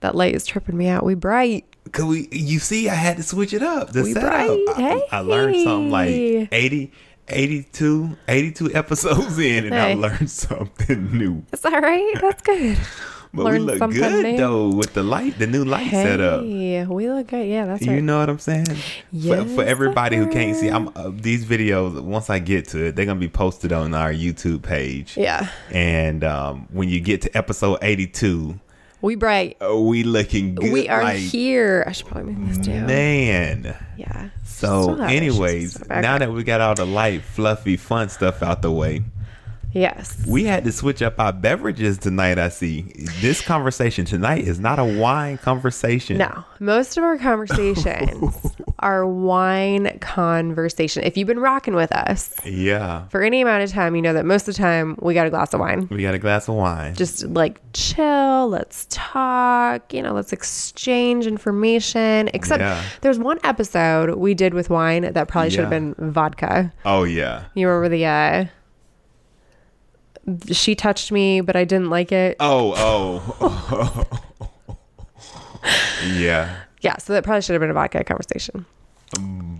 That 0.00 0.14
light 0.14 0.34
is 0.34 0.46
tripping 0.46 0.76
me 0.76 0.88
out. 0.88 1.04
We 1.04 1.14
bright. 1.14 1.64
Cause 1.92 2.04
we, 2.04 2.28
you 2.30 2.58
see, 2.58 2.88
I 2.88 2.94
had 2.94 3.16
to 3.16 3.22
switch 3.22 3.52
it 3.52 3.62
up. 3.62 3.92
The 3.92 4.02
We 4.02 4.12
setup. 4.12 4.30
bright. 4.30 4.64
I, 5.10 5.18
I 5.18 5.20
learned 5.20 5.56
something 5.64 5.90
Hey. 5.90 6.38
like 6.40 6.48
80, 6.52 6.92
82, 7.28 8.16
82 8.28 8.74
episodes 8.74 9.38
in, 9.38 9.66
and 9.66 9.74
I 9.74 9.90
Hey. 9.90 9.94
learned 9.96 10.30
something 10.30 11.16
new. 11.16 11.44
Is 11.52 11.60
that 11.60 11.82
right? 11.82 12.14
That's 12.20 12.42
good. 12.42 12.78
But 13.32 13.44
Learned 13.44 13.66
we 13.66 13.74
look 13.78 13.90
good 13.92 14.24
new. 14.24 14.36
though 14.38 14.68
with 14.70 14.92
the 14.92 15.04
light, 15.04 15.38
the 15.38 15.46
new 15.46 15.64
light 15.64 15.88
setup. 15.92 16.42
Hey, 16.42 16.84
we 16.84 17.08
look 17.08 17.28
good. 17.28 17.46
Yeah, 17.46 17.64
that's 17.64 17.80
You 17.86 17.92
right. 17.92 18.02
know 18.02 18.18
what 18.18 18.28
I'm 18.28 18.40
saying? 18.40 18.64
for, 18.66 18.74
Yes, 19.12 19.54
for 19.54 19.62
everybody 19.62 20.16
who 20.16 20.26
can't 20.26 20.56
see, 20.56 20.66
sir. 20.68 20.74
I'm 20.74 20.88
uh, 20.96 21.12
these 21.14 21.44
videos. 21.44 22.00
Once 22.02 22.28
I 22.28 22.40
get 22.40 22.66
to 22.70 22.86
it, 22.86 22.96
they're 22.96 23.06
gonna 23.06 23.20
be 23.20 23.28
posted 23.28 23.72
on 23.72 23.94
our 23.94 24.12
YouTube 24.12 24.62
page. 24.64 25.16
Yeah, 25.16 25.48
And 25.70 26.24
um, 26.24 26.66
when 26.72 26.88
you 26.88 26.98
get 27.00 27.22
to 27.22 27.38
episode 27.38 27.78
82, 27.82 28.58
we 29.02 29.14
bright. 29.14 29.56
uh, 29.62 29.76
we 29.76 30.02
looking 30.02 30.54
good. 30.54 30.72
we 30.72 30.88
are 30.88 31.02
like, 31.02 31.18
here. 31.18 31.84
I 31.86 31.92
should 31.92 32.06
probably 32.06 32.32
move 32.32 32.48
this 32.56 32.66
down. 32.66 32.86
Man. 32.86 33.76
Yeah. 33.96 34.30
So, 34.44 34.82
Still 34.82 34.96
have 34.96 35.10
it. 35.10 35.12
She's 35.12 35.16
anyways, 35.16 35.88
now 35.88 36.18
that 36.18 36.32
we 36.32 36.44
got 36.44 36.60
all 36.60 36.74
the 36.74 36.84
light, 36.86 37.22
fluffy, 37.22 37.76
fun 37.76 38.08
stuff 38.08 38.42
out 38.42 38.62
the 38.62 38.70
way, 38.70 39.02
yes, 39.72 40.24
we 40.26 40.44
had 40.44 40.64
to 40.64 40.72
switch 40.72 41.02
up 41.02 41.18
our 41.18 41.32
beverages 41.32 41.98
tonight. 41.98 42.38
I 42.38 42.48
see. 42.48 42.82
This 43.20 43.40
conversation 43.40 44.04
tonight 44.04 44.44
is 44.46 44.58
not 44.60 44.78
a 44.78 44.84
wine 44.84 45.38
conversation. 45.38 46.18
no. 46.18 46.44
Most 46.58 46.96
of 46.98 47.04
our 47.04 47.16
conversations 47.16 48.54
are 48.80 49.06
wine 49.06 49.98
conversation. 50.00 51.02
If 51.04 51.16
you've 51.16 51.26
been 51.28 51.38
rocking 51.40 51.74
with 51.74 51.90
us 51.92 52.34
Yeah. 52.44 53.06
for 53.08 53.22
any 53.22 53.40
amount 53.40 53.62
of 53.64 53.70
time, 53.70 53.94
you 53.96 54.02
know 54.02 54.12
that 54.12 54.24
most 54.26 54.46
of 54.48 54.54
the 54.54 54.58
time 54.60 54.96
we 55.00 55.14
got 55.14 55.26
a 55.26 55.30
glass 55.30 55.54
of 55.54 55.60
wine. 55.60 55.88
We 55.90 56.02
got 56.02 56.14
a 56.14 56.18
glass 56.18 56.48
of 56.48 56.54
wine. 56.56 56.94
Just 56.94 57.24
like 57.28 57.60
chill, 57.72 58.48
let's 58.48 58.86
talk, 58.90 59.92
you 59.94 60.02
know, 60.02 60.12
let's 60.12 60.32
exchange 60.32 61.26
information. 61.26 62.28
Except 62.34 62.60
Yeah. 62.60 62.82
there's 63.00 63.18
one 63.18 63.38
episode 63.44 64.16
we 64.16 64.34
did 64.34 64.52
with 64.54 64.68
wine 64.70 65.10
that 65.12 65.28
probably 65.28 65.50
should 65.50 65.60
have 65.64 65.72
Yeah. 65.72 65.78
been 65.94 65.94
vodka. 66.12 66.72
oh, 66.84 67.04
yeah. 67.04 67.44
You 67.54 67.68
remember 67.68 67.88
the 67.88 68.04
uh 68.06 68.44
she 70.50 70.74
touched 70.74 71.12
me 71.12 71.40
but 71.40 71.56
I 71.56 71.64
didn't 71.64 71.90
like 71.90 72.12
it. 72.12 72.36
Oh, 72.40 72.74
oh. 73.40 74.04
yeah. 76.14 76.56
Yeah, 76.82 76.96
so 76.96 77.12
that 77.12 77.24
probably 77.24 77.42
should 77.42 77.52
have 77.52 77.60
been 77.60 77.70
a 77.70 77.74
vodka 77.74 78.04
conversation. 78.04 78.64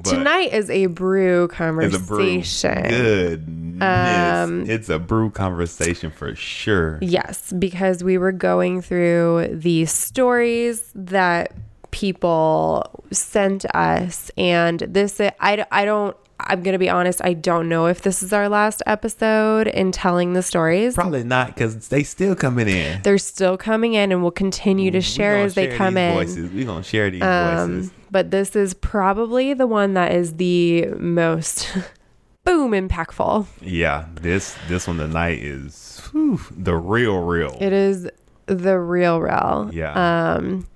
Tonight 0.04 0.52
is 0.52 0.70
a 0.70 0.86
brew 0.86 1.44
it's 1.44 1.54
a 1.54 1.56
conversation. 1.56 2.82
brew. 2.82 2.88
Goodness. 2.88 4.48
Um, 4.48 4.70
it's 4.70 4.88
a 4.88 4.98
brew 4.98 5.30
conversation 5.30 6.10
for 6.10 6.34
sure. 6.34 6.98
Yes, 7.02 7.52
because 7.52 8.04
we 8.04 8.16
were 8.16 8.32
going 8.32 8.80
through 8.80 9.48
the 9.52 9.84
stories 9.86 10.90
that 10.94 11.52
people 11.90 13.04
sent 13.10 13.64
us 13.74 14.30
and 14.36 14.80
this 14.80 15.20
I, 15.20 15.66
I 15.70 15.84
don't 15.84 16.16
I'm 16.48 16.62
going 16.62 16.72
to 16.72 16.78
be 16.78 16.88
honest, 16.88 17.20
I 17.24 17.32
don't 17.34 17.68
know 17.68 17.86
if 17.86 18.02
this 18.02 18.22
is 18.22 18.32
our 18.32 18.48
last 18.48 18.82
episode 18.86 19.66
in 19.68 19.92
telling 19.92 20.32
the 20.32 20.42
stories. 20.42 20.94
Probably 20.94 21.24
not 21.24 21.48
because 21.48 21.88
they 21.88 22.02
still 22.02 22.34
coming 22.34 22.68
in. 22.68 23.02
They're 23.02 23.18
still 23.18 23.56
coming 23.56 23.94
in 23.94 24.12
and 24.12 24.22
we'll 24.22 24.30
continue 24.30 24.90
to 24.92 25.00
share 25.00 25.38
as 25.38 25.54
they 25.54 25.68
share 25.68 25.76
come 25.76 25.94
these 25.94 26.02
in. 26.02 26.14
Voices. 26.14 26.50
We're 26.52 26.66
going 26.66 26.82
to 26.82 26.88
share 26.88 27.10
these 27.10 27.22
Um, 27.22 27.76
voices. 27.82 27.92
but 28.10 28.30
this 28.30 28.56
is 28.56 28.74
probably 28.74 29.54
the 29.54 29.66
one 29.66 29.94
that 29.94 30.12
is 30.12 30.36
the 30.36 30.86
most 30.98 31.68
boom 32.44 32.72
impactful. 32.72 33.46
Yeah, 33.60 34.06
this 34.14 34.56
this 34.68 34.86
one 34.86 34.96
tonight 34.98 35.38
is 35.40 36.00
whew, 36.12 36.40
the 36.56 36.74
real 36.76 37.20
real. 37.22 37.56
It 37.60 37.72
is 37.72 38.08
the 38.46 38.78
real 38.78 39.20
real. 39.20 39.70
yeah. 39.72 40.34
Um, 40.34 40.66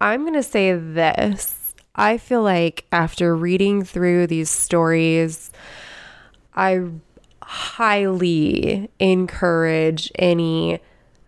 I'm 0.00 0.22
going 0.22 0.34
to 0.34 0.42
say 0.42 0.72
this. 0.74 1.61
I 1.94 2.18
feel 2.18 2.42
like 2.42 2.86
after 2.90 3.36
reading 3.36 3.84
through 3.84 4.26
these 4.26 4.50
stories, 4.50 5.50
I 6.54 6.88
highly 7.42 8.90
encourage 8.98 10.10
any 10.18 10.80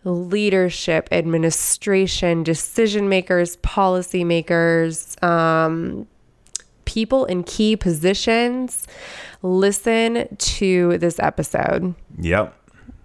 leadership, 0.05 1.09
administration, 1.13 2.43
decision 2.43 3.09
makers, 3.09 3.57
policy 3.57 4.25
makers, 4.25 5.17
um, 5.23 6.07
people 6.85 7.25
in 7.25 7.43
key 7.45 7.77
positions, 7.77 8.87
listen 9.43 10.35
to 10.37 10.99
this 10.99 11.19
episode. 11.19 11.95
yep. 12.19 12.55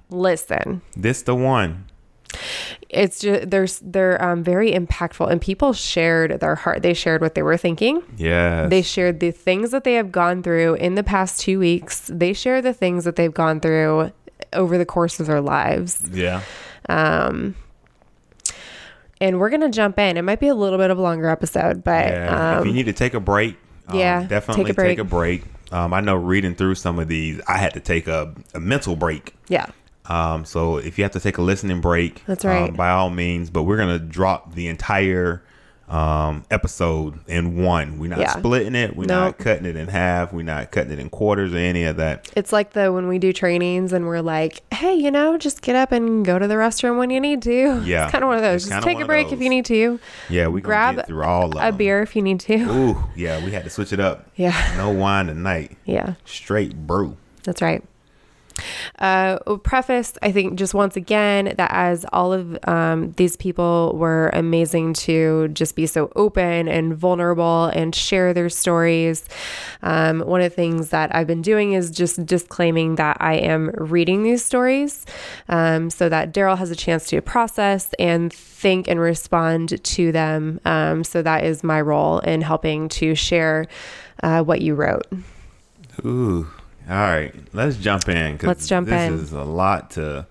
Listen. 0.09 0.81
This 0.95 1.21
the 1.21 1.35
one. 1.35 1.88
It's 2.89 3.19
just 3.19 3.49
there's 3.49 3.79
they're 3.79 4.21
um, 4.23 4.43
very 4.43 4.71
impactful 4.71 5.29
and 5.31 5.41
people 5.41 5.73
shared 5.73 6.39
their 6.39 6.55
heart 6.55 6.81
they 6.83 6.93
shared 6.93 7.21
what 7.21 7.33
they 7.35 7.41
were 7.41 7.57
thinking 7.57 8.03
Yeah. 8.17 8.67
they 8.67 8.81
shared 8.83 9.19
the 9.19 9.31
things 9.31 9.71
that 9.71 9.83
they 9.83 9.93
have 9.95 10.11
gone 10.11 10.43
through 10.43 10.75
in 10.75 10.95
the 10.95 11.03
past 11.03 11.39
two 11.41 11.57
weeks 11.59 12.09
they 12.13 12.33
share 12.33 12.61
the 12.61 12.73
things 12.73 13.03
that 13.05 13.15
they've 13.15 13.33
gone 13.33 13.59
through 13.59 14.11
over 14.53 14.77
the 14.77 14.85
course 14.85 15.19
of 15.19 15.25
their 15.27 15.41
lives 15.41 16.05
yeah. 16.11 16.41
um 16.87 17.55
and 19.21 19.39
we're 19.39 19.49
gonna 19.49 19.69
jump 19.69 19.99
in 19.99 20.17
it 20.17 20.21
might 20.23 20.39
be 20.39 20.47
a 20.47 20.55
little 20.55 20.77
bit 20.77 20.91
of 20.91 20.97
a 20.97 21.01
longer 21.01 21.29
episode 21.29 21.83
but 21.83 22.05
Yeah. 22.07 22.57
if 22.57 22.61
um 22.61 22.67
you 22.67 22.73
need 22.73 22.85
to 22.85 22.93
take 22.93 23.13
a 23.13 23.19
break, 23.19 23.57
um, 23.87 23.97
yeah, 23.97 24.23
definitely 24.23 24.65
take 24.65 24.71
a 24.71 24.75
break. 24.75 24.87
take 24.89 24.99
a 24.99 25.03
break. 25.03 25.43
Um, 25.71 25.93
I 25.93 26.01
know 26.01 26.15
reading 26.15 26.55
through 26.55 26.75
some 26.75 26.97
of 26.97 27.07
these, 27.07 27.39
I 27.47 27.57
had 27.59 27.73
to 27.75 27.79
take 27.79 28.07
a, 28.07 28.33
a 28.55 28.59
mental 28.59 28.95
break. 28.95 29.35
yeah 29.47 29.65
Um, 30.09 30.43
so 30.43 30.77
if 30.77 30.97
you 30.97 31.03
have 31.05 31.11
to 31.13 31.19
take 31.19 31.37
a 31.37 31.41
listening 31.41 31.81
break, 31.81 32.23
That's 32.25 32.43
right. 32.43 32.69
um, 32.69 32.75
by 32.75 32.89
all 32.89 33.09
means. 33.11 33.49
But 33.49 33.63
we're 33.63 33.77
gonna 33.77 33.99
drop 33.99 34.55
the 34.55 34.67
entire 34.67 35.43
um, 35.87 36.45
episode 36.51 37.17
in 37.27 37.63
one. 37.63 37.97
We're 37.97 38.09
not 38.11 38.19
Yeah. 38.19 38.37
splitting 38.37 38.75
it. 38.75 38.95
We're 38.95 39.05
Nope. 39.05 39.09
not 39.09 39.37
cutting 39.39 39.65
it 39.65 39.75
in 39.75 39.87
half. 39.87 40.31
We're 40.31 40.43
not 40.43 40.69
cutting 40.71 40.91
it 40.91 40.99
in 40.99 41.09
quarters 41.09 41.51
or 41.51 41.57
any 41.57 41.83
of 41.85 41.97
that. 41.97 42.29
it's 42.35 42.53
like 42.53 42.73
the 42.73 42.93
when 42.93 43.07
we 43.07 43.17
do 43.17 43.33
trainings 43.33 43.91
and 43.91 44.05
we're 44.05 44.21
like 44.21 44.61
hey 44.71 44.93
you 44.93 45.09
know 45.09 45.35
just 45.35 45.63
get 45.63 45.75
up 45.75 45.91
and 45.91 46.23
go 46.23 46.37
to 46.37 46.47
the 46.47 46.53
restroom 46.53 46.99
when 46.99 47.09
you 47.09 47.19
need 47.19 47.41
to 47.41 47.81
Yeah. 47.83 48.03
it's 48.03 48.11
kind 48.11 48.23
of 48.23 48.27
one 48.27 48.37
of 48.37 48.43
those 48.43 48.67
just 48.69 48.83
take 48.83 48.99
a 48.99 49.05
break 49.05 49.31
if 49.31 49.41
you 49.41 49.49
need 49.49 49.65
to 49.65 49.99
Yeah, 50.29 50.47
we 50.47 50.61
Grab 50.61 50.97
get 50.97 51.07
through 51.07 51.23
all 51.23 51.45
of 51.45 51.55
a 51.55 51.57
them. 51.71 51.77
beer 51.77 52.03
if 52.03 52.15
you 52.15 52.21
need 52.21 52.39
to 52.41 52.55
Ooh, 52.55 53.03
yeah, 53.15 53.43
we 53.43 53.49
had 53.51 53.63
to 53.63 53.71
switch 53.71 53.91
it 53.91 53.99
up. 53.99 54.27
yeah 54.35 54.75
No 54.77 54.91
wine 54.91 55.25
tonight. 55.25 55.75
yeah 55.85 56.13
Straight 56.23 56.75
brew. 56.85 57.17
That's 57.43 57.63
right. 57.63 57.83
Uh, 58.99 59.37
preface, 59.63 60.13
I 60.21 60.31
think, 60.31 60.57
just 60.57 60.73
once 60.73 60.95
again, 60.95 61.53
that 61.57 61.71
as 61.71 62.05
all 62.11 62.33
of 62.33 62.57
um, 62.67 63.11
these 63.13 63.35
people 63.35 63.93
were 63.95 64.29
amazing 64.33 64.93
to 64.93 65.47
just 65.49 65.75
be 65.75 65.85
so 65.85 66.11
open 66.15 66.67
and 66.67 66.95
vulnerable 66.95 67.65
and 67.67 67.93
share 67.93 68.33
their 68.33 68.49
stories. 68.49 69.23
Um, 69.81 70.21
one 70.21 70.41
of 70.41 70.51
the 70.51 70.55
things 70.55 70.89
that 70.89 71.13
I've 71.15 71.27
been 71.27 71.41
doing 71.41 71.73
is 71.73 71.91
just 71.91 72.25
disclaiming 72.25 72.95
that 72.95 73.17
I 73.19 73.35
am 73.35 73.69
reading 73.77 74.23
these 74.23 74.43
stories 74.43 75.05
um, 75.47 75.89
so 75.89 76.09
that 76.09 76.33
Daryl 76.33 76.57
has 76.57 76.71
a 76.71 76.75
chance 76.75 77.07
to 77.07 77.21
process 77.21 77.93
and 77.99 78.33
think 78.33 78.87
and 78.87 78.99
respond 78.99 79.83
to 79.83 80.11
them. 80.11 80.59
Um, 80.65 81.03
so 81.03 81.21
that 81.21 81.43
is 81.43 81.63
my 81.63 81.81
role 81.81 82.19
in 82.19 82.41
helping 82.41 82.89
to 82.89 83.15
share 83.15 83.65
uh, 84.23 84.43
what 84.43 84.61
you 84.61 84.75
wrote. 84.75 85.07
Ooh. 86.05 86.47
All 86.89 86.95
right, 86.95 87.33
let's 87.53 87.77
jump 87.77 88.09
in. 88.09 88.39
Let's 88.41 88.67
jump 88.67 88.89
this 88.89 89.07
in. 89.07 89.13
is 89.19 89.31
a 89.31 89.43
lot 89.43 89.91
to 89.91 90.25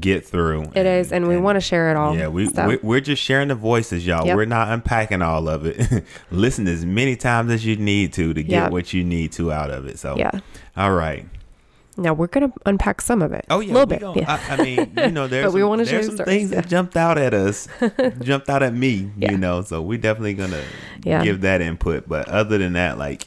get 0.00 0.24
through. 0.24 0.72
It 0.74 0.86
is, 0.86 1.12
and 1.12 1.28
we 1.28 1.36
want 1.36 1.56
to 1.56 1.60
share 1.60 1.90
it 1.90 1.96
all. 1.98 2.16
Yeah, 2.16 2.28
we, 2.28 2.48
so. 2.48 2.66
we 2.66 2.76
we're 2.76 3.00
just 3.00 3.22
sharing 3.22 3.48
the 3.48 3.54
voices, 3.54 4.06
y'all. 4.06 4.26
Yep. 4.26 4.36
We're 4.36 4.44
not 4.46 4.68
unpacking 4.68 5.20
all 5.20 5.48
of 5.48 5.66
it. 5.66 6.04
Listen 6.30 6.66
as 6.66 6.86
many 6.86 7.14
times 7.14 7.50
as 7.52 7.66
you 7.66 7.76
need 7.76 8.14
to 8.14 8.32
to 8.32 8.42
get 8.42 8.50
Yep. 8.64 8.72
what 8.72 8.92
you 8.94 9.04
need 9.04 9.32
to 9.32 9.52
out 9.52 9.70
of 9.70 9.86
it. 9.86 9.98
So 9.98 10.16
Yeah. 10.16 10.30
all 10.76 10.92
right. 10.92 11.26
Now 11.98 12.14
we're 12.14 12.26
gonna 12.28 12.50
unpack 12.64 13.02
some 13.02 13.20
of 13.20 13.34
it. 13.34 13.44
Oh 13.50 13.60
yeah, 13.60 13.72
a 13.72 13.74
little 13.74 13.86
bit. 13.86 14.00
yeah. 14.16 14.40
I, 14.48 14.54
I 14.54 14.64
mean, 14.64 14.92
you 14.96 15.10
know, 15.10 15.26
there's 15.26 15.44
But 15.44 15.52
we 15.52 15.60
some, 15.60 15.68
wanna 15.68 15.84
share 15.84 16.02
some 16.02 16.14
stories, 16.14 16.26
things 16.34 16.50
yeah. 16.52 16.62
that 16.62 16.70
jumped 16.70 16.96
out 16.96 17.18
at 17.18 17.34
us, 17.34 17.68
jumped 18.22 18.48
out 18.48 18.62
at 18.62 18.72
me. 18.72 19.10
Yeah. 19.18 19.32
You 19.32 19.36
know, 19.36 19.60
so 19.60 19.82
we're 19.82 19.98
definitely 19.98 20.32
gonna 20.32 20.62
give 21.02 21.42
that 21.42 21.60
input. 21.60 22.08
But 22.08 22.30
other 22.30 22.56
than 22.56 22.72
that, 22.72 22.96
like, 22.96 23.26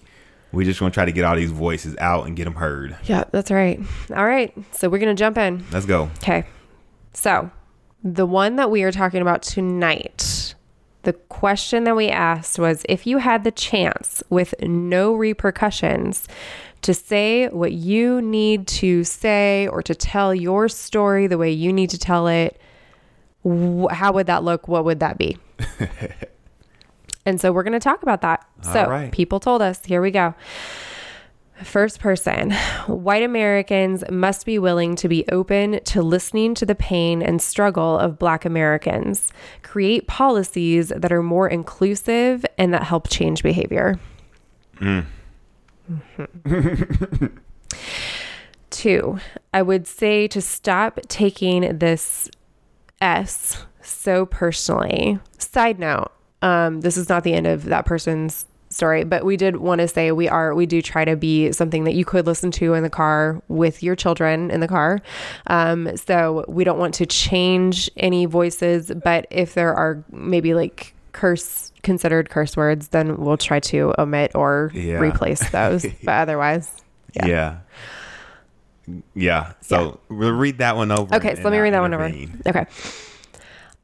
we 0.55 0.65
just 0.65 0.79
gonna 0.79 0.91
try 0.91 1.05
to 1.05 1.11
get 1.11 1.23
all 1.23 1.35
these 1.35 1.51
voices 1.51 1.95
out 1.99 2.25
and 2.25 2.35
get 2.35 2.45
them 2.45 2.55
heard. 2.55 2.95
yeah, 3.03 3.25
that's 3.31 3.51
right. 3.51 3.79
All 4.15 4.25
right, 4.25 4.53
so 4.71 4.89
we're 4.89 4.99
gonna 4.99 5.13
jump 5.13 5.37
in. 5.37 5.63
Let's 5.71 5.85
go. 5.85 6.09
Okay. 6.17 6.45
So, 7.13 7.51
the 8.03 8.25
one 8.25 8.55
that 8.55 8.71
we 8.71 8.83
are 8.83 8.91
talking 8.91 9.21
about 9.21 9.41
tonight, 9.41 10.55
the 11.03 11.13
question 11.13 11.83
that 11.85 11.95
we 11.95 12.09
asked 12.09 12.59
was 12.59 12.83
if 12.89 13.05
you 13.05 13.19
had 13.19 13.43
the 13.43 13.51
chance 13.51 14.23
with 14.29 14.53
no 14.61 15.13
repercussions 15.13 16.27
to 16.81 16.93
say 16.93 17.47
what 17.47 17.71
you 17.71 18.21
need 18.21 18.67
to 18.67 19.03
say 19.03 19.67
or 19.67 19.81
to 19.81 19.95
tell 19.95 20.35
your 20.35 20.67
story 20.69 21.27
the 21.27 21.37
way 21.37 21.51
you 21.51 21.73
need 21.73 21.89
to 21.89 21.97
tell 21.97 22.27
it, 22.27 22.59
how 23.91 24.11
would 24.13 24.27
that 24.27 24.43
look? 24.43 24.67
What 24.67 24.85
would 24.85 24.99
that 24.99 25.17
be? 25.17 25.37
and 27.25 27.39
so 27.41 27.51
we're 27.51 27.63
going 27.63 27.73
to 27.73 27.79
talk 27.79 28.03
about 28.03 28.21
that. 28.21 28.47
So, 28.61 28.83
All 28.83 28.89
right. 28.89 29.11
people 29.11 29.39
told 29.39 29.61
us, 29.61 29.83
here 29.85 30.01
we 30.01 30.11
go. 30.11 30.33
First 31.63 31.99
person, 32.01 32.51
white 32.85 33.23
Americans 33.23 34.03
must 34.11 34.45
be 34.45 34.59
willing 34.59 34.95
to 34.97 35.07
be 35.07 35.23
open 35.31 35.79
to 35.85 36.01
listening 36.01 36.53
to 36.55 36.65
the 36.65 36.75
pain 36.75 37.21
and 37.21 37.41
struggle 37.41 37.97
of 37.97 38.19
Black 38.19 38.43
Americans, 38.43 39.31
create 39.63 40.05
policies 40.05 40.89
that 40.89 41.13
are 41.13 41.23
more 41.23 41.47
inclusive 41.47 42.45
and 42.57 42.73
that 42.73 42.83
help 42.83 43.07
change 43.09 43.41
behavior. 43.41 43.97
Mhm. 44.79 45.05
Two, 48.69 49.19
I 49.53 49.61
would 49.61 49.87
say 49.87 50.27
to 50.27 50.41
stop 50.41 50.99
taking 51.07 51.77
this 51.77 52.29
S 52.99 53.65
so 53.81 54.25
personally. 54.25 55.19
Side 55.37 55.79
note, 55.79 56.11
um, 56.45 56.81
this 56.81 56.97
is 56.97 57.09
not 57.09 57.23
the 57.23 57.33
end 57.33 57.47
of 57.47 57.65
that 57.65 57.85
person's 57.85 58.45
story, 58.69 59.03
but 59.03 59.23
we 59.23 59.37
did 59.37 59.57
want 59.57 59.79
to 59.79 59.87
say 59.87 60.11
we 60.11 60.27
are 60.27 60.53
we 60.53 60.65
do 60.65 60.81
try 60.81 61.05
to 61.05 61.15
be 61.15 61.51
something 61.51 61.83
that 61.85 61.93
you 61.93 62.03
could 62.03 62.25
listen 62.25 62.51
to 62.51 62.73
in 62.73 62.83
the 62.83 62.89
car 62.89 63.41
with 63.47 63.81
your 63.83 63.95
children 63.95 64.51
in 64.51 64.59
the 64.59 64.67
car. 64.67 64.99
Um, 65.47 65.95
so 65.95 66.43
we 66.47 66.63
don't 66.63 66.79
want 66.79 66.93
to 66.95 67.05
change 67.05 67.89
any 67.95 68.25
voices, 68.25 68.91
but 69.03 69.27
if 69.31 69.53
there 69.53 69.73
are 69.73 70.03
maybe 70.11 70.53
like 70.53 70.93
curse 71.13 71.71
considered 71.83 72.29
curse 72.29 72.57
words, 72.57 72.89
then 72.89 73.15
we'll 73.17 73.37
try 73.37 73.59
to 73.61 73.93
omit 73.97 74.31
or 74.35 74.71
Yeah. 74.73 74.99
replace 74.99 75.47
those. 75.51 75.85
but 76.03 76.11
otherwise, 76.13 76.69
Yeah. 77.13 77.27
Yeah. 77.27 77.57
Yeah. 79.13 79.53
So 79.61 79.99
we'll 80.09 80.33
read 80.33 80.57
that 80.59 80.75
one 80.75 80.91
over. 80.91 81.15
Okay, 81.15 81.35
so 81.35 81.43
let 81.43 81.51
me 81.51 81.59
read 81.59 81.73
that 81.73 81.81
one 81.81 81.93
over. 81.93 82.11
Okay. 82.47 82.65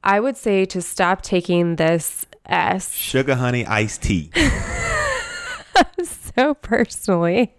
I 0.03 0.19
would 0.19 0.35
say 0.37 0.65
to 0.65 0.81
stop 0.81 1.21
taking 1.21 1.75
this 1.77 2.25
S 2.45 2.93
Sugar 2.93 3.35
honey 3.35 3.65
iced 3.65 4.03
tea. 4.03 4.31
so 6.03 6.53
personally. 6.55 7.53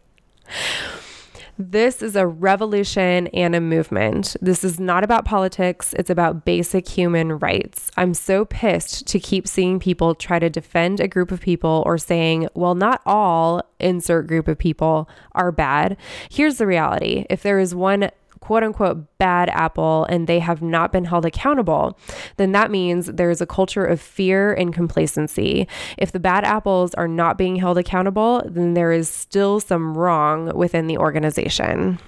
This 1.58 2.02
is 2.02 2.16
a 2.16 2.26
revolution 2.26 3.28
and 3.28 3.54
a 3.54 3.60
movement. 3.60 4.36
This 4.40 4.64
is 4.64 4.80
not 4.80 5.04
about 5.04 5.24
politics, 5.24 5.92
it's 5.98 6.10
about 6.10 6.44
basic 6.44 6.88
human 6.88 7.38
rights. 7.38 7.90
I'm 7.96 8.14
so 8.14 8.46
pissed 8.46 9.06
to 9.08 9.20
keep 9.20 9.46
seeing 9.46 9.78
people 9.78 10.14
try 10.14 10.38
to 10.38 10.48
defend 10.48 10.98
a 10.98 11.06
group 11.06 11.30
of 11.30 11.40
people 11.40 11.82
or 11.86 11.98
saying, 11.98 12.48
well, 12.54 12.74
not 12.74 13.02
all 13.04 13.62
insert 13.78 14.26
group 14.26 14.48
of 14.48 14.58
people 14.58 15.08
are 15.32 15.52
bad. 15.52 15.98
Here's 16.30 16.56
the 16.56 16.66
reality 16.66 17.26
if 17.28 17.42
there 17.42 17.58
is 17.58 17.74
one 17.74 18.10
quote 18.42 18.62
unquote 18.62 19.06
bad 19.18 19.48
apple 19.50 20.04
and 20.10 20.26
they 20.26 20.40
have 20.40 20.60
not 20.60 20.92
been 20.92 21.06
held 21.06 21.24
accountable, 21.24 21.98
then 22.36 22.52
that 22.52 22.70
means 22.70 23.06
there 23.06 23.30
is 23.30 23.40
a 23.40 23.46
culture 23.46 23.84
of 23.84 24.00
fear 24.00 24.52
and 24.52 24.74
complacency. 24.74 25.66
If 25.96 26.12
the 26.12 26.20
bad 26.20 26.44
apples 26.44 26.92
are 26.94 27.08
not 27.08 27.38
being 27.38 27.56
held 27.56 27.78
accountable, 27.78 28.42
then 28.44 28.74
there 28.74 28.92
is 28.92 29.08
still 29.08 29.60
some 29.60 29.96
wrong 29.96 30.54
within 30.54 30.88
the 30.88 30.98
organization. 30.98 31.98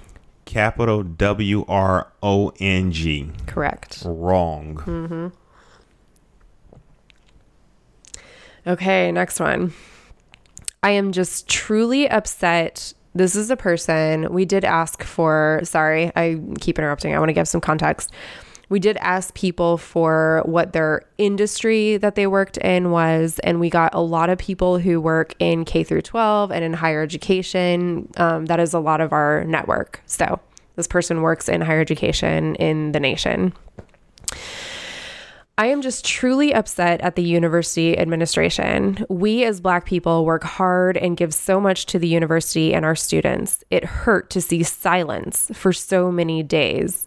Capital 0.45 1.03
W 1.03 1.65
R 1.69 2.13
O 2.23 2.53
N 2.59 2.93
G. 2.93 3.31
Correct. 3.47 4.03
Wrong. 4.05 4.77
Mm-hmm. 4.77 5.29
Okay, 8.67 9.13
next 9.13 9.41
one. 9.41 9.73
I 10.83 10.91
am 10.91 11.13
just 11.13 11.49
truly 11.49 12.09
upset. 12.11 12.93
This 13.15 13.37
is 13.37 13.51
a 13.51 13.57
person 13.57 14.33
we 14.33 14.45
did 14.45 14.65
ask 14.65 15.05
for. 15.05 15.61
Sorry, 15.63 16.11
I 16.17 16.41
keep 16.61 16.79
interrupting. 16.79 17.15
I 17.15 17.19
want 17.19 17.29
to 17.29 17.35
give 17.35 17.47
some 17.47 17.61
context. 17.61 18.11
We 18.69 18.81
did 18.81 18.97
ask 18.97 19.35
people 19.35 19.77
for 19.77 20.43
what 20.47 20.73
their 20.73 21.03
industry 21.19 21.97
that 21.99 22.15
they 22.15 22.27
worked 22.27 22.57
in 22.57 22.91
was, 22.91 23.39
and 23.41 23.61
we 23.61 23.71
got 23.71 23.95
a 23.95 24.01
lot 24.01 24.31
of 24.31 24.39
people 24.39 24.79
who 24.79 25.01
work 25.01 25.35
in 25.39 25.65
K 25.65 25.85
through 25.85 26.03
12 26.03 26.51
and 26.51 26.65
in 26.65 26.73
higher 26.73 27.03
education. 27.03 28.11
Um, 28.17 28.47
that 28.47 28.59
is 28.59 28.75
a 28.75 28.81
lot 28.81 29.01
of 29.01 29.13
our 29.13 29.45
network. 29.45 30.03
So 30.07 30.41
this 30.77 30.89
person 30.89 31.23
works 31.23 31.49
in 31.49 31.61
higher 31.61 31.81
education 31.81 32.57
in 32.57 32.93
the 32.93 33.01
nation. 33.01 33.53
I 35.57 35.67
am 35.67 35.83
just 35.83 36.05
truly 36.05 36.53
upset 36.53 37.01
at 37.01 37.15
the 37.15 37.23
university 37.23 37.97
administration. 37.97 39.07
We 39.09 39.45
as 39.45 39.61
Black 39.61 39.85
people 39.85 40.25
work 40.25 40.43
hard 40.43 40.97
and 40.97 41.17
give 41.17 41.33
so 41.33 41.61
much 41.61 41.87
to 41.87 41.99
the 42.01 42.09
university 42.09 42.75
and 42.75 42.85
our 42.85 42.97
students. 42.97 43.63
It 43.71 43.85
hurt 43.85 44.31
to 44.31 44.41
see 44.41 44.65
silence 44.65 45.53
for 45.55 45.73
so 45.73 46.11
many 46.11 46.43
days. 46.43 47.07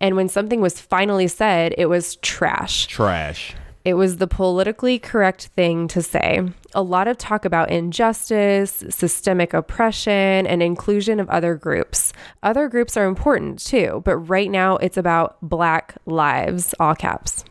And 0.00 0.16
when 0.16 0.30
something 0.30 0.62
was 0.62 0.80
finally 0.80 1.28
said, 1.28 1.74
it 1.76 1.90
was 1.90 2.16
trash. 2.16 2.86
Trash. 2.86 3.54
It 3.84 3.92
was 3.94 4.16
the 4.16 4.26
politically 4.26 4.98
correct 4.98 5.48
thing 5.48 5.86
to 5.88 6.00
say. 6.00 6.48
A 6.74 6.82
lot 6.82 7.08
of 7.08 7.18
talk 7.18 7.44
about 7.44 7.70
injustice, 7.70 8.84
systemic 8.88 9.52
oppression, 9.52 10.46
and 10.46 10.62
inclusion 10.62 11.20
of 11.20 11.28
other 11.28 11.54
groups. 11.54 12.14
Other 12.42 12.70
groups 12.70 12.96
are 12.96 13.04
important 13.04 13.62
too, 13.62 14.00
but 14.06 14.16
right 14.16 14.50
now 14.50 14.78
it's 14.78 14.96
about 14.96 15.36
Black 15.42 15.94
lives, 16.06 16.74
all 16.80 16.94
caps. 16.94 17.44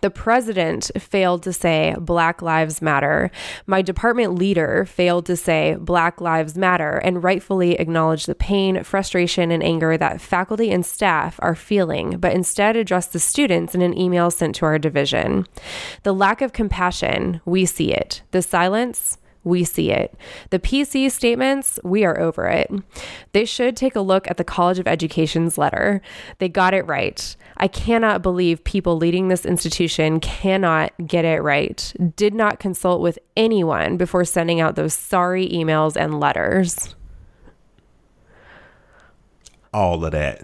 The 0.00 0.10
president 0.10 0.90
failed 0.98 1.42
to 1.44 1.52
say 1.52 1.94
Black 1.98 2.42
Lives 2.42 2.82
Matter. 2.82 3.30
My 3.66 3.82
department 3.82 4.34
leader 4.34 4.84
failed 4.84 5.26
to 5.26 5.36
say 5.36 5.76
Black 5.78 6.20
Lives 6.20 6.56
Matter 6.56 6.98
and 6.98 7.22
rightfully 7.22 7.74
acknowledge 7.74 8.26
the 8.26 8.34
pain, 8.34 8.82
frustration, 8.82 9.50
and 9.50 9.62
anger 9.62 9.96
that 9.96 10.20
faculty 10.20 10.70
and 10.70 10.84
staff 10.84 11.38
are 11.40 11.54
feeling, 11.54 12.18
but 12.18 12.32
instead 12.32 12.76
address 12.76 13.06
the 13.06 13.18
students 13.18 13.74
in 13.74 13.82
an 13.82 13.96
email 13.96 14.30
sent 14.30 14.54
to 14.56 14.64
our 14.64 14.78
division. 14.78 15.46
The 16.02 16.14
lack 16.14 16.42
of 16.42 16.52
compassion, 16.52 17.40
we 17.44 17.66
see 17.66 17.92
it. 17.92 18.22
The 18.30 18.42
silence, 18.42 19.18
we 19.44 19.62
see 19.62 19.90
it. 19.90 20.16
The 20.50 20.58
PC 20.58 21.10
statements, 21.10 21.78
we 21.84 22.04
are 22.04 22.18
over 22.18 22.46
it. 22.46 22.72
They 23.32 23.44
should 23.44 23.76
take 23.76 23.94
a 23.94 24.00
look 24.00 24.28
at 24.30 24.38
the 24.38 24.44
College 24.44 24.78
of 24.78 24.88
Education's 24.88 25.58
letter. 25.58 26.00
They 26.38 26.48
got 26.48 26.74
it 26.74 26.86
right. 26.86 27.36
I 27.56 27.68
cannot 27.68 28.22
believe 28.22 28.64
people 28.64 28.96
leading 28.96 29.28
this 29.28 29.46
institution 29.46 30.20
cannot 30.20 30.92
get 31.06 31.24
it 31.24 31.42
right, 31.42 31.92
did 32.16 32.34
not 32.34 32.58
consult 32.58 33.00
with 33.00 33.18
anyone 33.36 33.96
before 33.96 34.24
sending 34.24 34.60
out 34.60 34.76
those 34.76 34.94
sorry 34.94 35.48
emails 35.48 35.96
and 35.96 36.18
letters. 36.18 36.94
All 39.72 40.04
of 40.04 40.12
that. 40.12 40.42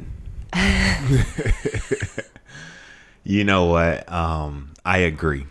you 3.25 3.45
know 3.45 3.67
what? 3.67 4.11
Um, 4.11 4.73
I 4.85 4.99
agree. 4.99 5.47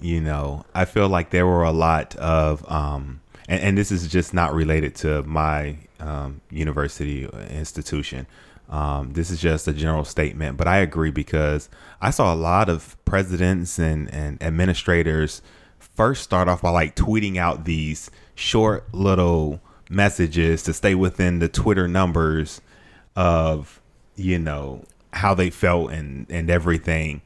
You 0.00 0.20
know, 0.20 0.64
I 0.74 0.84
feel 0.86 1.08
like 1.08 1.30
there 1.30 1.46
were 1.46 1.64
a 1.64 1.72
lot 1.72 2.16
of, 2.16 2.68
um, 2.70 3.20
and, 3.48 3.60
and 3.60 3.78
this 3.78 3.92
is 3.92 4.08
just 4.08 4.32
not 4.32 4.54
related 4.54 4.94
to 4.96 5.22
my 5.24 5.76
um, 5.98 6.40
university 6.50 7.28
institution. 7.50 8.26
Um, 8.70 9.14
this 9.14 9.30
is 9.30 9.40
just 9.40 9.66
a 9.66 9.72
general 9.72 10.04
statement, 10.04 10.56
but 10.56 10.68
I 10.68 10.78
agree 10.78 11.10
because 11.10 11.68
I 12.00 12.10
saw 12.10 12.32
a 12.32 12.36
lot 12.36 12.68
of 12.68 12.96
presidents 13.04 13.78
and, 13.80 14.08
and 14.14 14.40
administrators 14.40 15.42
first 15.78 16.22
start 16.22 16.48
off 16.48 16.62
by 16.62 16.70
like 16.70 16.94
tweeting 16.94 17.36
out 17.36 17.64
these 17.64 18.10
short 18.36 18.94
little 18.94 19.60
messages 19.88 20.62
to 20.62 20.72
stay 20.72 20.94
within 20.94 21.40
the 21.40 21.48
Twitter 21.48 21.88
numbers 21.88 22.60
of, 23.16 23.80
you 24.14 24.38
know, 24.38 24.84
how 25.12 25.34
they 25.34 25.50
felt 25.50 25.90
and, 25.90 26.26
and 26.30 26.48
everything. 26.48 27.22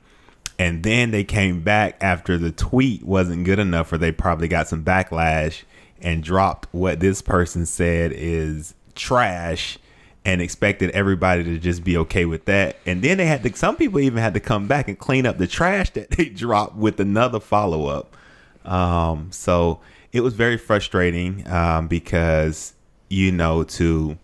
And 0.58 0.82
then 0.82 1.10
they 1.10 1.24
came 1.24 1.60
back 1.60 1.98
after 2.00 2.38
the 2.38 2.52
tweet 2.52 3.02
wasn't 3.02 3.44
good 3.44 3.58
enough, 3.58 3.92
or 3.92 3.98
they 3.98 4.12
probably 4.12 4.48
got 4.48 4.68
some 4.68 4.82
backlash 4.82 5.64
and 6.00 6.22
dropped 6.22 6.68
what 6.72 7.00
this 7.00 7.20
person 7.20 7.66
said 7.66 8.12
is 8.14 8.74
trash 8.94 9.78
and 10.24 10.40
expected 10.40 10.90
everybody 10.90 11.44
to 11.44 11.58
just 11.58 11.84
be 11.84 11.96
okay 11.98 12.24
with 12.24 12.46
that. 12.46 12.76
And 12.86 13.02
then 13.02 13.18
they 13.18 13.26
had 13.26 13.42
to, 13.42 13.54
some 13.56 13.76
people 13.76 14.00
even 14.00 14.18
had 14.18 14.34
to 14.34 14.40
come 14.40 14.66
back 14.66 14.88
and 14.88 14.98
clean 14.98 15.26
up 15.26 15.38
the 15.38 15.46
trash 15.46 15.90
that 15.90 16.10
they 16.10 16.24
dropped 16.30 16.76
with 16.76 16.98
another 16.98 17.40
follow 17.40 17.86
up. 17.86 18.16
Um, 18.64 19.30
so 19.32 19.80
it 20.12 20.22
was 20.22 20.34
very 20.34 20.56
frustrating 20.56 21.46
um, 21.48 21.88
because, 21.88 22.72
you 23.10 23.32
know, 23.32 23.64
to, 23.64 24.18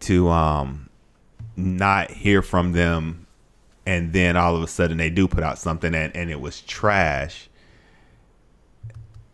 to, 0.00 0.28
um, 0.28 0.88
not 1.56 2.10
hear 2.10 2.42
from 2.42 2.72
them 2.72 3.26
and 3.86 4.12
then 4.12 4.36
all 4.36 4.56
of 4.56 4.62
a 4.62 4.66
sudden 4.66 4.98
they 4.98 5.10
do 5.10 5.28
put 5.28 5.42
out 5.42 5.58
something 5.58 5.94
and, 5.94 6.14
and 6.16 6.30
it 6.30 6.40
was 6.40 6.60
trash 6.62 7.48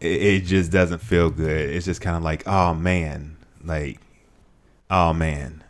it, 0.00 0.22
it 0.22 0.40
just 0.40 0.70
doesn't 0.70 1.00
feel 1.00 1.30
good 1.30 1.70
it's 1.70 1.86
just 1.86 2.00
kind 2.00 2.16
of 2.16 2.22
like 2.22 2.46
oh 2.46 2.74
man 2.74 3.36
like 3.64 4.00
oh 4.90 5.12
man 5.12 5.62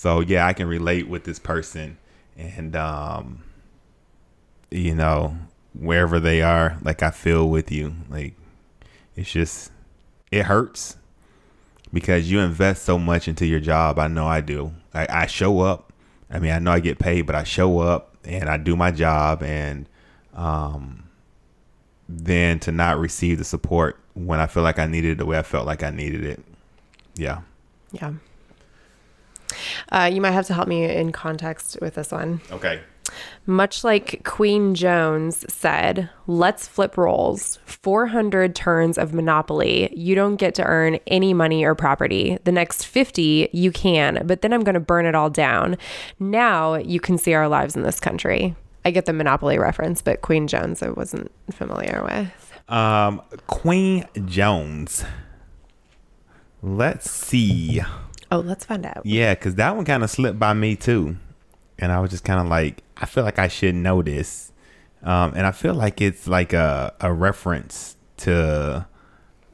so 0.00 0.20
yeah 0.20 0.46
i 0.46 0.54
can 0.54 0.66
relate 0.66 1.06
with 1.06 1.24
this 1.24 1.38
person 1.38 1.98
and 2.38 2.74
um 2.74 3.42
you 4.70 4.94
know 4.94 5.36
wherever 5.78 6.18
they 6.18 6.40
are 6.40 6.78
like 6.82 7.02
i 7.02 7.10
feel 7.10 7.50
with 7.50 7.70
you. 7.70 7.94
Like 8.08 8.34
it's 9.14 9.30
just 9.30 9.70
it 10.30 10.46
hurts 10.46 10.96
because 11.92 12.30
you 12.30 12.40
invest 12.40 12.82
so 12.84 12.98
much 12.98 13.28
into 13.28 13.44
your 13.44 13.60
job. 13.60 13.98
I 13.98 14.08
know 14.08 14.26
i 14.26 14.40
do. 14.40 14.72
I, 14.94 15.06
I 15.10 15.26
show 15.26 15.60
up. 15.60 15.92
I 16.30 16.38
mean 16.38 16.52
i 16.52 16.58
know 16.58 16.72
i 16.72 16.80
get 16.80 16.98
paid 16.98 17.26
but 17.26 17.34
i 17.34 17.44
show 17.44 17.80
up 17.80 18.16
and 18.24 18.48
i 18.48 18.56
do 18.56 18.76
my 18.76 18.90
job 18.90 19.42
and 19.42 19.86
um 20.32 21.04
then 22.08 22.58
to 22.60 22.72
not 22.72 22.98
receive 22.98 23.36
the 23.36 23.44
support 23.44 23.98
when 24.14 24.40
i 24.40 24.46
feel 24.46 24.62
like 24.62 24.78
i 24.78 24.86
needed 24.86 25.12
it 25.12 25.18
the 25.18 25.26
way 25.26 25.36
i 25.38 25.42
felt 25.42 25.66
like 25.66 25.82
i 25.82 25.90
needed 25.90 26.24
it. 26.24 26.42
Yeah. 27.16 27.42
Yeah. 27.92 28.14
Uh, 29.90 30.10
you 30.12 30.20
might 30.20 30.32
have 30.32 30.46
to 30.46 30.54
help 30.54 30.68
me 30.68 30.84
in 30.84 31.12
context 31.12 31.78
with 31.80 31.94
this 31.94 32.12
one. 32.12 32.40
okay 32.52 32.80
Much 33.46 33.82
like 33.82 34.22
Queen 34.24 34.74
Jones 34.74 35.44
said, 35.52 36.08
let's 36.28 36.68
flip 36.68 36.96
roles. 36.96 37.58
400 37.66 38.54
turns 38.54 38.98
of 38.98 39.12
Monopoly. 39.12 39.92
You 39.96 40.14
don't 40.14 40.36
get 40.36 40.54
to 40.56 40.64
earn 40.64 41.00
any 41.08 41.34
money 41.34 41.64
or 41.64 41.74
property. 41.74 42.38
The 42.44 42.52
next 42.52 42.84
50, 42.84 43.48
you 43.52 43.72
can, 43.72 44.22
but 44.26 44.42
then 44.42 44.52
I'm 44.52 44.62
going 44.62 44.74
to 44.74 44.80
burn 44.80 45.06
it 45.06 45.16
all 45.16 45.28
down. 45.30 45.76
Now 46.20 46.74
you 46.76 47.00
can 47.00 47.18
see 47.18 47.34
our 47.34 47.48
lives 47.48 47.74
in 47.74 47.82
this 47.82 47.98
country. 47.98 48.54
I 48.84 48.92
get 48.92 49.06
the 49.06 49.12
Monopoly 49.12 49.58
reference, 49.58 50.02
but 50.02 50.20
Queen 50.22 50.46
Jones 50.46 50.80
I 50.82 50.90
wasn't 50.90 51.32
familiar 51.50 52.02
with. 52.04 52.52
um 52.68 53.20
queen 53.48 54.04
jones 54.26 55.04
let's 56.62 57.10
see 57.10 57.80
Oh, 58.32 58.38
let's 58.38 58.64
find 58.64 58.86
out. 58.86 59.02
Yeah, 59.04 59.34
because 59.34 59.56
that 59.56 59.74
one 59.76 59.84
kind 59.84 60.02
of 60.04 60.10
slipped 60.10 60.38
by 60.38 60.52
me 60.54 60.76
too. 60.76 61.16
And 61.78 61.90
I 61.90 61.98
was 62.00 62.10
just 62.10 62.24
kind 62.24 62.40
of 62.40 62.46
like, 62.46 62.82
I 62.96 63.06
feel 63.06 63.24
like 63.24 63.38
I 63.38 63.48
should 63.48 63.74
know 63.74 64.02
this. 64.02 64.52
Um, 65.02 65.32
and 65.34 65.46
I 65.46 65.52
feel 65.52 65.74
like 65.74 66.00
it's 66.00 66.26
like 66.28 66.52
a, 66.52 66.94
a 67.00 67.12
reference 67.12 67.96
to 68.18 68.86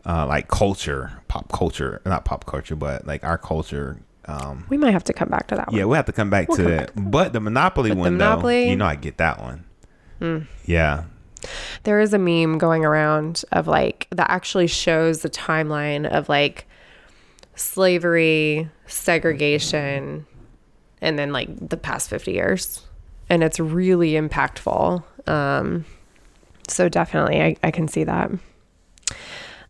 uh, 0.04 0.26
like 0.26 0.48
culture, 0.48 1.22
pop 1.28 1.50
culture, 1.52 2.02
not 2.04 2.24
pop 2.24 2.44
culture, 2.46 2.74
but 2.76 3.06
like 3.06 3.22
our 3.24 3.38
culture. 3.38 4.00
Um, 4.26 4.64
We 4.68 4.76
might 4.76 4.90
have 4.92 5.04
to 5.04 5.12
come 5.12 5.28
back 5.28 5.46
to 5.48 5.54
that 5.54 5.68
one. 5.68 5.76
yeah, 5.76 5.84
we'll 5.84 5.94
have 5.94 6.06
to 6.06 6.12
come 6.12 6.30
back 6.30 6.48
We'll 6.48 6.56
to 6.58 6.62
come 6.64 6.72
that. 6.72 6.86
back 6.86 6.94
to 6.96 7.00
But 7.10 7.32
the 7.32 7.40
Monopoly 7.40 7.90
But 7.90 7.94
the 7.94 8.00
one, 8.00 8.12
Monopoly- 8.16 8.54
Hmm. 8.62 8.66
though, 8.66 8.70
you 8.72 8.76
know, 8.76 8.86
I 8.86 8.96
get 8.96 9.18
that 9.18 9.40
one. 9.40 9.64
Yeah. 10.64 11.04
There 11.84 12.00
is 12.00 12.12
a 12.12 12.18
meme 12.18 12.58
going 12.58 12.84
around 12.84 13.44
of 13.52 13.68
like 13.68 14.08
that 14.10 14.28
actually 14.30 14.66
shows 14.66 15.20
the 15.20 15.30
timeline 15.30 16.06
of 16.10 16.28
like 16.28 16.66
slavery, 17.56 18.70
segregation, 18.86 20.26
and 21.00 21.18
then 21.18 21.32
like 21.32 21.48
the 21.68 21.76
past 21.76 22.08
50 22.08 22.32
years. 22.32 22.86
And 23.28 23.42
it's 23.42 23.58
really 23.58 24.12
impactful. 24.12 25.02
Um, 25.28 25.84
so 26.68 26.88
definitely, 26.88 27.42
I, 27.42 27.56
I 27.62 27.70
can 27.72 27.88
see 27.88 28.04
that. 28.04 28.30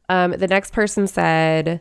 Um, 0.08 0.32
the 0.32 0.46
next 0.46 0.72
person 0.72 1.06
said, 1.06 1.80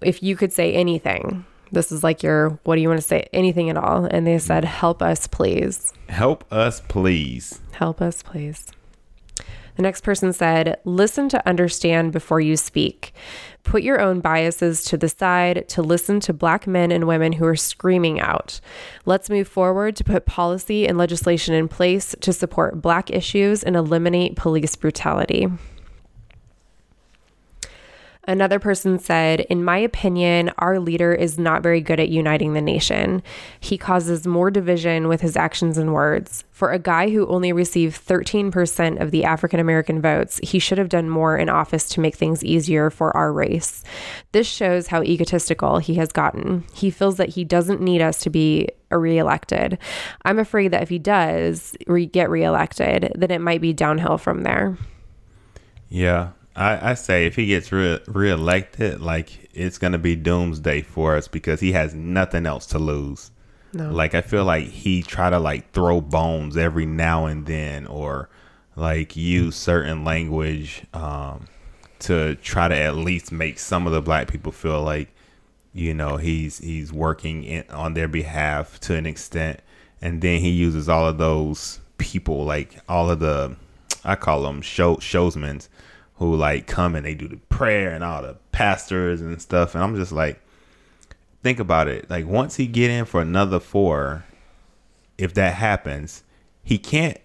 if 0.00 0.22
you 0.22 0.36
could 0.36 0.52
say 0.52 0.72
anything, 0.72 1.44
this 1.72 1.92
is 1.92 2.02
like 2.02 2.22
your, 2.22 2.60
what 2.64 2.76
do 2.76 2.82
you 2.82 2.88
want 2.88 3.00
to 3.00 3.06
say? 3.06 3.28
Anything 3.32 3.68
at 3.70 3.76
all. 3.76 4.04
And 4.04 4.26
they 4.26 4.38
said, 4.38 4.64
help 4.64 5.02
us, 5.02 5.26
please. 5.26 5.92
Help 6.08 6.50
us, 6.52 6.80
please. 6.88 7.60
Help 7.72 8.00
us, 8.00 8.22
please. 8.22 8.66
The 9.80 9.84
next 9.84 10.02
person 10.02 10.34
said, 10.34 10.78
Listen 10.84 11.30
to 11.30 11.48
understand 11.48 12.12
before 12.12 12.38
you 12.38 12.58
speak. 12.58 13.14
Put 13.62 13.82
your 13.82 13.98
own 13.98 14.20
biases 14.20 14.84
to 14.84 14.98
the 14.98 15.08
side 15.08 15.70
to 15.70 15.80
listen 15.80 16.20
to 16.20 16.34
Black 16.34 16.66
men 16.66 16.92
and 16.92 17.06
women 17.06 17.32
who 17.32 17.46
are 17.46 17.56
screaming 17.56 18.20
out. 18.20 18.60
Let's 19.06 19.30
move 19.30 19.48
forward 19.48 19.96
to 19.96 20.04
put 20.04 20.26
policy 20.26 20.86
and 20.86 20.98
legislation 20.98 21.54
in 21.54 21.66
place 21.66 22.14
to 22.20 22.30
support 22.30 22.82
Black 22.82 23.10
issues 23.10 23.62
and 23.62 23.74
eliminate 23.74 24.36
police 24.36 24.76
brutality. 24.76 25.48
Another 28.30 28.60
person 28.60 29.00
said, 29.00 29.40
In 29.40 29.64
my 29.64 29.78
opinion, 29.78 30.52
our 30.58 30.78
leader 30.78 31.12
is 31.12 31.36
not 31.36 31.64
very 31.64 31.80
good 31.80 31.98
at 31.98 32.10
uniting 32.10 32.52
the 32.52 32.60
nation. 32.60 33.24
He 33.58 33.76
causes 33.76 34.24
more 34.24 34.52
division 34.52 35.08
with 35.08 35.20
his 35.20 35.36
actions 35.36 35.76
and 35.76 35.92
words. 35.92 36.44
For 36.52 36.70
a 36.70 36.78
guy 36.78 37.10
who 37.10 37.26
only 37.26 37.52
received 37.52 38.06
13% 38.06 39.00
of 39.00 39.10
the 39.10 39.24
African 39.24 39.58
American 39.58 40.00
votes, 40.00 40.38
he 40.44 40.60
should 40.60 40.78
have 40.78 40.88
done 40.88 41.10
more 41.10 41.36
in 41.36 41.48
office 41.48 41.88
to 41.88 42.00
make 42.00 42.14
things 42.14 42.44
easier 42.44 42.88
for 42.88 43.16
our 43.16 43.32
race. 43.32 43.82
This 44.30 44.46
shows 44.46 44.86
how 44.86 45.02
egotistical 45.02 45.78
he 45.78 45.96
has 45.96 46.12
gotten. 46.12 46.62
He 46.72 46.92
feels 46.92 47.16
that 47.16 47.30
he 47.30 47.42
doesn't 47.42 47.80
need 47.80 48.00
us 48.00 48.20
to 48.20 48.30
be 48.30 48.68
reelected. 48.92 49.76
I'm 50.24 50.38
afraid 50.38 50.68
that 50.68 50.84
if 50.84 50.88
he 50.88 51.00
does 51.00 51.76
re- 51.88 52.06
get 52.06 52.30
reelected, 52.30 53.10
then 53.16 53.32
it 53.32 53.40
might 53.40 53.60
be 53.60 53.72
downhill 53.72 54.18
from 54.18 54.44
there. 54.44 54.78
Yeah, 55.88 56.28
I, 56.56 56.90
I 56.90 56.94
say 56.94 57.26
if 57.26 57.36
he 57.36 57.46
gets 57.46 57.70
re- 57.72 58.00
reelected, 58.06 59.00
like 59.00 59.50
it's 59.54 59.78
gonna 59.78 59.98
be 59.98 60.16
doomsday 60.16 60.82
for 60.82 61.16
us 61.16 61.28
because 61.28 61.60
he 61.60 61.72
has 61.72 61.94
nothing 61.94 62.46
else 62.46 62.66
to 62.66 62.78
lose. 62.78 63.30
No. 63.72 63.90
Like 63.90 64.14
I 64.14 64.20
feel 64.20 64.44
like 64.44 64.66
he 64.66 65.02
try 65.02 65.30
to 65.30 65.38
like 65.38 65.72
throw 65.72 66.00
bones 66.00 66.56
every 66.56 66.86
now 66.86 67.26
and 67.26 67.46
then, 67.46 67.86
or 67.86 68.28
like 68.76 69.16
use 69.16 69.56
certain 69.56 70.04
language 70.04 70.82
um, 70.92 71.46
to 72.00 72.34
try 72.36 72.68
to 72.68 72.76
at 72.76 72.96
least 72.96 73.30
make 73.30 73.58
some 73.58 73.86
of 73.86 73.92
the 73.92 74.02
black 74.02 74.28
people 74.28 74.52
feel 74.52 74.82
like 74.82 75.14
you 75.72 75.94
know 75.94 76.16
he's 76.16 76.58
he's 76.58 76.92
working 76.92 77.44
in, 77.44 77.64
on 77.70 77.94
their 77.94 78.08
behalf 78.08 78.80
to 78.80 78.94
an 78.96 79.06
extent, 79.06 79.60
and 80.02 80.20
then 80.20 80.40
he 80.40 80.50
uses 80.50 80.88
all 80.88 81.06
of 81.06 81.18
those 81.18 81.78
people 81.98 82.44
like 82.44 82.80
all 82.88 83.10
of 83.10 83.20
the 83.20 83.54
I 84.04 84.16
call 84.16 84.42
them 84.42 84.62
show 84.62 84.96
showsmen 84.96 85.68
who 86.20 86.36
like 86.36 86.66
come 86.68 86.94
and 86.94 87.04
they 87.04 87.14
do 87.14 87.26
the 87.26 87.38
prayer 87.48 87.90
and 87.90 88.04
all 88.04 88.22
the 88.22 88.36
pastors 88.52 89.20
and 89.20 89.42
stuff, 89.42 89.74
and 89.74 89.82
I'm 89.82 89.96
just 89.96 90.12
like 90.12 90.40
think 91.42 91.58
about 91.58 91.88
it. 91.88 92.08
Like 92.08 92.26
once 92.26 92.54
he 92.56 92.66
get 92.68 92.90
in 92.90 93.06
for 93.06 93.20
another 93.20 93.58
four, 93.58 94.24
if 95.18 95.34
that 95.34 95.54
happens, 95.54 96.22
he 96.62 96.78
can't 96.78 97.16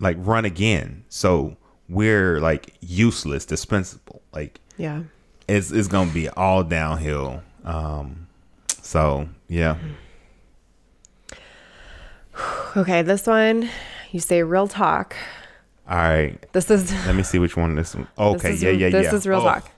like 0.00 0.16
run 0.20 0.44
again. 0.44 1.04
So 1.08 1.56
we're 1.88 2.40
like 2.40 2.74
useless, 2.80 3.44
dispensable. 3.46 4.20
Like 4.32 4.60
Yeah. 4.76 5.04
it's 5.48 5.70
it's 5.70 5.88
gonna 5.88 6.12
be 6.12 6.28
all 6.30 6.62
downhill. 6.64 7.42
Um 7.64 8.26
so 8.82 9.28
yeah. 9.48 9.76
Okay, 12.76 13.02
this 13.02 13.26
one, 13.26 13.68
you 14.12 14.20
say 14.20 14.42
real 14.42 14.68
talk. 14.68 15.16
All 15.90 15.96
right. 15.96 16.38
This 16.52 16.70
is 16.70 16.92
Let 17.06 17.16
me 17.16 17.24
see 17.24 17.38
which 17.38 17.56
one 17.56 17.74
this 17.74 17.94
one. 17.94 18.06
Okay, 18.16 18.50
this 18.50 18.56
is, 18.56 18.62
yeah, 18.62 18.70
yeah, 18.70 18.90
this 18.90 19.06
yeah. 19.06 19.14
is 19.14 19.26
real 19.26 19.40
Oh, 19.40 19.44
talk. 19.44 19.70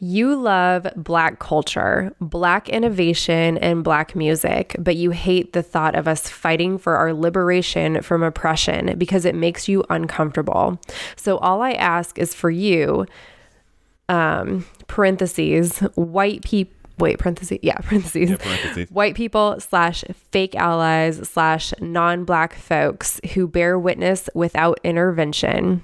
You 0.00 0.34
love 0.34 0.88
black 0.96 1.38
culture, 1.38 2.14
black 2.20 2.68
innovation, 2.68 3.56
and 3.58 3.82
black 3.84 4.14
music, 4.14 4.74
but 4.78 4.96
you 4.96 5.12
hate 5.12 5.52
the 5.52 5.62
thought 5.62 5.94
of 5.94 6.08
us 6.08 6.28
fighting 6.28 6.76
for 6.78 6.96
our 6.96 7.14
liberation 7.14 8.02
from 8.02 8.22
oppression 8.22 8.98
because 8.98 9.24
it 9.24 9.34
makes 9.34 9.68
you 9.68 9.84
uncomfortable. 9.88 10.78
So, 11.16 11.38
all 11.38 11.62
I 11.62 11.72
ask 11.72 12.18
is 12.18 12.34
for 12.34 12.50
you 12.50 13.06
um, 14.08 14.66
parentheses, 14.88 15.78
white 15.94 16.42
people. 16.42 16.74
Wait, 16.98 17.18
parentheses. 17.18 17.58
Yeah, 17.62 17.78
parentheses. 17.82 18.30
Yeah, 18.30 18.36
parentheses. 18.36 18.90
White 18.90 19.14
people 19.14 19.58
slash 19.60 20.04
fake 20.30 20.54
allies 20.54 21.28
slash 21.28 21.72
non 21.80 22.24
black 22.24 22.54
folks 22.54 23.20
who 23.34 23.48
bear 23.48 23.78
witness 23.78 24.28
without 24.34 24.78
intervention 24.84 25.82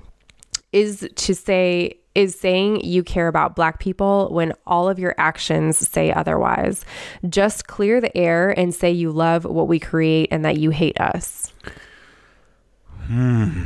is 0.72 1.08
to 1.16 1.34
say 1.34 1.96
is 2.14 2.38
saying 2.38 2.80
you 2.80 3.04
care 3.04 3.28
about 3.28 3.54
black 3.54 3.78
people 3.78 4.28
when 4.32 4.52
all 4.66 4.88
of 4.88 4.98
your 4.98 5.14
actions 5.16 5.76
say 5.76 6.12
otherwise. 6.12 6.84
Just 7.28 7.68
clear 7.68 8.00
the 8.00 8.16
air 8.16 8.50
and 8.58 8.74
say 8.74 8.90
you 8.90 9.12
love 9.12 9.44
what 9.44 9.68
we 9.68 9.78
create 9.78 10.28
and 10.32 10.44
that 10.44 10.58
you 10.58 10.70
hate 10.70 11.00
us. 11.00 11.52
hmm 13.06 13.62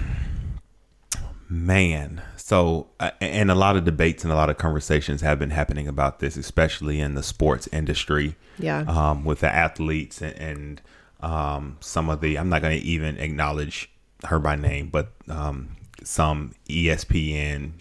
Man. 1.49 2.23
So, 2.45 2.89
uh, 3.01 3.11
and 3.23 3.51
a 3.51 3.55
lot 3.55 3.75
of 3.75 3.87
debates 3.87 4.23
and 4.23 4.31
a 4.31 4.37
lot 4.37 4.51
of 4.51 4.59
conversations 4.59 5.23
have 5.23 5.39
been 5.39 5.49
happening 5.49 5.89
about 5.89 6.19
this, 6.19 6.37
especially 6.37 7.01
in 7.01 7.15
the 7.15 7.23
sports 7.23 7.71
industry. 7.73 8.37
Yeah. 8.59 8.81
Um, 8.81 9.25
with 9.25 9.41
the 9.41 9.49
athletes 9.49 10.21
and, 10.21 10.37
and 10.37 10.83
um, 11.23 11.79
some 11.81 12.11
of 12.11 12.21
the, 12.21 12.37
I'm 12.37 12.51
not 12.51 12.61
going 12.61 12.79
to 12.79 12.87
even 12.87 13.17
acknowledge 13.17 13.91
her 14.25 14.39
by 14.39 14.57
name, 14.57 14.91
but 14.91 15.13
um, 15.27 15.77
some 16.03 16.55
ESPN, 16.69 17.73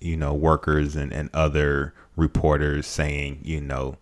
you 0.00 0.16
know, 0.16 0.34
workers 0.34 0.96
and, 0.96 1.12
and 1.12 1.30
other 1.32 1.94
reporters 2.16 2.88
saying, 2.88 3.38
you 3.44 3.60
know, 3.60 3.96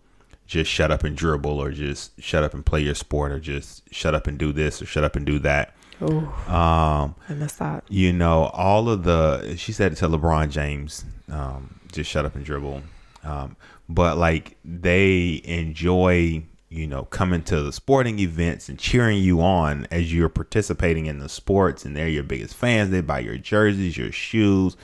just 0.47 0.71
shut 0.71 0.89
up 0.89 1.03
and 1.03 1.15
dribble 1.15 1.59
or 1.59 1.69
just 1.69 2.19
shut 2.19 2.43
up 2.43 2.55
and 2.55 2.65
play 2.65 2.81
your 2.81 2.95
sport 2.95 3.31
or 3.31 3.39
just 3.39 3.83
shut 3.93 4.15
up 4.15 4.25
and 4.25 4.39
do 4.39 4.51
this 4.51 4.81
or 4.81 4.87
shut 4.87 5.03
up 5.03 5.15
and 5.15 5.27
do 5.27 5.37
that. 5.37 5.75
Um, 6.01 7.15
I 7.27 7.33
miss 7.35 7.53
that. 7.53 7.83
you 7.89 8.13
know, 8.13 8.45
all 8.53 8.89
of 8.89 9.03
the 9.03 9.55
she 9.57 9.71
said 9.71 9.91
it 9.93 9.95
to 9.97 10.07
LeBron 10.07 10.49
James, 10.49 11.05
um, 11.31 11.79
just 11.91 12.09
shut 12.09 12.25
up 12.25 12.35
and 12.35 12.45
dribble. 12.45 12.81
Um, 13.23 13.55
but 13.87 14.17
like 14.17 14.57
they 14.63 15.41
enjoy, 15.43 16.43
you 16.69 16.87
know, 16.87 17.03
coming 17.05 17.43
to 17.43 17.61
the 17.61 17.73
sporting 17.73 18.19
events 18.19 18.69
and 18.69 18.79
cheering 18.79 19.17
you 19.17 19.41
on 19.41 19.87
as 19.91 20.13
you're 20.13 20.29
participating 20.29 21.07
in 21.07 21.19
the 21.19 21.29
sports, 21.29 21.85
and 21.85 21.95
they're 21.95 22.07
your 22.07 22.23
biggest 22.23 22.55
fans. 22.55 22.91
They 22.91 23.01
buy 23.01 23.19
your 23.19 23.37
jerseys, 23.37 23.97
your 23.97 24.11
shoes. 24.11 24.77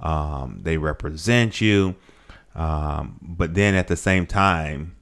Um, 0.00 0.60
they 0.62 0.76
represent 0.76 1.60
you. 1.60 1.96
Um, 2.54 3.18
but 3.22 3.54
then 3.54 3.74
at 3.74 3.88
the 3.88 3.96
same 3.96 4.26
time, 4.26 4.96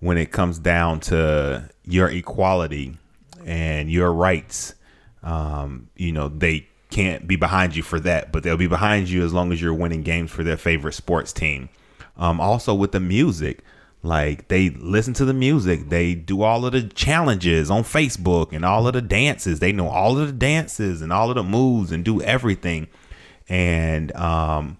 when 0.00 0.18
it 0.18 0.30
comes 0.30 0.58
down 0.58 1.00
to 1.00 1.70
your 1.84 2.08
equality 2.10 2.98
and 3.44 3.90
your 3.90 4.12
rights, 4.12 4.74
um, 5.22 5.88
you 5.96 6.12
know, 6.12 6.28
they 6.28 6.68
can't 6.90 7.26
be 7.26 7.36
behind 7.36 7.74
you 7.74 7.82
for 7.82 7.98
that, 8.00 8.32
but 8.32 8.42
they'll 8.42 8.56
be 8.56 8.66
behind 8.66 9.08
you 9.08 9.24
as 9.24 9.32
long 9.32 9.52
as 9.52 9.60
you're 9.60 9.74
winning 9.74 10.02
games 10.02 10.30
for 10.30 10.44
their 10.44 10.56
favorite 10.56 10.92
sports 10.92 11.32
team. 11.32 11.68
Um, 12.16 12.40
also 12.40 12.72
with 12.72 12.92
the 12.92 13.00
music, 13.00 13.64
like 14.02 14.48
they 14.48 14.70
listen 14.70 15.14
to 15.14 15.24
the 15.24 15.32
music, 15.32 15.88
they 15.88 16.14
do 16.14 16.42
all 16.42 16.66
of 16.66 16.72
the 16.72 16.82
challenges 16.82 17.70
on 17.70 17.82
Facebook 17.82 18.52
and 18.52 18.64
all 18.64 18.86
of 18.86 18.92
the 18.92 19.02
dances. 19.02 19.60
They 19.60 19.72
know 19.72 19.88
all 19.88 20.18
of 20.18 20.26
the 20.26 20.32
dances 20.32 21.02
and 21.02 21.12
all 21.12 21.30
of 21.30 21.36
the 21.36 21.42
moves 21.42 21.90
and 21.90 22.04
do 22.04 22.20
everything. 22.22 22.86
And 23.48 24.14
um, 24.14 24.78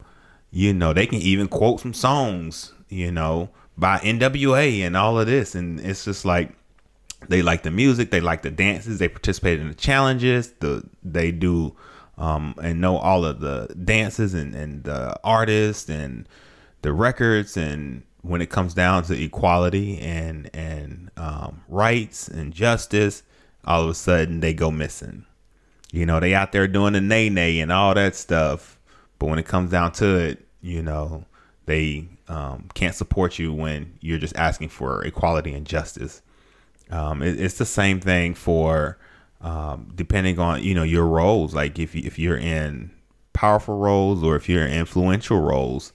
you 0.50 0.72
know, 0.72 0.92
they 0.92 1.06
can 1.06 1.18
even 1.18 1.48
quote 1.48 1.80
some 1.80 1.94
songs, 1.94 2.72
you 2.88 3.10
know, 3.10 3.48
by 3.76 3.98
NWA 3.98 4.80
and 4.80 4.96
all 4.96 5.18
of 5.18 5.26
this. 5.26 5.54
And 5.54 5.80
it's 5.80 6.04
just 6.04 6.24
like 6.24 6.52
they 7.28 7.42
like 7.42 7.62
the 7.62 7.70
music, 7.70 8.10
they 8.10 8.20
like 8.20 8.42
the 8.42 8.50
dances, 8.50 8.98
they 8.98 9.08
participate 9.08 9.60
in 9.60 9.68
the 9.68 9.74
challenges, 9.74 10.52
the 10.60 10.82
they 11.02 11.30
do 11.32 11.76
um 12.16 12.54
and 12.62 12.80
know 12.80 12.96
all 12.96 13.24
of 13.24 13.40
the 13.40 13.74
dances 13.84 14.34
and, 14.34 14.54
and 14.54 14.84
the 14.84 15.18
artists 15.24 15.88
and 15.88 16.28
the 16.82 16.92
records 16.92 17.56
and 17.56 18.04
when 18.24 18.40
it 18.40 18.48
comes 18.48 18.72
down 18.72 19.02
to 19.04 19.22
equality 19.22 19.98
and 19.98 20.48
and 20.54 21.10
um, 21.16 21.62
rights 21.68 22.26
and 22.26 22.54
justice, 22.54 23.22
all 23.66 23.84
of 23.84 23.90
a 23.90 23.94
sudden 23.94 24.40
they 24.40 24.54
go 24.54 24.70
missing. 24.70 25.26
You 25.92 26.06
know, 26.06 26.18
they 26.18 26.34
out 26.34 26.50
there 26.50 26.66
doing 26.66 26.94
the 26.94 27.00
Nae 27.00 27.28
Nae 27.28 27.60
and 27.60 27.70
all 27.70 27.94
that 27.94 28.16
stuff, 28.16 28.78
but 29.18 29.26
when 29.26 29.38
it 29.38 29.46
comes 29.46 29.70
down 29.70 29.92
to 29.92 30.16
it, 30.16 30.46
you 30.62 30.82
know, 30.82 31.26
they 31.66 32.08
um, 32.28 32.68
can't 32.74 32.94
support 32.94 33.38
you 33.38 33.52
when 33.52 33.98
you're 34.00 34.18
just 34.18 34.36
asking 34.36 34.70
for 34.70 35.04
equality 35.04 35.52
and 35.52 35.66
justice. 35.66 36.22
Um, 36.90 37.22
it, 37.22 37.40
it's 37.40 37.58
the 37.58 37.66
same 37.66 38.00
thing 38.00 38.34
for 38.34 38.98
um, 39.40 39.92
depending 39.94 40.38
on 40.38 40.62
you 40.62 40.74
know 40.74 40.82
your 40.82 41.06
roles. 41.06 41.54
Like 41.54 41.78
if 41.78 41.94
if 41.94 42.18
you're 42.18 42.36
in 42.36 42.90
powerful 43.32 43.76
roles 43.76 44.22
or 44.22 44.36
if 44.36 44.48
you're 44.48 44.64
in 44.64 44.72
influential 44.72 45.40
roles, 45.40 45.92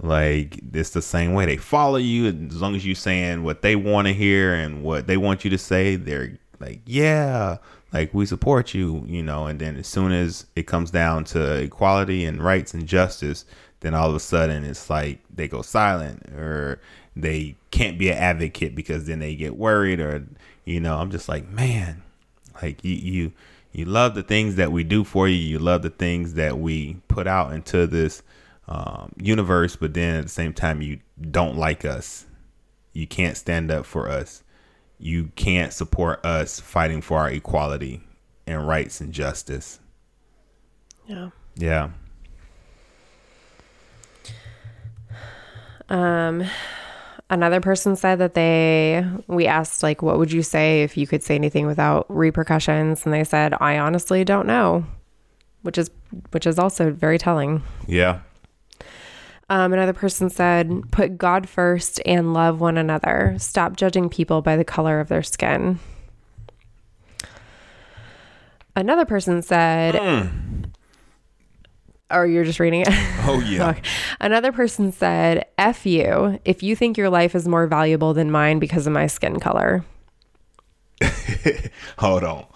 like 0.00 0.60
it's 0.72 0.90
the 0.90 1.02
same 1.02 1.34
way. 1.34 1.46
They 1.46 1.56
follow 1.56 1.96
you 1.96 2.26
as 2.26 2.60
long 2.60 2.74
as 2.74 2.86
you're 2.86 2.94
saying 2.94 3.42
what 3.42 3.62
they 3.62 3.76
want 3.76 4.06
to 4.06 4.14
hear 4.14 4.54
and 4.54 4.82
what 4.82 5.06
they 5.06 5.16
want 5.16 5.44
you 5.44 5.50
to 5.50 5.58
say. 5.58 5.96
They're 5.96 6.38
like, 6.60 6.80
yeah, 6.86 7.58
like 7.92 8.14
we 8.14 8.26
support 8.26 8.74
you, 8.74 9.04
you 9.06 9.22
know. 9.22 9.46
And 9.46 9.60
then 9.60 9.76
as 9.76 9.86
soon 9.86 10.12
as 10.12 10.46
it 10.56 10.66
comes 10.66 10.90
down 10.90 11.24
to 11.24 11.62
equality 11.62 12.24
and 12.24 12.42
rights 12.42 12.74
and 12.74 12.86
justice, 12.86 13.44
then 13.80 13.94
all 13.94 14.08
of 14.08 14.14
a 14.14 14.20
sudden 14.20 14.64
it's 14.64 14.88
like 14.88 15.20
they 15.34 15.48
go 15.48 15.62
silent 15.62 16.28
or 16.30 16.80
they 17.22 17.56
can't 17.70 17.98
be 17.98 18.10
an 18.10 18.16
advocate 18.16 18.74
because 18.74 19.06
then 19.06 19.18
they 19.18 19.34
get 19.34 19.56
worried 19.56 20.00
or 20.00 20.24
you 20.64 20.80
know. 20.80 20.98
I'm 20.98 21.10
just 21.10 21.28
like, 21.28 21.48
man, 21.48 22.02
like 22.62 22.84
you 22.84 22.94
you 22.94 23.32
you 23.72 23.84
love 23.84 24.14
the 24.14 24.22
things 24.22 24.56
that 24.56 24.72
we 24.72 24.84
do 24.84 25.04
for 25.04 25.28
you. 25.28 25.36
You 25.36 25.58
love 25.58 25.82
the 25.82 25.90
things 25.90 26.34
that 26.34 26.58
we 26.58 26.94
put 27.08 27.26
out 27.26 27.52
into 27.52 27.86
this 27.86 28.22
um, 28.68 29.12
universe, 29.16 29.76
but 29.76 29.94
then 29.94 30.16
at 30.16 30.22
the 30.24 30.28
same 30.28 30.52
time, 30.52 30.82
you 30.82 31.00
don't 31.30 31.56
like 31.56 31.84
us. 31.84 32.26
You 32.92 33.06
can't 33.06 33.36
stand 33.36 33.70
up 33.70 33.86
for 33.86 34.08
us. 34.08 34.42
You 34.98 35.30
can't 35.36 35.72
support 35.72 36.24
us 36.24 36.60
fighting 36.60 37.00
for 37.00 37.18
our 37.18 37.30
equality 37.30 38.02
and 38.46 38.66
rights 38.66 39.00
and 39.00 39.12
justice. 39.12 39.80
Yeah. 41.06 41.30
Yeah. 41.56 41.90
Um, 45.88 46.44
another 47.30 47.60
person 47.60 47.96
said 47.96 48.16
that 48.20 48.34
they, 48.34 49.04
we 49.26 49.46
asked, 49.46 49.82
like, 49.82 50.02
what 50.02 50.18
would 50.18 50.32
you 50.32 50.42
say 50.42 50.82
if 50.82 50.96
you 50.96 51.06
could 51.06 51.22
say 51.22 51.34
anything 51.34 51.66
without 51.66 52.06
repercussions? 52.08 53.04
And 53.04 53.12
they 53.12 53.24
said, 53.24 53.54
I 53.60 53.78
honestly 53.78 54.24
don't 54.24 54.46
know, 54.46 54.84
which 55.62 55.78
is, 55.78 55.90
which 56.30 56.46
is 56.46 56.58
also 56.58 56.90
very 56.90 57.18
telling. 57.18 57.62
Yeah. 57.86 58.20
Um, 59.50 59.72
another 59.72 59.94
person 59.94 60.28
said, 60.28 60.82
put 60.90 61.16
God 61.16 61.48
first 61.48 62.02
and 62.04 62.34
love 62.34 62.60
one 62.60 62.76
another. 62.76 63.34
Stop 63.38 63.76
judging 63.76 64.10
people 64.10 64.42
by 64.42 64.56
the 64.56 64.64
color 64.64 65.00
of 65.00 65.08
their 65.08 65.22
skin. 65.22 65.78
Another 68.76 69.06
person 69.06 69.40
said, 69.42 69.96
or 72.10 72.26
you're 72.26 72.44
just 72.44 72.60
reading 72.60 72.80
it. 72.82 72.88
Oh 73.26 73.40
yeah. 73.46 73.70
Okay. 73.70 73.82
Another 74.20 74.52
person 74.52 74.92
said, 74.92 75.46
F 75.58 75.84
you 75.86 76.38
if 76.44 76.62
you 76.62 76.74
think 76.76 76.96
your 76.96 77.10
life 77.10 77.34
is 77.34 77.46
more 77.46 77.66
valuable 77.66 78.14
than 78.14 78.30
mine 78.30 78.58
because 78.58 78.86
of 78.86 78.92
my 78.92 79.06
skin 79.06 79.38
color. 79.40 79.84
Hold 81.98 82.24
on. 82.24 82.46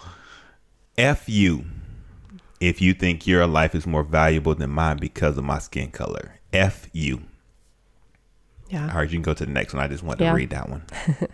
F 0.97 1.27
you 1.27 1.65
if 2.59 2.81
you 2.81 2.93
think 2.93 3.27
your 3.27 3.45
life 3.47 3.75
is 3.75 3.85
more 3.85 4.03
valuable 4.03 4.55
than 4.55 4.69
mine 4.69 4.97
because 4.97 5.37
of 5.37 5.43
my 5.43 5.59
skin 5.59 5.91
color. 5.91 6.39
F 6.51 6.87
you. 6.93 7.21
Yeah. 8.69 8.89
All 8.89 8.97
right, 8.99 9.03
you 9.03 9.15
can 9.17 9.21
go 9.21 9.33
to 9.33 9.45
the 9.45 9.51
next 9.51 9.73
one. 9.73 9.83
I 9.83 9.87
just 9.87 10.03
wanted 10.03 10.23
Yeah. 10.23 10.31
to 10.31 10.35
read 10.35 10.49
that 10.51 10.69
one. 10.69 10.83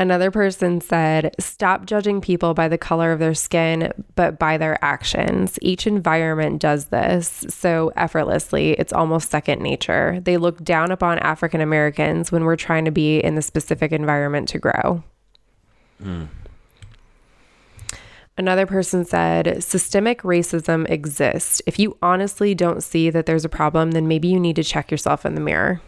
Another 0.00 0.30
person 0.30 0.80
said, 0.80 1.34
Stop 1.38 1.84
judging 1.84 2.22
people 2.22 2.54
by 2.54 2.68
the 2.68 2.78
color 2.78 3.12
of 3.12 3.18
their 3.18 3.34
skin, 3.34 3.92
but 4.14 4.38
by 4.38 4.56
their 4.56 4.82
actions. 4.82 5.58
Each 5.60 5.86
environment 5.86 6.58
does 6.58 6.86
this 6.86 7.44
so 7.50 7.92
effortlessly, 7.96 8.70
it's 8.72 8.94
almost 8.94 9.28
second 9.28 9.60
nature. 9.60 10.18
They 10.22 10.38
look 10.38 10.64
down 10.64 10.90
upon 10.90 11.18
African 11.18 11.60
Americans 11.60 12.32
when 12.32 12.44
we're 12.44 12.56
trying 12.56 12.86
to 12.86 12.90
be 12.90 13.18
in 13.18 13.34
the 13.34 13.42
specific 13.42 13.92
environment 13.92 14.48
to 14.48 14.58
grow. 14.58 15.04
Hmm. 16.02 16.24
Another 18.38 18.64
person 18.64 19.04
said, 19.04 19.62
Systemic 19.62 20.22
racism 20.22 20.90
exists. 20.90 21.60
If 21.66 21.78
you 21.78 21.98
honestly 22.00 22.54
don't 22.54 22.82
see 22.82 23.10
that 23.10 23.26
there's 23.26 23.44
a 23.44 23.50
problem, 23.50 23.90
then 23.90 24.08
maybe 24.08 24.28
you 24.28 24.40
need 24.40 24.56
to 24.56 24.64
check 24.64 24.90
yourself 24.90 25.26
in 25.26 25.34
the 25.34 25.42
mirror. 25.42 25.82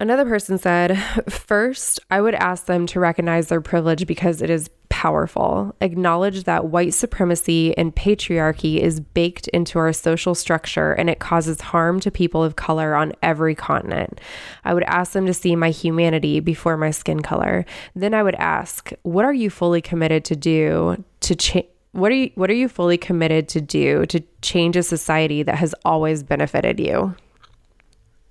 Another 0.00 0.24
person 0.24 0.58
said, 0.58 0.98
First, 1.28 2.00
I 2.10 2.20
would 2.20 2.34
ask 2.34 2.66
them 2.66 2.86
to 2.86 3.00
recognize 3.00 3.48
their 3.48 3.60
privilege 3.60 4.06
because 4.06 4.42
it 4.42 4.50
is 4.50 4.68
powerful. 4.88 5.74
Acknowledge 5.80 6.44
that 6.44 6.66
white 6.66 6.92
supremacy 6.92 7.76
and 7.78 7.94
patriarchy 7.94 8.78
is 8.78 9.00
baked 9.00 9.48
into 9.48 9.78
our 9.78 9.92
social 9.92 10.34
structure 10.34 10.92
and 10.92 11.08
it 11.08 11.18
causes 11.18 11.60
harm 11.60 11.98
to 12.00 12.10
people 12.10 12.42
of 12.42 12.56
color 12.56 12.94
on 12.94 13.12
every 13.22 13.54
continent. 13.54 14.20
I 14.64 14.74
would 14.74 14.82
ask 14.84 15.12
them 15.12 15.26
to 15.26 15.34
see 15.34 15.56
my 15.56 15.70
humanity 15.70 16.40
before 16.40 16.76
my 16.76 16.90
skin 16.90 17.22
color. 17.22 17.64
Then 17.94 18.12
I 18.12 18.22
would 18.22 18.36
ask, 18.36 18.92
What 19.02 19.24
are 19.24 19.32
you 19.32 19.50
fully 19.50 19.80
committed 19.80 20.24
to 20.26 20.36
do 20.36 21.04
to 21.20 21.34
change? 21.34 21.66
what 21.92 22.10
are 22.10 22.14
you 22.14 22.30
what 22.36 22.50
are 22.50 22.54
you 22.54 22.68
fully 22.68 22.96
committed 22.96 23.48
to 23.48 23.60
do 23.60 24.06
to 24.06 24.22
change 24.40 24.76
a 24.76 24.82
society 24.82 25.42
that 25.42 25.56
has 25.56 25.74
always 25.84 26.22
benefited 26.22 26.80
you? 26.80 27.14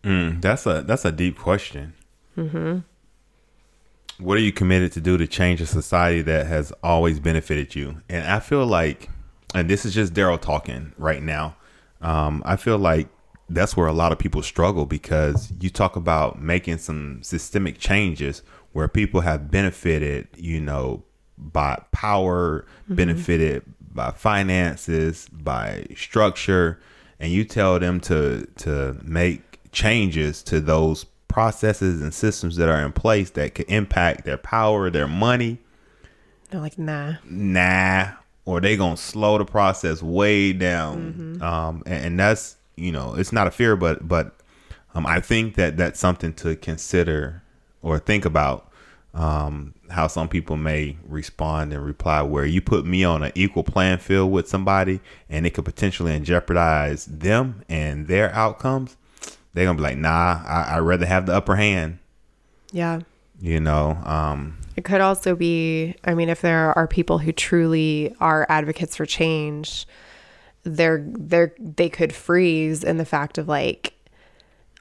Mm, 0.03 0.41
that's 0.41 0.65
a 0.65 0.81
that's 0.81 1.05
a 1.05 1.11
deep 1.11 1.37
question. 1.37 1.93
Mm-hmm. 2.37 2.79
What 4.23 4.37
are 4.37 4.41
you 4.41 4.51
committed 4.51 4.91
to 4.93 5.01
do 5.01 5.17
to 5.17 5.27
change 5.27 5.61
a 5.61 5.65
society 5.65 6.21
that 6.23 6.47
has 6.47 6.71
always 6.83 7.19
benefited 7.19 7.75
you? 7.75 8.01
And 8.07 8.25
I 8.27 8.39
feel 8.39 8.65
like, 8.65 9.09
and 9.55 9.69
this 9.69 9.85
is 9.85 9.93
just 9.93 10.13
Daryl 10.13 10.39
talking 10.39 10.93
right 10.97 11.23
now. 11.23 11.55
Um, 12.01 12.41
I 12.45 12.55
feel 12.55 12.77
like 12.77 13.07
that's 13.49 13.75
where 13.75 13.87
a 13.87 13.93
lot 13.93 14.11
of 14.11 14.19
people 14.19 14.41
struggle 14.41 14.85
because 14.85 15.51
you 15.59 15.69
talk 15.69 15.95
about 15.95 16.41
making 16.41 16.77
some 16.77 17.21
systemic 17.23 17.79
changes 17.79 18.43
where 18.73 18.87
people 18.87 19.21
have 19.21 19.51
benefited, 19.51 20.27
you 20.37 20.61
know, 20.61 21.03
by 21.37 21.81
power, 21.91 22.65
mm-hmm. 22.83 22.95
benefited 22.95 23.63
by 23.93 24.11
finances, 24.11 25.27
by 25.31 25.85
structure, 25.95 26.79
and 27.19 27.31
you 27.31 27.43
tell 27.43 27.79
them 27.79 27.99
to 27.99 28.47
to 28.57 28.97
make 29.03 29.50
changes 29.71 30.43
to 30.43 30.59
those 30.59 31.05
processes 31.27 32.01
and 32.01 32.13
systems 32.13 32.57
that 32.57 32.69
are 32.69 32.85
in 32.85 32.91
place 32.91 33.31
that 33.31 33.55
could 33.55 33.69
impact 33.69 34.25
their 34.25 34.37
power, 34.37 34.89
their 34.89 35.07
money. 35.07 35.57
They're 36.49 36.59
like, 36.59 36.77
nah, 36.77 37.15
nah, 37.23 38.09
or 38.45 38.59
they 38.59 38.75
gonna 38.75 38.97
slow 38.97 39.37
the 39.37 39.45
process 39.45 40.03
way 40.03 40.51
down. 40.51 41.13
Mm-hmm. 41.13 41.41
Um, 41.41 41.83
and, 41.85 42.05
and, 42.05 42.19
that's 42.19 42.57
you 42.75 42.91
know, 42.91 43.15
it's 43.15 43.31
not 43.31 43.47
a 43.47 43.51
fear, 43.51 43.77
but 43.77 44.07
but 44.07 44.35
um, 44.93 45.05
I 45.05 45.21
think 45.21 45.55
that 45.55 45.77
that's 45.77 45.99
something 45.99 46.33
to 46.35 46.55
consider 46.55 47.41
or 47.81 47.99
think 47.99 48.25
about. 48.25 48.67
Um, 49.13 49.73
how 49.89 50.07
some 50.07 50.29
people 50.29 50.55
may 50.55 50.95
respond 51.05 51.73
and 51.73 51.85
reply 51.85 52.21
where 52.21 52.45
you 52.45 52.61
put 52.61 52.85
me 52.85 53.03
on 53.03 53.23
an 53.23 53.33
equal 53.35 53.63
playing 53.63 53.97
field 53.97 54.31
with 54.31 54.47
somebody 54.47 55.01
and 55.29 55.45
it 55.45 55.49
could 55.49 55.65
potentially 55.65 56.17
jeopardize 56.21 57.07
them 57.07 57.61
and 57.67 58.07
their 58.07 58.33
outcomes 58.33 58.95
they're 59.53 59.65
gonna 59.65 59.77
be 59.77 59.83
like, 59.83 59.97
nah, 59.97 60.41
I, 60.45 60.79
would 60.79 60.87
rather 60.87 61.05
have 61.05 61.25
the 61.25 61.33
upper 61.33 61.55
hand. 61.55 61.99
Yeah. 62.71 63.01
You 63.39 63.59
know, 63.59 63.97
um, 64.05 64.57
it 64.75 64.85
could 64.85 65.01
also 65.01 65.35
be, 65.35 65.95
I 66.03 66.13
mean, 66.13 66.29
if 66.29 66.41
there 66.41 66.77
are 66.77 66.87
people 66.87 67.17
who 67.17 67.31
truly 67.31 68.15
are 68.19 68.45
advocates 68.49 68.95
for 68.95 69.05
change, 69.05 69.87
they're 70.63 71.03
they're 71.05 71.53
they 71.59 71.89
could 71.89 72.13
freeze 72.13 72.83
in 72.83 72.97
the 72.97 73.05
fact 73.05 73.37
of 73.37 73.47
like, 73.47 73.93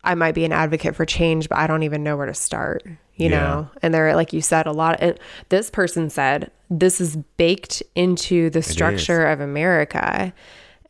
I 0.04 0.14
might 0.14 0.35
be 0.35 0.44
an 0.44 0.52
advocate 0.52 0.94
for 0.94 1.04
change, 1.04 1.48
but 1.48 1.59
I 1.59 1.66
don't 1.66 1.83
even 1.83 2.02
know 2.02 2.16
where 2.16 2.26
to 2.26 2.35
start. 2.35 2.85
You 3.16 3.28
yeah. 3.28 3.40
know, 3.40 3.70
and 3.83 3.92
they're 3.92 4.14
like 4.14 4.33
you 4.33 4.40
said, 4.40 4.66
a 4.66 4.72
lot. 4.72 5.02
Of, 5.02 5.18
this 5.48 5.70
person 5.70 6.09
said 6.09 6.50
this 6.70 7.00
is 7.00 7.16
baked 7.37 7.83
into 7.94 8.50
the 8.50 8.62
structure 8.62 9.26
of 9.26 9.40
America 9.40 10.33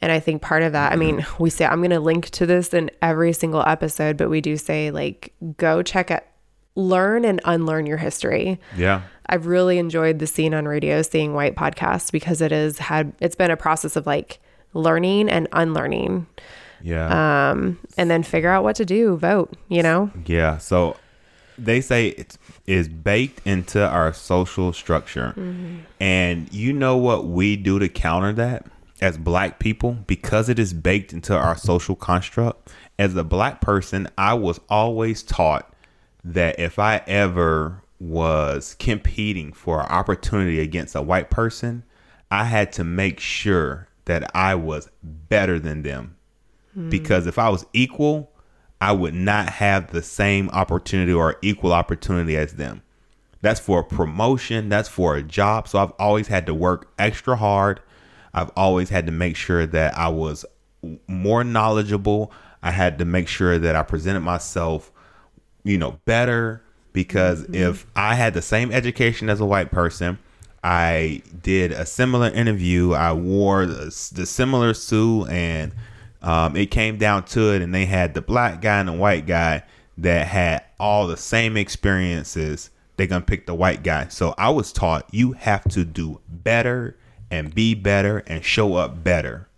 and 0.02 0.10
I 0.10 0.20
think 0.20 0.40
part 0.42 0.62
of 0.62 0.72
that, 0.72 0.92
I 0.92 0.96
mean, 0.96 1.18
mm-hmm. 1.18 1.42
we 1.42 1.50
say, 1.50 1.66
I'm 1.66 1.80
going 1.80 1.90
to 1.90 2.00
link 2.00 2.30
to 2.30 2.46
this 2.46 2.72
in 2.72 2.90
every 3.02 3.32
single 3.32 3.62
episode, 3.66 4.16
but 4.16 4.30
we 4.30 4.40
do 4.40 4.56
say, 4.56 4.90
like, 4.90 5.32
go 5.56 5.82
check 5.82 6.10
it, 6.10 6.26
learn 6.74 7.24
and 7.24 7.40
unlearn 7.44 7.86
your 7.86 7.98
history. 7.98 8.58
Yeah. 8.76 9.02
I've 9.26 9.46
really 9.46 9.78
enjoyed 9.78 10.18
the 10.18 10.26
Scene 10.26 10.54
on 10.54 10.66
Radio 10.66 11.02
Seeing 11.02 11.34
White 11.34 11.54
podcast 11.54 12.12
because 12.12 12.40
it 12.40 12.50
has 12.50 12.78
had, 12.78 13.12
it's 13.20 13.36
been 13.36 13.50
a 13.50 13.56
process 13.56 13.94
of 13.94 14.06
like 14.06 14.40
learning 14.72 15.28
and 15.28 15.46
unlearning. 15.52 16.26
Yeah. 16.82 17.50
Um, 17.50 17.78
and 17.98 18.10
then 18.10 18.22
figure 18.22 18.50
out 18.50 18.64
what 18.64 18.76
to 18.76 18.86
do, 18.86 19.16
vote, 19.16 19.54
you 19.68 19.82
know? 19.82 20.10
Yeah. 20.24 20.56
So 20.58 20.96
they 21.58 21.82
say 21.82 22.08
it 22.08 22.38
is 22.66 22.88
baked 22.88 23.46
into 23.46 23.86
our 23.86 24.12
social 24.14 24.72
structure. 24.72 25.34
Mm-hmm. 25.36 25.80
And 26.00 26.52
you 26.52 26.72
know 26.72 26.96
what 26.96 27.26
we 27.26 27.56
do 27.56 27.78
to 27.78 27.88
counter 27.88 28.32
that? 28.32 28.66
As 29.00 29.16
black 29.16 29.58
people 29.58 29.92
because 30.06 30.48
it 30.48 30.58
is 30.58 30.72
baked 30.72 31.12
into 31.12 31.36
our 31.36 31.56
social 31.56 31.96
construct. 31.96 32.70
As 32.98 33.16
a 33.16 33.24
black 33.24 33.60
person 33.60 34.08
i 34.18 34.34
was 34.34 34.60
always 34.68 35.22
taught 35.22 35.72
that 36.22 36.58
if 36.60 36.78
i 36.78 37.02
ever 37.06 37.82
was 37.98 38.76
competing 38.78 39.52
for 39.52 39.80
an 39.80 39.86
opportunity 39.86 40.60
against 40.60 40.94
a 40.94 41.02
white 41.02 41.30
person 41.30 41.82
i 42.30 42.44
had 42.44 42.72
to 42.72 42.84
make 42.84 43.18
sure 43.18 43.88
that 44.04 44.30
i 44.34 44.54
was 44.54 44.90
better 45.02 45.58
than 45.58 45.82
them. 45.82 46.16
Mm. 46.76 46.90
because 46.90 47.26
if 47.26 47.38
i 47.38 47.48
was 47.48 47.64
equal 47.72 48.30
i 48.80 48.92
would 48.92 49.14
not 49.14 49.48
have 49.48 49.92
the 49.92 50.02
same 50.02 50.50
opportunity 50.50 51.12
or 51.12 51.36
equal 51.42 51.72
opportunity 51.72 52.36
as 52.36 52.54
them. 52.54 52.82
That's 53.42 53.60
for 53.60 53.80
a 53.80 53.84
promotion. 53.84 54.68
That's 54.68 54.88
for 54.88 55.16
a 55.16 55.22
job. 55.22 55.68
So 55.68 55.78
i've 55.78 55.92
always 55.98 56.28
had 56.28 56.46
to 56.46 56.54
work 56.54 56.92
extra 56.98 57.36
hard 57.36 57.80
I've 58.34 58.50
always 58.56 58.90
had 58.90 59.06
to 59.06 59.12
make 59.12 59.36
sure 59.36 59.66
that 59.66 59.96
I 59.96 60.08
was 60.08 60.44
more 61.06 61.44
knowledgeable. 61.44 62.32
I 62.62 62.70
had 62.70 62.98
to 62.98 63.04
make 63.04 63.28
sure 63.28 63.58
that 63.58 63.76
I 63.76 63.82
presented 63.82 64.20
myself, 64.20 64.92
you 65.64 65.78
know, 65.78 65.98
better 66.04 66.62
because 66.92 67.42
mm-hmm. 67.42 67.54
if 67.54 67.86
I 67.96 68.14
had 68.14 68.34
the 68.34 68.42
same 68.42 68.72
education 68.72 69.28
as 69.28 69.40
a 69.40 69.46
white 69.46 69.70
person, 69.70 70.18
I 70.62 71.22
did 71.42 71.72
a 71.72 71.86
similar 71.86 72.28
interview, 72.28 72.92
I 72.92 73.12
wore 73.12 73.64
the, 73.66 73.84
the 74.14 74.26
similar 74.26 74.74
suit, 74.74 75.28
and 75.30 75.72
um, 76.22 76.54
it 76.54 76.70
came 76.70 76.98
down 76.98 77.24
to 77.26 77.54
it, 77.54 77.62
and 77.62 77.74
they 77.74 77.86
had 77.86 78.12
the 78.12 78.20
black 78.20 78.60
guy 78.60 78.80
and 78.80 78.88
the 78.88 78.92
white 78.92 79.26
guy 79.26 79.62
that 79.96 80.26
had 80.26 80.64
all 80.78 81.06
the 81.06 81.16
same 81.16 81.56
experiences. 81.56 82.70
They're 82.96 83.06
gonna 83.06 83.24
pick 83.24 83.46
the 83.46 83.54
white 83.54 83.82
guy. 83.82 84.08
So 84.08 84.34
I 84.36 84.50
was 84.50 84.72
taught 84.72 85.08
you 85.12 85.32
have 85.32 85.64
to 85.70 85.84
do 85.84 86.20
better 86.28 86.98
and 87.30 87.54
be 87.54 87.74
better 87.74 88.18
and 88.26 88.44
show 88.44 88.74
up 88.74 89.04
better 89.04 89.48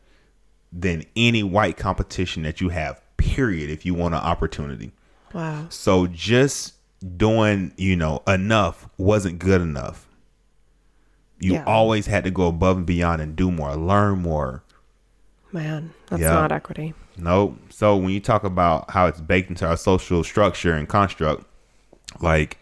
than 0.73 1.05
any 1.17 1.43
white 1.43 1.77
competition 1.77 2.43
that 2.43 2.61
you 2.61 2.71
have, 2.71 3.01
period, 3.17 3.71
if 3.71 3.85
you 3.85 3.95
want 3.95 4.15
an 4.15 4.21
opportunity. 4.21 4.93
Wow. 5.33 5.67
So 5.69 6.07
just 6.07 6.75
doing, 7.17 7.73
you 7.77 7.97
know, 7.97 8.23
enough 8.27 8.89
wasn't 8.99 9.39
good 9.39 9.61
enough. 9.61 10.07
You 11.41 11.55
yeah. 11.55 11.65
always 11.65 12.07
had 12.07 12.25
to 12.25 12.31
go 12.31 12.47
above 12.47 12.77
and 12.77 12.87
beyond 12.87 13.21
and 13.21 13.35
do 13.35 13.51
more, 13.51 13.75
learn 13.75 14.21
more. 14.21 14.63
Man, 15.51 15.93
that's 16.07 16.23
yeah. 16.23 16.31
not 16.31 16.53
equity. 16.53 16.95
Nope. 17.17 17.59
So 17.71 17.97
when 17.97 18.11
you 18.11 18.21
talk 18.21 18.45
about 18.45 18.91
how 18.91 19.07
it's 19.07 19.21
baked 19.21 19.51
into 19.51 19.67
our 19.67 19.77
social 19.77 20.25
structure 20.25 20.73
and 20.73 20.89
construct, 20.89 21.45
like 22.21 22.59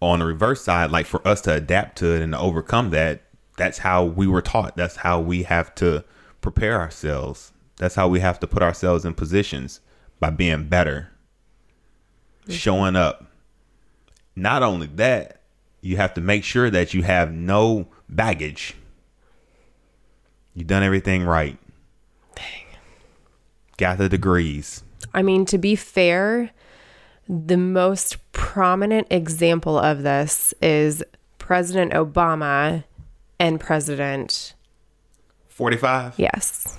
on 0.00 0.18
the 0.20 0.24
reverse 0.24 0.62
side, 0.62 0.90
like 0.90 1.06
for 1.06 1.26
us 1.26 1.40
to 1.42 1.52
adapt 1.52 1.98
to 1.98 2.14
it 2.14 2.22
and 2.22 2.32
to 2.32 2.38
overcome 2.38 2.90
that, 2.90 3.22
that's 3.56 3.78
how 3.78 4.04
we 4.04 4.26
were 4.26 4.42
taught. 4.42 4.76
That's 4.76 4.96
how 4.96 5.20
we 5.20 5.44
have 5.44 5.74
to 5.76 6.04
prepare 6.40 6.80
ourselves. 6.80 7.52
That's 7.76 7.94
how 7.94 8.08
we 8.08 8.20
have 8.20 8.38
to 8.40 8.46
put 8.46 8.62
ourselves 8.62 9.04
in 9.04 9.14
positions 9.14 9.80
by 10.20 10.30
being 10.30 10.68
better, 10.68 11.10
mm-hmm. 12.42 12.52
showing 12.52 12.96
up. 12.96 13.26
Not 14.36 14.62
only 14.62 14.86
that, 14.88 15.40
you 15.80 15.96
have 15.96 16.14
to 16.14 16.20
make 16.20 16.44
sure 16.44 16.70
that 16.70 16.94
you 16.94 17.02
have 17.02 17.32
no 17.32 17.88
baggage. 18.08 18.74
You've 20.54 20.66
done 20.66 20.82
everything 20.82 21.24
right. 21.24 21.58
Dang. 22.34 22.64
Got 23.76 23.98
the 23.98 24.08
degrees. 24.08 24.82
I 25.12 25.22
mean, 25.22 25.44
to 25.46 25.58
be 25.58 25.76
fair, 25.76 26.50
the 27.28 27.56
most 27.56 28.16
prominent 28.32 29.08
example 29.10 29.78
of 29.78 30.02
this 30.02 30.54
is 30.60 31.02
President 31.38 31.92
Obama 31.92 32.84
and 33.38 33.60
President 33.60 34.54
45? 35.48 36.14
Yes. 36.18 36.78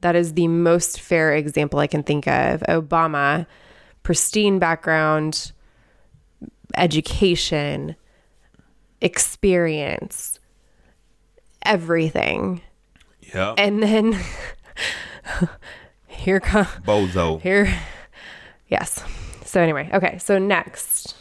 That 0.00 0.16
is 0.16 0.34
the 0.34 0.48
most 0.48 1.00
fair 1.00 1.34
example 1.34 1.78
I 1.78 1.86
can 1.86 2.02
think 2.02 2.26
of. 2.26 2.60
Obama, 2.62 3.46
pristine 4.02 4.58
background, 4.58 5.52
education, 6.76 7.96
experience, 9.00 10.38
everything. 11.64 12.62
Yeah. 13.34 13.54
And 13.58 13.82
then 13.82 14.18
here 16.06 16.40
comes 16.40 16.68
Bozo. 16.84 17.40
Here. 17.40 17.72
Yes. 18.68 19.02
So 19.44 19.60
anyway, 19.60 19.90
okay. 19.92 20.18
So 20.18 20.38
next 20.38 21.14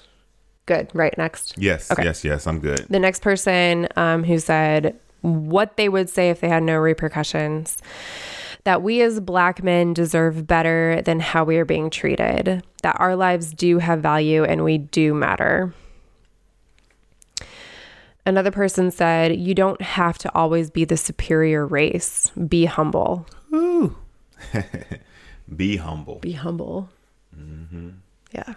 Good. 0.69 0.91
Right. 0.93 1.17
Next. 1.17 1.55
Yes. 1.57 1.89
Okay. 1.89 2.03
Yes. 2.03 2.23
Yes. 2.23 2.45
I'm 2.45 2.59
good. 2.59 2.85
The 2.91 2.99
next 2.99 3.23
person 3.23 3.87
um, 3.95 4.23
who 4.23 4.37
said 4.37 4.95
what 5.21 5.77
they 5.77 5.89
would 5.89 6.11
say 6.11 6.29
if 6.29 6.41
they 6.41 6.47
had 6.47 6.61
no 6.61 6.77
repercussions 6.77 7.79
that 8.65 8.83
we 8.83 9.01
as 9.01 9.19
black 9.19 9.63
men 9.63 9.95
deserve 9.95 10.45
better 10.45 11.01
than 11.01 11.19
how 11.19 11.43
we 11.43 11.57
are 11.57 11.65
being 11.65 11.89
treated, 11.89 12.63
that 12.83 12.95
our 12.99 13.15
lives 13.15 13.51
do 13.51 13.79
have 13.79 13.99
value 13.99 14.43
and 14.43 14.63
we 14.63 14.77
do 14.77 15.15
matter. 15.15 15.73
Another 18.27 18.51
person 18.51 18.91
said, 18.91 19.37
You 19.37 19.55
don't 19.55 19.81
have 19.81 20.19
to 20.19 20.35
always 20.35 20.69
be 20.69 20.85
the 20.85 20.97
superior 20.97 21.65
race. 21.65 22.29
Be 22.47 22.65
humble. 22.65 23.25
Ooh. 23.51 23.97
be 25.55 25.77
humble. 25.77 26.19
Be 26.19 26.33
humble. 26.33 26.89
Mm-hmm. 27.35 27.89
Yeah. 28.33 28.53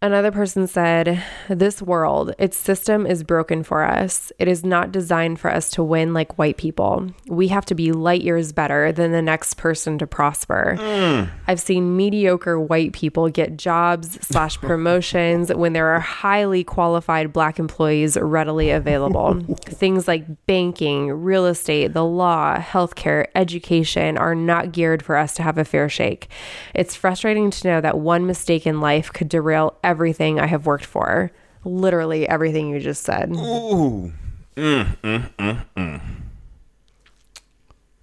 Another 0.00 0.30
person 0.30 0.68
said, 0.68 1.24
This 1.48 1.82
world, 1.82 2.32
its 2.38 2.56
system 2.56 3.04
is 3.04 3.24
broken 3.24 3.64
for 3.64 3.82
us. 3.82 4.30
It 4.38 4.46
is 4.46 4.62
not 4.64 4.92
designed 4.92 5.40
for 5.40 5.50
us 5.50 5.70
to 5.70 5.82
win 5.82 6.14
like 6.14 6.38
white 6.38 6.56
people. 6.56 7.08
We 7.26 7.48
have 7.48 7.66
to 7.66 7.74
be 7.74 7.90
light 7.90 8.22
years 8.22 8.52
better 8.52 8.92
than 8.92 9.10
the 9.10 9.22
next 9.22 9.54
person 9.54 9.98
to 9.98 10.06
prosper. 10.06 10.76
Mm. 10.78 11.30
I've 11.48 11.58
seen 11.58 11.96
mediocre 11.96 12.60
white 12.60 12.92
people 12.92 13.28
get 13.28 13.56
jobs 13.56 14.24
slash 14.24 14.56
promotions 14.60 15.52
when 15.52 15.72
there 15.72 15.88
are 15.88 15.98
highly 15.98 16.62
qualified 16.62 17.32
black 17.32 17.58
employees 17.58 18.16
readily 18.16 18.70
available. 18.70 19.40
Things 19.64 20.06
like 20.06 20.46
banking, 20.46 21.10
real 21.10 21.46
estate, 21.46 21.92
the 21.92 22.04
law, 22.04 22.56
healthcare, 22.58 23.26
education 23.34 24.16
are 24.16 24.36
not 24.36 24.70
geared 24.70 25.02
for 25.02 25.16
us 25.16 25.34
to 25.34 25.42
have 25.42 25.58
a 25.58 25.64
fair 25.64 25.88
shake. 25.88 26.28
It's 26.72 26.94
frustrating 26.94 27.50
to 27.50 27.66
know 27.66 27.80
that 27.80 27.98
one 27.98 28.28
mistake 28.28 28.64
in 28.64 28.80
life 28.80 29.12
could 29.12 29.28
derail 29.28 29.76
everything 29.92 30.38
I 30.38 30.46
have 30.46 30.66
worked 30.66 30.84
for. 30.84 31.30
Literally 31.64 32.28
everything 32.28 32.68
you 32.68 32.78
just 32.78 33.02
said. 33.02 33.30
Ooh. 33.34 34.12
Mm, 34.56 34.96
mm, 35.02 35.30
mm, 35.38 35.64
mm. 35.76 36.00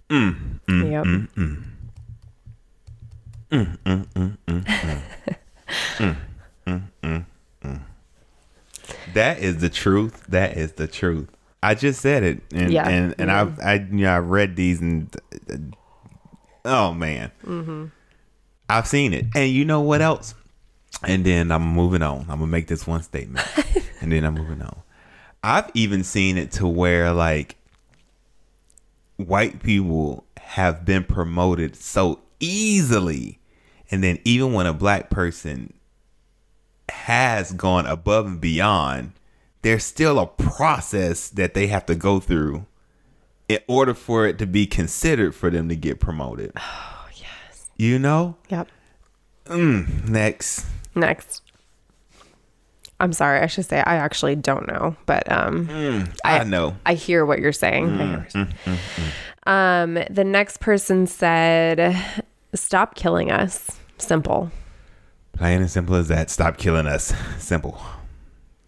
Mm, 0.10 0.60
mm, 0.68 0.92
Yep. 0.92 1.04
mm, 1.06 1.28
mm. 1.36 1.64
Mm, 3.52 3.78
mm, 3.86 4.06
mm, 4.08 4.38
mm, 4.48 4.66
mm. 4.66 5.02
Mm, 5.98 6.16
mm, 6.68 6.82
mm, 7.04 7.26
mm. 7.64 7.82
That 9.14 9.40
is 9.40 9.58
the 9.60 9.70
truth. 9.70 10.26
That 10.28 10.58
is 10.58 10.74
the 10.74 10.88
truth. 10.88 11.30
I 11.64 11.74
just 11.76 12.02
said 12.02 12.24
it, 12.24 12.42
and 12.54 12.72
Yeah. 12.72 12.88
and, 12.88 13.16
and 13.18 13.32
I've 13.32 13.60
I 13.60 13.76
you 13.76 14.04
know 14.06 14.12
I 14.12 14.20
read 14.20 14.56
these 14.56 14.82
and 14.82 15.10
oh 16.64 16.94
man, 16.94 17.32
Mm-hmm. 17.46 17.86
I've 18.70 18.88
seen 18.88 19.14
it, 19.14 19.26
and 19.36 19.50
you 19.52 19.66
know 19.66 19.82
what 19.82 20.02
else? 20.02 20.36
And 21.08 21.26
then 21.26 21.52
I'm 21.52 21.64
moving 21.64 22.02
on. 22.02 22.22
I'm 22.22 22.40
gonna 22.40 22.48
make 22.48 22.68
this 22.68 22.86
one 22.88 23.04
statement, 23.04 23.46
and 24.02 24.12
then 24.12 24.26
I'm 24.26 24.36
moving 24.36 24.62
on. 24.62 24.82
I've 25.44 25.70
even 25.74 26.04
seen 26.04 26.38
it 26.38 26.52
to 26.54 26.68
where 26.68 27.12
like 27.12 27.56
white 29.18 29.62
people 29.62 30.26
have 30.38 30.86
been 30.86 31.04
promoted 31.04 31.76
so 31.76 32.20
easily, 32.40 33.40
and 33.92 34.04
then 34.04 34.20
even 34.24 34.54
when 34.54 34.66
a 34.66 34.74
black 34.74 35.10
person 35.10 35.74
has 36.90 37.52
gone 37.52 37.86
above 37.86 38.26
and 38.26 38.42
beyond, 38.42 39.14
there's 39.62 39.84
still 39.84 40.20
a 40.20 40.28
process 40.28 41.30
that 41.30 41.54
they 41.54 41.68
have 41.68 41.86
to 41.88 41.96
go 41.96 42.20
through 42.20 42.66
in 43.48 43.60
order 43.68 43.94
for 43.94 44.26
it 44.26 44.38
to 44.40 44.46
be 44.46 44.66
considered 44.66 45.36
for 45.36 45.50
them 45.50 45.70
to 45.70 45.76
get 45.76 46.00
promoted. 46.00 46.52
Oh 46.62 47.08
yes. 47.14 47.70
You 47.78 48.00
know? 48.00 48.36
Yep. 48.50 48.68
Mm, 49.46 50.10
next. 50.10 50.66
Next. 50.96 51.42
I'm 53.00 53.12
sorry, 53.12 53.42
I 53.42 53.48
should 53.48 53.66
say 53.66 53.80
I 53.86 53.96
actually 53.98 54.36
don't 54.36 54.68
know, 54.68 54.96
but 55.06 55.30
um 55.32 55.68
I, 56.24 56.40
I- 56.40 56.44
know. 56.44 56.76
I 56.86 56.94
hear 56.94 57.26
what 57.26 57.40
you're 57.40 57.52
saying. 57.52 57.98
What 57.98 58.34
you're. 58.34 58.48
Um 59.48 60.00
the 60.10 60.24
next 60.24 60.60
person 60.60 61.06
said 61.08 61.96
stop 62.54 62.96
killing 62.96 63.32
us. 63.32 63.70
Simple. 63.98 64.50
Plain 65.34 65.62
and 65.62 65.70
simple 65.70 65.96
as 65.96 66.08
that. 66.08 66.30
Stop 66.30 66.58
killing 66.58 66.88
us. 66.88 67.14
Simple. 67.40 67.78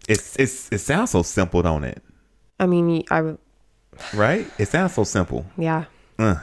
It's 0.06 0.36
it's 0.36 0.70
it 0.70 0.78
sounds 0.78 1.10
so 1.10 1.22
simple, 1.22 1.62
don't 1.62 1.84
it? 1.84 2.02
I 2.60 2.66
mean, 2.66 3.04
I 3.10 3.34
Right? 4.14 4.46
It 4.58 4.68
sounds 4.68 4.94
so 4.94 5.04
simple. 5.04 5.44
yeah, 5.56 5.84
Uh, 6.18 6.36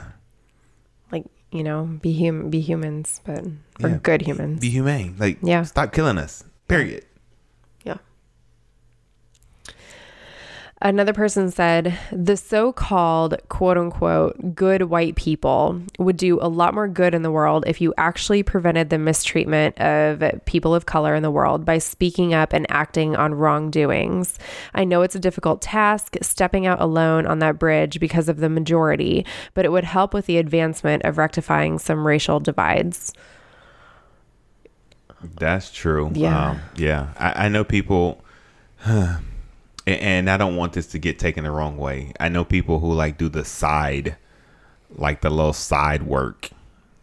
you 1.52 1.62
know, 1.62 1.84
be 2.02 2.12
hum 2.26 2.50
be 2.50 2.60
humans, 2.60 3.20
but 3.24 3.44
or 3.82 3.88
Yeah. 3.90 3.98
good 4.02 4.22
humans. 4.22 4.60
be 4.60 4.70
humane. 4.70 5.14
Like 5.18 5.38
Yeah. 5.42 5.62
stop 5.62 5.92
killing 5.92 6.18
us. 6.18 6.44
Period. 6.68 7.04
Yeah. 7.84 7.98
Another 10.82 11.14
person 11.14 11.50
said 11.50 11.98
the 12.12 12.36
so 12.36 12.70
called 12.70 13.34
quote 13.48 13.78
unquote 13.78 14.54
good 14.54 14.82
white 14.82 15.16
people 15.16 15.80
would 15.98 16.18
do 16.18 16.38
a 16.42 16.48
lot 16.48 16.74
more 16.74 16.86
good 16.86 17.14
in 17.14 17.22
the 17.22 17.30
world 17.30 17.64
if 17.66 17.80
you 17.80 17.94
actually 17.96 18.42
prevented 18.42 18.90
the 18.90 18.98
mistreatment 18.98 19.78
of 19.80 20.22
people 20.44 20.74
of 20.74 20.84
color 20.84 21.14
in 21.14 21.22
the 21.22 21.30
world 21.30 21.64
by 21.64 21.78
speaking 21.78 22.34
up 22.34 22.52
and 22.52 22.66
acting 22.68 23.16
on 23.16 23.32
wrongdoings. 23.32 24.38
I 24.74 24.84
know 24.84 25.00
it's 25.00 25.14
a 25.14 25.20
difficult 25.20 25.62
task 25.62 26.18
stepping 26.20 26.66
out 26.66 26.80
alone 26.80 27.26
on 27.26 27.38
that 27.38 27.58
bridge 27.58 27.98
because 27.98 28.28
of 28.28 28.36
the 28.36 28.50
majority, 28.50 29.24
but 29.54 29.64
it 29.64 29.72
would 29.72 29.84
help 29.84 30.12
with 30.12 30.26
the 30.26 30.36
advancement 30.36 31.04
of 31.06 31.16
rectifying 31.16 31.78
some 31.78 32.06
racial 32.06 32.38
divides. 32.38 33.14
That's 35.38 35.72
true. 35.72 36.10
Yeah. 36.14 36.50
Um, 36.50 36.60
yeah. 36.76 37.08
I, 37.18 37.46
I 37.46 37.48
know 37.48 37.64
people, 37.64 38.22
and, 39.86 40.00
and 40.00 40.30
I 40.30 40.36
don't 40.36 40.56
want 40.56 40.72
this 40.72 40.86
to 40.88 40.98
get 40.98 41.18
taken 41.18 41.44
the 41.44 41.50
wrong 41.50 41.76
way. 41.76 42.12
I 42.20 42.28
know 42.28 42.44
people 42.44 42.80
who 42.80 42.92
like 42.92 43.18
do 43.18 43.28
the 43.28 43.44
side, 43.44 44.16
like 44.94 45.20
the 45.20 45.30
little 45.30 45.52
side 45.52 46.02
work. 46.04 46.50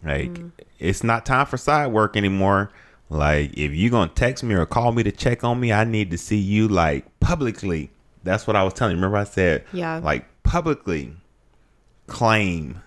Like, 0.04 0.30
mm-hmm. 0.32 0.48
it's 0.78 1.02
not 1.02 1.24
time 1.24 1.46
for 1.46 1.56
side 1.56 1.88
work 1.88 2.16
anymore. 2.16 2.70
Like, 3.08 3.56
if 3.56 3.72
you're 3.72 3.90
going 3.90 4.08
to 4.08 4.14
text 4.14 4.44
me 4.44 4.54
or 4.54 4.66
call 4.66 4.92
me 4.92 5.02
to 5.02 5.12
check 5.12 5.44
on 5.44 5.60
me, 5.60 5.72
I 5.72 5.84
need 5.84 6.10
to 6.10 6.18
see 6.18 6.36
you 6.36 6.68
like 6.68 7.04
publicly. 7.20 7.90
That's 8.22 8.46
what 8.46 8.56
I 8.56 8.62
was 8.64 8.74
telling 8.74 8.92
you. 8.92 8.96
Remember, 8.96 9.18
I 9.18 9.24
said, 9.24 9.64
Yeah. 9.72 10.00
like 10.02 10.26
publicly 10.42 11.14
claim 12.06 12.82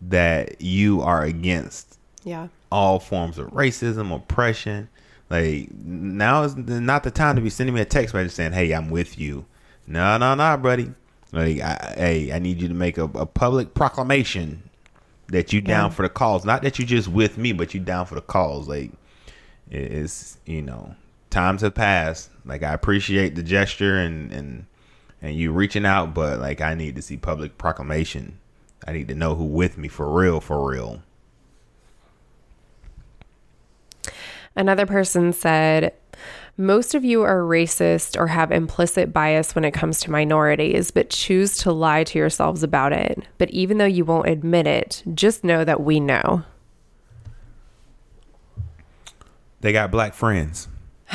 that 0.00 0.60
you 0.60 1.00
are 1.00 1.22
against 1.22 1.98
Yeah. 2.24 2.48
all 2.70 2.98
forms 3.00 3.38
of 3.38 3.50
racism, 3.50 4.14
oppression. 4.14 4.88
Like 5.30 5.70
now 5.74 6.42
is 6.44 6.56
not 6.56 7.02
the 7.02 7.10
time 7.10 7.36
to 7.36 7.42
be 7.42 7.50
sending 7.50 7.74
me 7.74 7.80
a 7.80 7.84
text 7.84 8.14
message 8.14 8.32
saying, 8.32 8.52
"Hey, 8.52 8.72
I'm 8.72 8.88
with 8.90 9.18
you." 9.18 9.44
No, 9.86 10.16
no, 10.18 10.34
no, 10.34 10.56
buddy. 10.56 10.92
Like, 11.32 11.60
I, 11.60 11.94
hey, 11.96 12.32
I 12.32 12.38
need 12.38 12.60
you 12.62 12.68
to 12.68 12.74
make 12.74 12.96
a, 12.96 13.04
a 13.04 13.26
public 13.26 13.74
proclamation 13.74 14.62
that 15.28 15.52
you 15.52 15.60
down 15.60 15.90
Yeah. 15.90 15.94
for 15.94 16.02
the 16.02 16.08
cause. 16.08 16.44
Not 16.46 16.62
that 16.62 16.78
you 16.78 16.86
just 16.86 17.08
with 17.08 17.36
me, 17.36 17.52
but 17.52 17.74
you 17.74 17.80
down 17.80 18.06
for 18.06 18.14
the 18.14 18.22
cause. 18.22 18.66
Like, 18.68 18.92
it's 19.70 20.38
you 20.46 20.62
know, 20.62 20.94
times 21.30 21.60
have 21.62 21.74
passed. 21.74 22.30
Like, 22.46 22.62
I 22.62 22.72
appreciate 22.72 23.34
the 23.34 23.42
gesture 23.42 23.98
and 23.98 24.32
and 24.32 24.66
and 25.20 25.34
you 25.34 25.52
reaching 25.52 25.84
out, 25.84 26.14
but 26.14 26.38
like, 26.38 26.60
I 26.60 26.74
need 26.74 26.96
to 26.96 27.02
see 27.02 27.16
public 27.18 27.58
proclamation. 27.58 28.38
I 28.86 28.92
need 28.92 29.08
to 29.08 29.14
know 29.14 29.34
who 29.34 29.44
with 29.44 29.76
me 29.76 29.88
for 29.88 30.08
real, 30.10 30.40
for 30.40 30.70
real. 30.70 31.02
Another 34.58 34.86
person 34.86 35.32
said, 35.32 35.94
most 36.56 36.96
of 36.96 37.04
you 37.04 37.22
are 37.22 37.42
racist 37.42 38.18
or 38.18 38.26
have 38.26 38.50
implicit 38.50 39.12
bias 39.12 39.54
when 39.54 39.64
it 39.64 39.70
comes 39.70 40.00
to 40.00 40.10
minorities, 40.10 40.90
but 40.90 41.10
choose 41.10 41.56
to 41.58 41.70
lie 41.70 42.02
to 42.02 42.18
yourselves 42.18 42.64
about 42.64 42.92
it. 42.92 43.22
But 43.38 43.50
even 43.50 43.78
though 43.78 43.84
you 43.84 44.04
won't 44.04 44.28
admit 44.28 44.66
it, 44.66 45.04
just 45.14 45.44
know 45.44 45.64
that 45.64 45.82
we 45.82 46.00
know. 46.00 46.42
They 49.60 49.70
got 49.70 49.92
black 49.92 50.12
friends. 50.12 50.66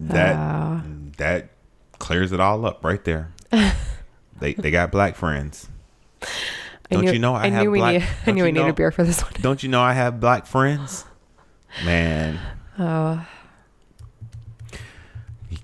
that 0.00 0.82
that 1.18 1.50
clears 1.98 2.32
it 2.32 2.40
all 2.40 2.64
up 2.64 2.82
right 2.82 3.04
there. 3.04 3.30
they 4.40 4.54
they 4.54 4.70
got 4.70 4.90
black 4.90 5.16
friends. 5.16 5.68
I 6.92 6.94
Don't 6.94 7.04
knew, 7.06 7.12
you 7.12 7.18
know 7.18 7.34
I 7.34 7.48
have 7.48 7.62
knew 7.64 7.70
we 7.70 7.78
black- 7.78 7.94
need, 8.02 8.08
I 8.26 8.30
knew 8.32 8.44
we 8.44 8.52
needed 8.52 8.64
know- 8.64 8.70
a 8.70 8.74
beer 8.74 8.90
for 8.90 9.02
this 9.02 9.22
one. 9.22 9.32
Don't 9.40 9.62
you 9.62 9.68
know 9.70 9.80
I 9.80 9.94
have 9.94 10.20
black 10.20 10.44
friends? 10.46 11.04
Man. 11.84 12.38
Oh. 12.78 13.26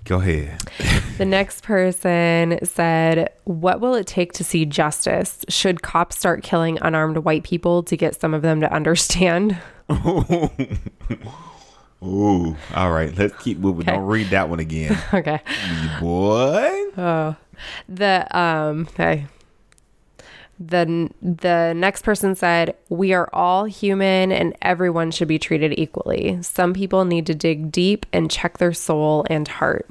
Go 0.05 0.17
ahead. 0.19 0.59
The 1.19 1.25
next 1.25 1.63
person 1.63 2.57
said, 2.63 3.29
What 3.43 3.81
will 3.81 3.93
it 3.93 4.07
take 4.07 4.31
to 4.33 4.43
see 4.45 4.65
justice? 4.65 5.43
Should 5.49 5.81
cops 5.81 6.17
start 6.17 6.43
killing 6.43 6.77
unarmed 6.81 7.17
white 7.17 7.43
people 7.43 7.83
to 7.83 7.97
get 7.97 8.17
some 8.17 8.33
of 8.33 8.41
them 8.41 8.61
to 8.61 8.71
understand? 8.73 9.57
Ooh. 12.01 12.55
All 12.73 12.91
right. 12.91 13.13
Let's 13.17 13.35
keep 13.43 13.57
moving. 13.57 13.81
Okay. 13.81 13.91
Don't 13.97 14.05
read 14.07 14.27
that 14.27 14.47
one 14.49 14.61
again. 14.61 14.97
okay. 15.13 15.41
Boy. 15.99 16.69
Oh, 16.97 17.35
the 17.89 18.25
um 18.31 18.87
okay. 18.93 19.25
The 20.59 21.09
the 21.21 21.73
next 21.75 22.03
person 22.03 22.35
said, 22.35 22.75
"We 22.89 23.13
are 23.13 23.29
all 23.31 23.65
human 23.65 24.31
and 24.31 24.55
everyone 24.61 25.11
should 25.11 25.27
be 25.27 25.39
treated 25.39 25.79
equally. 25.79 26.39
Some 26.41 26.73
people 26.73 27.05
need 27.05 27.25
to 27.27 27.35
dig 27.35 27.71
deep 27.71 28.05
and 28.11 28.29
check 28.29 28.57
their 28.57 28.73
soul 28.73 29.25
and 29.29 29.47
heart." 29.47 29.89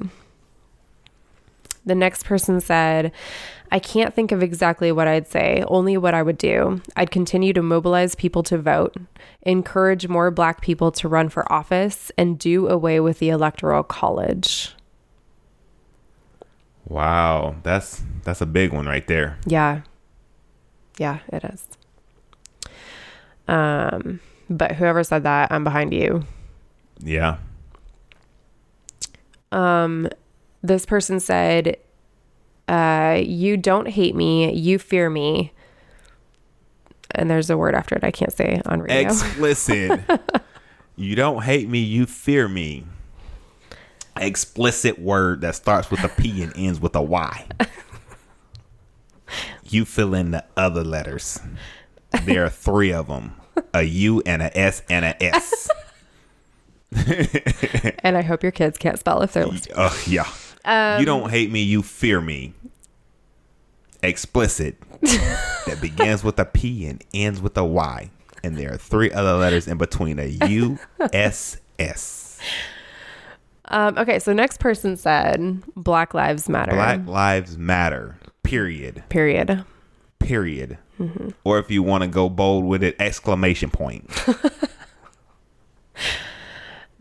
The 1.85 1.95
next 1.95 2.25
person 2.25 2.61
said, 2.61 3.11
I 3.71 3.79
can't 3.79 4.13
think 4.13 4.31
of 4.31 4.41
exactly 4.41 4.91
what 4.91 5.07
I'd 5.07 5.27
say, 5.27 5.63
only 5.67 5.97
what 5.97 6.13
I 6.13 6.23
would 6.23 6.37
do. 6.37 6.81
I'd 6.95 7.11
continue 7.11 7.53
to 7.53 7.61
mobilize 7.61 8.15
people 8.15 8.41
to 8.43 8.57
vote, 8.57 8.95
encourage 9.43 10.07
more 10.07 10.31
black 10.31 10.61
people 10.61 10.91
to 10.93 11.07
run 11.07 11.29
for 11.29 11.51
office, 11.51 12.11
and 12.17 12.39
do 12.39 12.67
away 12.67 12.99
with 12.99 13.19
the 13.19 13.29
electoral 13.29 13.83
college. 13.83 14.75
Wow. 16.87 17.55
That's 17.63 18.01
that's 18.23 18.41
a 18.41 18.47
big 18.47 18.73
one 18.73 18.87
right 18.87 19.07
there. 19.07 19.37
Yeah. 19.45 19.81
Yeah, 20.99 21.19
it 21.31 21.43
is. 21.45 21.67
Um, 23.47 24.19
But 24.51 24.73
whoever 24.73 25.03
said 25.03 25.23
that, 25.23 25.51
I'm 25.51 25.63
behind 25.63 25.93
you. 25.93 26.23
Yeah. 26.99 27.37
Um, 29.51 30.09
this 30.61 30.85
person 30.85 31.19
said, 31.19 31.77
uh, 32.67 33.21
"You 33.23 33.57
don't 33.57 33.87
hate 33.87 34.15
me, 34.15 34.53
you 34.53 34.77
fear 34.79 35.09
me." 35.09 35.53
And 37.11 37.29
there's 37.29 37.49
a 37.49 37.57
word 37.57 37.73
after 37.75 37.95
it 37.95 38.03
I 38.03 38.11
can't 38.11 38.33
say 38.33 38.61
on 38.65 38.81
radio. 38.81 39.09
Explicit. 39.09 40.01
you 40.95 41.15
don't 41.15 41.43
hate 41.43 41.69
me, 41.69 41.79
you 41.79 42.05
fear 42.05 42.47
me. 42.47 42.85
Explicit 44.17 44.99
word 44.99 45.41
that 45.41 45.55
starts 45.55 45.89
with 45.89 46.03
a 46.03 46.09
P 46.09 46.43
and 46.43 46.51
ends 46.55 46.79
with 46.79 46.95
a 46.95 47.01
Y. 47.01 47.47
you 49.73 49.85
fill 49.85 50.13
in 50.13 50.31
the 50.31 50.45
other 50.57 50.83
letters. 50.83 51.39
There 52.23 52.45
are 52.45 52.49
three 52.49 52.91
of 52.91 53.07
them 53.07 53.35
a 53.73 53.83
U 53.83 54.21
and 54.25 54.41
a 54.41 54.57
S 54.57 54.81
and 54.89 55.05
a 55.05 55.23
S. 55.23 55.69
and 57.99 58.17
I 58.17 58.21
hope 58.21 58.41
your 58.41 58.51
kids 58.51 58.77
can't 58.77 58.97
spell 58.97 59.21
if 59.21 59.33
they're 59.33 59.45
listening. 59.45 59.77
Uh, 59.77 59.93
yeah. 60.07 60.99
you 60.99 61.05
don't 61.05 61.29
hate 61.29 61.51
me, 61.51 61.61
you 61.61 61.83
fear 61.83 62.21
me. 62.21 62.53
Explicit. 64.01 64.77
that 65.01 65.77
begins 65.81 66.23
with 66.23 66.39
a 66.39 66.45
P 66.45 66.85
and 66.85 67.03
ends 67.13 67.41
with 67.41 67.57
a 67.57 67.65
Y. 67.65 68.09
And 68.43 68.57
there 68.57 68.73
are 68.73 68.77
three 68.77 69.11
other 69.11 69.33
letters 69.33 69.67
in 69.67 69.77
between 69.77 70.19
a 70.19 70.25
U, 70.47 70.79
S, 71.13 71.57
S. 71.77 72.39
Um, 73.65 73.97
okay, 73.97 74.17
so 74.19 74.33
next 74.33 74.59
person 74.59 74.97
said 74.97 75.61
Black 75.75 76.13
Lives 76.13 76.49
Matter. 76.49 76.71
Black 76.71 77.05
Lives 77.05 77.57
Matter. 77.57 78.17
Period. 78.43 79.03
Period. 79.09 79.65
Period. 80.19 80.77
Mm-hmm. 80.99 81.29
Or 81.43 81.59
if 81.59 81.71
you 81.71 81.83
want 81.83 82.03
to 82.03 82.09
go 82.09 82.29
bold 82.29 82.65
with 82.65 82.83
it, 82.83 82.95
exclamation 82.99 83.69
point. 83.69 84.09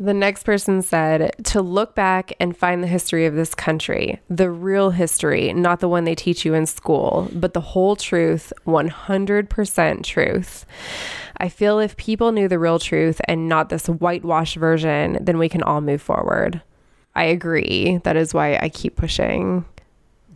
The 0.01 0.15
next 0.15 0.45
person 0.45 0.81
said 0.83 1.35
to 1.47 1.61
look 1.61 1.97
back 1.97 2.33
and 2.39 2.57
find 2.57 2.85
the 2.85 2.89
history 2.89 3.27
of 3.27 3.35
this 3.35 3.53
country, 3.53 4.21
the 4.31 4.49
real 4.49 4.91
history, 4.91 5.53
not 5.53 5.81
the 5.81 5.89
one 5.89 6.05
they 6.05 6.15
teach 6.15 6.45
you 6.45 6.55
in 6.55 6.67
school, 6.67 7.29
but 7.33 7.53
the 7.53 7.61
whole 7.61 7.97
truth, 7.97 8.53
100% 8.65 10.05
truth. 10.05 10.67
I 11.39 11.49
feel 11.49 11.81
if 11.81 11.97
people 11.97 12.31
knew 12.31 12.47
the 12.47 12.61
real 12.61 12.79
truth 12.79 13.21
and 13.25 13.49
not 13.49 13.71
this 13.71 13.89
whitewashed 13.89 14.55
version, 14.55 15.19
then 15.21 15.37
we 15.37 15.49
can 15.49 15.65
all 15.65 15.81
move 15.81 16.01
forward. 16.01 16.63
I 17.17 17.25
agree. 17.25 17.99
That 18.05 18.17
is 18.17 18.33
why 18.33 18.57
I 18.57 18.69
keep 18.69 18.95
pushing 18.95 19.65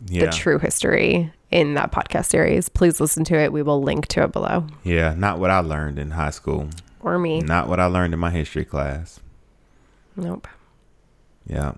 Yeah. 0.07 0.25
the 0.25 0.31
true 0.31 0.59
history 0.59 1.31
in 1.51 1.75
that 1.75 1.91
podcast 1.91 2.25
series. 2.25 2.69
Please 2.69 2.99
listen 2.99 3.23
to 3.25 3.35
it. 3.35 3.53
We 3.53 3.61
will 3.61 3.81
link 3.81 4.07
to 4.07 4.23
it 4.23 4.31
below. 4.31 4.67
Yeah, 4.83 5.13
not 5.15 5.39
what 5.39 5.49
I 5.49 5.59
learned 5.59 5.99
in 5.99 6.11
high 6.11 6.31
school. 6.31 6.69
Or 7.01 7.19
me. 7.19 7.41
Not 7.41 7.67
what 7.67 7.79
I 7.79 7.85
learned 7.85 8.13
in 8.13 8.19
my 8.19 8.31
history 8.31 8.65
class. 8.65 9.19
Nope. 10.15 10.47
Yeah. 11.47 11.73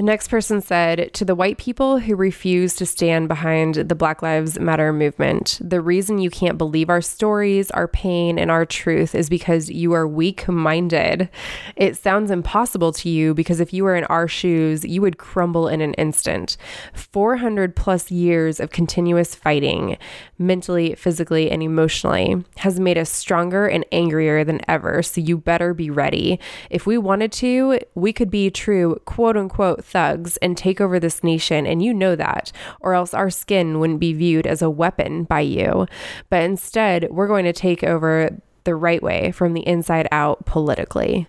The 0.00 0.06
next 0.06 0.28
person 0.28 0.62
said 0.62 1.12
to 1.12 1.26
the 1.26 1.34
white 1.34 1.58
people 1.58 1.98
who 1.98 2.16
refuse 2.16 2.74
to 2.76 2.86
stand 2.86 3.28
behind 3.28 3.74
the 3.74 3.94
Black 3.94 4.22
Lives 4.22 4.58
Matter 4.58 4.94
movement, 4.94 5.58
the 5.60 5.82
reason 5.82 6.18
you 6.18 6.30
can't 6.30 6.56
believe 6.56 6.88
our 6.88 7.02
stories, 7.02 7.70
our 7.72 7.86
pain, 7.86 8.38
and 8.38 8.50
our 8.50 8.64
truth 8.64 9.14
is 9.14 9.28
because 9.28 9.68
you 9.68 9.92
are 9.92 10.08
weak 10.08 10.48
minded. 10.48 11.28
It 11.76 11.98
sounds 11.98 12.30
impossible 12.30 12.92
to 12.92 13.10
you 13.10 13.34
because 13.34 13.60
if 13.60 13.74
you 13.74 13.84
were 13.84 13.94
in 13.94 14.04
our 14.04 14.26
shoes, 14.26 14.86
you 14.86 15.02
would 15.02 15.18
crumble 15.18 15.68
in 15.68 15.82
an 15.82 15.92
instant. 15.92 16.56
400 16.94 17.76
plus 17.76 18.10
years 18.10 18.58
of 18.58 18.70
continuous 18.70 19.34
fighting, 19.34 19.98
mentally, 20.38 20.94
physically, 20.94 21.50
and 21.50 21.62
emotionally, 21.62 22.42
has 22.56 22.80
made 22.80 22.96
us 22.96 23.10
stronger 23.10 23.66
and 23.66 23.84
angrier 23.92 24.44
than 24.44 24.62
ever. 24.66 25.02
So 25.02 25.20
you 25.20 25.36
better 25.36 25.74
be 25.74 25.90
ready. 25.90 26.40
If 26.70 26.86
we 26.86 26.96
wanted 26.96 27.32
to, 27.32 27.80
we 27.94 28.14
could 28.14 28.30
be 28.30 28.50
true 28.50 28.98
quote 29.04 29.36
unquote 29.36 29.84
thugs 29.90 30.36
and 30.38 30.56
take 30.56 30.80
over 30.80 30.98
this 31.00 31.22
nation. 31.24 31.66
And 31.66 31.82
you 31.82 31.92
know 31.92 32.16
that, 32.16 32.52
or 32.80 32.94
else 32.94 33.12
our 33.14 33.30
skin 33.30 33.78
wouldn't 33.80 34.00
be 34.00 34.12
viewed 34.12 34.46
as 34.46 34.62
a 34.62 34.70
weapon 34.70 35.24
by 35.24 35.40
you. 35.40 35.86
But 36.28 36.42
instead, 36.44 37.08
we're 37.10 37.28
going 37.28 37.44
to 37.44 37.52
take 37.52 37.82
over 37.84 38.30
the 38.64 38.74
right 38.74 39.02
way 39.02 39.32
from 39.32 39.54
the 39.54 39.66
inside 39.66 40.06
out 40.12 40.44
politically. 40.46 41.26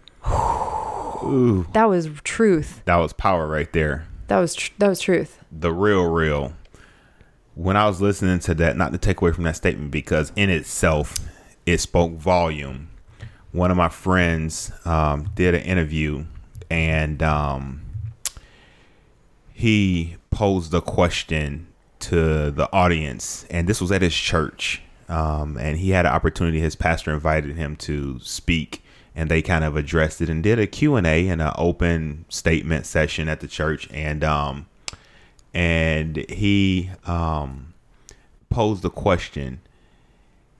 Ooh, 1.23 1.65
That 1.73 1.85
was 1.89 2.09
truth. 2.23 2.81
that 2.85 2.95
was 2.97 3.13
power 3.13 3.47
right 3.47 3.71
there. 3.73 4.07
That 4.27 4.39
was 4.39 4.55
tr- 4.55 4.71
that 4.79 4.87
was 4.87 4.99
truth. 4.99 5.39
the 5.51 5.73
real 5.73 6.05
real 6.05 6.53
when 7.53 7.75
i 7.75 7.85
was 7.85 7.99
listening 8.01 8.39
to 8.39 8.53
that 8.53 8.77
not 8.77 8.93
to 8.93 8.97
take 8.97 9.19
away 9.19 9.33
from 9.33 9.43
that 9.43 9.57
statement 9.57 9.91
because 9.91 10.31
in 10.37 10.49
itself 10.49 11.19
it 11.65 11.79
spoke 11.79 12.13
volume 12.13 12.89
one 13.51 13.69
of 13.69 13.75
my 13.75 13.89
friends 13.89 14.71
um, 14.85 15.29
did 15.35 15.53
an 15.53 15.61
interview 15.63 16.23
and 16.69 17.21
um, 17.21 17.81
he 19.61 20.15
posed 20.31 20.73
a 20.73 20.81
question 20.81 21.67
to 21.99 22.49
the 22.49 22.67
audience 22.73 23.45
and 23.51 23.67
this 23.67 23.79
was 23.79 23.91
at 23.91 24.01
his 24.01 24.15
church 24.15 24.81
um, 25.07 25.55
and 25.57 25.77
he 25.77 25.91
had 25.91 26.07
an 26.07 26.11
opportunity 26.11 26.59
his 26.59 26.75
pastor 26.75 27.13
invited 27.13 27.55
him 27.55 27.75
to 27.75 28.19
speak 28.21 28.83
and 29.15 29.29
they 29.29 29.39
kind 29.39 29.63
of 29.63 29.77
addressed 29.77 30.19
it 30.19 30.29
and 30.29 30.41
did 30.41 30.57
a 30.57 30.65
q&a 30.65 31.27
and 31.27 31.43
an 31.43 31.51
open 31.59 32.25
statement 32.27 32.87
session 32.87 33.29
at 33.29 33.39
the 33.39 33.47
church 33.47 33.87
and 33.91 34.23
um, 34.23 34.65
and 35.53 36.17
he 36.27 36.89
um, 37.05 37.75
posed 38.49 38.81
the 38.81 38.89
question. 38.89 39.61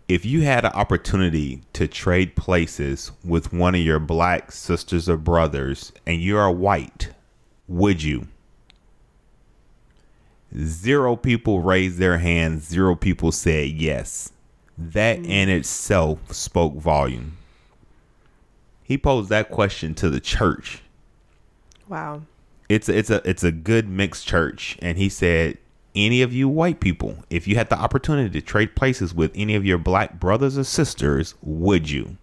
If 0.08 0.26
you 0.26 0.42
had 0.42 0.64
an 0.64 0.74
opportunity 0.74 1.62
to 1.74 1.88
trade 1.88 2.36
places 2.36 3.12
with 3.24 3.52
one 3.52 3.74
of 3.74 3.82
your 3.82 4.00
black 4.00 4.52
sisters 4.52 5.10
or 5.10 5.18
brothers 5.18 5.92
and 6.06 6.22
you 6.22 6.38
are 6.38 6.52
white 6.52 7.10
would 7.68 8.04
you 8.04 8.28
zero 10.58 11.16
people 11.16 11.62
raised 11.62 11.98
their 11.98 12.18
hands 12.18 12.68
zero 12.68 12.96
people 12.96 13.32
said 13.32 13.70
yes. 13.70 14.32
That 14.78 15.20
hmm. 15.20 15.26
in 15.26 15.50
itself 15.50 16.34
spoke 16.34 16.76
volume. 16.76 17.38
He 18.84 18.98
posed 18.98 19.30
that 19.30 19.50
question 19.50 19.94
to 19.96 20.10
the 20.10 20.20
church. 20.20 20.82
Wow. 21.88 22.24
it's 22.70 22.88
a, 22.88 22.98
it's 22.98 23.10
a 23.10 23.30
it's 23.30 23.44
a 23.44 23.52
good 23.52 23.90
mixed 23.90 24.26
church 24.26 24.78
and 24.82 24.98
he 24.98 25.10
said 25.10 25.58
any 25.94 26.22
of 26.22 26.32
you 26.32 26.48
white 26.48 26.80
people 26.80 27.18
if 27.30 27.48
you 27.48 27.56
had 27.56 27.70
the 27.70 27.78
opportunity 27.78 28.30
to 28.30 28.46
trade 28.46 28.78
places 28.78 29.14
with 29.14 29.32
any 29.36 29.56
of 29.56 29.66
your 29.66 29.78
black 29.78 30.20
brothers 30.22 30.58
or 30.58 30.64
sisters 30.64 31.36
would 31.42 31.90
you? 31.90 32.16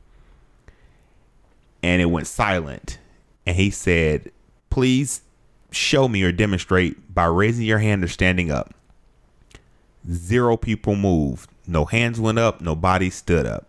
And 1.83 2.01
it 2.01 2.07
went 2.07 2.27
silent. 2.27 2.99
And 3.47 3.57
he 3.57 3.71
said 3.71 4.33
please 4.71 5.23
show 5.71 6.09
me 6.09 6.23
or 6.23 6.33
demonstrate 6.33 7.15
by 7.15 7.25
raising 7.27 7.65
your 7.67 7.79
hand 7.79 8.03
or 8.05 8.09
standing 8.09 8.51
up 8.51 8.73
zero 10.11 10.57
people 10.57 10.97
moved 10.97 11.51
no 11.67 11.85
hands 11.85 12.19
went 12.19 12.39
up 12.39 12.61
no 12.61 12.75
body 12.75 13.11
stood 13.11 13.45
up 13.47 13.67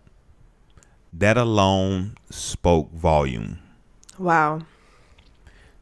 that 1.11 1.37
alone 1.37 2.15
spoke 2.29 2.91
volume 2.93 3.59
Wow. 4.17 4.61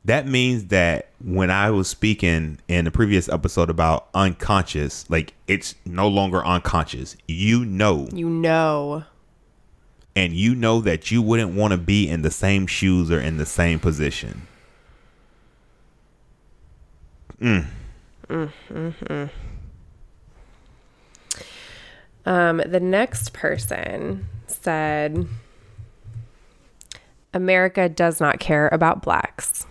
that 0.05 0.27
means 0.27 0.65
that 0.67 1.09
when 1.23 1.49
I 1.51 1.69
was 1.71 1.87
speaking 1.87 2.59
in 2.67 2.85
the 2.85 2.91
previous 2.91 3.27
episode 3.27 3.69
about 3.71 4.07
unconscious, 4.13 5.09
like 5.09 5.33
it's 5.47 5.73
no 5.85 6.07
longer 6.07 6.45
unconscious. 6.45 7.17
You 7.27 7.65
know, 7.65 8.07
You 8.13 8.29
know. 8.29 9.03
and 10.15 10.33
you 10.33 10.53
know 10.53 10.81
that 10.81 11.09
you 11.09 11.21
wouldn't 11.23 11.55
want 11.55 11.71
to 11.71 11.77
be 11.79 12.07
in 12.07 12.21
the 12.21 12.29
same 12.29 12.67
shoes 12.67 13.09
or 13.09 13.19
in 13.19 13.37
the 13.37 13.45
same 13.47 13.79
position. 13.79 14.47
Mm. 17.41 17.65
Mm, 18.29 18.51
mm, 18.69 19.29
um, 22.25 22.61
the 22.65 22.79
next 22.81 23.31
person 23.31 24.27
said, 24.47 25.27
America 27.33 27.87
does 27.87 28.19
not 28.19 28.39
care 28.39 28.67
about 28.69 29.01
blacks. 29.01 29.65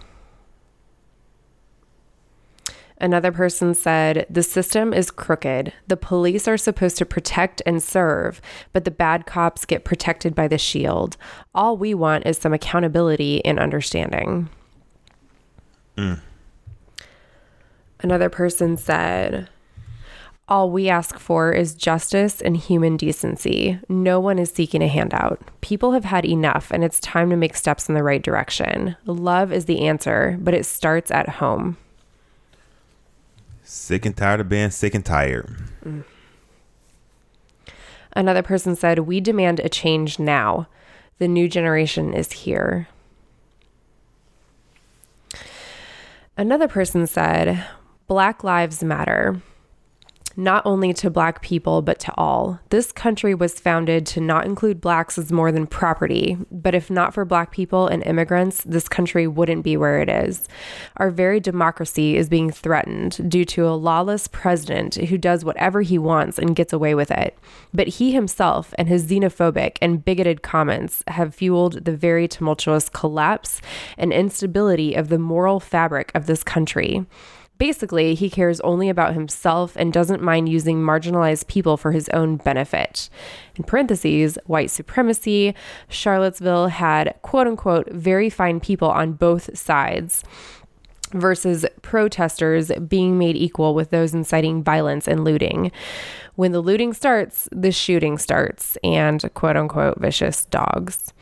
Another 2.99 3.31
person 3.31 3.75
said, 3.75 4.27
The 4.31 4.43
system 4.43 4.95
is 4.95 5.11
crooked. 5.11 5.73
The 5.87 5.99
police 5.99 6.49
are 6.49 6.57
supposed 6.57 6.97
to 6.97 7.05
protect 7.05 7.61
and 7.67 7.83
serve, 7.83 8.41
but 8.73 8.87
the 8.87 8.91
bad 8.91 9.27
cops 9.27 9.67
get 9.67 9.85
protected 9.85 10.35
by 10.35 10.49
the 10.49 10.57
shield. 10.57 11.19
All 11.55 11.77
we 11.77 11.93
want 11.93 12.27
is 12.27 12.39
some 12.39 12.55
accountability 12.55 13.45
and 13.45 13.59
understanding. 13.59 14.49
Another 18.07 18.29
person 18.29 18.77
said, 18.77 19.49
all 20.47 20.71
we 20.71 20.89
ask 20.89 21.19
for 21.19 21.51
is 21.51 21.75
justice 21.75 22.41
and 22.41 22.57
human 22.57 22.97
decency. 22.97 23.81
No 23.89 24.21
one 24.21 24.39
is 24.39 24.49
seeking 24.49 24.81
a 24.81 24.87
handout. 24.87 25.41
People 25.61 25.91
have 25.91 26.05
had 26.05 26.25
enough, 26.25 26.71
and 26.71 26.85
it's 26.85 27.01
time 27.01 27.31
to 27.31 27.37
make 27.37 27.57
steps 27.57 27.89
in 27.89 27.97
the 27.97 28.05
right 28.05 28.23
direction. 28.23 28.95
Love 29.07 29.53
is 29.53 29.65
the 29.65 29.89
answer, 29.89 30.39
but 30.41 30.55
it 30.55 30.65
starts 30.65 31.11
at 31.11 31.29
home. 31.29 31.79
Sick 33.65 34.07
and 34.07 34.17
tired 34.17 34.39
of 34.39 34.49
being 34.49 34.71
sick 34.71 34.95
and 34.95 35.05
tired. 35.05 35.53
Mm. 35.85 36.05
Another 38.13 38.45
person 38.45 38.77
said, 38.77 39.01
We 39.01 39.21
demand 39.21 39.59
a 39.59 39.69
change 39.69 40.21
now. 40.21 40.69
The 41.19 41.27
new 41.27 41.49
generation 41.49 42.15
is 42.15 42.31
here. 42.31 42.87
Another 46.39 46.69
person 46.69 47.07
said, 47.07 47.65
Black 48.07 48.45
Lives 48.45 48.85
Matter 48.85 49.43
not 50.37 50.65
only 50.67 50.93
to 50.93 51.11
black 51.11 51.41
people, 51.41 51.81
but 51.81 51.99
to 51.99 52.13
all. 52.17 52.61
This 52.69 52.93
country 52.93 53.35
was 53.35 53.59
founded 53.59 54.05
to 54.07 54.21
not 54.21 54.45
include 54.45 54.81
blacks 54.81 55.17
as 55.17 55.33
more 55.33 55.51
than 55.51 55.67
property, 55.67 56.37
but 56.51 56.75
if 56.75 56.91
not 56.91 57.15
for 57.15 57.25
black 57.25 57.51
people 57.51 57.89
and 57.89 58.05
immigrants, 58.05 58.63
this 58.65 58.89
country 58.89 59.27
wouldn't 59.27 59.65
be 59.65 59.77
where 59.77 60.01
it 60.01 60.09
is. 60.09 60.47
Our 60.99 61.11
very 61.11 61.41
democracy 61.41 62.17
is 62.17 62.29
being 62.29 62.51
threatened 62.51 63.31
due 63.31 63.47
to 63.47 63.67
a 63.67 63.71
lawless 63.71 64.29
president 64.29 64.97
who 64.97 65.17
does 65.17 65.45
whatever 65.45 65.83
he 65.83 65.99
wants 65.99 66.39
and 66.39 66.57
gets 66.57 66.73
away 66.73 66.95
with 66.95 67.11
it. 67.11 67.37
But 67.73 67.89
he 67.89 68.13
himself 68.13 68.75
and 68.77 68.89
his 68.89 69.07
xenophobic 69.07 69.79
and 69.81 70.05
bigoted 70.05 70.43
comments 70.43 71.03
have 71.09 71.35
fueled 71.35 71.85
the 71.85 71.97
very 71.97 72.29
tumultuous 72.29 72.89
collapse 72.91 73.63
and 73.97 74.13
instability 74.13 74.95
of 74.95 75.09
the 75.09 75.19
moral 75.19 75.61
fabric 75.61 76.13
of 76.15 76.27
this 76.27 76.45
country. 76.45 77.07
Basically, 77.59 78.15
he 78.15 78.29
cares 78.29 78.61
only 78.61 78.89
about 78.89 79.15
himself 79.15 79.75
and 79.77 79.93
doesn't 79.93 80.23
mind 80.23 80.49
using 80.49 80.83
marginalized 80.83 81.47
people 81.47 81.77
for 81.77 81.93
his 81.93 82.09
own 82.11 82.37
benefit. 82.37 83.09
In 83.55 83.65
parentheses, 83.65 84.39
white 84.45 84.71
supremacy, 84.71 85.55
Charlottesville 85.89 86.69
had 86.69 87.15
quote 87.23 87.47
unquote 87.47 87.91
very 87.91 88.29
fine 88.29 88.61
people 88.61 88.91
on 88.91 89.15
both 89.15 89.57
sides 89.57 90.23
versus 91.13 91.65
protesters 91.83 92.71
being 92.89 93.19
made 93.19 93.37
equal 93.37 93.75
with 93.75 93.91
those 93.91 94.13
inciting 94.13 94.63
violence 94.63 95.07
and 95.07 95.25
looting. 95.25 95.71
When 96.37 96.53
the 96.53 96.61
looting 96.61 96.93
starts, 96.93 97.49
the 97.51 97.73
shooting 97.73 98.19
starts, 98.19 98.77
and 98.85 99.23
quote 99.35 99.57
unquote 99.57 99.99
vicious 99.99 100.45
dogs. 100.45 101.13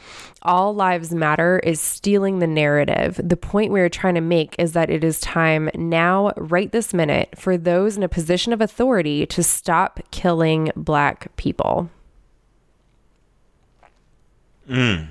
All 0.42 0.74
Lives 0.74 1.14
Matter 1.14 1.60
is 1.60 1.80
stealing 1.80 2.40
the 2.40 2.46
narrative. 2.46 3.18
The 3.22 3.36
point 3.36 3.72
we 3.72 3.80
are 3.80 3.88
trying 3.88 4.16
to 4.16 4.20
make 4.20 4.54
is 4.58 4.72
that 4.72 4.90
it 4.90 5.02
is 5.02 5.20
time 5.20 5.70
now, 5.74 6.32
right 6.36 6.70
this 6.70 6.92
minute, 6.92 7.30
for 7.38 7.56
those 7.56 7.96
in 7.96 8.02
a 8.02 8.08
position 8.08 8.52
of 8.52 8.60
authority 8.60 9.24
to 9.26 9.42
stop 9.42 10.00
killing 10.10 10.70
Black 10.76 11.34
people. 11.36 11.88
Mm. 14.68 15.08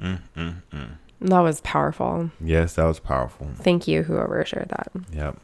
Mm, 0.00 0.20
mm, 0.36 0.62
mm. 0.72 0.90
That 1.20 1.40
was 1.40 1.60
powerful. 1.62 2.30
Yes, 2.40 2.74
that 2.74 2.84
was 2.84 3.00
powerful. 3.00 3.48
Thank 3.54 3.88
you, 3.88 4.02
whoever 4.02 4.44
shared 4.44 4.68
that. 4.68 4.90
Yep. 5.12 5.38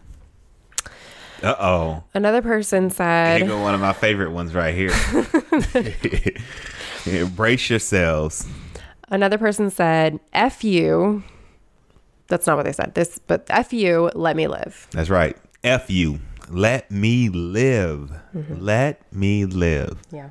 Uh 1.43 1.57
oh. 1.59 2.05
Another 2.15 2.43
person 2.43 2.91
said. 2.91 3.39
Here 3.41 3.49
go 3.49 3.61
one 3.61 3.75
of 3.75 3.81
my 3.81 3.93
favorite 3.93 4.31
ones 4.31 4.55
right 4.55 4.75
here. 4.75 4.93
Brace 7.35 7.69
yourselves. 7.69 8.47
Another 9.09 9.39
person 9.39 9.71
said, 9.71 10.21
"F 10.33 10.65
you." 10.65 11.23
That's 12.29 12.47
not 12.47 12.57
what 12.57 12.65
they 12.65 12.73
said. 12.73 12.95
This, 12.95 13.19
but 13.19 13.45
"F 13.51 13.73
you, 13.73 14.11
let 14.15 14.37
me 14.37 14.47
live." 14.47 14.87
That's 14.93 15.11
right. 15.11 15.37
F 15.65 15.91
you, 15.91 16.21
let 16.49 16.91
me 16.91 17.29
live. 17.29 18.13
Mm-hmm. 18.35 18.61
Let 18.61 19.13
me 19.13 19.45
live. 19.45 20.01
Yeah. 20.11 20.31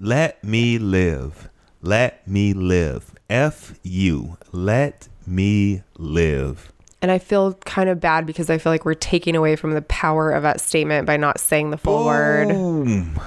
Let 0.00 0.42
me 0.42 0.78
live. 0.78 1.48
Let 1.80 2.26
me 2.26 2.52
live. 2.52 3.12
F 3.30 3.78
you, 3.82 4.36
let 4.50 5.08
me 5.26 5.82
live. 5.96 6.71
And 7.02 7.10
I 7.10 7.18
feel 7.18 7.54
kind 7.54 7.88
of 7.88 8.00
bad 8.00 8.26
because 8.26 8.48
I 8.48 8.58
feel 8.58 8.72
like 8.72 8.84
we're 8.84 8.94
taking 8.94 9.36
away 9.36 9.56
from 9.56 9.72
the 9.72 9.82
power 9.82 10.30
of 10.30 10.44
that 10.44 10.60
statement 10.60 11.06
by 11.06 11.16
not 11.16 11.40
saying 11.40 11.70
the 11.70 11.76
full 11.76 12.04
Boom. 12.04 13.14
word. 13.14 13.22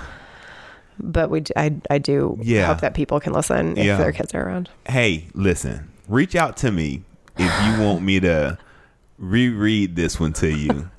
But 0.98 1.30
we, 1.30 1.44
I, 1.58 1.76
I 1.90 1.98
do 1.98 2.40
yeah. 2.42 2.68
hope 2.68 2.80
that 2.80 2.94
people 2.94 3.20
can 3.20 3.34
listen 3.34 3.78
if 3.78 3.86
yeah. 3.86 3.98
their 3.98 4.14
kids 4.14 4.34
are 4.34 4.48
around. 4.48 4.70
Hey, 4.88 5.28
listen, 5.34 5.92
reach 6.08 6.36
out 6.36 6.56
to 6.58 6.72
me 6.72 7.04
if 7.38 7.66
you 7.66 7.86
want 7.86 8.02
me 8.02 8.22
to 8.22 8.58
reread 9.18 9.98
this 9.98 10.20
one 10.22 10.32
to 10.34 10.50
you. 10.50 10.90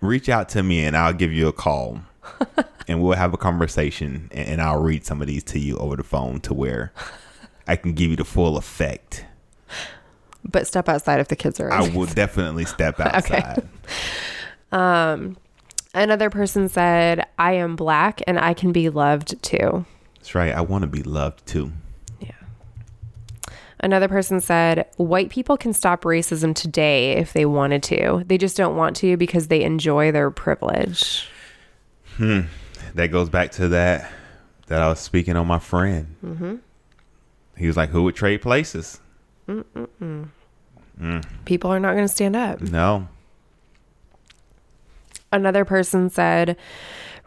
reach 0.00 0.28
out 0.28 0.48
to 0.50 0.62
me 0.62 0.84
and 0.84 0.96
I'll 0.96 1.12
give 1.12 1.32
you 1.32 1.48
a 1.48 1.52
call. 1.52 2.00
and 2.88 3.02
we'll 3.02 3.16
have 3.16 3.34
a 3.34 3.36
conversation 3.36 4.28
and 4.32 4.60
I'll 4.60 4.80
read 4.80 5.04
some 5.04 5.20
of 5.20 5.26
these 5.26 5.42
to 5.44 5.58
you 5.58 5.76
over 5.78 5.96
the 5.96 6.02
phone 6.02 6.40
to 6.40 6.54
where 6.54 6.92
I 7.66 7.76
can 7.76 7.92
give 7.92 8.10
you 8.10 8.16
the 8.16 8.24
full 8.24 8.56
effect. 8.56 9.24
But 10.48 10.66
step 10.66 10.88
outside 10.88 11.20
if 11.20 11.28
the 11.28 11.36
kids 11.36 11.60
are. 11.60 11.72
I 11.72 11.88
will 11.88 12.06
definitely 12.06 12.64
step 12.64 13.00
outside. 13.00 13.58
okay. 13.58 13.66
Um, 14.72 15.36
another 15.94 16.30
person 16.30 16.68
said, 16.68 17.26
"I 17.38 17.52
am 17.52 17.76
black 17.76 18.22
and 18.26 18.38
I 18.38 18.54
can 18.54 18.72
be 18.72 18.88
loved 18.88 19.42
too." 19.42 19.84
That's 20.16 20.34
right. 20.34 20.52
I 20.54 20.60
want 20.60 20.82
to 20.82 20.88
be 20.88 21.02
loved 21.02 21.46
too. 21.46 21.72
Yeah. 22.20 22.32
Another 23.80 24.08
person 24.08 24.40
said, 24.40 24.86
"White 24.96 25.30
people 25.30 25.56
can 25.56 25.72
stop 25.72 26.02
racism 26.02 26.54
today 26.54 27.12
if 27.12 27.32
they 27.32 27.46
wanted 27.46 27.82
to. 27.84 28.24
They 28.26 28.38
just 28.38 28.56
don't 28.56 28.76
want 28.76 28.96
to 28.96 29.16
because 29.16 29.48
they 29.48 29.62
enjoy 29.62 30.12
their 30.12 30.30
privilege." 30.30 31.28
Hmm. 32.16 32.40
That 32.94 33.08
goes 33.08 33.28
back 33.28 33.52
to 33.52 33.68
that 33.68 34.10
that 34.68 34.80
I 34.80 34.88
was 34.88 34.98
speaking 35.00 35.36
on 35.36 35.46
my 35.46 35.58
friend. 35.58 36.16
Mm-hmm. 36.24 36.54
He 37.56 37.66
was 37.66 37.76
like, 37.76 37.90
"Who 37.90 38.02
would 38.04 38.16
trade 38.16 38.42
places?" 38.42 39.00
Mm. 39.48 40.28
People 41.44 41.72
are 41.72 41.80
not 41.80 41.92
going 41.92 42.04
to 42.04 42.12
stand 42.12 42.36
up. 42.36 42.60
No. 42.60 43.08
Another 45.32 45.64
person 45.64 46.10
said, 46.10 46.56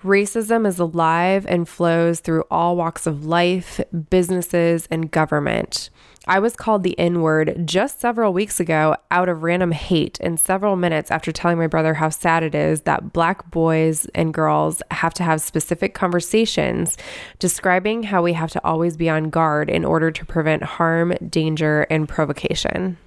Racism 0.04 0.66
is 0.66 0.80
alive 0.80 1.46
and 1.48 1.68
flows 1.68 2.22
through 2.22 2.44
all 2.50 2.78
walks 2.78 3.06
of 3.06 3.26
life, 3.26 3.82
businesses, 4.10 4.88
and 4.90 5.12
government. 5.12 5.90
I 6.30 6.38
was 6.38 6.56
called 6.56 6.84
the 6.84 6.98
N 7.00 7.22
word 7.24 7.64
just 7.66 8.00
several 8.00 8.34
weeks 8.34 8.60
ago 8.60 8.96
out 9.10 9.30
of 9.30 9.42
random 9.42 9.72
hate, 9.72 10.20
and 10.22 10.40
several 10.40 10.76
minutes 10.76 11.10
after 11.10 11.32
telling 11.32 11.58
my 11.58 11.66
brother 11.66 11.96
how 11.96 12.10
sad 12.10 12.44
it 12.44 12.54
is 12.54 12.82
that 12.82 13.12
black 13.12 13.50
boys 13.50 14.06
and 14.14 14.32
girls 14.32 14.84
have 14.92 15.12
to 15.16 15.24
have 15.24 15.42
specific 15.42 15.96
conversations 15.96 16.98
describing 17.40 18.04
how 18.04 18.22
we 18.22 18.34
have 18.34 18.52
to 18.52 18.64
always 18.64 18.96
be 18.96 19.10
on 19.10 19.32
guard 19.32 19.72
in 19.72 19.84
order 19.84 20.12
to 20.12 20.24
prevent 20.24 20.62
harm, 20.62 21.16
danger, 21.28 21.88
and 21.90 22.08
provocation. 22.08 22.98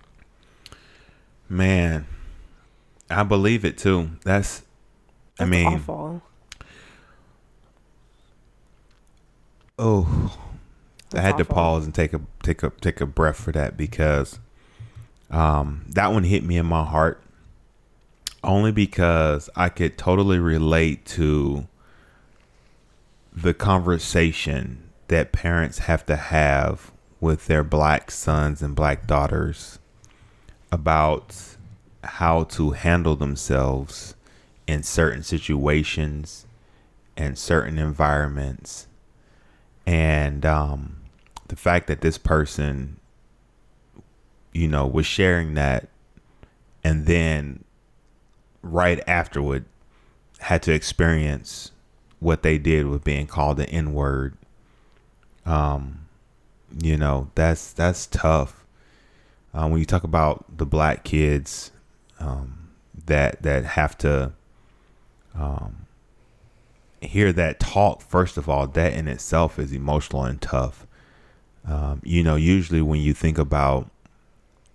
Man, 1.49 2.07
I 3.09 3.23
believe 3.23 3.65
it 3.65 3.79
too. 3.79 4.11
That's, 4.25 4.63
That's 5.37 5.43
I 5.43 5.45
mean, 5.45 5.67
awful. 5.69 6.23
Oh, 9.79 10.37
That's 11.11 11.21
I 11.21 11.25
had 11.25 11.35
awful. 11.35 11.45
to 11.45 11.53
pause 11.53 11.85
and 11.85 11.95
take 11.95 12.13
a 12.15 12.21
take 12.43 12.63
a 12.63 12.71
take 12.81 13.01
a 13.01 13.07
breath 13.07 13.37
for 13.37 13.53
that 13.53 13.77
because 13.77 14.39
um, 15.31 15.85
that 15.89 16.13
one 16.13 16.25
hit 16.25 16.45
me 16.45 16.57
in 16.57 16.67
my 16.67 16.85
heart 16.85 17.23
only 18.45 18.73
because 18.73 19.49
I 19.55 19.69
could 19.69 19.97
totally 19.97 20.39
relate 20.39 21.07
to 21.07 21.69
the 23.33 23.55
conversation 23.55 24.91
that 25.09 25.33
parents 25.33 25.79
have 25.81 26.05
to 26.07 26.17
have 26.17 26.93
with 27.21 27.47
their 27.47 27.63
black 27.63 28.11
sons 28.11 28.63
and 28.63 28.75
black 28.75 29.07
daughters 29.07 29.79
about 30.71 31.57
how 32.03 32.45
to 32.45 32.71
handle 32.71 33.15
themselves 33.15 34.17
in 34.67 34.83
certain 34.83 35.23
situations 35.23 36.47
and 37.17 37.39
certain 37.39 37.79
environments. 37.79 38.87
And 39.87 40.45
um, 40.45 41.02
the 41.53 41.57
fact 41.57 41.87
that 41.87 42.01
this 42.01 42.17
person, 42.17 42.99
you 44.55 44.67
know, 44.67 44.87
was 44.87 45.05
sharing 45.05 45.53
that 45.53 45.87
and 46.83 47.05
then 47.05 47.63
right 48.63 49.07
afterward 49.07 49.67
had 50.39 50.63
to 50.63 50.73
experience 50.73 51.71
what 52.21 52.43
they 52.43 52.57
did 52.57 52.87
with 52.87 53.05
being 53.05 53.27
called 53.27 53.59
the 53.59 53.69
N 53.69 53.93
word. 53.93 54.35
Um, 55.45 56.07
you 56.81 56.97
know, 56.97 57.31
that's 57.35 57.71
that's 57.75 58.07
tough 58.07 58.65
uh, 59.53 59.69
when 59.69 59.79
you 59.79 59.85
talk 59.85 60.05
about 60.05 60.57
the 60.57 60.65
black 60.65 61.05
kids 61.05 61.71
um, 62.19 62.71
that 63.05 63.43
that 63.43 63.67
have 63.67 63.99
to 63.99 64.33
um, 65.35 65.85
hear 67.03 67.31
that 67.31 67.61
talk, 67.61 68.01
first 68.01 68.39
of 68.39 68.49
all, 68.49 68.67
that 68.69 68.95
in 68.95 69.07
itself 69.07 69.59
is 69.59 69.71
emotional 69.75 70.25
and 70.25 70.41
tough. 70.41 70.87
Um, 71.65 72.01
you 72.05 72.23
know, 72.23 72.37
usually 72.37 72.83
when 72.83 73.01
you 73.01 73.15
think 73.15 73.39
about 73.39 73.91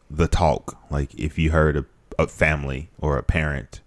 the 0.09 0.27
talk, 0.27 0.77
like 0.89 1.13
if 1.15 1.37
you 1.37 1.51
heard 1.51 1.77
a, 1.77 1.85
a 2.17 2.27
family 2.27 2.89
or 2.99 3.17
a 3.17 3.23
parent 3.23 3.81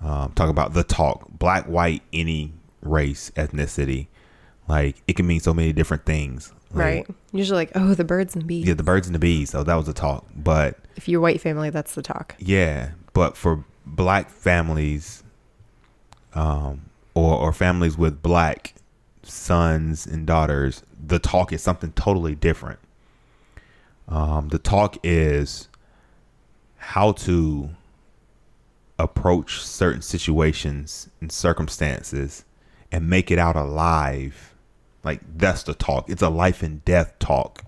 um, 0.00 0.32
talk 0.32 0.48
about 0.48 0.74
the 0.74 0.82
talk, 0.82 1.28
black, 1.30 1.66
white, 1.66 2.02
any 2.12 2.52
race, 2.80 3.30
ethnicity, 3.36 4.08
like 4.68 5.02
it 5.06 5.14
can 5.14 5.26
mean 5.26 5.40
so 5.40 5.54
many 5.54 5.72
different 5.72 6.04
things. 6.04 6.52
Like, 6.72 6.84
right. 6.84 7.06
Usually 7.32 7.56
like, 7.56 7.72
oh, 7.74 7.94
the 7.94 8.04
birds 8.04 8.34
and 8.34 8.46
bees. 8.46 8.66
Yeah, 8.66 8.74
the 8.74 8.82
birds 8.82 9.06
and 9.06 9.14
the 9.14 9.18
bees. 9.20 9.50
So 9.50 9.62
that 9.62 9.74
was 9.74 9.86
the 9.86 9.92
talk. 9.92 10.26
But 10.34 10.78
if 10.96 11.08
you're 11.08 11.20
white 11.20 11.40
family, 11.40 11.70
that's 11.70 11.94
the 11.94 12.02
talk. 12.02 12.34
Yeah. 12.38 12.92
But 13.12 13.36
for 13.36 13.64
black 13.84 14.30
families, 14.30 15.22
um, 16.34 16.90
or 17.14 17.34
or 17.34 17.52
families 17.52 17.98
with 17.98 18.22
black 18.22 18.74
sons 19.22 20.06
and 20.06 20.26
daughters, 20.26 20.82
the 21.04 21.18
talk 21.18 21.52
is 21.52 21.62
something 21.62 21.92
totally 21.92 22.34
different. 22.34 22.78
Um, 24.08 24.48
the 24.48 24.58
talk 24.58 24.98
is 25.02 25.68
how 26.76 27.12
to 27.12 27.70
approach 28.98 29.60
certain 29.60 30.02
situations 30.02 31.08
and 31.20 31.30
circumstances 31.32 32.44
and 32.90 33.08
make 33.08 33.30
it 33.30 33.38
out 33.38 33.56
alive. 33.56 34.54
Like 35.04 35.20
that's 35.36 35.62
the 35.62 35.74
talk. 35.74 36.08
It's 36.08 36.22
a 36.22 36.28
life 36.28 36.62
and 36.62 36.84
death 36.84 37.18
talk. 37.18 37.64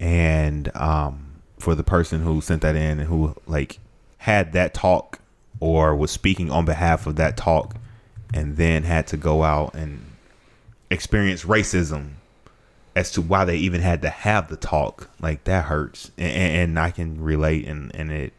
And 0.00 0.74
um, 0.76 1.42
for 1.58 1.74
the 1.74 1.82
person 1.82 2.22
who 2.22 2.40
sent 2.40 2.62
that 2.62 2.76
in 2.76 3.00
and 3.00 3.08
who 3.08 3.34
like 3.46 3.78
had 4.18 4.52
that 4.52 4.74
talk 4.74 5.20
or 5.60 5.96
was 5.96 6.10
speaking 6.10 6.50
on 6.50 6.64
behalf 6.64 7.06
of 7.06 7.16
that 7.16 7.36
talk 7.36 7.74
and 8.32 8.56
then 8.56 8.82
had 8.82 9.06
to 9.08 9.16
go 9.16 9.42
out 9.42 9.74
and 9.74 10.04
experience 10.90 11.44
racism 11.44 12.12
as 12.96 13.10
to 13.12 13.22
why 13.22 13.44
they 13.44 13.56
even 13.56 13.80
had 13.80 14.02
to 14.02 14.08
have 14.08 14.48
the 14.48 14.56
talk. 14.56 15.10
Like 15.20 15.44
that 15.44 15.66
hurts. 15.66 16.10
And, 16.18 16.32
and 16.32 16.78
i 16.78 16.90
can 16.90 17.22
relate 17.22 17.66
and, 17.66 17.94
and 17.94 18.10
it 18.10 18.32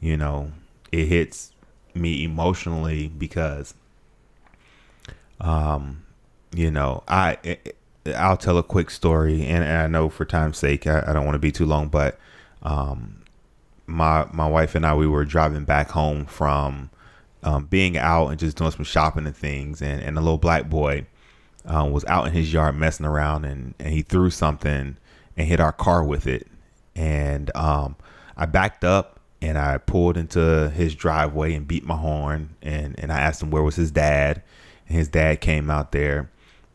you 0.00 0.16
know 0.16 0.50
it 0.90 1.06
hits 1.06 1.52
me 1.94 2.24
emotionally 2.24 3.08
because 3.08 3.74
um 5.40 6.04
you 6.54 6.70
know 6.70 7.02
i 7.06 7.36
i'll 8.16 8.36
tell 8.36 8.58
a 8.58 8.62
quick 8.62 8.90
story 8.90 9.44
and, 9.46 9.62
and 9.62 9.78
i 9.78 9.86
know 9.86 10.08
for 10.08 10.24
time's 10.24 10.58
sake 10.58 10.86
i, 10.86 11.04
I 11.06 11.12
don't 11.12 11.24
want 11.24 11.34
to 11.34 11.40
be 11.40 11.52
too 11.52 11.66
long 11.66 11.88
but 11.88 12.18
um 12.62 13.22
my 13.86 14.26
my 14.32 14.48
wife 14.48 14.74
and 14.74 14.86
i 14.86 14.94
we 14.94 15.06
were 15.06 15.24
driving 15.24 15.64
back 15.64 15.90
home 15.90 16.24
from 16.26 16.90
um, 17.42 17.64
being 17.66 17.96
out 17.96 18.28
and 18.28 18.38
just 18.38 18.56
doing 18.56 18.70
some 18.70 18.84
shopping 18.84 19.26
and 19.26 19.36
things 19.36 19.80
and, 19.80 20.02
and 20.02 20.18
a 20.18 20.20
little 20.20 20.38
black 20.38 20.68
boy 20.68 21.06
um, 21.64 21.92
was 21.92 22.04
out 22.06 22.26
in 22.26 22.32
his 22.32 22.52
yard 22.52 22.76
messing 22.76 23.06
around 23.06 23.44
and, 23.44 23.74
and 23.78 23.92
he 23.92 24.02
threw 24.02 24.30
something 24.30 24.96
and 25.36 25.48
hit 25.48 25.60
our 25.60 25.72
car 25.72 26.04
with 26.04 26.26
it. 26.26 26.46
And 26.94 27.54
um, 27.56 27.96
i 28.40 28.46
backed 28.46 28.82
up 28.82 29.20
and 29.40 29.56
i 29.58 29.78
pulled 29.78 30.16
into 30.16 30.70
his 30.70 30.94
driveway 30.94 31.54
and 31.54 31.68
beat 31.68 31.84
my 31.84 31.96
horn 31.96 32.56
and, 32.62 32.98
and 32.98 33.12
i 33.12 33.20
asked 33.20 33.42
him 33.42 33.50
where 33.50 33.62
was 33.62 33.76
his 33.76 33.92
dad 33.92 34.42
and 34.88 34.96
his 34.96 35.08
dad 35.08 35.40
came 35.40 35.70
out 35.70 35.92
there 35.92 36.30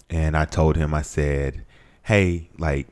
and 0.10 0.38
i 0.38 0.46
told 0.46 0.78
him 0.78 0.94
i 0.94 1.02
said 1.02 1.66
hey 2.04 2.48
like 2.58 2.88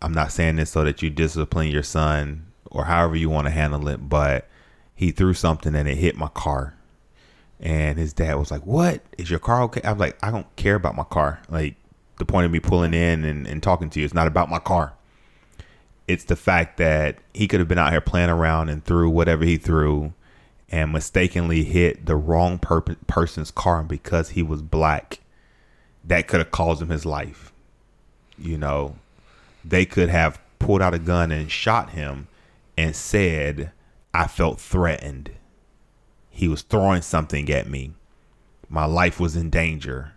i'm 0.00 0.12
not 0.12 0.32
saying 0.32 0.56
this 0.56 0.70
so 0.70 0.84
that 0.84 1.02
you 1.02 1.10
discipline 1.10 1.68
your 1.68 1.82
son 1.82 2.46
or 2.70 2.84
however 2.84 3.16
you 3.16 3.28
want 3.28 3.46
to 3.46 3.50
handle 3.50 3.88
it 3.88 4.08
but 4.08 4.48
he 4.94 5.10
threw 5.10 5.34
something 5.34 5.74
and 5.74 5.88
it 5.88 5.96
hit 5.96 6.16
my 6.16 6.28
car 6.28 6.74
and 7.60 7.98
his 7.98 8.12
dad 8.12 8.34
was 8.34 8.50
like, 8.50 8.66
What? 8.66 9.02
Is 9.18 9.30
your 9.30 9.38
car 9.38 9.62
okay? 9.64 9.80
I'm 9.84 9.98
like, 9.98 10.18
I 10.22 10.30
don't 10.30 10.54
care 10.56 10.74
about 10.74 10.94
my 10.94 11.04
car. 11.04 11.40
Like, 11.48 11.76
the 12.18 12.24
point 12.24 12.46
of 12.46 12.52
me 12.52 12.60
pulling 12.60 12.94
in 12.94 13.24
and, 13.24 13.46
and 13.46 13.62
talking 13.62 13.90
to 13.90 14.00
you 14.00 14.04
is 14.04 14.14
not 14.14 14.26
about 14.26 14.50
my 14.50 14.58
car. 14.58 14.94
It's 16.08 16.24
the 16.24 16.36
fact 16.36 16.76
that 16.78 17.18
he 17.34 17.48
could 17.48 17.60
have 17.60 17.68
been 17.68 17.78
out 17.78 17.90
here 17.90 18.00
playing 18.00 18.30
around 18.30 18.68
and 18.68 18.84
threw 18.84 19.10
whatever 19.10 19.44
he 19.44 19.56
threw 19.56 20.14
and 20.70 20.92
mistakenly 20.92 21.64
hit 21.64 22.06
the 22.06 22.16
wrong 22.16 22.58
per- 22.58 22.80
person's 22.80 23.50
car. 23.50 23.80
And 23.80 23.88
because 23.88 24.30
he 24.30 24.42
was 24.42 24.62
black, 24.62 25.20
that 26.04 26.28
could 26.28 26.40
have 26.40 26.50
caused 26.50 26.80
him 26.80 26.88
his 26.88 27.04
life. 27.04 27.52
You 28.38 28.56
know, 28.56 28.96
they 29.64 29.84
could 29.84 30.08
have 30.08 30.40
pulled 30.58 30.82
out 30.82 30.94
a 30.94 30.98
gun 30.98 31.32
and 31.32 31.50
shot 31.50 31.90
him 31.90 32.28
and 32.76 32.94
said, 32.94 33.72
I 34.14 34.26
felt 34.26 34.60
threatened 34.60 35.32
he 36.36 36.48
was 36.48 36.62
throwing 36.62 37.02
something 37.02 37.50
at 37.50 37.68
me. 37.68 37.92
My 38.68 38.84
life 38.84 39.18
was 39.20 39.36
in 39.36 39.50
danger. 39.50 40.12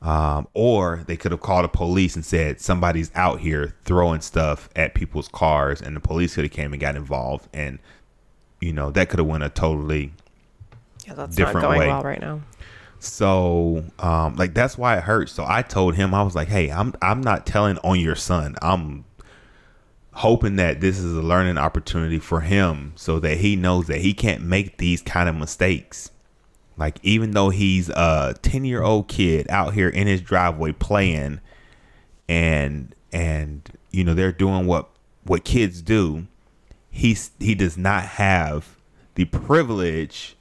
Um, 0.00 0.46
or 0.54 1.02
they 1.08 1.16
could 1.16 1.32
have 1.32 1.40
called 1.40 1.64
the 1.64 1.68
police 1.68 2.14
and 2.14 2.24
said 2.24 2.60
somebody's 2.60 3.10
out 3.16 3.40
here 3.40 3.74
throwing 3.84 4.20
stuff 4.20 4.68
at 4.76 4.94
people's 4.94 5.26
cars, 5.28 5.82
and 5.82 5.96
the 5.96 6.00
police 6.00 6.36
could 6.36 6.44
have 6.44 6.52
came 6.52 6.72
and 6.72 6.80
got 6.80 6.94
involved, 6.94 7.48
and 7.52 7.80
you 8.60 8.72
know 8.72 8.90
that 8.92 9.08
could 9.08 9.18
have 9.18 9.26
went 9.26 9.42
a 9.42 9.48
totally 9.48 10.12
Yeah, 11.04 11.14
that's 11.14 11.34
Different 11.34 11.62
not 11.62 11.62
going 11.62 11.78
way. 11.80 11.86
well 11.88 12.02
right 12.02 12.20
now. 12.20 12.40
so 13.00 13.84
um, 13.98 14.36
like 14.36 14.54
that's 14.54 14.78
why 14.78 14.96
it 14.98 15.02
hurts. 15.02 15.32
So 15.32 15.44
I 15.46 15.62
told 15.62 15.96
him 15.96 16.14
I 16.14 16.22
was 16.22 16.36
like, 16.36 16.46
hey, 16.48 16.70
I'm 16.70 16.94
I'm 17.02 17.20
not 17.20 17.44
telling 17.44 17.78
on 17.78 17.98
your 17.98 18.14
son. 18.16 18.54
I'm 18.62 19.04
hoping 20.18 20.56
that 20.56 20.80
this 20.80 20.98
is 20.98 21.16
a 21.16 21.22
learning 21.22 21.56
opportunity 21.56 22.18
for 22.18 22.40
him 22.40 22.92
so 22.96 23.20
that 23.20 23.38
he 23.38 23.54
knows 23.54 23.86
that 23.86 24.00
he 24.00 24.12
can't 24.12 24.42
make 24.42 24.76
these 24.78 25.00
kind 25.00 25.28
of 25.28 25.34
mistakes. 25.36 26.10
Like 26.76 26.98
even 27.04 27.30
though 27.30 27.50
he's 27.50 27.88
a 27.90 28.34
10 28.42 28.64
year 28.64 28.82
old 28.82 29.06
kid 29.06 29.46
out 29.48 29.74
here 29.74 29.88
in 29.88 30.08
his 30.08 30.20
driveway 30.20 30.72
playing 30.72 31.40
and 32.28 32.94
and 33.12 33.70
you 33.92 34.02
know 34.02 34.12
they're 34.12 34.32
doing 34.32 34.66
what 34.66 34.88
what 35.22 35.44
kids 35.44 35.82
do, 35.82 36.26
he's 36.90 37.30
he 37.38 37.54
does 37.54 37.78
not 37.78 38.02
have 38.02 38.76
the 39.14 39.24
privilege 39.26 40.36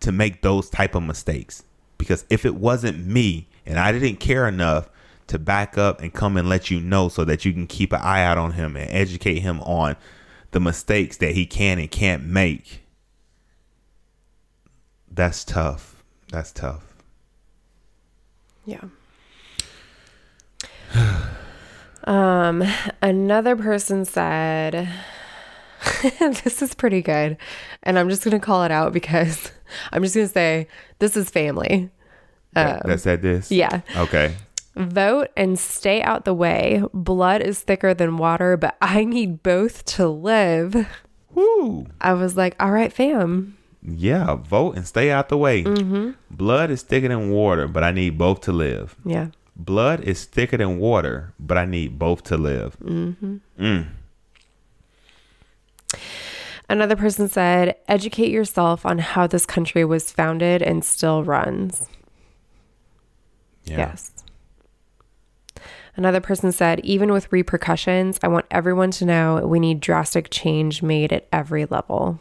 to 0.00 0.10
make 0.10 0.42
those 0.42 0.68
type 0.68 0.96
of 0.96 1.04
mistakes 1.04 1.62
because 1.98 2.24
if 2.30 2.44
it 2.44 2.56
wasn't 2.56 3.06
me 3.06 3.46
and 3.64 3.78
I 3.78 3.92
didn't 3.92 4.16
care 4.16 4.48
enough 4.48 4.90
to 5.30 5.38
back 5.38 5.78
up 5.78 6.02
and 6.02 6.12
come 6.12 6.36
and 6.36 6.48
let 6.48 6.70
you 6.70 6.80
know 6.80 7.08
so 7.08 7.24
that 7.24 7.44
you 7.44 7.52
can 7.52 7.66
keep 7.66 7.92
an 7.92 8.00
eye 8.02 8.22
out 8.22 8.36
on 8.36 8.52
him 8.52 8.76
and 8.76 8.90
educate 8.90 9.38
him 9.38 9.60
on 9.62 9.96
the 10.50 10.60
mistakes 10.60 11.16
that 11.18 11.34
he 11.34 11.46
can 11.46 11.78
and 11.78 11.90
can't 11.90 12.24
make. 12.24 12.82
That's 15.10 15.44
tough. 15.44 16.02
That's 16.30 16.50
tough. 16.52 16.82
Yeah. 18.64 18.80
um, 22.04 22.64
another 23.00 23.54
person 23.54 24.04
said, 24.04 24.88
this 26.18 26.60
is 26.60 26.74
pretty 26.74 27.02
good. 27.02 27.36
And 27.84 27.98
I'm 27.98 28.08
just 28.08 28.24
going 28.24 28.38
to 28.38 28.44
call 28.44 28.64
it 28.64 28.72
out 28.72 28.92
because 28.92 29.52
I'm 29.92 30.02
just 30.02 30.16
going 30.16 30.26
to 30.26 30.32
say, 30.32 30.68
this 30.98 31.16
is 31.16 31.30
family. 31.30 31.90
That, 32.52 32.84
that 32.84 33.00
said 33.00 33.22
this? 33.22 33.52
Yeah. 33.52 33.82
Okay. 33.96 34.34
Vote 34.88 35.28
and 35.36 35.58
stay 35.58 36.02
out 36.02 36.24
the 36.24 36.34
way. 36.34 36.82
Blood 36.92 37.42
is 37.42 37.60
thicker 37.60 37.94
than 37.94 38.16
water, 38.16 38.56
but 38.56 38.76
I 38.82 39.04
need 39.04 39.42
both 39.42 39.84
to 39.96 40.08
live. 40.08 40.86
Woo. 41.34 41.86
I 42.00 42.14
was 42.14 42.36
like, 42.36 42.56
all 42.60 42.70
right, 42.70 42.92
fam. 42.92 43.56
Yeah, 43.82 44.34
vote 44.34 44.76
and 44.76 44.86
stay 44.86 45.10
out 45.10 45.30
the 45.30 45.38
way. 45.38 45.64
Mm-hmm. 45.64 46.10
Blood 46.30 46.70
is 46.70 46.82
thicker 46.82 47.08
than 47.08 47.30
water, 47.30 47.66
but 47.66 47.82
I 47.82 47.92
need 47.92 48.18
both 48.18 48.42
to 48.42 48.52
live. 48.52 48.94
Yeah. 49.04 49.28
Blood 49.56 50.00
is 50.04 50.24
thicker 50.24 50.56
than 50.56 50.78
water, 50.78 51.32
but 51.38 51.56
I 51.56 51.64
need 51.64 51.98
both 51.98 52.22
to 52.24 52.36
live. 52.36 52.78
Mm-hmm. 52.80 53.36
Mm. 53.58 53.86
Another 56.68 56.94
person 56.94 57.28
said, 57.28 57.76
educate 57.88 58.30
yourself 58.30 58.86
on 58.86 58.98
how 58.98 59.26
this 59.26 59.44
country 59.44 59.84
was 59.84 60.12
founded 60.12 60.62
and 60.62 60.84
still 60.84 61.24
runs. 61.24 61.88
Yeah. 63.64 63.78
Yes. 63.78 64.12
Another 66.00 66.22
person 66.22 66.50
said, 66.50 66.80
even 66.80 67.12
with 67.12 67.30
repercussions, 67.30 68.18
I 68.22 68.28
want 68.28 68.46
everyone 68.50 68.90
to 68.92 69.04
know 69.04 69.46
we 69.46 69.60
need 69.60 69.80
drastic 69.80 70.28
change 70.30 70.82
made 70.82 71.12
at 71.12 71.28
every 71.30 71.66
level. 71.66 72.18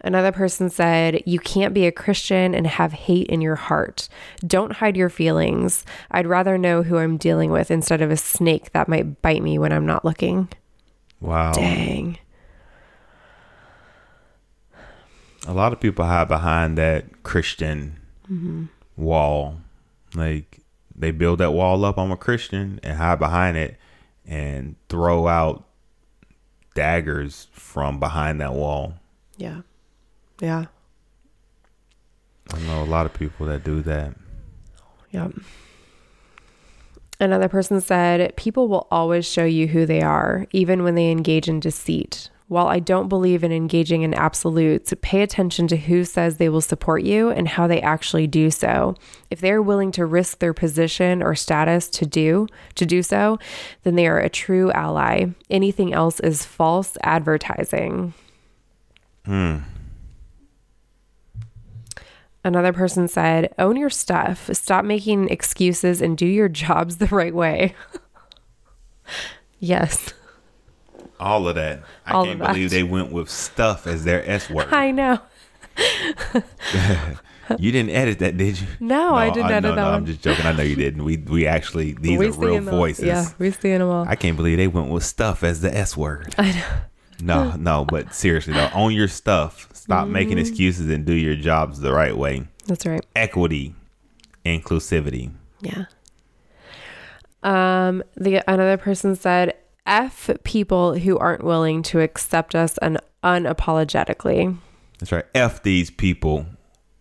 Another 0.00 0.32
person 0.32 0.70
said, 0.70 1.22
You 1.26 1.38
can't 1.38 1.74
be 1.74 1.84
a 1.84 1.92
Christian 1.92 2.54
and 2.54 2.66
have 2.66 2.94
hate 2.94 3.26
in 3.26 3.42
your 3.42 3.56
heart. 3.56 4.08
Don't 4.46 4.72
hide 4.72 4.96
your 4.96 5.10
feelings. 5.10 5.84
I'd 6.10 6.26
rather 6.26 6.56
know 6.56 6.82
who 6.82 6.96
I'm 6.96 7.18
dealing 7.18 7.50
with 7.50 7.70
instead 7.70 8.00
of 8.00 8.10
a 8.10 8.16
snake 8.16 8.72
that 8.72 8.88
might 8.88 9.20
bite 9.20 9.42
me 9.42 9.58
when 9.58 9.72
I'm 9.72 9.84
not 9.84 10.06
looking. 10.06 10.48
Wow. 11.20 11.52
Dang. 11.52 12.18
A 15.46 15.52
lot 15.52 15.74
of 15.74 15.80
people 15.80 16.06
hide 16.06 16.28
behind 16.28 16.78
that 16.78 17.24
Christian 17.24 17.98
mm-hmm. 18.26 18.64
wall. 18.96 19.58
Like 20.14 20.62
they 20.98 21.10
build 21.10 21.38
that 21.40 21.52
wall 21.52 21.84
up. 21.84 21.98
I'm 21.98 22.10
a 22.10 22.16
Christian 22.16 22.80
and 22.82 22.96
hide 22.96 23.18
behind 23.18 23.56
it 23.56 23.76
and 24.26 24.76
throw 24.88 25.28
out 25.28 25.66
daggers 26.74 27.48
from 27.52 28.00
behind 28.00 28.40
that 28.40 28.54
wall. 28.54 28.94
Yeah. 29.36 29.62
Yeah. 30.40 30.66
I 32.52 32.58
know 32.60 32.82
a 32.82 32.84
lot 32.84 33.06
of 33.06 33.14
people 33.14 33.46
that 33.46 33.64
do 33.64 33.82
that. 33.82 34.14
Yep. 35.10 35.32
Another 37.18 37.48
person 37.48 37.80
said, 37.80 38.36
People 38.36 38.68
will 38.68 38.86
always 38.90 39.26
show 39.26 39.44
you 39.44 39.68
who 39.68 39.86
they 39.86 40.02
are, 40.02 40.46
even 40.52 40.82
when 40.82 40.94
they 40.94 41.10
engage 41.10 41.48
in 41.48 41.60
deceit. 41.60 42.30
While 42.48 42.68
I 42.68 42.78
don't 42.78 43.08
believe 43.08 43.42
in 43.42 43.50
engaging 43.50 44.02
in 44.02 44.14
absolutes, 44.14 44.94
pay 45.02 45.22
attention 45.22 45.66
to 45.68 45.76
who 45.76 46.04
says 46.04 46.36
they 46.36 46.48
will 46.48 46.60
support 46.60 47.02
you 47.02 47.28
and 47.28 47.48
how 47.48 47.66
they 47.66 47.80
actually 47.80 48.28
do 48.28 48.52
so. 48.52 48.94
If 49.30 49.40
they 49.40 49.50
are 49.50 49.62
willing 49.62 49.90
to 49.92 50.06
risk 50.06 50.38
their 50.38 50.54
position 50.54 51.24
or 51.24 51.34
status 51.34 51.88
to 51.90 52.06
do 52.06 52.46
to 52.76 52.86
do 52.86 53.02
so, 53.02 53.40
then 53.82 53.96
they 53.96 54.06
are 54.06 54.20
a 54.20 54.28
true 54.28 54.70
ally. 54.72 55.26
Anything 55.50 55.92
else 55.92 56.20
is 56.20 56.44
false 56.44 56.96
advertising. 57.02 58.14
Hmm. 59.24 59.58
Another 62.44 62.72
person 62.72 63.08
said, 63.08 63.52
own 63.58 63.76
your 63.76 63.90
stuff. 63.90 64.48
Stop 64.52 64.84
making 64.84 65.30
excuses 65.30 66.00
and 66.00 66.16
do 66.16 66.26
your 66.26 66.48
jobs 66.48 66.96
the 66.98 67.06
right 67.06 67.34
way. 67.34 67.74
yes. 69.58 70.14
All 71.18 71.48
of 71.48 71.54
that. 71.56 71.82
I 72.06 72.12
All 72.12 72.24
can't 72.24 72.38
believe 72.38 72.70
they 72.70 72.82
went 72.82 73.10
with 73.12 73.30
stuff 73.30 73.86
as 73.86 74.04
their 74.04 74.28
S 74.28 74.50
word. 74.50 74.72
I 74.72 74.90
know. 74.90 75.20
You 77.58 77.70
didn't 77.70 77.90
edit 77.90 78.18
that, 78.18 78.36
did 78.36 78.60
you? 78.60 78.66
No, 78.80 79.14
I 79.14 79.30
didn't 79.30 79.52
edit 79.52 79.62
no, 79.62 79.68
that 79.70 79.76
no, 79.76 79.84
one. 79.84 79.94
I'm 79.94 80.04
just 80.06 80.20
joking. 80.20 80.44
I 80.46 80.50
know 80.52 80.64
you 80.64 80.74
didn't. 80.74 81.04
We 81.04 81.16
we 81.18 81.46
actually 81.46 81.92
these 82.00 82.18
we 82.18 82.26
are 82.26 82.32
real 82.32 82.54
them. 82.56 82.64
voices. 82.64 83.04
Yeah, 83.04 83.24
we're 83.38 83.52
seeing 83.52 83.78
them 83.78 83.88
all. 83.88 84.04
I 84.08 84.16
can't 84.16 84.36
believe 84.36 84.58
they 84.58 84.66
went 84.66 84.90
with 84.90 85.04
stuff 85.04 85.44
as 85.44 85.60
the 85.60 85.72
S 85.72 85.96
word. 85.96 86.34
I 86.38 86.50
know. 86.50 86.66
No, 87.20 87.56
no, 87.56 87.84
but 87.84 88.12
seriously 88.12 88.52
though, 88.52 88.68
own 88.74 88.92
your 88.92 89.06
stuff. 89.06 89.68
Stop 89.72 90.04
Mm-hmm. 90.06 90.12
making 90.12 90.38
excuses 90.38 90.90
and 90.90 91.04
do 91.06 91.14
your 91.14 91.36
jobs 91.36 91.78
the 91.78 91.92
right 91.92 92.16
way. 92.16 92.48
That's 92.66 92.84
right. 92.84 93.06
Equity, 93.14 93.76
inclusivity. 94.44 95.30
Yeah. 95.60 95.84
Um, 97.44 98.02
the 98.16 98.42
another 98.50 98.76
person 98.76 99.14
said, 99.14 99.54
"F 99.86 100.30
people 100.44 100.94
who 100.98 101.18
aren't 101.18 101.44
willing 101.44 101.82
to 101.84 102.00
accept 102.00 102.54
us 102.54 102.78
un- 102.82 102.98
unapologetically." 103.22 104.56
That's 104.98 105.12
right. 105.12 105.24
F 105.34 105.62
these 105.62 105.90
people 105.90 106.46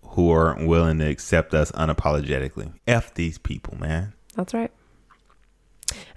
who 0.09 0.29
aren't 0.29 0.67
willing 0.67 0.99
to 0.99 1.09
accept 1.09 1.53
us 1.53 1.71
unapologetically. 1.73 2.73
F 2.87 3.13
these 3.13 3.37
people, 3.37 3.77
man. 3.77 4.13
That's 4.35 4.53
right. 4.53 4.71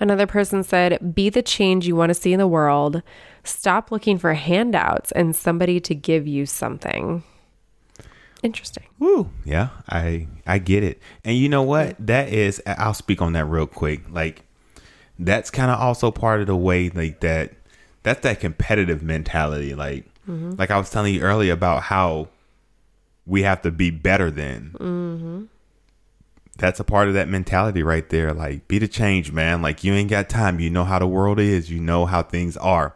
Another 0.00 0.26
person 0.26 0.62
said, 0.62 1.14
"Be 1.14 1.28
the 1.28 1.42
change 1.42 1.86
you 1.86 1.96
want 1.96 2.10
to 2.10 2.14
see 2.14 2.32
in 2.32 2.38
the 2.38 2.46
world. 2.46 3.02
Stop 3.44 3.90
looking 3.90 4.18
for 4.18 4.34
handouts 4.34 5.12
and 5.12 5.34
somebody 5.34 5.80
to 5.80 5.94
give 5.94 6.26
you 6.26 6.46
something." 6.46 7.22
Interesting. 8.42 8.84
Woo. 8.98 9.30
Yeah, 9.44 9.70
I 9.88 10.28
I 10.46 10.58
get 10.58 10.84
it. 10.84 11.00
And 11.24 11.36
you 11.36 11.48
know 11.48 11.62
what? 11.62 11.96
That 11.98 12.28
is 12.28 12.62
I'll 12.66 12.94
speak 12.94 13.20
on 13.20 13.32
that 13.32 13.46
real 13.46 13.66
quick. 13.66 14.02
Like 14.10 14.44
that's 15.18 15.50
kind 15.50 15.70
of 15.70 15.80
also 15.80 16.10
part 16.10 16.40
of 16.40 16.46
the 16.46 16.56
way 16.56 16.90
like 16.90 17.20
that 17.20 17.52
that's 18.02 18.20
that 18.20 18.40
competitive 18.40 19.02
mentality 19.02 19.74
like 19.74 20.04
like 20.58 20.70
I 20.70 20.76
was 20.78 20.90
telling 20.90 21.14
you 21.14 21.22
earlier 21.22 21.52
about 21.54 21.84
how 21.84 22.28
we 23.26 23.42
have 23.42 23.62
to 23.62 23.70
be 23.70 23.90
better 23.90 24.30
than. 24.30 25.48
That's 26.58 26.80
a 26.80 26.84
part 26.84 27.08
of 27.08 27.14
that 27.14 27.28
mentality 27.28 27.82
right 27.82 28.08
there. 28.10 28.34
Like 28.34 28.68
be 28.68 28.78
the 28.78 28.88
change, 28.88 29.32
man. 29.32 29.62
Like 29.62 29.84
you 29.84 29.94
ain't 29.94 30.10
got 30.10 30.28
time. 30.28 30.60
You 30.60 30.70
know 30.70 30.84
how 30.84 30.98
the 30.98 31.06
world 31.06 31.38
is. 31.38 31.70
You 31.70 31.80
know 31.80 32.04
how 32.04 32.22
things 32.22 32.56
are. 32.58 32.94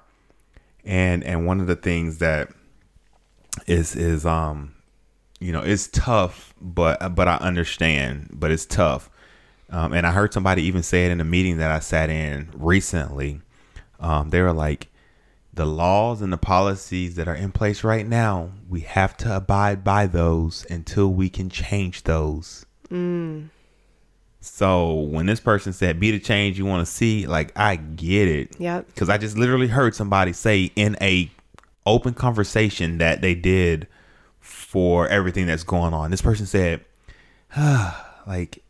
And 0.85 1.25
and 1.25 1.47
one 1.47 1.61
of 1.61 1.67
the 1.69 1.77
things 1.77 2.19
that 2.19 2.51
is 3.67 3.95
is 3.95 4.27
um 4.27 4.75
you 5.41 5.53
know 5.53 5.63
it's 5.63 5.89
tough 5.89 6.55
but 6.61 7.15
but 7.15 7.29
i 7.29 7.37
understand 7.37 8.29
but 8.33 8.51
it's 8.51 8.65
tough 8.65 9.11
um, 9.73 9.93
and 9.93 10.07
i 10.07 10.13
heard 10.13 10.33
somebody 10.33 10.63
even 10.63 10.83
say 10.83 11.05
it 11.07 11.11
in 11.11 11.21
a 11.21 11.25
meeting 11.25 11.59
that 11.59 11.71
i 11.71 11.79
sat 11.81 12.09
in 12.11 12.49
recently 12.55 13.41
um, 14.01 14.31
they 14.31 14.41
were 14.41 14.53
like 14.53 14.89
the 15.55 15.67
laws 15.67 16.23
and 16.23 16.33
the 16.33 16.39
policies 16.39 17.17
that 17.17 17.27
are 17.29 17.35
in 17.35 17.51
place 17.53 17.83
right 17.85 18.07
now 18.07 18.51
we 18.69 18.81
have 18.81 19.17
to 19.17 19.35
abide 19.37 19.83
by 19.85 20.07
those 20.07 20.65
until 20.71 21.09
we 21.13 21.29
can 21.29 21.49
change 21.51 22.05
those 22.05 22.65
so 24.41 24.93
when 24.95 25.27
this 25.27 25.41
person 25.41 25.73
said 25.73 25.99
be 26.01 26.11
the 26.11 26.19
change 26.19 26.59
you 26.59 26.67
want 26.67 26.87
to 26.87 26.93
see 26.93 27.27
like 27.27 27.53
i 27.57 27.77
get 27.77 28.29
it 28.29 28.55
Yep. 28.59 28.87
because 28.89 29.09
I 29.09 29.17
just 29.19 29.37
literally 29.39 29.69
heard 29.69 29.95
somebody 29.95 30.33
say 30.33 30.71
in 30.77 30.97
a 31.01 31.31
open 31.87 32.15
conversation 32.15 32.99
that 32.99 33.23
they 33.23 33.35
did 33.35 33.87
for 34.41 35.09
everything 35.09 35.47
that's 35.47 35.63
going 35.65 35.93
on. 35.95 36.11
This 36.11 36.23
person 36.23 36.47
said, 36.47 36.85
ah, 37.57 38.21
like, 38.27 38.63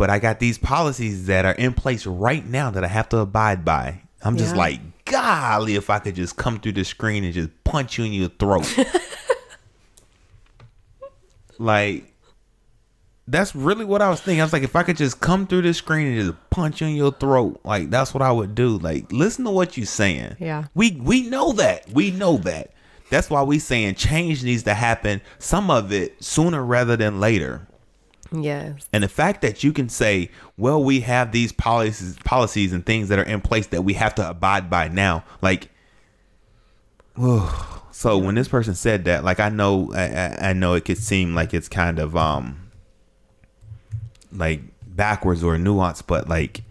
but 0.00 0.08
I 0.08 0.18
got 0.18 0.40
these 0.40 0.56
policies 0.56 1.26
that 1.26 1.44
are 1.44 1.52
in 1.52 1.74
place 1.74 2.06
right 2.06 2.46
now 2.46 2.70
that 2.70 2.82
I 2.82 2.86
have 2.86 3.10
to 3.10 3.18
abide 3.18 3.66
by. 3.66 4.00
I'm 4.22 4.38
just 4.38 4.54
Yeah. 4.54 4.60
like, 4.62 4.80
golly, 5.04 5.74
if 5.74 5.90
I 5.90 5.98
could 5.98 6.14
just 6.14 6.38
come 6.38 6.58
through 6.58 6.72
the 6.72 6.86
screen 6.86 7.22
and 7.22 7.34
just 7.34 7.50
punch 7.64 7.98
you 7.98 8.06
in 8.06 8.14
your 8.14 8.30
throat. 8.30 8.64
like, 11.58 12.14
that's 13.28 13.54
really 13.54 13.84
what 13.84 14.00
I 14.00 14.08
was 14.08 14.22
thinking. 14.22 14.40
I 14.40 14.44
was 14.44 14.54
like, 14.54 14.62
if 14.62 14.74
I 14.74 14.84
could 14.84 14.96
just 14.96 15.20
come 15.20 15.46
through 15.46 15.62
the 15.62 15.74
screen 15.74 16.06
and 16.06 16.16
just 16.28 16.38
punch 16.48 16.80
you 16.80 16.86
in 16.86 16.94
your 16.94 17.12
throat, 17.12 17.60
like 17.62 17.90
that's 17.90 18.14
what 18.14 18.22
I 18.22 18.32
would 18.32 18.54
do. 18.54 18.78
Like, 18.78 19.12
listen 19.12 19.44
to 19.44 19.50
what 19.50 19.76
you're 19.76 19.84
saying. 19.84 20.36
Yeah. 20.40 20.64
We 20.74 20.92
we 20.92 21.28
know 21.28 21.52
that. 21.52 21.90
We 21.90 22.10
know 22.10 22.38
that. 22.38 22.70
That's 23.10 23.28
why 23.28 23.42
we 23.42 23.58
saying 23.58 23.96
change 23.96 24.42
needs 24.44 24.62
to 24.62 24.72
happen. 24.72 25.20
Some 25.38 25.70
of 25.70 25.92
it 25.92 26.24
sooner 26.24 26.64
rather 26.64 26.96
than 26.96 27.20
later. 27.20 27.66
Yes. 28.32 28.88
And 28.92 29.02
the 29.02 29.08
fact 29.08 29.42
that 29.42 29.64
you 29.64 29.72
can 29.72 29.88
say, 29.88 30.30
well, 30.56 30.82
we 30.82 31.00
have 31.00 31.32
these 31.32 31.50
policies, 31.52 32.16
policies 32.24 32.72
and 32.72 32.84
things 32.86 33.08
that 33.08 33.18
are 33.18 33.24
in 33.24 33.40
place 33.40 33.66
that 33.68 33.82
we 33.82 33.94
have 33.94 34.14
to 34.16 34.28
abide 34.28 34.70
by 34.70 34.88
now. 34.88 35.24
Like, 35.42 35.68
so 37.90 38.18
when 38.18 38.34
this 38.34 38.48
person 38.48 38.74
said 38.74 39.04
that, 39.04 39.24
like, 39.24 39.40
I 39.40 39.48
know, 39.48 39.92
I, 39.92 40.02
I- 40.04 40.50
I 40.50 40.52
know 40.52 40.74
it 40.74 40.84
could 40.84 40.98
seem 40.98 41.34
like 41.34 41.52
it's 41.52 41.68
kind 41.68 41.98
of, 41.98 42.16
um, 42.16 42.70
like 44.32 44.62
backwards 44.86 45.42
or 45.42 45.56
nuanced, 45.56 46.04
but 46.06 46.28
like, 46.28 46.62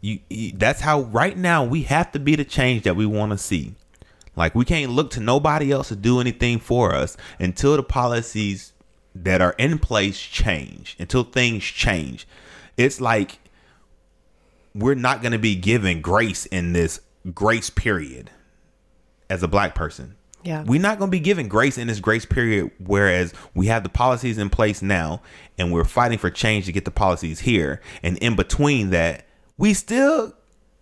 you, 0.00 0.20
you 0.28 0.52
that's 0.52 0.80
how 0.80 1.02
right 1.02 1.36
now 1.36 1.64
we 1.64 1.82
have 1.82 2.12
to 2.12 2.18
be 2.18 2.34
the 2.36 2.44
change 2.44 2.82
that 2.84 2.96
we 2.96 3.06
want 3.06 3.32
to 3.32 3.38
see. 3.38 3.74
Like, 4.36 4.54
we 4.54 4.64
can't 4.64 4.90
look 4.90 5.10
to 5.12 5.20
nobody 5.20 5.70
else 5.70 5.88
to 5.88 5.96
do 5.96 6.18
anything 6.20 6.58
for 6.58 6.94
us 6.94 7.16
until 7.38 7.76
the 7.76 7.82
policies 7.82 8.72
that 9.14 9.40
are 9.40 9.54
in 9.58 9.78
place 9.78 10.18
change 10.18 10.96
until 10.98 11.24
things 11.24 11.62
change. 11.64 12.26
It's 12.76 13.00
like 13.00 13.38
we're 14.74 14.94
not 14.94 15.22
going 15.22 15.32
to 15.32 15.38
be 15.38 15.54
given 15.54 16.00
grace 16.00 16.46
in 16.46 16.72
this 16.72 17.00
grace 17.32 17.70
period 17.70 18.30
as 19.30 19.42
a 19.42 19.48
black 19.48 19.74
person. 19.74 20.16
Yeah. 20.42 20.62
We're 20.62 20.80
not 20.80 20.98
going 20.98 21.10
to 21.10 21.16
be 21.16 21.20
given 21.20 21.48
grace 21.48 21.78
in 21.78 21.86
this 21.86 22.00
grace 22.00 22.26
period, 22.26 22.70
whereas 22.78 23.32
we 23.54 23.66
have 23.68 23.82
the 23.82 23.88
policies 23.88 24.36
in 24.36 24.50
place 24.50 24.82
now 24.82 25.22
and 25.56 25.72
we're 25.72 25.84
fighting 25.84 26.18
for 26.18 26.28
change 26.28 26.66
to 26.66 26.72
get 26.72 26.84
the 26.84 26.90
policies 26.90 27.40
here. 27.40 27.80
And 28.02 28.18
in 28.18 28.36
between 28.36 28.90
that, 28.90 29.26
we 29.56 29.72
still 29.72 30.34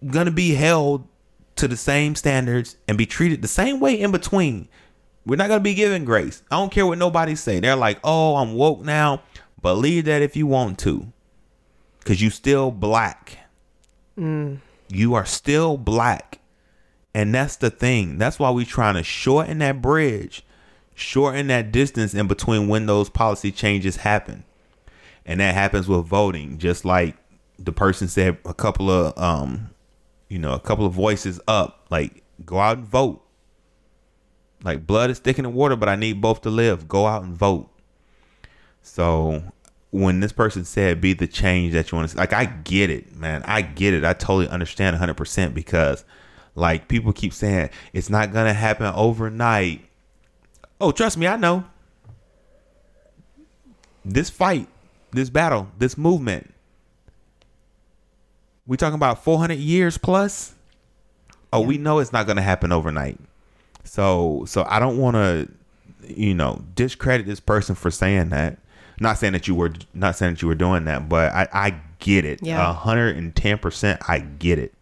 going 0.05 0.27
to 0.27 0.33
be 0.33 0.55
held 0.55 1.07
to 1.57 1.69
the 1.69 1.77
same 1.77 2.17
standards 2.17 2.77
and 2.89 2.99
be 2.99 3.07
treated 3.07 3.43
the 3.43 3.49
same 3.49 3.79
way 3.79 4.01
in 4.01 4.11
between. 4.11 4.69
We're 5.25 5.37
not 5.37 5.49
going 5.49 5.61
to 5.61 5.65
be 5.65 5.75
given 5.75 6.05
grace. 6.05 6.43
I 6.51 6.57
don't 6.57 6.73
care 6.73 6.87
what 6.87 6.99
nobody 6.99 7.35
say. 7.35 7.61
They're 7.61 7.77
like, 7.77 8.01
oh, 8.03 8.37
I'm 8.37 8.55
woke 8.55 8.81
now. 8.83 9.23
Believe 9.61 10.07
that 10.07 10.23
if 10.23 10.37
you 10.37 10.47
want 10.47 10.79
to. 10.81 11.13
Because 12.01 12.21
you 12.21 12.31
still 12.31 12.71
black. 12.71 13.39
You 14.89 15.15
are 15.15 15.25
still 15.25 15.77
black. 15.77 16.41
And 17.15 17.35
that's 17.35 17.57
the 17.57 17.71
thing. 17.71 18.19
That's 18.19 18.39
why 18.39 18.51
we 18.51 18.65
trying 18.65 18.95
to 18.95 19.03
shorten 19.03 19.59
that 19.59 19.81
bridge, 19.81 20.45
shorten 20.95 21.47
that 21.49 21.71
distance 21.71 22.15
in 22.15 22.27
between 22.27 22.69
when 22.69 22.87
those 22.87 23.09
policy 23.09 23.53
changes 23.53 23.97
happen. 23.97 24.45
And 25.25 25.41
that 25.41 25.55
happens 25.55 25.87
with 25.89 26.07
voting, 26.07 26.59
just 26.59 26.85
like 26.85 27.17
the 27.59 27.73
person 27.73 28.09
said 28.09 28.39
a 28.45 28.55
couple 28.55 28.91
of 28.91 29.17
um, 29.17 29.71
you 30.29 30.39
know, 30.39 30.55
a 30.55 30.61
couple 30.61 30.87
of 30.87 30.95
voices 30.95 31.39
up, 31.47 31.87
like 31.91 32.23
go 32.45 32.59
out 32.59 32.79
and 32.79 32.87
vote. 32.87 33.22
Like 34.65 34.87
blood 34.87 35.11
is 35.11 35.19
thicker 35.19 35.43
than 35.43 35.55
water, 35.55 35.77
but 35.77 35.89
I 35.89 35.97
need 35.97 36.21
both 36.21 36.43
to 36.43 36.51
live. 36.51 36.89
Go 36.89 37.07
out 37.07 37.23
and 37.23 37.37
vote. 37.37 37.69
So 38.83 39.43
when 39.91 40.21
this 40.21 40.33
person 40.33 40.65
said 40.65 41.01
be 41.01 41.13
the 41.13 41.27
change 41.27 41.73
that 41.75 41.91
you 41.91 41.97
want 41.97 42.09
to 42.09 42.15
see, 42.15 42.19
like 42.19 42.33
I 42.33 42.47
get 42.47 42.91
it, 42.91 43.15
man. 43.17 43.43
I 43.45 43.63
get 43.63 43.95
it. 43.95 44.05
I 44.05 44.13
totally 44.13 44.49
understand 44.49 44.97
100% 44.97 45.55
because 45.55 46.05
like 46.55 46.89
people 46.89 47.13
keep 47.13 47.33
saying 47.33 47.71
it's 47.93 48.11
not 48.11 48.33
going 48.33 48.47
to 48.47 48.53
happen 48.53 48.87
overnight. 48.87 49.83
Oh, 50.81 50.93
trust 50.93 51.17
me, 51.17 51.27
I 51.27 51.37
know. 51.37 51.65
This 54.05 54.31
fight, 54.31 54.69
this 55.13 55.31
battle, 55.31 55.69
this 55.79 55.97
movement. 55.97 56.53
We 58.67 58.77
talking 58.77 58.95
about 58.95 59.23
400 59.23 59.59
years 59.59 59.99
plus? 59.99 60.55
Oh, 61.53 61.61
we 61.61 61.79
know 61.79 61.99
it's 61.99 62.13
not 62.13 62.27
going 62.27 62.37
to 62.37 62.43
happen 62.43 62.73
overnight. 62.73 63.19
So 63.85 64.45
so 64.47 64.65
I 64.69 64.79
don't 64.79 64.99
want 64.99 65.17
to 65.17 65.49
you 66.07 66.35
know 66.35 66.65
discredit 66.75 67.27
this 67.27 67.41
person 67.41 67.75
for 67.75 67.91
saying 67.91 68.31
that. 68.31 68.59
Not 69.01 69.19
saying 69.19 69.33
that 69.33 69.49
you 69.49 69.55
were 69.55 69.73
not 69.95 70.17
saying 70.17 70.35
that 70.35 70.43
you 70.43 70.49
were 70.49 70.55
doing 70.55 70.85
that, 70.85 71.09
but 71.09 71.33
I 71.33 71.49
I 71.53 71.81
get 71.99 72.25
it. 72.25 72.41
Yeah. 72.43 72.71
A 72.71 72.73
hundred 72.73 73.17
and 73.17 73.35
ten 73.35 73.59
percent 73.59 74.01
I 74.09 74.21
get 74.21 74.59
it. 74.59 74.75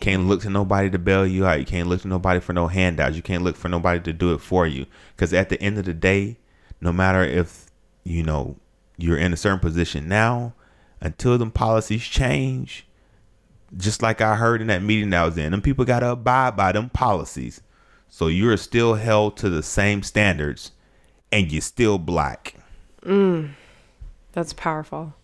Can't 0.00 0.26
look 0.26 0.42
to 0.42 0.50
nobody 0.50 0.90
to 0.90 0.98
bail 0.98 1.24
you 1.26 1.46
out. 1.46 1.60
You 1.60 1.64
can't 1.64 1.88
look 1.88 2.02
to 2.02 2.08
nobody 2.08 2.40
for 2.40 2.52
no 2.52 2.66
handouts. 2.66 3.14
You 3.14 3.22
can't 3.22 3.44
look 3.44 3.56
for 3.56 3.68
nobody 3.68 4.00
to 4.00 4.12
do 4.12 4.34
it 4.34 4.40
for 4.40 4.66
you. 4.66 4.86
Because 5.14 5.32
at 5.32 5.48
the 5.48 5.62
end 5.62 5.78
of 5.78 5.84
the 5.84 5.94
day, 5.94 6.38
no 6.80 6.92
matter 6.92 7.22
if 7.22 7.66
you 8.02 8.24
know 8.24 8.56
you're 8.98 9.16
in 9.16 9.32
a 9.32 9.36
certain 9.36 9.60
position 9.60 10.08
now, 10.08 10.54
until 11.00 11.38
them 11.38 11.52
policies 11.52 12.02
change, 12.02 12.84
just 13.76 14.02
like 14.02 14.20
I 14.20 14.36
heard 14.36 14.60
in 14.60 14.66
that 14.68 14.82
meeting 14.82 15.12
I 15.14 15.24
was 15.24 15.36
in, 15.38 15.52
them 15.52 15.62
people 15.62 15.84
got 15.84 16.00
to 16.00 16.10
abide 16.10 16.56
by 16.56 16.72
them 16.72 16.90
policies. 16.90 17.60
So 18.08 18.26
you're 18.26 18.56
still 18.56 18.94
held 18.94 19.36
to 19.38 19.48
the 19.48 19.62
same 19.62 20.02
standards 20.02 20.72
and 21.30 21.50
you're 21.50 21.62
still 21.62 21.98
black. 21.98 22.54
Mm, 23.02 23.52
That's 24.32 24.52
powerful. 24.52 25.14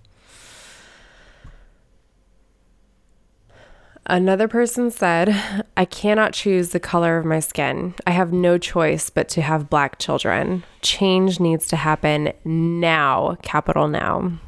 Another 4.10 4.48
person 4.48 4.90
said, 4.90 5.64
I 5.76 5.84
cannot 5.84 6.32
choose 6.32 6.70
the 6.70 6.80
color 6.80 7.18
of 7.18 7.26
my 7.26 7.40
skin. 7.40 7.94
I 8.06 8.12
have 8.12 8.32
no 8.32 8.56
choice 8.56 9.10
but 9.10 9.28
to 9.30 9.42
have 9.42 9.68
black 9.68 9.98
children. 9.98 10.64
Change 10.80 11.40
needs 11.40 11.68
to 11.68 11.76
happen 11.76 12.32
now, 12.42 13.36
capital 13.42 13.86
now. 13.86 14.38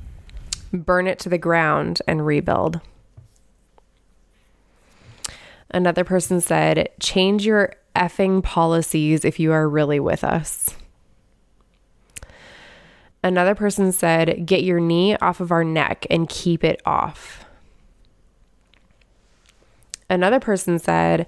Burn 0.72 1.06
it 1.06 1.18
to 1.18 1.28
the 1.28 1.36
ground 1.36 2.00
and 2.08 2.24
rebuild. 2.24 2.80
Another 5.70 6.04
person 6.04 6.40
said, 6.40 6.88
Change 7.00 7.46
your 7.46 7.74
effing 7.94 8.42
policies 8.42 9.24
if 9.24 9.38
you 9.38 9.52
are 9.52 9.68
really 9.68 10.00
with 10.00 10.24
us. 10.24 10.74
Another 13.22 13.54
person 13.54 13.92
said, 13.92 14.46
Get 14.46 14.64
your 14.64 14.80
knee 14.80 15.16
off 15.16 15.40
of 15.40 15.52
our 15.52 15.64
neck 15.64 16.06
and 16.10 16.28
keep 16.28 16.64
it 16.64 16.80
off. 16.84 17.44
Another 20.08 20.40
person 20.40 20.78
said, 20.78 21.26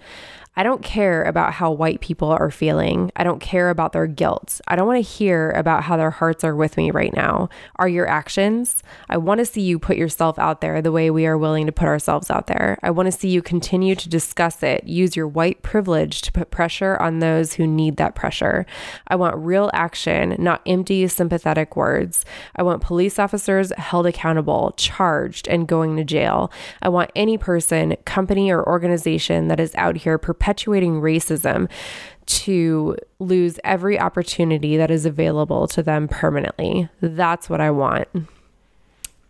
I 0.55 0.63
don't 0.63 0.83
care 0.83 1.23
about 1.23 1.55
how 1.55 1.71
white 1.71 2.03
people 2.03 2.29
are 2.29 2.51
feeling. 2.51 3.11
I 3.17 3.25
don't 3.25 3.41
care 3.41 3.71
about 3.71 3.93
their 3.93 4.07
guilt. 4.07 4.61
I 4.69 4.77
don't 4.77 4.87
want 4.87 5.03
to 5.03 5.11
hear 5.11 5.51
about 5.53 5.85
how 5.85 5.97
their 5.97 6.11
hearts 6.11 6.45
are 6.45 6.55
with 6.55 6.77
me 6.77 6.91
right 6.91 7.15
now. 7.15 7.49
Are 7.77 7.89
your 7.89 8.07
actions? 8.07 8.83
I 9.09 9.17
want 9.17 9.39
to 9.39 9.47
see 9.47 9.63
you 9.63 9.79
put 9.79 9.97
yourself 9.97 10.39
out 10.39 10.61
there 10.61 10.83
the 10.83 10.93
way 10.93 11.11
we 11.11 11.25
are 11.25 11.39
willing 11.39 11.65
to 11.67 11.73
put 11.73 11.89
ourselves 11.89 12.31
out 12.31 12.49
there. 12.49 12.79
I 12.83 12.91
want 12.91 13.07
to 13.07 13.19
see 13.19 13.31
you 13.31 13.41
continue 13.41 13.95
to 13.95 14.09
discuss 14.11 14.63
it. 14.63 14.85
Use 14.85 15.17
your 15.17 15.27
white 15.27 15.63
privilege 15.63 16.21
to 16.23 16.33
put 16.33 16.51
pressure 16.51 16.99
on 16.99 17.21
those 17.21 17.55
who 17.55 17.67
need 17.67 17.97
that 17.97 18.15
pressure. 18.15 18.67
I 19.09 19.17
want 19.17 19.37
real 19.37 19.71
action, 19.73 20.37
not 20.39 20.61
empty, 20.67 21.09
sympathetic 21.09 21.77
words. 21.77 22.27
I 22.57 22.63
want 22.63 22.83
police 22.83 23.19
officers 23.19 23.73
held 23.79 24.07
accountable, 24.07 24.75
charged, 24.77 25.49
and 25.49 25.67
going 25.67 25.97
to 25.97 26.05
jail. 26.05 26.53
I 26.83 26.91
want 26.91 27.11
any 27.17 27.39
person, 27.39 27.97
company, 28.05 28.51
or 28.51 28.67
organization 28.69 29.49
that 29.49 29.59
is 29.59 29.75
out 29.77 29.97
here 29.97 30.19
racism 30.43 31.69
to 32.27 32.97
lose 33.19 33.59
every 33.65 33.99
opportunity 33.99 34.77
that 34.77 34.91
is 34.91 35.07
available 35.07 35.67
to 35.69 35.83
them 35.83 36.09
permanently. 36.09 36.89
That's 37.01 37.51
what 37.51 37.61
I 37.61 37.71
want. 37.71 38.09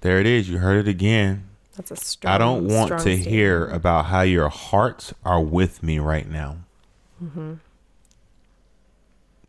There 0.02 0.18
it 0.18 0.26
is. 0.26 0.48
You 0.48 0.58
heard 0.58 0.86
it 0.86 0.90
again. 0.90 1.48
That's 1.76 1.90
a 1.90 1.96
strong. 1.96 2.34
I 2.34 2.38
don't 2.38 2.68
want 2.68 2.90
to 2.90 3.00
statement. 3.00 3.28
hear 3.28 3.66
about 3.68 4.06
how 4.06 4.22
your 4.22 4.48
hearts 4.48 5.14
are 5.24 5.40
with 5.40 5.82
me 5.82 5.98
right 5.98 6.28
now. 6.28 6.58
Mm-hmm. 7.22 7.54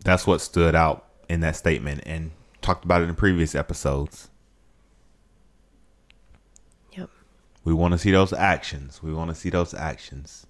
That's 0.06 0.26
what 0.28 0.42
stood 0.42 0.76
out 0.76 1.06
in 1.28 1.42
that 1.42 1.56
statement 1.56 2.02
and 2.06 2.32
talked 2.62 2.86
about 2.86 3.02
it 3.02 3.10
in 3.10 3.16
previous 3.16 3.56
episodes. 3.56 4.30
Yep. 6.94 7.10
We 7.64 7.74
want 7.74 7.94
to 7.94 7.98
see 7.98 8.12
those 8.12 8.32
actions. 8.32 9.02
We 9.04 9.14
want 9.14 9.30
to 9.30 9.36
see 9.36 9.50
those 9.50 9.74
actions. 9.74 10.43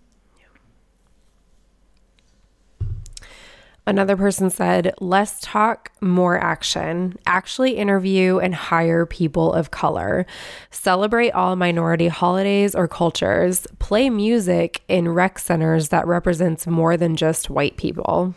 Another 3.85 4.15
person 4.15 4.49
said, 4.49 4.93
less 5.01 5.41
talk, 5.41 5.91
more 5.99 6.39
action. 6.39 7.17
Actually 7.25 7.71
interview 7.75 8.39
and 8.39 8.55
hire 8.55 9.05
people 9.05 9.51
of 9.51 9.71
color. 9.71 10.25
Celebrate 10.71 11.31
all 11.31 11.57
minority 11.57 12.07
holidays 12.07 12.75
or 12.75 12.87
cultures. 12.87 13.67
Play 13.79 14.09
music 14.09 14.83
in 14.87 15.09
rec 15.09 15.37
centers 15.37 15.89
that 15.89 16.07
represents 16.07 16.65
more 16.65 16.95
than 16.95 17.17
just 17.17 17.49
white 17.49 17.75
people. 17.75 18.35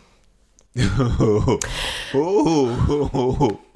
Ooh. 0.77 1.59
Ooh. 2.15 3.59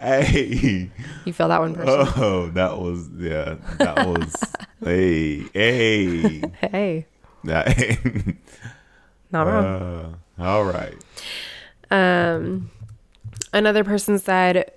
Hey. 0.00 0.90
You 1.24 1.32
feel 1.32 1.48
that 1.48 1.58
one 1.58 1.74
person? 1.74 2.12
Oh, 2.22 2.50
that 2.54 2.78
was 2.78 3.08
yeah. 3.18 3.56
That 3.78 4.06
was 4.06 4.32
hey 4.84 5.42
hey. 5.52 6.40
hey, 6.60 7.06
That, 7.42 7.98
not 9.32 9.46
wrong. 9.48 9.64
uh, 9.64 10.14
all 10.38 10.64
right. 10.64 10.94
Um, 11.90 12.70
another 13.52 13.84
person 13.84 14.18
said, 14.18 14.70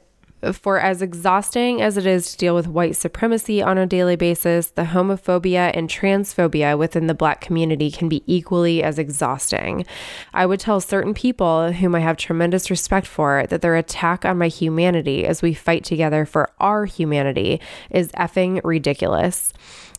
for 0.53 0.80
as 0.80 1.01
exhausting 1.01 1.82
as 1.82 1.97
it 1.97 2.05
is 2.05 2.32
to 2.32 2.38
deal 2.38 2.55
with 2.55 2.68
white 2.68 2.95
supremacy 2.95 3.62
on 3.62 3.78
a 3.78 3.86
daily 3.86 4.16
basis, 4.16 4.72
the 4.72 4.86
homophobia 4.86 5.72
and 5.76 5.89
transphobia 5.89 6.78
within 6.78 7.07
the 7.07 7.14
black 7.14 7.41
community 7.41 7.91
can 7.91 8.09
be 8.09 8.24
equally 8.26 8.82
as 8.82 8.97
exhausting. 8.97 9.86
I 10.34 10.45
would 10.45 10.59
tell 10.59 10.82
certain 10.82 11.14
people 11.14 11.74
whom 11.74 11.93
I 11.93 11.99
have 11.99 12.18
tremendous 12.18 12.70
respect 12.70 13.05
for 13.05 13.45
that 13.49 13.62
their 13.62 13.76
attack 13.76 14.26
on 14.26 14.38
my 14.39 14.47
humanity 14.47 15.26
as 15.26 15.41
we 15.41 15.53
fight 15.53 15.84
together 15.84 16.26
for 16.26 16.49
our 16.59 16.86
humanity 16.86 17.62
is 17.91 18.12
effing 18.14 18.62
ridiculous. 18.64 19.53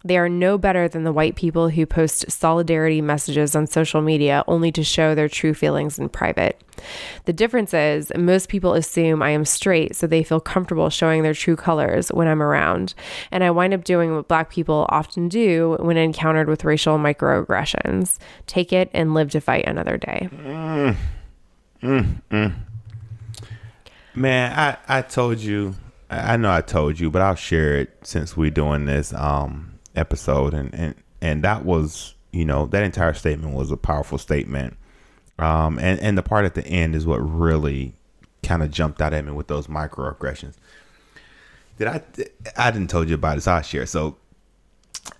They 0.05 0.18
are 0.18 0.28
no 0.28 0.59
better 0.59 0.88
than 0.88 1.05
the 1.05 1.12
white 1.12 1.36
people 1.36 1.68
who 1.68 1.86
post 1.86 2.30
solidarity 2.30 3.00
messages 3.00 3.55
on 3.55 3.66
social 3.66 4.03
media 4.03 4.44
only 4.46 4.72
to 4.72 4.82
show 4.82 5.14
their 5.14 5.28
true 5.28 5.55
feelings 5.55 5.98
in 5.98 6.09
private. 6.09 6.61
The 7.24 7.32
difference 7.32 7.72
is, 7.74 8.11
most 8.16 8.48
people 8.48 8.74
assume 8.74 9.22
I 9.22 9.30
am 9.30 9.44
straight, 9.44 9.94
so 9.94 10.07
they 10.07 10.22
feel 10.22 10.40
comfortable 10.40 10.90
showing 10.90 11.22
their 11.22 11.34
true 11.34 11.57
colors 11.57 12.09
when 12.09 12.26
I'm 12.26 12.42
around. 12.42 12.94
And 13.30 13.44
I 13.44 13.50
wind 13.50 13.74
up 13.74 13.84
doing 13.84 14.14
what 14.14 14.28
black 14.28 14.50
people 14.50 14.86
often 14.88 15.28
do 15.28 15.76
when 15.80 15.96
encountered 15.96 16.48
with 16.48 16.64
racial 16.64 16.98
microaggressions 16.98 18.18
take 18.46 18.72
it 18.72 18.90
and 18.92 19.14
live 19.14 19.30
to 19.30 19.40
fight 19.40 19.66
another 19.66 19.96
day. 19.96 20.28
Mm, 20.32 20.96
mm, 21.82 22.22
mm. 22.30 22.55
Man, 24.14 24.59
I, 24.59 24.98
I 24.98 25.03
told 25.03 25.38
you, 25.38 25.74
I 26.11 26.34
I 26.34 26.36
know 26.36 26.53
I 26.53 26.61
told 26.61 27.00
you, 27.00 27.11
but 27.11 27.22
I'll 27.22 27.34
share 27.34 27.76
it 27.76 27.90
since 28.03 28.36
we're 28.36 28.50
doing 28.50 28.84
this 28.84 29.12
um 29.14 29.72
episode, 29.95 30.55
and 30.55 30.74
and 30.74 30.95
and 31.20 31.45
that 31.45 31.64
was, 31.64 32.14
you 32.32 32.45
know, 32.45 32.66
that 32.66 32.82
entire 32.82 33.14
statement 33.14 33.55
was 33.55 33.70
a 33.70 33.76
powerful 33.76 34.18
statement, 34.18 34.76
um, 35.38 35.78
and 35.78 36.01
and 36.01 36.16
the 36.16 36.22
part 36.22 36.45
at 36.45 36.55
the 36.55 36.66
end 36.66 36.95
is 36.95 37.07
what 37.07 37.18
really 37.18 37.95
kind 38.43 38.62
of 38.62 38.70
jumped 38.70 39.01
out 39.01 39.14
at 39.14 39.24
me 39.24 39.32
with 39.32 39.47
those 39.47 39.66
microaggressions. 39.66 40.55
Did 41.78 41.88
I? 41.88 42.03
I 42.57 42.70
didn't 42.70 42.90
told 42.90 43.09
you 43.09 43.14
about 43.14 43.36
this. 43.36 43.47
I'll 43.47 43.62
share. 43.62 43.86
So, 43.86 44.16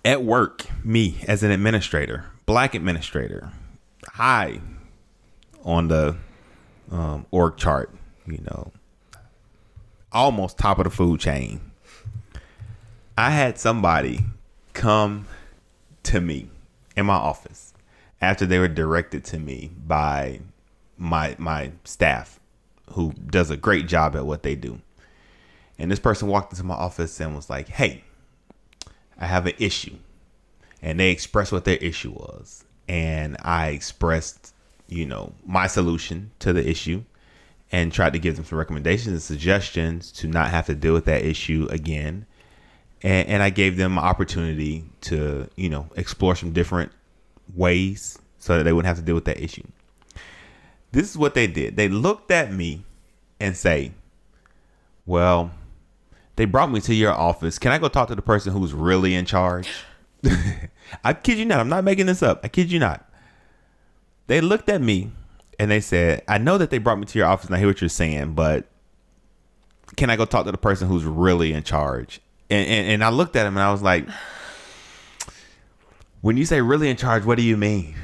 at 0.05 0.23
work, 0.23 0.65
me 0.83 1.17
as 1.27 1.43
an 1.43 1.51
administrator, 1.51 2.25
black 2.45 2.75
administrator, 2.75 3.51
high 4.07 4.61
on 5.63 5.87
the 5.87 6.15
um, 6.91 7.25
org 7.31 7.57
chart, 7.57 7.93
you 8.27 8.39
know, 8.39 8.71
almost 10.11 10.57
top 10.57 10.77
of 10.77 10.83
the 10.85 10.89
food 10.89 11.19
chain. 11.19 11.59
I 13.17 13.29
had 13.29 13.57
somebody 13.57 14.25
come 14.73 15.27
to 16.03 16.19
me 16.19 16.49
in 16.95 17.05
my 17.05 17.15
office 17.15 17.73
after 18.21 18.45
they 18.45 18.59
were 18.59 18.67
directed 18.67 19.23
to 19.25 19.39
me 19.39 19.71
by 19.85 20.39
my 20.97 21.35
my 21.37 21.71
staff 21.83 22.39
who 22.91 23.13
does 23.27 23.49
a 23.49 23.57
great 23.57 23.87
job 23.87 24.15
at 24.15 24.25
what 24.25 24.43
they 24.43 24.55
do. 24.55 24.81
And 25.79 25.89
this 25.91 25.99
person 25.99 26.27
walked 26.27 26.53
into 26.53 26.63
my 26.63 26.75
office 26.75 27.19
and 27.19 27.35
was 27.35 27.49
like, 27.49 27.67
"Hey, 27.67 28.03
I 29.17 29.25
have 29.25 29.45
an 29.47 29.53
issue." 29.57 29.97
And 30.81 30.99
they 30.99 31.11
expressed 31.11 31.51
what 31.51 31.65
their 31.65 31.77
issue 31.77 32.11
was, 32.11 32.65
and 32.87 33.37
I 33.41 33.69
expressed, 33.69 34.53
you 34.87 35.05
know, 35.05 35.33
my 35.45 35.67
solution 35.67 36.31
to 36.39 36.53
the 36.53 36.67
issue 36.67 37.03
and 37.71 37.91
tried 37.91 38.13
to 38.13 38.19
give 38.19 38.35
them 38.35 38.45
some 38.45 38.59
recommendations 38.59 39.07
and 39.07 39.21
suggestions 39.21 40.11
to 40.11 40.27
not 40.27 40.51
have 40.51 40.67
to 40.67 40.75
deal 40.75 40.93
with 40.93 41.05
that 41.05 41.25
issue 41.25 41.67
again. 41.71 42.25
And, 43.03 43.27
and 43.27 43.43
I 43.43 43.49
gave 43.49 43.77
them 43.77 43.97
an 43.97 44.03
opportunity 44.03 44.85
to, 45.01 45.49
you 45.55 45.69
know, 45.69 45.89
explore 45.95 46.35
some 46.35 46.53
different 46.53 46.91
ways 47.53 48.17
so 48.39 48.57
that 48.57 48.63
they 48.63 48.73
wouldn't 48.73 48.87
have 48.87 48.97
to 48.97 49.03
deal 49.03 49.15
with 49.15 49.25
that 49.25 49.39
issue. 49.39 49.63
This 50.91 51.09
is 51.09 51.17
what 51.17 51.33
they 51.33 51.47
did. 51.47 51.75
They 51.75 51.89
looked 51.89 52.31
at 52.31 52.53
me 52.53 52.85
and 53.39 53.57
say, 53.57 53.91
"Well, 55.05 55.51
they 56.35 56.45
brought 56.45 56.71
me 56.71 56.79
to 56.81 56.93
your 56.93 57.11
office. 57.11 57.59
Can 57.59 57.71
I 57.71 57.77
go 57.77 57.89
talk 57.89 58.07
to 58.09 58.15
the 58.15 58.21
person 58.21 58.53
who's 58.53 58.73
really 58.73 59.15
in 59.15 59.25
charge?" 59.25 59.67
I 61.03 61.13
kid 61.13 61.37
you 61.37 61.45
not. 61.45 61.59
I'm 61.59 61.69
not 61.69 61.83
making 61.83 62.05
this 62.05 62.23
up. 62.23 62.41
I 62.43 62.47
kid 62.47 62.71
you 62.71 62.79
not. 62.79 63.09
They 64.27 64.41
looked 64.41 64.69
at 64.69 64.81
me 64.81 65.11
and 65.59 65.69
they 65.69 65.81
said, 65.81 66.23
I 66.27 66.37
know 66.37 66.57
that 66.57 66.69
they 66.69 66.77
brought 66.77 66.99
me 66.99 67.05
to 67.05 67.19
your 67.19 67.27
office 67.27 67.47
and 67.47 67.55
I 67.55 67.59
hear 67.59 67.67
what 67.67 67.81
you're 67.81 67.89
saying, 67.89 68.33
but 68.33 68.67
can 69.95 70.09
I 70.09 70.15
go 70.15 70.25
talk 70.25 70.45
to 70.45 70.51
the 70.51 70.57
person 70.57 70.87
who's 70.87 71.03
really 71.03 71.53
in 71.53 71.63
charge? 71.63 72.21
And, 72.49 72.67
and, 72.67 72.87
and 72.87 73.03
I 73.03 73.09
looked 73.09 73.35
at 73.35 73.45
him 73.45 73.57
and 73.57 73.63
I 73.63 73.71
was 73.71 73.81
like, 73.81 74.07
when 76.21 76.37
you 76.37 76.45
say 76.45 76.61
really 76.61 76.89
in 76.89 76.97
charge, 76.97 77.25
what 77.25 77.37
do 77.37 77.43
you 77.43 77.57
mean? 77.57 77.95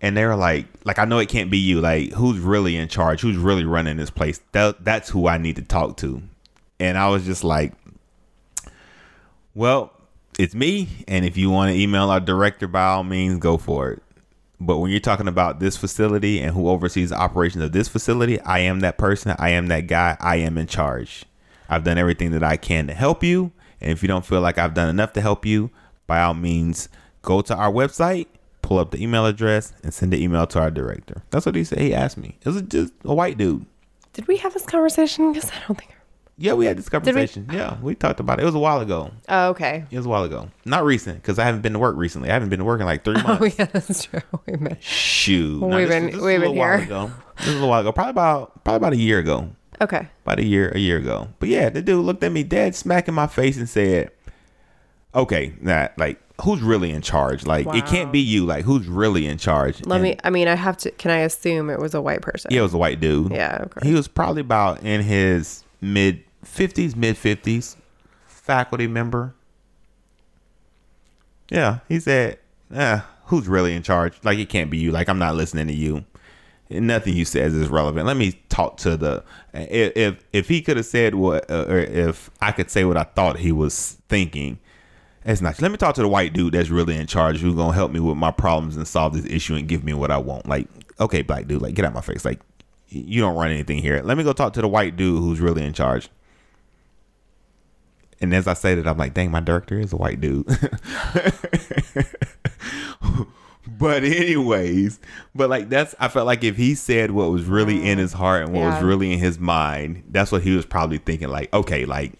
And 0.00 0.16
they 0.16 0.26
were 0.26 0.36
like, 0.36 0.66
like, 0.84 0.98
I 0.98 1.04
know 1.04 1.18
it 1.18 1.28
can't 1.28 1.50
be 1.50 1.58
you. 1.58 1.80
Like, 1.80 2.12
who's 2.12 2.38
really 2.38 2.76
in 2.76 2.88
charge? 2.88 3.20
Who's 3.20 3.36
really 3.36 3.64
running 3.64 3.96
this 3.96 4.10
place? 4.10 4.40
That, 4.52 4.84
that's 4.84 5.08
who 5.08 5.28
I 5.28 5.38
need 5.38 5.56
to 5.56 5.62
talk 5.62 5.96
to. 5.98 6.22
And 6.80 6.98
I 6.98 7.08
was 7.08 7.24
just 7.24 7.44
like, 7.44 7.72
well, 9.54 9.92
it's 10.38 10.54
me. 10.54 10.88
And 11.06 11.24
if 11.24 11.36
you 11.36 11.50
want 11.50 11.72
to 11.72 11.78
email 11.80 12.10
our 12.10 12.20
director, 12.20 12.66
by 12.66 12.84
all 12.84 13.04
means, 13.04 13.38
go 13.38 13.56
for 13.58 13.92
it. 13.92 14.02
But 14.58 14.78
when 14.78 14.90
you're 14.90 15.00
talking 15.00 15.28
about 15.28 15.58
this 15.58 15.76
facility 15.76 16.40
and 16.40 16.54
who 16.54 16.68
oversees 16.68 17.10
the 17.10 17.16
operations 17.16 17.64
of 17.64 17.72
this 17.72 17.88
facility, 17.88 18.40
I 18.40 18.60
am 18.60 18.80
that 18.80 18.98
person. 18.98 19.34
I 19.38 19.50
am 19.50 19.68
that 19.68 19.86
guy. 19.86 20.16
I 20.20 20.36
am 20.36 20.58
in 20.58 20.66
charge. 20.66 21.24
I've 21.68 21.84
done 21.84 21.98
everything 21.98 22.30
that 22.32 22.42
I 22.42 22.56
can 22.56 22.86
to 22.88 22.94
help 22.94 23.22
you. 23.24 23.52
And 23.80 23.90
if 23.90 24.02
you 24.02 24.08
don't 24.08 24.24
feel 24.26 24.40
like 24.40 24.58
I've 24.58 24.74
done 24.74 24.88
enough 24.88 25.12
to 25.14 25.20
help 25.20 25.44
you, 25.44 25.70
by 26.06 26.22
all 26.22 26.34
means, 26.34 26.88
go 27.22 27.40
to 27.42 27.54
our 27.56 27.70
website, 27.70 28.26
pull 28.62 28.78
up 28.78 28.90
the 28.92 29.02
email 29.02 29.26
address, 29.26 29.72
and 29.82 29.92
send 29.92 30.14
an 30.14 30.20
email 30.20 30.46
to 30.48 30.60
our 30.60 30.70
director. 30.70 31.22
That's 31.30 31.46
what 31.46 31.54
he 31.56 31.64
said. 31.64 31.78
He 31.80 31.92
asked 31.94 32.16
me. 32.16 32.38
It 32.40 32.48
was 32.48 32.62
just 32.62 32.92
a 33.04 33.14
white 33.14 33.38
dude. 33.38 33.66
Did 34.12 34.28
we 34.28 34.36
have 34.38 34.52
this 34.54 34.66
conversation? 34.66 35.32
Because 35.32 35.50
I 35.50 35.54
don't 35.66 35.76
think. 35.78 35.94
Yeah, 36.38 36.54
we 36.54 36.66
had 36.66 36.76
this 36.78 36.86
we? 36.86 36.90
conversation. 36.90 37.48
Yeah, 37.52 37.76
we 37.82 37.94
talked 37.94 38.18
about 38.20 38.38
it. 38.38 38.42
It 38.42 38.46
was 38.46 38.54
a 38.54 38.58
while 38.58 38.80
ago. 38.80 39.10
Oh, 39.28 39.48
okay. 39.50 39.84
It 39.90 39.96
was 39.96 40.06
a 40.06 40.08
while 40.08 40.24
ago. 40.24 40.48
Not 40.64 40.84
recent, 40.84 41.16
because 41.22 41.38
I 41.38 41.44
haven't 41.44 41.60
been 41.62 41.72
to 41.74 41.78
work 41.78 41.96
recently. 41.96 42.30
I 42.30 42.32
haven't 42.34 42.48
been 42.48 42.58
to 42.60 42.64
work 42.64 42.80
in 42.80 42.86
like 42.86 43.04
three 43.04 43.20
months. 43.22 43.40
Oh 43.40 43.44
yeah, 43.58 43.64
that's 43.66 44.04
true. 44.04 44.20
A 44.48 44.56
minute. 44.56 44.82
Shoot. 44.82 45.60
We've 45.62 45.88
this 45.88 45.88
been- 45.88 46.04
was- 46.06 46.14
this 46.14 46.22
we've 46.22 46.40
a 46.42 46.44
been 46.46 46.54
here. 46.54 46.74
ago. 46.74 47.10
This 47.38 47.46
was 47.48 47.60
a 47.62 47.66
while 47.66 47.80
ago. 47.80 47.92
Probably 47.92 48.10
about 48.10 48.64
probably 48.64 48.76
about 48.76 48.92
a 48.92 48.96
year 48.96 49.18
ago. 49.18 49.50
Okay. 49.82 50.08
About 50.24 50.38
a 50.38 50.44
year 50.44 50.70
a 50.74 50.78
year 50.78 50.96
ago. 50.98 51.28
But 51.40 51.48
yeah, 51.50 51.68
the 51.68 51.82
dude 51.82 52.04
looked 52.04 52.22
at 52.24 52.32
me 52.32 52.42
dead 52.44 52.74
smack 52.74 53.08
in 53.08 53.14
my 53.14 53.26
face 53.26 53.56
and 53.58 53.68
said, 53.68 54.10
"Okay, 55.14 55.52
nah, 55.60 55.88
like 55.98 56.20
who's 56.42 56.62
really 56.62 56.90
in 56.90 57.02
charge? 57.02 57.44
Like 57.46 57.66
it 57.74 57.84
can't 57.86 58.10
be 58.12 58.20
you. 58.20 58.44
Like 58.46 58.64
who's 58.64 58.86
really 58.86 59.26
in 59.26 59.38
charge?" 59.38 59.84
Let 59.84 59.96
And- 59.96 60.02
me. 60.04 60.16
I 60.24 60.30
mean, 60.30 60.46
I 60.48 60.54
have 60.54 60.76
to. 60.78 60.90
Can 60.92 61.10
I 61.10 61.18
assume 61.18 61.68
it 61.68 61.78
was 61.80 61.94
a 61.94 62.00
white 62.00 62.22
person? 62.22 62.50
Yeah, 62.52 62.60
it 62.60 62.62
was 62.62 62.74
a 62.74 62.78
white 62.78 63.00
dude. 63.00 63.32
Yeah. 63.32 63.58
Okay. 63.66 63.88
He 63.88 63.94
was 63.94 64.06
probably 64.08 64.40
about 64.40 64.82
in 64.84 65.02
his 65.02 65.64
mid 65.80 66.22
fifties, 66.44 66.94
mid 66.94 67.16
fifties, 67.16 67.76
faculty 68.26 68.86
member. 68.86 69.34
Yeah, 71.50 71.80
he 71.88 72.00
said, 72.00 72.38
eh, 72.72 73.00
who's 73.26 73.46
really 73.48 73.74
in 73.74 73.82
charge? 73.82 74.14
Like 74.22 74.38
it 74.38 74.48
can't 74.48 74.70
be 74.70 74.78
you. 74.78 74.90
Like 74.92 75.08
I'm 75.08 75.18
not 75.18 75.34
listening 75.34 75.66
to 75.66 75.74
you. 75.74 76.04
Nothing 76.70 77.14
you 77.14 77.24
says 77.24 77.52
is 77.52 77.68
relevant. 77.68 78.06
Let 78.06 78.16
me 78.16 78.40
talk 78.48 78.78
to 78.78 78.96
the 78.96 79.22
if 79.52 80.24
if, 80.32 80.48
he 80.48 80.62
could 80.62 80.78
have 80.78 80.86
said 80.86 81.14
what 81.14 81.50
uh, 81.50 81.66
or 81.68 81.78
if 81.78 82.30
I 82.40 82.52
could 82.52 82.70
say 82.70 82.84
what 82.84 82.96
I 82.96 83.04
thought 83.04 83.38
he 83.38 83.52
was 83.52 83.98
thinking. 84.08 84.58
It's 85.24 85.40
not. 85.40 85.60
Let 85.60 85.70
me 85.70 85.76
talk 85.76 85.94
to 85.96 86.02
the 86.02 86.08
white 86.08 86.32
dude 86.32 86.54
that's 86.54 86.70
really 86.70 86.96
in 86.96 87.06
charge, 87.06 87.40
who's 87.40 87.54
gonna 87.54 87.74
help 87.74 87.92
me 87.92 88.00
with 88.00 88.16
my 88.16 88.30
problems 88.30 88.76
and 88.76 88.88
solve 88.88 89.12
this 89.12 89.26
issue 89.26 89.54
and 89.54 89.68
give 89.68 89.84
me 89.84 89.92
what 89.92 90.10
I 90.10 90.18
want. 90.18 90.48
Like, 90.48 90.68
okay, 90.98 91.22
black 91.22 91.46
dude, 91.46 91.62
like 91.62 91.74
get 91.74 91.84
out 91.84 91.92
my 91.92 92.00
face. 92.00 92.24
Like, 92.24 92.40
you 92.88 93.20
don't 93.20 93.36
run 93.36 93.50
anything 93.50 93.78
here. 93.78 94.00
Let 94.02 94.16
me 94.16 94.24
go 94.24 94.32
talk 94.32 94.54
to 94.54 94.62
the 94.62 94.68
white 94.68 94.96
dude 94.96 95.20
who's 95.20 95.40
really 95.40 95.64
in 95.64 95.74
charge. 95.74 96.08
And 98.20 98.32
as 98.32 98.46
I 98.46 98.54
say 98.54 98.74
that, 98.76 98.86
I'm 98.86 98.96
like, 98.96 99.14
dang, 99.14 99.30
my 99.30 99.40
director 99.40 99.78
is 99.78 99.92
a 99.92 99.96
white 99.96 100.20
dude. 100.20 100.46
but 103.78 104.02
anyways, 104.04 104.98
but 105.34 105.48
like 105.50 105.68
that's 105.68 105.94
I 106.00 106.08
felt 106.08 106.26
like 106.26 106.42
if 106.44 106.56
he 106.56 106.74
said 106.74 107.12
what 107.12 107.30
was 107.30 107.44
really 107.44 107.88
in 107.88 107.98
his 107.98 108.12
heart 108.12 108.44
and 108.44 108.52
what 108.52 108.64
was 108.64 108.82
really 108.82 109.12
in 109.12 109.18
his 109.18 109.38
mind, 109.38 110.04
that's 110.08 110.32
what 110.32 110.42
he 110.42 110.54
was 110.54 110.66
probably 110.66 110.98
thinking. 110.98 111.28
Like, 111.28 111.52
okay, 111.54 111.84
like 111.84 112.14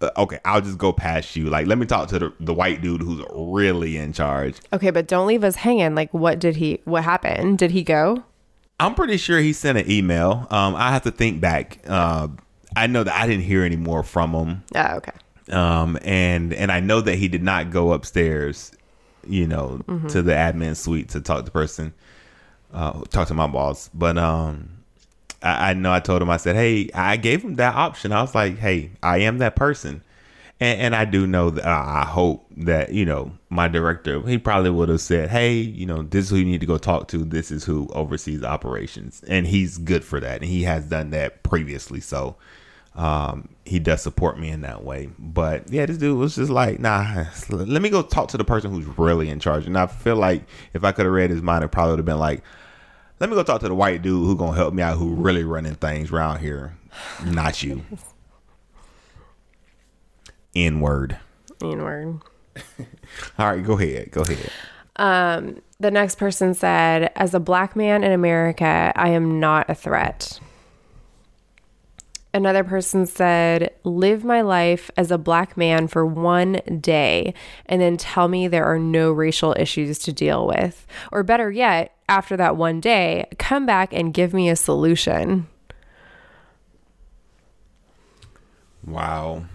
uh, 0.00 0.10
okay, 0.18 0.38
I'll 0.44 0.60
just 0.60 0.78
go 0.78 0.92
past 0.92 1.36
you. 1.36 1.48
Like, 1.48 1.66
let 1.66 1.78
me 1.78 1.86
talk 1.86 2.08
to 2.08 2.18
the, 2.18 2.32
the 2.38 2.52
white 2.52 2.82
dude 2.82 3.00
who's 3.00 3.24
really 3.32 3.96
in 3.96 4.12
charge. 4.12 4.56
Okay, 4.72 4.90
but 4.90 5.08
don't 5.08 5.26
leave 5.26 5.42
us 5.42 5.56
hanging. 5.56 5.94
Like, 5.94 6.12
what 6.12 6.38
did 6.38 6.56
he? 6.56 6.80
What 6.84 7.04
happened? 7.04 7.58
Did 7.58 7.70
he 7.70 7.82
go? 7.82 8.22
I'm 8.78 8.94
pretty 8.94 9.16
sure 9.16 9.38
he 9.38 9.54
sent 9.54 9.78
an 9.78 9.90
email. 9.90 10.46
Um, 10.50 10.74
I 10.74 10.90
have 10.90 11.02
to 11.04 11.10
think 11.10 11.40
back. 11.40 11.78
Uh, 11.86 12.28
I 12.76 12.86
know 12.86 13.02
that 13.04 13.14
I 13.14 13.26
didn't 13.26 13.44
hear 13.44 13.62
any 13.64 13.76
more 13.76 14.02
from 14.02 14.34
him. 14.34 14.64
Oh, 14.74 14.96
okay. 14.96 15.12
um, 15.50 15.98
and 16.02 16.52
and 16.52 16.70
I 16.70 16.80
know 16.80 17.00
that 17.00 17.14
he 17.14 17.28
did 17.28 17.42
not 17.42 17.70
go 17.70 17.92
upstairs, 17.92 18.72
you 19.28 19.46
know, 19.46 19.80
to 20.08 20.22
the 20.22 20.32
admin 20.32 20.76
suite 20.76 21.10
to 21.10 21.20
talk 21.20 21.38
to 21.38 21.44
the 21.44 21.50
person, 21.50 21.92
uh, 22.72 23.00
talk 23.04 23.28
to 23.28 23.34
my 23.34 23.46
boss. 23.46 23.90
But 23.94 24.18
um, 24.18 24.68
I, 25.42 25.70
I 25.70 25.74
know 25.74 25.92
I 25.92 26.00
told 26.00 26.22
him 26.22 26.30
I 26.30 26.36
said, 26.36 26.56
hey, 26.56 26.90
I 26.94 27.16
gave 27.16 27.42
him 27.42 27.56
that 27.56 27.74
option. 27.74 28.12
I 28.12 28.22
was 28.22 28.34
like, 28.34 28.58
hey, 28.58 28.90
I 29.02 29.18
am 29.18 29.38
that 29.38 29.56
person, 29.56 30.02
and, 30.60 30.80
and 30.80 30.96
I 30.96 31.04
do 31.04 31.26
know 31.26 31.50
that 31.50 31.66
uh, 31.66 31.84
I 31.86 32.04
hope 32.04 32.46
that 32.58 32.92
you 32.92 33.04
know 33.04 33.32
my 33.50 33.68
director 33.68 34.20
he 34.22 34.38
probably 34.38 34.70
would 34.70 34.88
have 34.88 35.00
said, 35.00 35.30
hey, 35.30 35.54
you 35.54 35.86
know, 35.86 36.02
this 36.02 36.26
is 36.26 36.30
who 36.30 36.36
you 36.36 36.44
need 36.44 36.60
to 36.60 36.66
go 36.66 36.78
talk 36.78 37.08
to. 37.08 37.18
This 37.24 37.50
is 37.50 37.64
who 37.64 37.88
oversees 37.92 38.42
operations, 38.42 39.22
and 39.28 39.46
he's 39.46 39.78
good 39.78 40.04
for 40.04 40.20
that, 40.20 40.42
and 40.42 40.50
he 40.50 40.62
has 40.62 40.86
done 40.86 41.10
that 41.10 41.42
previously. 41.42 42.00
So 42.00 42.36
um, 42.96 43.48
he 43.64 43.78
does 43.78 44.02
support 44.02 44.38
me 44.38 44.48
in 44.48 44.62
that 44.62 44.82
way. 44.82 45.10
But 45.18 45.70
yeah, 45.70 45.86
this 45.86 45.98
dude 45.98 46.18
was 46.18 46.36
just 46.36 46.50
like, 46.50 46.80
nah, 46.80 47.26
let 47.50 47.82
me 47.82 47.90
go 47.90 48.02
talk 48.02 48.28
to 48.28 48.38
the 48.38 48.44
person 48.44 48.70
who's 48.72 48.86
really 48.98 49.28
in 49.28 49.38
charge. 49.38 49.66
And 49.66 49.78
I 49.78 49.86
feel 49.86 50.16
like 50.16 50.44
if 50.72 50.82
I 50.82 50.92
could 50.92 51.04
have 51.04 51.14
read 51.14 51.30
his 51.30 51.42
mind, 51.42 51.62
it 51.64 51.68
probably 51.68 51.92
would 51.92 51.98
have 52.00 52.06
been 52.06 52.18
like, 52.18 52.42
let 53.20 53.30
me 53.30 53.36
go 53.36 53.42
talk 53.42 53.60
to 53.60 53.68
the 53.68 53.74
white 53.74 54.02
dude 54.02 54.26
who 54.26 54.36
gonna 54.36 54.56
help 54.56 54.74
me 54.74 54.82
out, 54.82 54.98
who 54.98 55.14
really 55.14 55.44
running 55.44 55.74
things 55.74 56.10
around 56.10 56.40
here, 56.40 56.76
not 57.24 57.62
you. 57.62 57.82
N 60.54 60.80
word. 60.80 61.18
Mean 61.60 61.82
word. 61.82 62.20
All 63.38 63.46
right, 63.46 63.62
go 63.62 63.78
ahead. 63.78 64.10
Go 64.10 64.22
ahead. 64.22 64.50
Um, 64.96 65.60
the 65.78 65.90
next 65.90 66.16
person 66.16 66.54
said, 66.54 67.12
"As 67.16 67.34
a 67.34 67.40
black 67.40 67.76
man 67.76 68.02
in 68.02 68.12
America, 68.12 68.92
I 68.96 69.10
am 69.10 69.38
not 69.38 69.68
a 69.68 69.74
threat." 69.74 70.40
Another 72.36 72.64
person 72.64 73.06
said, 73.06 73.72
"Live 73.82 74.22
my 74.22 74.42
life 74.42 74.90
as 74.94 75.10
a 75.10 75.16
black 75.16 75.56
man 75.56 75.88
for 75.88 76.04
one 76.04 76.60
day 76.82 77.32
and 77.64 77.80
then 77.80 77.96
tell 77.96 78.28
me 78.28 78.46
there 78.46 78.66
are 78.66 78.78
no 78.78 79.10
racial 79.10 79.54
issues 79.58 79.98
to 80.00 80.12
deal 80.12 80.46
with. 80.46 80.86
Or 81.10 81.22
better 81.22 81.50
yet, 81.50 81.96
after 82.10 82.36
that 82.36 82.54
one 82.58 82.78
day, 82.78 83.26
come 83.38 83.64
back 83.64 83.94
and 83.94 84.12
give 84.12 84.34
me 84.34 84.50
a 84.50 84.56
solution." 84.56 85.46
Wow. 88.86 89.46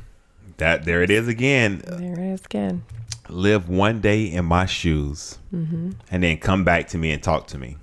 That 0.58 0.84
there 0.86 1.04
it 1.04 1.12
is 1.12 1.28
again. 1.28 1.84
There 1.86 2.14
it 2.14 2.34
is 2.34 2.46
again. 2.46 2.84
Live 3.30 3.70
one 3.70 4.02
day 4.02 4.24
in 4.26 4.46
my 4.46 4.66
shoes, 4.66 5.38
mm-hmm. 5.54 5.92
and 6.10 6.24
then 6.24 6.38
come 6.38 6.64
back 6.64 6.88
to 6.90 6.98
me 6.98 7.12
and 7.12 7.22
talk 7.22 7.46
to 7.48 7.60
me. 7.60 7.78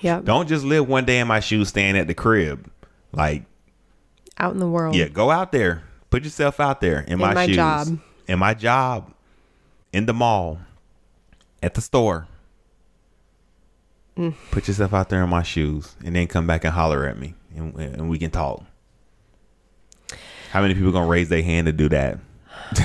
Yep. 0.00 0.24
Don't 0.24 0.48
just 0.48 0.64
live 0.64 0.88
one 0.88 1.04
day 1.04 1.18
in 1.18 1.28
my 1.28 1.40
shoes, 1.40 1.68
staying 1.68 1.98
at 1.98 2.06
the 2.06 2.14
crib. 2.14 2.70
Like 3.12 3.44
Out 4.40 4.54
in 4.54 4.58
the 4.58 4.66
world. 4.66 4.96
Yeah, 4.96 5.08
go 5.08 5.30
out 5.30 5.52
there. 5.52 5.82
Put 6.08 6.24
yourself 6.24 6.58
out 6.60 6.80
there 6.80 7.00
in, 7.06 7.18
my, 7.18 7.34
my 7.34 7.46
shoes. 7.46 7.56
job. 7.56 8.00
In 8.26 8.38
my 8.38 8.54
job. 8.54 9.12
In 9.92 10.06
the 10.06 10.14
mall. 10.14 10.58
At 11.62 11.74
the 11.74 11.82
store. 11.82 12.26
Mm. 14.16 14.34
Put 14.50 14.66
yourself 14.66 14.94
out 14.94 15.10
there 15.10 15.22
in 15.22 15.28
my 15.28 15.42
shoes 15.42 15.94
and 16.04 16.16
then 16.16 16.26
come 16.26 16.46
back 16.46 16.64
and 16.64 16.72
holler 16.72 17.06
at 17.06 17.18
me 17.18 17.34
and, 17.54 17.74
and 17.76 18.08
we 18.08 18.18
can 18.18 18.30
talk. 18.30 18.62
How 20.52 20.62
many 20.62 20.74
people 20.74 20.90
gonna 20.90 21.06
raise 21.06 21.28
their 21.28 21.42
hand 21.42 21.66
to 21.66 21.72
do 21.72 21.90
that? 21.90 22.18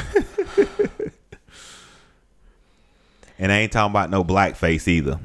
and 3.40 3.52
I 3.52 3.60
ain't 3.60 3.72
talking 3.72 3.92
about 3.92 4.10
no 4.10 4.24
blackface 4.24 4.88
either. 4.88 5.20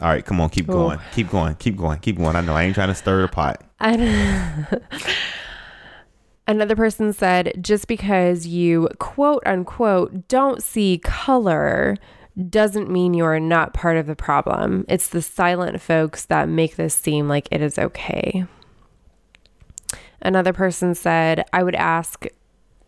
All 0.00 0.08
right, 0.08 0.24
come 0.24 0.40
on, 0.40 0.48
keep 0.48 0.66
going, 0.66 1.00
keep 1.12 1.28
going, 1.28 1.54
keep 1.56 1.76
going, 1.76 1.98
keep 1.98 2.16
going. 2.18 2.34
I 2.36 2.40
know 2.40 2.54
I 2.54 2.62
ain't 2.64 2.74
trying 2.74 2.88
to 2.88 2.94
stir 2.94 3.22
the 3.22 3.28
pot. 3.28 3.62
I 3.78 3.96
don't- 3.96 4.82
Another 6.46 6.74
person 6.74 7.12
said, 7.12 7.52
just 7.60 7.86
because 7.86 8.46
you 8.46 8.88
quote 8.98 9.42
unquote 9.46 10.28
don't 10.28 10.62
see 10.62 10.98
color 11.02 11.96
doesn't 12.48 12.90
mean 12.90 13.14
you 13.14 13.24
are 13.24 13.40
not 13.40 13.74
part 13.74 13.96
of 13.96 14.06
the 14.06 14.16
problem. 14.16 14.84
It's 14.88 15.08
the 15.08 15.22
silent 15.22 15.80
folks 15.80 16.24
that 16.26 16.48
make 16.48 16.76
this 16.76 16.94
seem 16.94 17.28
like 17.28 17.48
it 17.50 17.60
is 17.60 17.78
okay. 17.78 18.46
Another 20.20 20.52
person 20.52 20.94
said, 20.94 21.44
I 21.52 21.62
would 21.62 21.74
ask, 21.74 22.26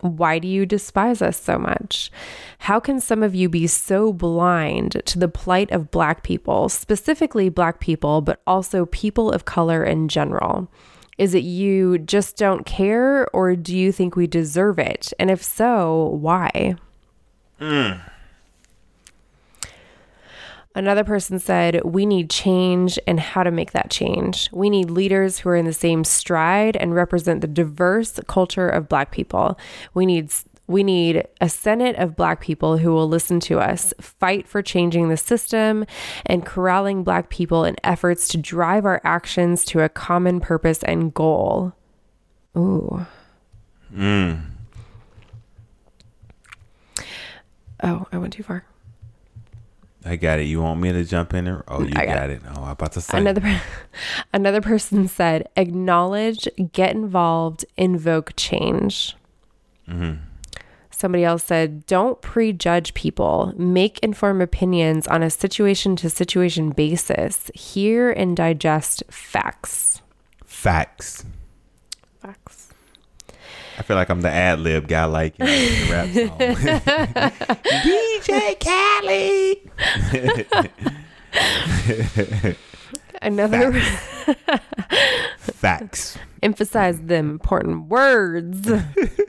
why 0.00 0.38
do 0.38 0.48
you 0.48 0.66
despise 0.66 1.22
us 1.22 1.40
so 1.40 1.58
much? 1.58 2.10
How 2.58 2.78
can 2.78 3.00
some 3.00 3.22
of 3.22 3.34
you 3.34 3.48
be 3.48 3.66
so 3.66 4.12
blind 4.12 5.02
to 5.06 5.18
the 5.18 5.28
plight 5.28 5.70
of 5.70 5.90
Black 5.90 6.22
people, 6.22 6.68
specifically 6.68 7.48
Black 7.48 7.80
people, 7.80 8.20
but 8.20 8.40
also 8.46 8.86
people 8.86 9.30
of 9.30 9.44
color 9.44 9.82
in 9.84 10.08
general? 10.08 10.68
Is 11.18 11.34
it 11.34 11.44
you 11.44 11.98
just 11.98 12.36
don't 12.36 12.66
care, 12.66 13.28
or 13.32 13.54
do 13.54 13.76
you 13.76 13.92
think 13.92 14.16
we 14.16 14.26
deserve 14.26 14.78
it? 14.78 15.12
And 15.18 15.30
if 15.30 15.42
so, 15.42 16.18
why? 16.20 16.76
Hmm. 17.58 17.92
Another 20.76 21.04
person 21.04 21.38
said, 21.38 21.80
We 21.84 22.04
need 22.04 22.30
change 22.30 22.98
and 23.06 23.20
how 23.20 23.44
to 23.44 23.52
make 23.52 23.72
that 23.72 23.90
change. 23.90 24.48
We 24.52 24.68
need 24.68 24.90
leaders 24.90 25.38
who 25.38 25.50
are 25.50 25.56
in 25.56 25.66
the 25.66 25.72
same 25.72 26.02
stride 26.02 26.76
and 26.76 26.94
represent 26.94 27.42
the 27.42 27.46
diverse 27.46 28.18
culture 28.26 28.68
of 28.68 28.88
Black 28.88 29.12
people. 29.12 29.58
We 29.94 30.04
need. 30.04 30.32
We 30.66 30.82
need 30.82 31.26
a 31.40 31.48
Senate 31.48 31.96
of 31.96 32.16
Black 32.16 32.40
people 32.40 32.78
who 32.78 32.92
will 32.92 33.08
listen 33.08 33.38
to 33.40 33.60
us, 33.60 33.92
fight 34.00 34.48
for 34.48 34.62
changing 34.62 35.08
the 35.08 35.16
system, 35.16 35.84
and 36.24 36.46
corralling 36.46 37.04
Black 37.04 37.28
people 37.28 37.64
in 37.64 37.76
efforts 37.84 38.28
to 38.28 38.38
drive 38.38 38.86
our 38.86 39.00
actions 39.04 39.64
to 39.66 39.80
a 39.80 39.88
common 39.88 40.40
purpose 40.40 40.82
and 40.82 41.12
goal. 41.12 41.74
Ooh. 42.56 43.06
Hmm. 43.94 44.34
Oh, 47.82 48.06
I 48.10 48.16
went 48.16 48.32
too 48.32 48.42
far. 48.42 48.64
I 50.06 50.16
got 50.16 50.38
it. 50.38 50.44
You 50.44 50.62
want 50.62 50.80
me 50.80 50.92
to 50.92 51.04
jump 51.04 51.32
in 51.34 51.46
there? 51.46 51.64
Oh, 51.66 51.82
you 51.82 51.90
got, 51.90 52.06
got 52.06 52.30
it. 52.30 52.42
Oh, 52.56 52.62
I'm 52.64 52.70
about 52.72 52.92
to 52.92 53.00
say. 53.00 53.18
Another 53.18 53.40
per- 53.40 53.62
another 54.32 54.60
person 54.60 55.08
said, 55.08 55.48
acknowledge, 55.56 56.46
get 56.72 56.92
involved, 56.92 57.64
invoke 57.76 58.32
change. 58.36 59.16
Mm-hmm. 59.88 60.33
Somebody 60.96 61.24
else 61.24 61.42
said, 61.44 61.84
don't 61.86 62.20
prejudge 62.22 62.94
people. 62.94 63.52
Make 63.56 63.98
informed 63.98 64.42
opinions 64.42 65.06
on 65.08 65.22
a 65.24 65.30
situation 65.30 65.96
to 65.96 66.08
situation 66.08 66.70
basis. 66.70 67.50
Hear 67.54 68.12
and 68.12 68.36
digest 68.36 69.02
facts. 69.10 70.02
Facts. 70.44 71.24
Facts. 72.20 72.68
I 73.76 73.82
feel 73.82 73.96
like 73.96 74.08
I'm 74.08 74.20
the 74.20 74.30
ad 74.30 74.60
lib 74.60 74.86
guy, 74.86 75.04
like 75.06 75.36
you 75.38 75.44
know, 75.46 75.66
the 75.66 75.90
rap 75.90 76.08
song. 76.14 76.38
DJ 77.82 78.60
Khaled. 82.14 82.54
Another 83.20 83.72
Facts. 85.38 86.16
emphasize 86.42 87.00
the 87.00 87.16
important 87.16 87.88
words. 87.88 88.70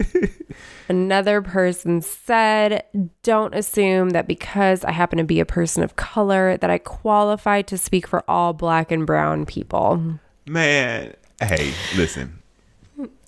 Another 0.87 1.41
person 1.41 2.01
said, 2.01 2.83
Don't 3.23 3.55
assume 3.55 4.11
that 4.11 4.27
because 4.27 4.83
I 4.83 4.91
happen 4.91 5.17
to 5.17 5.23
be 5.23 5.39
a 5.39 5.45
person 5.45 5.83
of 5.83 5.95
color 5.95 6.57
that 6.57 6.69
I 6.69 6.77
qualify 6.77 7.61
to 7.63 7.77
speak 7.77 8.07
for 8.07 8.23
all 8.29 8.53
black 8.53 8.91
and 8.91 9.05
brown 9.05 9.45
people. 9.45 10.19
Man, 10.45 11.15
hey, 11.41 11.73
listen. 11.95 12.41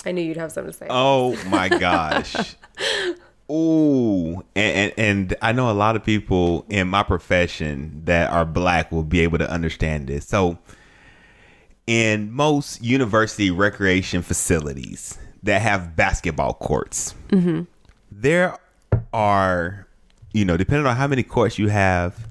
I 0.06 0.12
knew 0.12 0.22
you'd 0.22 0.38
have 0.38 0.52
something 0.52 0.72
to 0.72 0.78
say. 0.78 0.88
Oh 0.90 1.36
my 1.48 1.68
gosh. 1.70 2.56
Ooh, 3.52 4.44
and, 4.56 4.92
and 4.92 4.94
and 4.98 5.36
I 5.42 5.54
know 5.54 5.72
a 5.72 5.74
lot 5.74 5.96
of 5.96 6.04
people 6.04 6.66
in 6.70 6.90
my 6.90 7.02
profession 7.02 8.02
that 8.04 8.30
are 8.30 8.44
black 8.44 8.92
will 8.92 9.04
be 9.04 9.22
able 9.22 9.38
to 9.38 9.50
understand 9.50 10.08
this. 10.08 10.28
So, 10.28 10.60
in 11.88 12.32
most 12.32 12.84
university 12.84 13.50
recreation 13.50 14.22
facilities 14.22 15.18
that 15.44 15.62
have 15.62 15.96
basketball 15.96 16.54
courts, 16.54 17.14
there 18.12 18.58
are, 19.14 19.88
you 20.34 20.46
know, 20.46 20.58
depending 20.58 20.86
on 20.88 20.96
how 20.96 21.08
many 21.08 21.24
courts 21.24 21.58
you 21.60 21.70
have, 21.70 22.28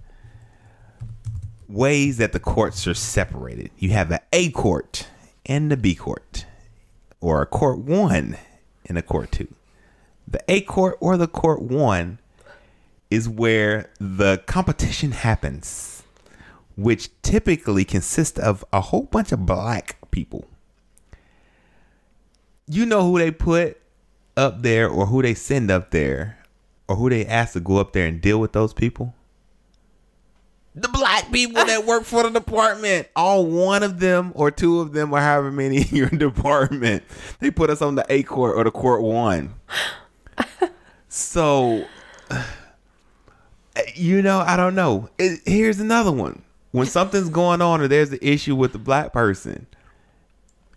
ways 1.69 2.19
that 2.19 2.33
the 2.33 2.41
courts 2.41 2.87
are 2.87 2.95
separated. 2.95 3.71
You 3.79 3.91
have 3.91 4.11
an 4.11 4.21
A 4.33 4.51
court 4.51 5.09
and 5.47 5.71
the 5.71 5.77
B 5.77 5.95
court, 5.95 6.47
or 7.21 7.43
a 7.43 7.47
court 7.47 7.79
one 7.79 8.37
and 8.87 8.99
a 8.99 9.03
court 9.03 9.33
two. 9.33 9.49
The 10.29 10.43
A 10.49 10.61
court 10.63 10.97
or 11.01 11.17
the 11.17 11.29
court 11.29 11.63
one 11.63 12.19
is 13.11 13.29
where 13.29 13.91
the 14.01 14.43
competition 14.47 15.13
happens, 15.13 16.03
which 16.77 17.11
typically 17.23 17.85
consists 17.85 18.39
of 18.39 18.65
a 18.73 18.81
whole 18.81 19.05
bunch 19.05 19.31
of 19.31 19.47
black 19.47 19.97
people. 20.11 20.49
You 22.69 22.87
know 22.87 23.03
who 23.09 23.19
they 23.19 23.31
put 23.31 23.81
up 24.37 24.63
there 24.63 24.89
or 24.89 25.07
who 25.07 25.23
they 25.23 25.35
send 25.35 25.71
up 25.71 25.91
there 25.91 26.39
or 26.89 26.97
who 26.97 27.09
they 27.09 27.25
ask 27.25 27.53
to 27.53 27.61
go 27.61 27.79
up 27.79 27.93
there 27.93 28.07
and 28.07 28.21
deal 28.21 28.39
with 28.39 28.53
those 28.53 28.73
people? 28.73 29.15
The 30.75 30.89
black 30.89 31.33
people 31.33 31.65
that 31.65 31.87
work 31.87 32.05
for 32.05 32.23
the 32.25 32.31
department. 32.31 33.09
All 33.17 33.47
one 33.47 33.83
of 33.83 33.99
them 33.99 34.33
or 34.35 34.51
two 34.51 34.81
of 34.81 34.93
them 34.93 35.13
or 35.13 35.21
however 35.21 35.51
many 35.51 35.79
in 35.79 35.97
your 35.97 36.09
department. 36.11 37.03
They 37.41 37.51
put 37.51 37.71
us 37.71 37.81
on 37.81 37.95
the 37.95 38.05
A 38.11 38.23
court 38.25 38.57
or 38.57 38.65
the 38.65 38.71
court 38.71 39.03
one. 39.03 39.55
So, 41.09 41.87
you 43.95 44.21
know, 44.21 44.41
I 44.41 44.57
don't 44.57 44.75
know. 44.75 45.09
It, 45.19 45.41
here's 45.47 45.81
another 45.81 46.13
one. 46.13 46.43
When 46.73 46.87
something's 46.87 47.31
going 47.31 47.63
on 47.63 47.81
or 47.81 47.89
there's 47.89 48.13
an 48.13 48.19
issue 48.21 48.55
with 48.55 48.73
the 48.73 48.79
black 48.79 49.13
person 49.15 49.67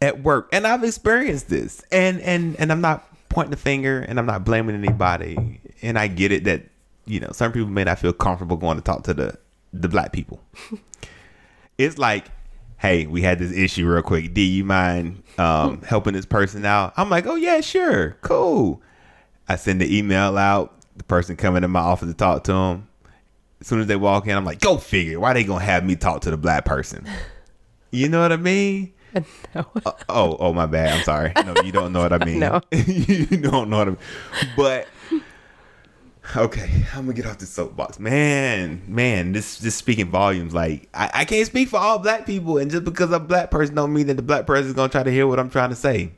at 0.02 0.24
work, 0.24 0.50
and 0.52 0.66
I've 0.66 0.84
experienced 0.84 1.50
this, 1.50 1.84
and 1.92 2.22
and 2.22 2.56
and 2.58 2.72
I'm 2.72 2.82
not 2.82 3.06
pointing 3.30 3.52
the 3.52 3.58
finger, 3.58 4.00
and 4.02 4.20
I'm 4.20 4.26
not 4.26 4.44
blaming 4.44 4.76
anybody, 4.76 5.60
and 5.82 5.98
I 5.98 6.08
get 6.08 6.32
it 6.32 6.46
that 6.46 6.64
you 7.06 7.20
know 7.20 7.30
some 7.32 7.52
people 7.52 7.70
may 7.70 7.84
not 7.84 8.00
feel 8.00 8.14
comfortable 8.14 8.58
going 8.58 8.78
to 8.78 8.84
talk 8.84 9.04
to 9.04 9.14
the 9.14 9.38
the 9.74 9.88
black 9.88 10.12
people. 10.12 10.42
it's 11.78 11.98
like, 11.98 12.26
hey, 12.78 13.06
we 13.08 13.22
had 13.22 13.40
this 13.40 13.52
issue 13.52 13.88
real 13.88 14.02
quick. 14.02 14.34
Do 14.34 14.42
you 14.42 14.64
mind 14.64 15.24
um, 15.38 15.82
helping 15.88 16.14
this 16.14 16.26
person 16.26 16.66
out? 16.66 16.94
I'm 16.98 17.10
like, 17.10 17.26
oh 17.26 17.36
yeah, 17.36 17.62
sure, 17.62 18.18
cool. 18.22 18.82
I 19.48 19.56
send 19.56 19.82
the 19.82 19.98
email 19.98 20.38
out. 20.38 20.76
The 20.98 21.04
person 21.06 21.38
coming 21.38 21.62
to 21.62 21.68
my 21.68 21.80
office 21.80 22.10
to 22.10 22.14
talk 22.14 22.44
to 22.46 22.52
them. 22.52 22.88
As 23.62 23.68
soon 23.68 23.80
as 23.80 23.88
they 23.88 23.96
walk 23.96 24.28
in, 24.28 24.36
I'm 24.36 24.46
like, 24.46 24.60
go 24.60 24.78
figure. 24.78 25.20
Why 25.20 25.34
they 25.34 25.44
gonna 25.44 25.64
have 25.64 25.86
me 25.86 25.96
talk 25.96 26.22
to 26.22 26.32
the 26.32 26.38
black 26.38 26.66
person? 26.66 27.06
You 27.92 28.08
know 28.08 28.22
what 28.22 28.32
I 28.32 28.38
mean? 28.38 28.94
No. 29.56 29.66
Uh, 29.86 29.92
oh, 30.10 30.38
oh, 30.40 30.54
my 30.54 30.66
bad. 30.66 30.98
I'm 30.98 31.04
sorry. 31.04 31.32
No, 31.36 31.56
you 31.64 31.72
don't 31.72 31.92
know 31.92 32.02
what 32.02 32.14
I 32.14 32.18
mean. 32.26 32.40
No. 32.40 32.62
you 32.72 33.26
don't 33.26 33.70
know 33.70 33.78
what 33.80 33.88
I 33.88 33.92
mean. 33.92 33.98
But 34.56 34.88
okay, 36.36 36.70
I'm 36.94 37.02
gonna 37.06 37.14
get 37.14 37.26
off 37.26 37.40
the 37.40 37.46
soapbox. 37.46 38.00
Man, 38.00 38.82
man, 38.88 39.32
this 39.32 39.58
this 39.60 39.76
speaking 39.76 40.10
volumes. 40.10 40.54
Like 40.54 40.88
I, 40.94 41.10
I 41.14 41.26
can't 41.26 41.46
speak 41.48 41.70
for 41.70 41.78
all 41.78 42.00
black 42.00 42.26
people, 42.26 42.58
and 42.58 42.70
just 42.70 42.84
because 42.84 43.12
I'm 43.12 43.24
a 43.24 43.26
black 43.26 43.52
person 43.52 43.76
don't 43.76 43.94
mean 43.94 44.08
that 44.08 44.16
the 44.16 44.22
black 44.24 44.46
person 44.46 44.68
is 44.68 44.74
gonna 44.74 44.90
try 44.90 45.04
to 45.04 45.12
hear 45.12 45.28
what 45.28 45.40
I'm 45.40 45.50
trying 45.50 45.70
to 45.70 45.76
say. 45.76 46.12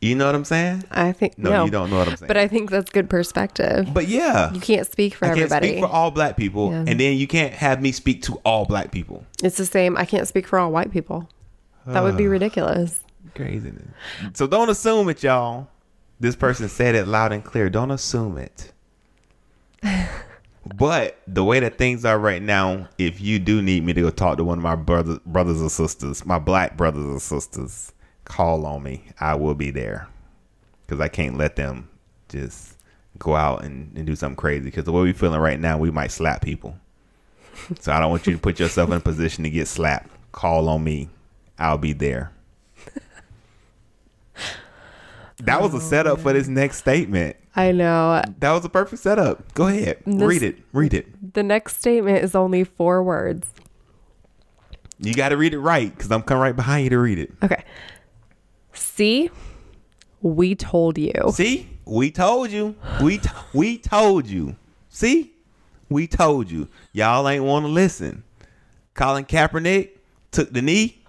You 0.00 0.16
know 0.16 0.26
what 0.26 0.34
I'm 0.34 0.44
saying? 0.44 0.82
I 0.90 1.12
think 1.12 1.38
No, 1.38 1.50
no, 1.50 1.64
you 1.64 1.70
don't 1.70 1.88
know 1.88 1.98
what 1.98 2.08
I'm 2.08 2.16
saying. 2.16 2.26
But 2.26 2.36
I 2.36 2.48
think 2.48 2.70
that's 2.70 2.90
good 2.90 3.08
perspective. 3.08 3.86
But 3.94 4.08
yeah, 4.08 4.52
You 4.52 4.58
can't 4.60 4.84
speak 4.90 5.14
for 5.14 5.26
I 5.26 5.28
can't 5.28 5.38
everybody. 5.42 5.68
speak 5.68 5.78
for 5.80 5.86
all 5.86 6.10
black 6.10 6.36
people, 6.36 6.72
Yeah. 6.72 6.84
and 6.88 6.98
then 6.98 7.16
you 7.16 7.28
can't 7.28 7.52
have 7.52 7.80
me 7.80 7.92
speak 7.92 8.22
to 8.22 8.40
all 8.44 8.64
black 8.64 8.90
people. 8.90 9.24
it's 9.44 9.58
the 9.58 9.66
same. 9.66 9.96
I 9.96 10.04
can't 10.04 10.26
speak 10.26 10.48
for 10.48 10.58
all 10.58 10.72
white 10.72 10.90
people. 10.90 11.28
That 11.86 12.02
would 12.02 12.16
be 12.16 12.26
ridiculous. 12.26 13.00
Craziness. 13.34 13.88
So 14.34 14.46
don't 14.46 14.68
assume 14.68 15.08
it, 15.08 15.22
y'all. 15.22 15.68
This 16.20 16.36
person 16.36 16.68
said 16.68 16.94
it 16.94 17.08
loud 17.08 17.32
and 17.32 17.44
clear. 17.44 17.68
Don't 17.68 17.90
assume 17.90 18.38
it. 18.38 18.72
but 20.76 21.18
the 21.26 21.42
way 21.42 21.60
that 21.60 21.78
things 21.78 22.04
are 22.04 22.18
right 22.18 22.42
now, 22.42 22.88
if 22.98 23.20
you 23.20 23.38
do 23.38 23.62
need 23.62 23.84
me 23.84 23.92
to 23.92 24.02
go 24.02 24.10
talk 24.10 24.36
to 24.38 24.44
one 24.44 24.58
of 24.58 24.62
my 24.62 24.76
brothers, 24.76 25.18
brothers 25.26 25.60
or 25.60 25.70
sisters, 25.70 26.24
my 26.24 26.38
black 26.38 26.76
brothers 26.76 27.04
or 27.04 27.18
sisters, 27.18 27.92
call 28.24 28.66
on 28.66 28.82
me. 28.82 29.04
I 29.18 29.34
will 29.34 29.54
be 29.54 29.70
there 29.70 30.08
because 30.86 31.00
I 31.00 31.08
can't 31.08 31.36
let 31.36 31.56
them 31.56 31.88
just 32.28 32.76
go 33.18 33.34
out 33.34 33.64
and, 33.64 33.96
and 33.96 34.06
do 34.06 34.16
something 34.16 34.36
crazy. 34.36 34.64
Because 34.64 34.84
the 34.84 34.92
way 34.92 35.02
we're 35.02 35.14
feeling 35.14 35.40
right 35.40 35.58
now, 35.58 35.78
we 35.78 35.90
might 35.90 36.10
slap 36.10 36.42
people. 36.42 36.76
so 37.80 37.92
I 37.92 38.00
don't 38.00 38.10
want 38.10 38.26
you 38.26 38.34
to 38.34 38.38
put 38.38 38.60
yourself 38.60 38.90
in 38.90 38.96
a 38.96 39.00
position 39.00 39.44
to 39.44 39.50
get 39.50 39.68
slapped. 39.68 40.10
Call 40.32 40.68
on 40.68 40.84
me. 40.84 41.08
I'll 41.62 41.78
be 41.78 41.92
there. 41.92 42.32
That 45.44 45.60
was 45.60 45.74
a 45.74 45.80
setup 45.80 46.20
for 46.20 46.32
this 46.32 46.46
next 46.46 46.76
statement. 46.78 47.36
I 47.56 47.72
know. 47.72 48.22
That 48.38 48.52
was 48.52 48.64
a 48.64 48.68
perfect 48.68 49.02
setup. 49.02 49.52
Go 49.54 49.66
ahead. 49.66 49.98
This- 50.06 50.22
read 50.22 50.42
it. 50.42 50.58
Read 50.72 50.94
it. 50.94 51.34
The 51.34 51.42
next 51.42 51.78
statement 51.78 52.22
is 52.22 52.34
only 52.34 52.62
four 52.64 53.02
words. 53.02 53.48
You 55.00 55.14
got 55.14 55.30
to 55.30 55.36
read 55.36 55.52
it 55.52 55.58
right 55.58 55.92
because 55.94 56.12
I'm 56.12 56.22
coming 56.22 56.42
right 56.42 56.54
behind 56.54 56.84
you 56.84 56.90
to 56.90 56.98
read 56.98 57.18
it. 57.18 57.32
Okay. 57.42 57.64
See, 58.72 59.30
we 60.20 60.54
told 60.54 60.96
you. 60.96 61.12
See, 61.32 61.68
we 61.84 62.12
told 62.12 62.52
you. 62.52 62.76
We 63.02 63.18
t- 63.18 63.30
we 63.52 63.78
told 63.78 64.28
you. 64.28 64.54
See, 64.90 65.32
we 65.88 66.06
told 66.06 66.52
you. 66.52 66.68
Y'all 66.92 67.28
ain't 67.28 67.42
want 67.42 67.64
to 67.66 67.68
listen. 67.68 68.22
Colin 68.94 69.24
Kaepernick 69.24 69.90
took 70.30 70.52
the 70.52 70.62
knee, 70.62 71.01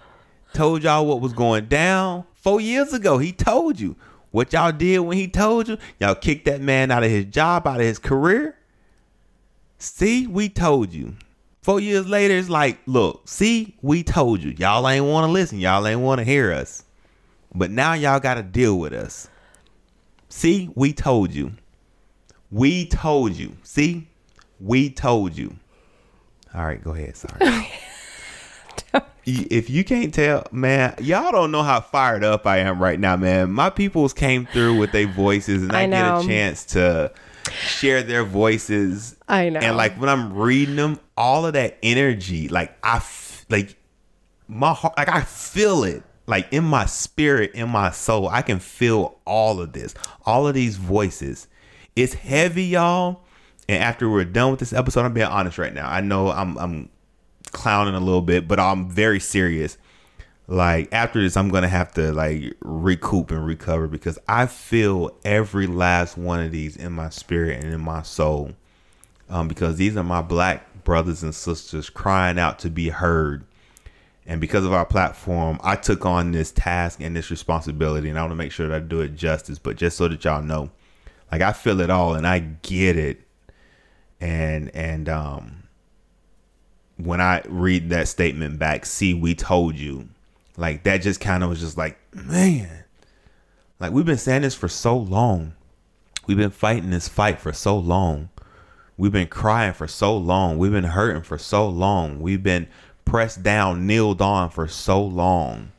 told 0.54 0.84
y'all 0.84 1.06
what 1.06 1.22
was 1.22 1.34
going 1.34 1.66
down 1.66 2.26
four 2.36 2.62
years 2.62 2.94
ago. 2.94 3.18
He 3.18 3.32
told 3.32 3.80
you 3.80 3.96
what 4.32 4.54
y'all 4.54 4.72
did 4.72 5.00
when 5.00 5.18
he 5.18 5.28
told 5.28 5.68
you. 5.68 5.78
Y'all 6.00 6.16
kicked 6.16 6.46
that 6.46 6.62
man 6.62 6.92
out 6.92 7.04
of 7.04 7.10
his 7.10 7.26
job, 7.26 7.68
out 7.68 7.80
of 7.80 7.86
his 7.86 8.00
career. 8.00 8.56
See, 9.78 10.28
we 10.28 10.50
told 10.50 10.94
you. 10.94 11.16
Four 11.62 11.80
years 11.80 12.08
later, 12.08 12.36
it's 12.36 12.50
like, 12.50 12.80
look, 12.86 13.28
see, 13.28 13.78
we 13.82 14.04
told 14.04 14.44
you. 14.44 14.52
Y'all 14.58 14.88
ain't 14.88 15.06
want 15.06 15.28
to 15.28 15.32
listen. 15.32 15.60
Y'all 15.60 15.88
ain't 15.88 16.02
want 16.02 16.20
to 16.20 16.26
hear 16.26 16.52
us. 16.52 16.84
But 17.56 17.72
now 17.72 17.94
y'all 17.94 18.20
got 18.20 18.36
to 18.36 18.44
deal 18.44 18.78
with 18.78 18.94
us. 18.94 19.30
See, 20.28 20.70
we 20.76 20.94
told 20.94 21.32
you. 21.32 21.54
We 22.52 22.86
told 22.88 23.34
you. 23.34 23.56
See, 23.64 24.08
we 24.60 24.90
told 24.90 25.38
you. 25.38 25.56
All 26.54 26.66
right, 26.66 26.84
go 26.84 26.92
ahead. 26.92 27.16
Sorry. 27.16 27.70
If 29.26 29.70
you 29.70 29.84
can't 29.84 30.14
tell, 30.14 30.46
man, 30.52 30.96
y'all 31.00 31.32
don't 31.32 31.52
know 31.52 31.64
how 31.64 31.80
fired 31.80 32.24
up 32.24 32.46
I 32.46 32.58
am 32.58 32.82
right 32.82 33.00
now, 33.00 33.16
man. 33.16 33.52
My 33.52 33.70
peoples 33.70 34.14
came 34.14 34.46
through 34.48 34.78
with 34.78 34.92
their 34.92 35.08
voices, 35.08 35.64
and 35.64 35.72
I, 35.74 35.84
I 35.84 35.88
get 35.88 36.24
a 36.24 36.28
chance 36.28 36.66
to 36.68 37.12
share 37.52 38.04
their 38.04 38.24
voices. 38.24 39.16
I 39.28 39.50
know. 39.50 39.60
And 39.62 39.78
like 39.78 39.96
when 40.00 40.10
I'm 40.10 40.34
reading 40.34 40.76
them, 40.76 41.00
all 41.16 41.46
of 41.46 41.54
that 41.54 41.78
energy, 41.82 42.50
like 42.50 42.78
I, 42.84 42.98
f- 42.98 43.46
like 43.50 43.78
my 44.48 44.74
heart, 44.74 44.98
like 44.98 45.10
I 45.10 45.22
feel 45.22 45.84
it, 45.84 46.04
like 46.28 46.52
in 46.52 46.64
my 46.66 46.86
spirit, 46.86 47.52
in 47.54 47.70
my 47.70 47.92
soul. 47.92 48.28
I 48.28 48.42
can 48.42 48.60
feel 48.60 49.20
all 49.26 49.62
of 49.62 49.74
this, 49.74 49.94
all 50.26 50.48
of 50.48 50.54
these 50.54 50.76
voices. 50.76 51.48
It's 51.96 52.14
heavy, 52.14 52.66
y'all. 52.66 53.22
And 53.70 53.82
after 53.82 54.10
we're 54.10 54.26
done 54.26 54.52
with 54.52 54.60
this 54.60 54.74
episode, 54.74 55.06
I'm 55.06 55.14
being 55.14 55.28
honest 55.28 55.58
right 55.58 55.74
now. 55.74 55.90
I 55.90 56.02
know 56.02 56.30
I'm 56.30 56.58
I'm 56.58 56.90
clowning 57.54 57.96
a 57.96 58.00
little 58.00 58.22
bit, 58.22 58.48
but 58.48 58.60
I'm 58.60 58.90
very 58.90 59.20
serious. 59.20 59.78
Like 60.48 60.90
after 60.92 61.22
this, 61.22 61.38
I'm 61.38 61.50
gonna 61.50 61.70
have 61.70 61.94
to 61.94 62.12
like 62.12 62.54
recoup 62.60 63.32
and 63.32 63.46
recover 63.46 63.88
because 63.88 64.20
I 64.28 64.46
feel 64.46 65.16
every 65.24 65.68
last 65.68 66.18
one 66.18 66.42
of 66.42 66.52
these 66.52 66.76
in 66.76 66.92
my 66.92 67.10
spirit 67.10 67.64
and 67.64 67.74
in 67.74 67.82
my 67.82 68.02
soul. 68.02 68.52
Um, 69.30 69.48
because 69.48 69.78
these 69.78 69.96
are 69.96 70.04
my 70.04 70.22
black 70.22 70.84
brothers 70.84 71.24
and 71.24 71.34
sisters 71.34 71.90
crying 71.90 72.38
out 72.38 72.60
to 72.60 72.70
be 72.70 72.90
heard. 72.90 73.46
And 74.26 74.40
because 74.40 74.66
of 74.66 74.74
our 74.74 74.86
platform, 74.86 75.60
I 75.64 75.76
took 75.76 76.06
on 76.06 76.32
this 76.32 76.52
task 76.52 77.00
and 77.02 77.16
this 77.16 77.32
responsibility, 77.32 78.10
and 78.10 78.18
I 78.18 78.22
want 78.22 78.32
to 78.32 78.36
make 78.36 78.52
sure 78.52 78.68
that 78.68 78.76
I 78.76 78.80
do 78.80 79.02
it 79.02 79.16
justice. 79.16 79.60
But 79.60 79.78
just 79.78 79.98
so 79.98 80.08
that 80.08 80.24
y'all 80.24 80.42
know, 80.42 80.72
like 81.32 81.42
I 81.42 81.54
feel 81.54 81.80
it 81.80 81.90
all 81.90 82.16
and 82.16 82.28
I 82.28 82.40
get 82.40 82.98
it. 82.98 83.22
And 84.22 84.70
and 84.76 85.10
um 85.10 85.63
when 86.98 87.22
I 87.22 87.42
read 87.48 87.90
that 87.90 88.08
statement 88.08 88.60
back, 88.60 88.86
see, 88.86 89.14
we 89.14 89.36
told 89.36 89.76
you, 89.76 90.10
like 90.58 90.84
that 90.84 90.98
just 90.98 91.20
kind 91.20 91.44
of 91.44 91.50
was 91.50 91.60
just 91.60 91.78
like, 91.78 91.98
man, 92.14 92.84
like 93.80 93.92
we've 93.92 94.06
been 94.06 94.18
saying 94.18 94.44
this 94.44 94.56
for 94.56 94.68
so 94.68 94.98
long. 94.98 95.54
We've 96.28 96.38
been 96.38 96.52
fighting 96.52 96.92
this 96.92 97.08
fight 97.08 97.40
for 97.40 97.52
so 97.52 97.78
long. 97.78 98.30
We've 98.96 99.12
been 99.12 99.28
crying 99.28 99.74
for 99.74 99.88
so 99.88 100.16
long. 100.16 100.58
We've 100.58 100.72
been 100.72 100.84
hurting 100.84 101.24
for 101.24 101.38
so 101.38 101.68
long. 101.68 102.22
We've 102.22 102.44
been 102.44 102.68
pressed 103.06 103.44
down, 103.44 103.86
kneeled 103.88 104.22
on 104.22 104.50
for 104.50 104.68
so 104.68 105.04
long. 105.04 105.72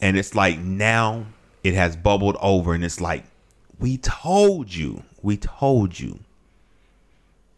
And 0.00 0.16
it's 0.16 0.34
like 0.34 0.58
now 0.58 1.26
it 1.62 1.74
has 1.74 1.96
bubbled 1.96 2.36
over 2.40 2.74
and 2.74 2.84
it's 2.84 3.00
like, 3.00 3.24
we 3.78 3.98
told 3.98 4.74
you. 4.74 5.04
We 5.22 5.36
told 5.36 5.98
you 5.98 6.20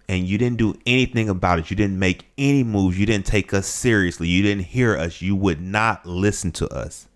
and 0.09 0.27
you 0.27 0.39
didn't 0.39 0.59
do 0.59 0.79
anything 0.87 1.29
about 1.29 1.59
it. 1.59 1.71
You 1.71 1.77
didn't 1.77 1.99
make 1.99 2.27
any 2.39 2.63
moves. 2.63 2.99
You 2.99 3.07
didn't 3.07 3.27
take 3.27 3.53
us 3.53 3.67
seriously. 3.67 4.29
You 4.29 4.43
didn't 4.43 4.65
hear 4.65 4.97
us. 4.97 5.21
You 5.21 5.35
would 5.37 5.61
not 5.61 6.07
listen 6.07 6.53
to 6.53 6.69
us. 6.69 7.09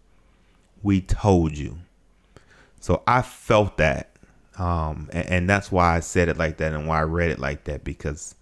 We 0.82 1.01
told 1.01 1.57
you. 1.57 1.78
So 2.80 3.03
I 3.07 3.22
felt 3.22 3.76
that. 3.76 4.11
Um, 4.59 5.09
and, 5.12 5.28
and 5.28 5.51
that's 5.51 5.70
why 5.70 5.97
I 5.97 6.01
said 6.01 6.28
it 6.28 6.36
like 6.36 6.57
that 6.59 6.72
and 6.72 6.86
why 6.86 7.01
I 7.01 7.05
read 7.05 7.30
it 7.30 7.38
like 7.38 7.64
that 7.64 7.84
because 7.84 8.34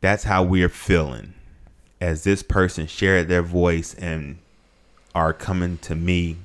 that's 0.00 0.24
how 0.24 0.42
we're 0.42 0.68
feeling 0.68 1.34
as 2.00 2.24
this 2.24 2.42
person 2.42 2.86
shared 2.86 3.28
their 3.28 3.42
voice 3.42 3.94
and 3.94 4.38
are 5.14 5.32
coming 5.32 5.78
to 5.78 5.94
me 5.94 6.36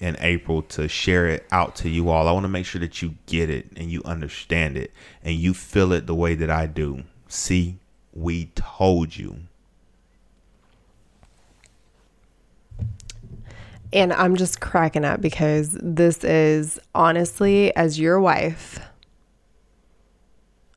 in 0.00 0.16
April 0.18 0.62
to 0.62 0.88
share 0.88 1.28
it 1.28 1.46
out 1.52 1.76
to 1.76 1.88
you 1.88 2.08
all. 2.08 2.26
I 2.26 2.32
want 2.32 2.44
to 2.44 2.48
make 2.48 2.66
sure 2.66 2.80
that 2.80 3.02
you 3.02 3.14
get 3.26 3.50
it 3.50 3.66
and 3.76 3.90
you 3.90 4.02
understand 4.04 4.76
it 4.76 4.92
and 5.22 5.34
you 5.36 5.54
feel 5.54 5.92
it 5.92 6.06
the 6.06 6.14
way 6.14 6.34
that 6.34 6.50
I 6.50 6.66
do. 6.66 7.04
See, 7.28 7.78
we 8.12 8.46
told 8.54 9.16
you. 9.16 9.36
And 13.92 14.12
I'm 14.12 14.36
just 14.36 14.60
cracking 14.60 15.04
up 15.04 15.20
because 15.20 15.76
this 15.82 16.22
is 16.24 16.78
honestly, 16.94 17.74
as 17.74 17.98
your 17.98 18.20
wife, 18.20 18.78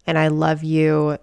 and 0.05 0.17
I 0.17 0.27
love 0.27 0.63
you 0.63 1.17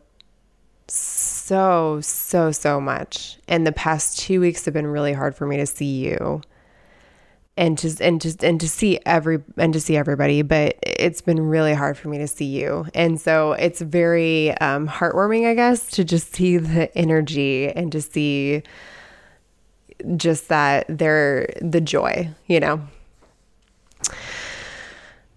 so, 0.86 2.00
so, 2.00 2.52
so 2.52 2.80
much. 2.80 3.38
And 3.48 3.66
the 3.66 3.72
past 3.72 4.18
two 4.18 4.40
weeks 4.40 4.64
have 4.64 4.74
been 4.74 4.86
really 4.86 5.12
hard 5.12 5.34
for 5.34 5.46
me 5.46 5.56
to 5.56 5.66
see 5.66 6.06
you 6.06 6.42
and 7.60 7.76
just 7.76 8.00
and 8.00 8.22
just 8.22 8.42
and 8.42 8.58
to 8.58 8.68
see 8.68 8.98
every 9.04 9.38
and 9.58 9.74
to 9.74 9.80
see 9.80 9.94
everybody 9.94 10.40
but 10.40 10.78
it's 10.82 11.20
been 11.20 11.38
really 11.38 11.74
hard 11.74 11.96
for 11.96 12.08
me 12.08 12.16
to 12.16 12.26
see 12.26 12.46
you. 12.46 12.86
And 12.94 13.20
so 13.20 13.52
it's 13.52 13.82
very 13.82 14.56
um, 14.58 14.88
heartwarming 14.88 15.46
i 15.46 15.54
guess 15.54 15.90
to 15.90 16.02
just 16.02 16.34
see 16.34 16.56
the 16.56 16.96
energy 16.96 17.68
and 17.68 17.92
to 17.92 18.00
see 18.00 18.62
just 20.16 20.48
that 20.48 20.86
they're 20.88 21.52
the 21.60 21.80
joy 21.80 22.30
you 22.46 22.58
know? 22.58 22.80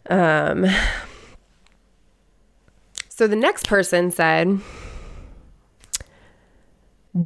Um 0.09 0.65
so 3.09 3.27
the 3.27 3.35
next 3.35 3.67
person 3.67 4.11
said 4.11 4.61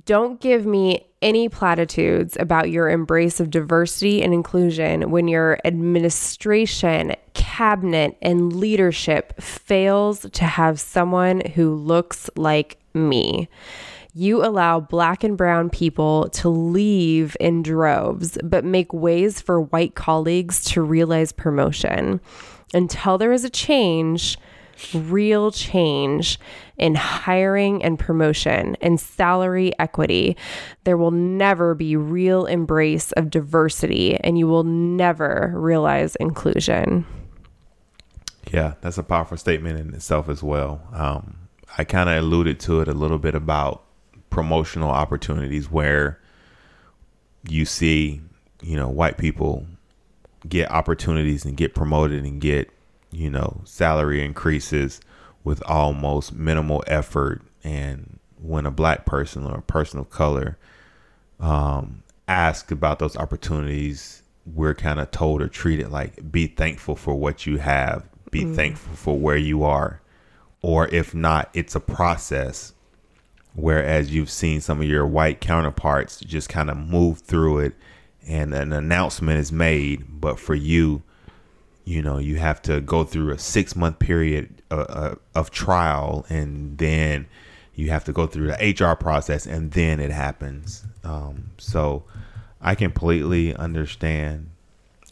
don't 0.06 0.42
give 0.42 0.66
me 0.66 1.07
any 1.22 1.50
platitudes 1.50 2.38
about 2.40 2.70
your 2.70 2.90
embrace 2.90 3.40
of 3.40 3.50
diversity 3.50 4.22
and 4.22 4.34
inclusion 4.34 5.10
when 5.10 5.28
your 5.28 5.58
administration, 5.66 7.16
cabinet, 7.34 8.18
and 8.22 8.54
leadership 8.54 9.40
fails 9.42 10.28
to 10.32 10.46
have 10.46 10.80
someone 10.80 11.42
who 11.42 11.74
looks 11.74 12.30
like 12.36 12.78
me. 12.94 13.50
You 14.14 14.44
allow 14.44 14.80
black 14.80 15.24
and 15.24 15.38
brown 15.38 15.70
people 15.70 16.30
to 16.30 16.50
leave 16.50 17.38
in 17.40 17.62
droves, 17.62 18.38
but 18.44 18.66
make 18.66 18.92
ways 18.92 19.42
for 19.42 19.62
white 19.62 19.96
colleagues 19.96 20.64
to 20.72 20.82
realize 20.82 21.32
promotion. 21.32 22.20
Until 22.74 23.18
there 23.18 23.32
is 23.32 23.44
a 23.44 23.50
change, 23.50 24.38
real 24.94 25.52
change 25.52 26.40
in 26.78 26.96
hiring 26.96 27.84
and 27.84 27.98
promotion 27.98 28.78
and 28.82 29.00
salary 29.00 29.72
equity, 29.80 30.38
there 30.84 30.98
will 30.98 31.12
never 31.12 31.74
be 31.74 31.96
real 31.96 32.46
embrace 32.46 33.12
of 33.14 33.30
diversity 33.30 34.18
and 34.18 34.38
you 34.38 34.48
will 34.48 34.64
never 34.64 35.52
realize 35.56 36.16
inclusion. 36.18 37.06
Yeah, 38.52 38.76
that's 38.82 38.98
a 38.98 39.04
powerful 39.04 39.38
statement 39.38 39.80
in 39.80 39.94
itself 39.94 40.30
as 40.30 40.42
well. 40.42 40.82
Um, 40.94 41.50
I 41.78 41.84
kind 41.84 42.10
of 42.10 42.18
alluded 42.18 42.60
to 42.62 42.82
it 42.82 42.88
a 42.88 42.94
little 42.94 43.20
bit 43.20 43.36
about 43.36 43.84
promotional 44.30 44.90
opportunities 44.90 45.70
where 45.70 46.20
you 47.48 47.66
see, 47.66 48.22
you 48.62 48.76
know, 48.76 48.88
white 48.88 49.18
people 49.18 49.66
get 50.48 50.72
opportunities 50.72 51.46
and 51.46 51.58
get 51.58 51.76
promoted 51.76 52.24
and 52.24 52.40
get 52.40 52.70
you 53.12 53.30
know, 53.30 53.62
salary 53.66 54.24
increases 54.24 55.02
with 55.44 55.64
almost 55.66 56.34
minimal 56.34 56.84
effort. 56.88 57.42
And 57.64 58.20
when 58.42 58.66
a 58.66 58.72
black 58.72 59.06
person 59.06 59.46
or 59.46 59.58
a 59.58 59.62
person 59.62 60.00
of 60.00 60.10
color 60.10 60.58
um, 61.40 62.04
ask 62.28 62.72
about 62.72 63.00
those 63.00 63.16
opportunities, 63.16 64.24
we're 64.46 64.74
kind 64.74 65.00
of 65.00 65.12
told 65.12 65.42
or 65.42 65.48
treated 65.48 65.92
like 65.92 66.32
be 66.32 66.48
thankful 66.48 66.96
for 66.96 67.16
what 67.16 67.46
you 67.46 67.58
have, 67.58 68.06
be 68.32 68.44
mm. 68.44 68.56
thankful 68.56 68.96
for 68.96 69.18
where 69.18 69.38
you 69.38 69.64
are. 69.64 70.02
Or 70.62 70.88
if 70.88 71.14
not, 71.14 71.50
it's 71.54 71.76
a 71.76 71.80
process. 71.80 72.74
Whereas 73.54 74.14
you've 74.14 74.30
seen 74.30 74.62
some 74.62 74.82
of 74.82 74.88
your 74.88 75.06
white 75.08 75.42
counterparts 75.42 76.20
just 76.20 76.50
kind 76.50 76.70
of 76.70 76.78
move 76.78 77.20
through 77.20 77.60
it 77.60 77.74
and 78.28 78.54
an 78.54 78.74
announcement 78.74 79.40
is 79.40 79.52
made. 79.52 80.22
But 80.22 80.40
for 80.40 80.54
you, 80.54 81.02
you 81.88 82.02
know 82.02 82.18
you 82.18 82.36
have 82.36 82.62
to 82.62 82.82
go 82.82 83.06
through 83.06 83.32
a 83.32 83.40
six 83.40 83.74
month 83.74 83.98
period 83.98 84.62
uh, 84.72 84.76
uh, 84.76 85.16
of 85.36 85.52
trial 85.52 86.26
and 86.30 86.78
then 86.78 87.26
you 87.76 87.90
have 87.90 88.04
to 88.04 88.12
go 88.12 88.28
through 88.28 88.48
the 88.48 88.76
hr 88.78 88.96
process 88.96 89.46
and 89.46 89.72
then 89.72 90.00
it 90.00 90.12
happens. 90.12 90.84
Um, 91.04 91.52
so 91.58 92.04
i 92.60 92.76
completely 92.76 93.56
understand 93.56 94.50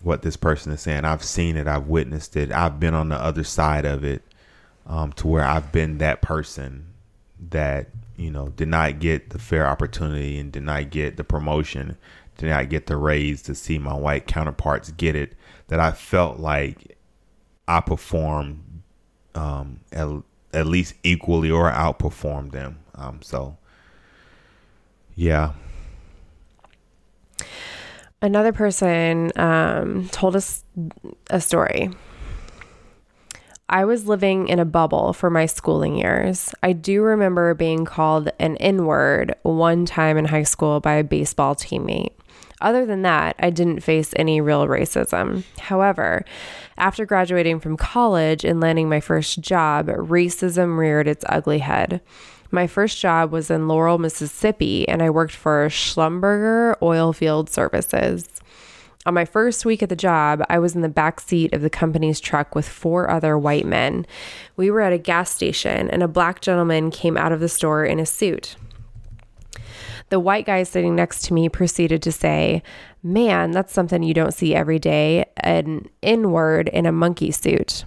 what 0.01 0.21
this 0.21 0.35
person 0.35 0.71
is 0.71 0.81
saying. 0.81 1.05
I've 1.05 1.23
seen 1.23 1.55
it. 1.55 1.67
I've 1.67 1.87
witnessed 1.87 2.35
it. 2.35 2.51
I've 2.51 2.79
been 2.79 2.93
on 2.93 3.09
the 3.09 3.15
other 3.15 3.43
side 3.43 3.85
of 3.85 4.03
it 4.03 4.21
um, 4.87 5.13
to 5.13 5.27
where 5.27 5.43
i've 5.43 5.71
been 5.71 5.97
that 5.97 6.21
person 6.21 6.87
that 7.49 7.87
you 8.17 8.31
know 8.31 8.49
did 8.49 8.67
not 8.67 8.99
get 8.99 9.29
the 9.29 9.39
fair 9.39 9.67
opportunity 9.67 10.37
and 10.37 10.51
did 10.51 10.63
not 10.63 10.89
get 10.89 11.17
the 11.17 11.23
promotion 11.23 11.97
did 12.37 12.49
not 12.49 12.69
get 12.69 12.87
the 12.87 12.97
raise 12.97 13.41
to 13.41 13.55
see 13.55 13.77
my 13.77 13.93
white 13.93 14.27
counterparts 14.27 14.91
get 14.91 15.15
it 15.15 15.33
that 15.67 15.79
I 15.79 15.91
felt 15.91 16.39
like 16.39 16.97
I 17.67 17.79
performed 17.81 18.83
um, 19.33 19.79
at, 19.91 20.07
at 20.53 20.67
least 20.67 20.95
equally 21.03 21.51
or 21.51 21.71
outperformed 21.71 22.51
them. 22.51 22.79
Um, 22.95 23.21
so, 23.21 23.57
yeah. 25.15 25.53
Another 28.21 28.53
person 28.53 29.31
um, 29.35 30.07
told 30.09 30.35
us 30.35 30.63
a 31.29 31.41
story. 31.41 31.91
I 33.67 33.85
was 33.85 34.07
living 34.07 34.47
in 34.47 34.59
a 34.59 34.65
bubble 34.65 35.11
for 35.13 35.29
my 35.29 35.47
schooling 35.47 35.97
years. 35.97 36.53
I 36.61 36.73
do 36.73 37.01
remember 37.01 37.55
being 37.55 37.83
called 37.83 38.29
an 38.39 38.57
N 38.57 38.85
word 38.85 39.35
one 39.41 39.85
time 39.85 40.17
in 40.17 40.25
high 40.25 40.43
school 40.43 40.79
by 40.79 40.93
a 40.93 41.03
baseball 41.03 41.55
teammate. 41.55 42.13
Other 42.61 42.85
than 42.85 43.01
that, 43.01 43.35
I 43.39 43.49
didn't 43.49 43.81
face 43.81 44.13
any 44.15 44.39
real 44.39 44.65
racism. 44.67 45.43
However, 45.59 46.23
after 46.77 47.05
graduating 47.05 47.59
from 47.59 47.77
college 47.77 48.45
and 48.45 48.61
landing 48.61 48.87
my 48.87 49.01
first 49.01 49.41
job, 49.41 49.87
racism 49.87 50.77
reared 50.77 51.07
its 51.07 51.25
ugly 51.27 51.59
head. 51.59 52.01
My 52.51 52.67
first 52.67 52.99
job 52.99 53.31
was 53.31 53.51
in 53.51 53.67
Laurel, 53.67 53.97
Mississippi, 53.97 54.87
and 54.87 55.03
I 55.03 55.09
worked 55.09 55.35
for 55.35 55.67
Schlumberger 55.67 56.77
Oilfield 56.79 57.49
Services. 57.49 58.29
On 59.05 59.13
my 59.13 59.25
first 59.25 59.65
week 59.65 59.83
at 59.83 59.89
the 59.89 59.95
job, 59.95 60.43
I 60.49 60.57
was 60.57 60.73
in 60.73 60.81
the 60.81 60.89
back 60.89 61.19
seat 61.19 61.53
of 61.53 61.61
the 61.61 61.69
company's 61.69 62.19
truck 62.19 62.55
with 62.55 62.67
four 62.67 63.09
other 63.09 63.37
white 63.37 63.65
men. 63.65 64.07
We 64.55 64.71
were 64.71 64.81
at 64.81 64.93
a 64.93 64.97
gas 64.97 65.29
station, 65.31 65.89
and 65.91 66.01
a 66.01 66.07
black 66.07 66.41
gentleman 66.41 66.89
came 66.89 67.17
out 67.17 67.31
of 67.31 67.39
the 67.39 67.49
store 67.49 67.85
in 67.85 67.99
a 67.99 68.05
suit. 68.05 68.55
The 70.09 70.19
white 70.19 70.45
guy 70.45 70.63
sitting 70.63 70.95
next 70.95 71.23
to 71.23 71.33
me 71.33 71.49
proceeded 71.49 72.01
to 72.03 72.11
say, 72.11 72.61
Man, 73.01 73.51
that's 73.51 73.73
something 73.73 74.03
you 74.03 74.13
don't 74.13 74.33
see 74.33 74.55
every 74.55 74.79
day 74.79 75.25
an 75.37 75.89
N 76.03 76.31
word 76.31 76.69
in 76.69 76.85
a 76.85 76.91
monkey 76.91 77.31
suit. 77.31 77.85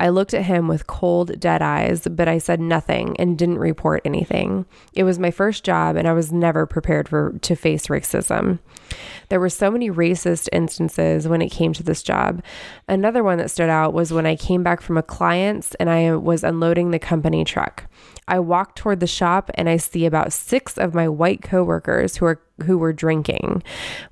I 0.00 0.10
looked 0.10 0.32
at 0.32 0.44
him 0.44 0.68
with 0.68 0.86
cold, 0.86 1.40
dead 1.40 1.60
eyes, 1.60 2.06
but 2.08 2.28
I 2.28 2.38
said 2.38 2.60
nothing 2.60 3.16
and 3.18 3.36
didn't 3.36 3.58
report 3.58 4.00
anything. 4.04 4.64
It 4.92 5.02
was 5.02 5.18
my 5.18 5.32
first 5.32 5.64
job 5.64 5.96
and 5.96 6.06
I 6.06 6.12
was 6.12 6.32
never 6.32 6.66
prepared 6.66 7.08
for 7.08 7.32
to 7.42 7.56
face 7.56 7.88
racism. 7.88 8.60
There 9.28 9.40
were 9.40 9.48
so 9.50 9.70
many 9.70 9.90
racist 9.90 10.48
instances 10.52 11.26
when 11.26 11.42
it 11.42 11.50
came 11.50 11.72
to 11.72 11.82
this 11.82 12.04
job. 12.04 12.44
Another 12.86 13.24
one 13.24 13.38
that 13.38 13.50
stood 13.50 13.68
out 13.68 13.92
was 13.92 14.12
when 14.12 14.24
I 14.24 14.36
came 14.36 14.62
back 14.62 14.80
from 14.80 14.96
a 14.96 15.02
client's 15.02 15.74
and 15.76 15.90
I 15.90 16.14
was 16.14 16.44
unloading 16.44 16.92
the 16.92 17.00
company 17.00 17.44
truck. 17.44 17.84
I 18.28 18.38
walk 18.38 18.76
toward 18.76 19.00
the 19.00 19.06
shop 19.06 19.50
and 19.54 19.68
I 19.68 19.76
see 19.76 20.06
about 20.06 20.32
6 20.32 20.78
of 20.78 20.94
my 20.94 21.08
white 21.08 21.42
coworkers 21.42 22.16
who 22.16 22.26
are 22.26 22.40
who 22.64 22.78
were 22.78 22.92
drinking. 22.92 23.62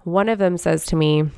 One 0.04 0.28
of 0.28 0.38
them 0.38 0.56
says 0.56 0.84
to 0.86 0.96
me, 0.96 1.30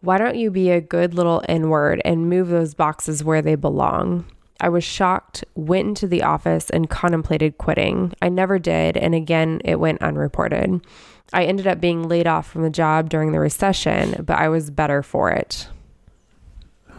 why 0.00 0.18
don't 0.18 0.36
you 0.36 0.50
be 0.50 0.70
a 0.70 0.80
good 0.80 1.14
little 1.14 1.42
N 1.48 1.68
word 1.68 2.00
and 2.04 2.28
move 2.28 2.48
those 2.48 2.74
boxes 2.74 3.22
where 3.22 3.42
they 3.42 3.54
belong? 3.54 4.24
I 4.60 4.68
was 4.68 4.84
shocked, 4.84 5.44
went 5.54 5.88
into 5.88 6.06
the 6.06 6.22
office, 6.22 6.68
and 6.70 6.90
contemplated 6.90 7.58
quitting. 7.58 8.12
I 8.20 8.28
never 8.28 8.58
did, 8.58 8.96
and 8.96 9.14
again, 9.14 9.60
it 9.64 9.80
went 9.80 10.02
unreported. 10.02 10.84
I 11.32 11.44
ended 11.44 11.66
up 11.66 11.80
being 11.80 12.08
laid 12.08 12.26
off 12.26 12.50
from 12.50 12.62
the 12.62 12.70
job 12.70 13.08
during 13.08 13.32
the 13.32 13.40
recession, 13.40 14.22
but 14.24 14.38
I 14.38 14.48
was 14.48 14.70
better 14.70 15.02
for 15.02 15.30
it. 15.30 15.68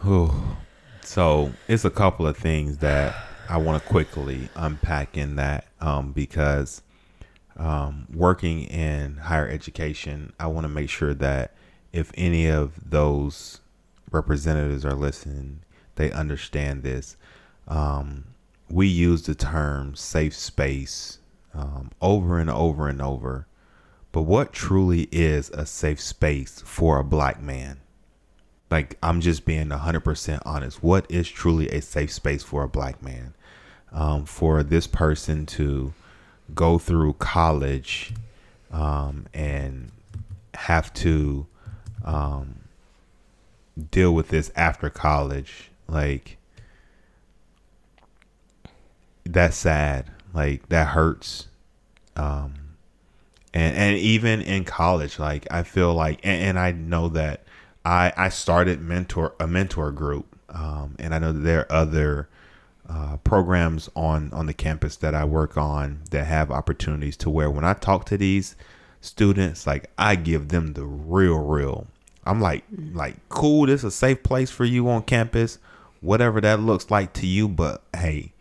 Ooh. 0.07 0.31
So 1.03 1.51
it's 1.67 1.85
a 1.85 1.89
couple 1.89 2.25
of 2.25 2.37
things 2.37 2.77
that 2.77 3.15
I 3.51 3.57
want 3.57 3.83
to 3.83 3.89
quickly 3.89 4.47
unpack 4.55 5.17
in 5.17 5.35
that 5.35 5.65
um, 5.81 6.13
because 6.13 6.81
um, 7.57 8.07
working 8.13 8.63
in 8.63 9.17
higher 9.17 9.49
education, 9.49 10.31
I 10.39 10.47
want 10.47 10.63
to 10.63 10.69
make 10.69 10.89
sure 10.89 11.13
that 11.15 11.53
if 11.91 12.13
any 12.15 12.47
of 12.47 12.89
those 12.89 13.59
representatives 14.09 14.85
are 14.85 14.93
listening, 14.93 15.63
they 15.95 16.13
understand 16.13 16.83
this. 16.83 17.17
Um, 17.67 18.23
we 18.69 18.87
use 18.87 19.23
the 19.23 19.35
term 19.35 19.95
safe 19.95 20.33
space 20.33 21.19
um, 21.53 21.91
over 22.01 22.39
and 22.39 22.49
over 22.49 22.87
and 22.87 23.01
over. 23.01 23.47
But 24.13 24.21
what 24.21 24.53
truly 24.53 25.09
is 25.11 25.49
a 25.49 25.65
safe 25.65 25.99
space 25.99 26.63
for 26.65 26.99
a 26.99 27.03
black 27.03 27.41
man? 27.41 27.81
Like, 28.69 28.97
I'm 29.03 29.19
just 29.19 29.43
being 29.43 29.67
100% 29.67 30.41
honest. 30.45 30.81
What 30.81 31.05
is 31.09 31.27
truly 31.27 31.67
a 31.67 31.81
safe 31.81 32.13
space 32.13 32.43
for 32.43 32.63
a 32.63 32.69
black 32.69 33.03
man? 33.03 33.33
Um, 33.93 34.23
for 34.25 34.63
this 34.63 34.87
person 34.87 35.45
to 35.47 35.93
go 36.55 36.77
through 36.77 37.13
college 37.13 38.13
um, 38.71 39.25
and 39.33 39.91
have 40.53 40.93
to 40.93 41.45
um, 42.05 42.55
deal 43.91 44.13
with 44.13 44.29
this 44.29 44.51
after 44.55 44.89
college. 44.89 45.71
Like 45.87 46.37
that's 49.25 49.57
sad. 49.57 50.09
Like 50.33 50.69
that 50.69 50.87
hurts. 50.87 51.47
Um, 52.15 52.53
and 53.53 53.75
and 53.75 53.97
even 53.97 54.41
in 54.41 54.63
college, 54.63 55.19
like 55.19 55.47
I 55.51 55.63
feel 55.63 55.93
like, 55.93 56.19
and, 56.23 56.43
and 56.43 56.59
I 56.59 56.71
know 56.71 57.09
that 57.09 57.43
I 57.83 58.13
I 58.15 58.29
started 58.29 58.81
mentor 58.81 59.33
a 59.39 59.47
mentor 59.47 59.91
group, 59.91 60.37
um, 60.49 60.95
and 60.99 61.13
I 61.13 61.19
know 61.19 61.33
that 61.33 61.39
there 61.39 61.71
are 61.71 61.81
other. 61.81 62.29
Uh, 62.93 63.15
programs 63.23 63.89
on 63.95 64.29
on 64.33 64.47
the 64.47 64.53
campus 64.53 64.97
that 64.97 65.15
I 65.15 65.23
work 65.23 65.55
on 65.55 66.01
that 66.09 66.25
have 66.25 66.51
opportunities 66.51 67.15
to 67.17 67.29
where 67.29 67.49
when 67.49 67.63
I 67.63 67.73
talk 67.73 68.03
to 68.07 68.17
these 68.17 68.57
students, 68.99 69.65
like 69.65 69.89
I 69.97 70.15
give 70.15 70.49
them 70.49 70.73
the 70.73 70.83
real, 70.83 71.37
real. 71.39 71.87
I'm 72.25 72.41
like, 72.41 72.65
like, 72.93 73.15
cool. 73.29 73.67
This 73.67 73.79
is 73.81 73.85
a 73.85 73.91
safe 73.91 74.23
place 74.23 74.51
for 74.51 74.65
you 74.65 74.89
on 74.89 75.03
campus, 75.03 75.57
whatever 76.01 76.41
that 76.41 76.59
looks 76.59 76.91
like 76.91 77.13
to 77.13 77.27
you. 77.27 77.47
But 77.47 77.81
hey, 77.95 78.33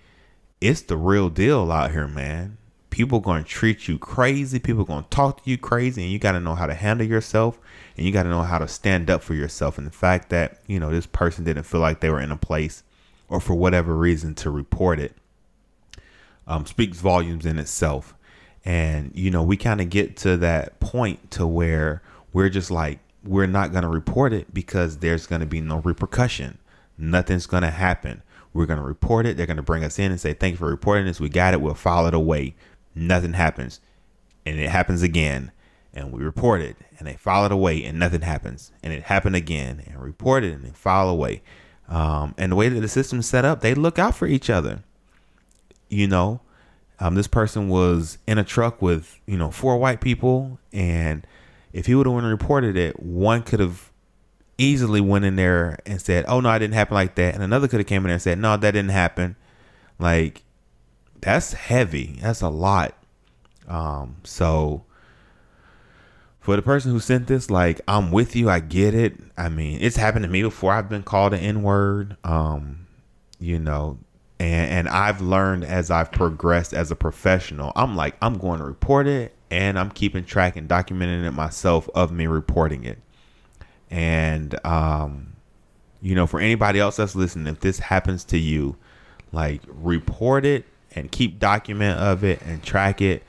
it's 0.60 0.82
the 0.82 0.97
real 0.97 1.31
deal 1.31 1.70
out 1.70 1.93
here, 1.93 2.09
man. 2.09 2.59
People 2.90 3.20
gonna 3.20 3.44
treat 3.44 3.86
you 3.86 3.98
crazy. 3.98 4.59
People 4.59 4.85
gonna 4.85 5.06
talk 5.10 5.44
to 5.44 5.51
you 5.51 5.59
crazy, 5.59 6.02
and 6.02 6.10
you 6.10 6.18
got 6.18 6.32
to 6.32 6.40
know 6.40 6.56
how 6.56 6.66
to 6.66 6.74
handle 6.74 7.06
yourself, 7.06 7.56
and 7.97 8.05
you 8.05 8.12
got 8.12 8.24
to 8.24 8.28
know 8.28 8.43
how 8.43 8.59
to 8.59 8.66
stand 8.66 9.10
up 9.10 9.22
for 9.22 9.35
yourself. 9.35 9.78
And 9.78 9.86
the 9.86 9.93
fact 9.93 10.28
that 10.31 10.59
you 10.66 10.81
know 10.81 10.90
this 10.90 11.06
person 11.06 11.44
didn't 11.44 11.62
feel 11.62 11.81
like 11.81 12.01
they 12.01 12.10
were 12.10 12.20
in 12.20 12.32
a 12.32 12.36
place, 12.36 12.82
or 13.31 13.40
for 13.40 13.55
whatever 13.55 13.97
reason, 13.97 14.35
to 14.35 14.51
report 14.51 15.01
it, 15.01 15.15
um, 16.47 16.66
speaks 16.66 16.98
volumes 16.98 17.47
in 17.47 17.59
itself. 17.59 18.15
And, 18.65 19.12
you 19.15 19.31
know, 19.31 19.43
we 19.43 19.57
kind 19.57 19.81
of 19.81 19.89
get 19.89 20.16
to 20.19 20.36
that 20.39 20.81
point 20.81 21.31
to 21.31 21.47
where 21.47 22.02
we're 22.32 22.51
just 22.51 22.70
like, 22.70 22.98
we're 23.24 23.47
not 23.47 23.73
going 23.73 23.82
to 23.82 23.89
report 23.89 24.32
it 24.32 24.52
because 24.52 24.98
there's 24.98 25.27
going 25.27 25.40
to 25.40 25.47
be 25.47 25.61
no 25.61 25.78
repercussion. 25.78 26.59
Nothing's 26.98 27.47
going 27.47 27.62
to 27.62 27.70
happen. 27.70 28.23
We're 28.52 28.66
going 28.66 28.78
to 28.78 28.85
report 28.85 29.27
it. 29.27 29.36
They're 29.36 29.47
going 29.47 29.57
to 29.57 29.62
bring 29.62 29.85
us 29.85 29.98
in 29.98 30.11
and 30.11 30.20
say, 30.20 30.35
thank 30.35 30.52
you 30.52 30.59
for 30.59 30.69
reporting 30.69 31.07
this. 31.07 31.20
We 31.20 31.28
got 31.28 31.55
it. 31.55 31.61
We'll 31.61 31.74
file 31.74 32.07
it 32.07 32.15
away. 32.15 32.55
Nothing 32.94 33.35
happens. 33.35 33.81
And 34.44 34.59
it 34.59 34.69
happens 34.69 35.02
again. 35.02 35.52
And 35.93 36.12
we 36.12 36.23
report 36.23 36.61
it 36.61 36.77
and 36.98 37.07
they 37.07 37.15
file 37.15 37.44
it 37.47 37.52
away 37.52 37.85
and 37.85 37.98
nothing 37.98 38.20
happens. 38.20 38.73
And 38.82 38.93
it 38.93 39.05
happened 39.05 39.36
again 39.36 39.82
and 39.86 40.01
report 40.01 40.44
it 40.44 40.52
and 40.52 40.65
they 40.65 40.70
file 40.70 41.09
away. 41.09 41.43
Um, 41.91 42.35
and 42.39 42.53
the 42.53 42.57
way 42.57 42.69
that 42.69 42.81
the 42.81 42.89
system's 42.89 43.27
set 43.27 43.45
up, 43.45 43.61
they 43.61 43.75
look 43.75 43.99
out 43.99 44.15
for 44.15 44.27
each 44.27 44.49
other. 44.49 44.85
You 45.89 46.07
know, 46.07 46.41
um, 47.01 47.17
this 47.17 47.27
person 47.27 47.69
was 47.69 48.17
in 48.27 48.39
a 48.39 48.45
truck 48.45 48.81
with 48.81 49.19
you 49.27 49.37
know 49.37 49.51
four 49.51 49.77
white 49.77 50.01
people, 50.01 50.61
and 50.73 51.27
if 51.73 51.87
he 51.87 51.95
would 51.95 52.07
have 52.07 52.15
reported 52.23 52.77
it, 52.77 53.01
one 53.01 53.43
could 53.43 53.59
have 53.59 53.91
easily 54.57 55.01
went 55.01 55.25
in 55.25 55.35
there 55.35 55.79
and 55.85 56.01
said, 56.01 56.25
"Oh 56.29 56.41
no, 56.41 56.53
it 56.53 56.61
didn't 56.61 56.75
happen 56.75 56.95
like 56.95 57.17
that," 57.17 57.35
and 57.35 57.43
another 57.43 57.67
could 57.67 57.81
have 57.81 57.89
came 57.89 58.03
in 58.03 58.05
there 58.05 58.15
and 58.15 58.23
said, 58.23 58.39
"No, 58.39 58.57
that 58.57 58.71
didn't 58.71 58.91
happen." 58.91 59.35
Like 59.99 60.43
that's 61.21 61.55
heavy. 61.55 62.19
That's 62.23 62.41
a 62.41 62.49
lot. 62.49 62.95
Um, 63.67 64.17
so 64.23 64.85
for 66.41 66.57
the 66.57 66.62
person 66.62 66.91
who 66.91 67.01
sent 67.01 67.27
this, 67.27 67.51
like 67.51 67.81
I'm 67.87 68.11
with 68.11 68.35
you. 68.35 68.49
I 68.51 68.61
get 68.61 68.95
it. 68.95 69.15
I 69.37 69.49
mean, 69.49 69.79
it's 69.81 69.97
happened 69.97 70.25
to 70.25 70.31
me 70.31 70.43
before. 70.43 70.73
I've 70.73 70.89
been 70.89 71.03
called 71.03 71.35
an 71.35 71.41
N 71.41 71.62
word. 71.62 72.17
Um, 72.25 72.87
you 73.39 73.59
know, 73.59 73.99
and 74.39 74.71
and 74.71 74.89
I've 74.89 75.21
learned 75.21 75.65
as 75.65 75.91
I've 75.91 76.11
progressed 76.11 76.73
as 76.73 76.91
a 76.91 76.97
professional. 76.97 77.73
I'm 77.77 77.95
like 77.95 78.17
I'm 78.23 78.39
going 78.39 78.59
to 78.59 78.65
report 78.65 79.07
it 79.07 79.35
and 79.51 79.79
I'm 79.79 79.91
keeping 79.91 80.25
track 80.25 80.57
and 80.57 80.69
documenting 80.69 81.25
it 81.25 81.33
myself 81.33 81.89
of 81.95 82.11
me 82.11 82.27
reporting 82.27 82.85
it. 82.85 82.99
And 83.91 84.55
um 84.65 85.35
you 86.03 86.15
know, 86.15 86.27
for 86.27 86.41
anybody 86.41 86.81
else 86.81 86.97
that's 86.97 87.15
listening, 87.15 87.47
if 87.47 87.61
this 87.61 87.79
happens 87.79 88.25
to 88.25 88.39
you, 88.39 88.77
like 89.33 89.61
report 89.67 90.47
it 90.47 90.65
and 90.95 91.12
keep 91.12 91.39
document 91.39 91.99
of 91.99 92.25
it 92.25 92.41
and 92.43 92.62
track 92.62 93.03
it. 93.03 93.23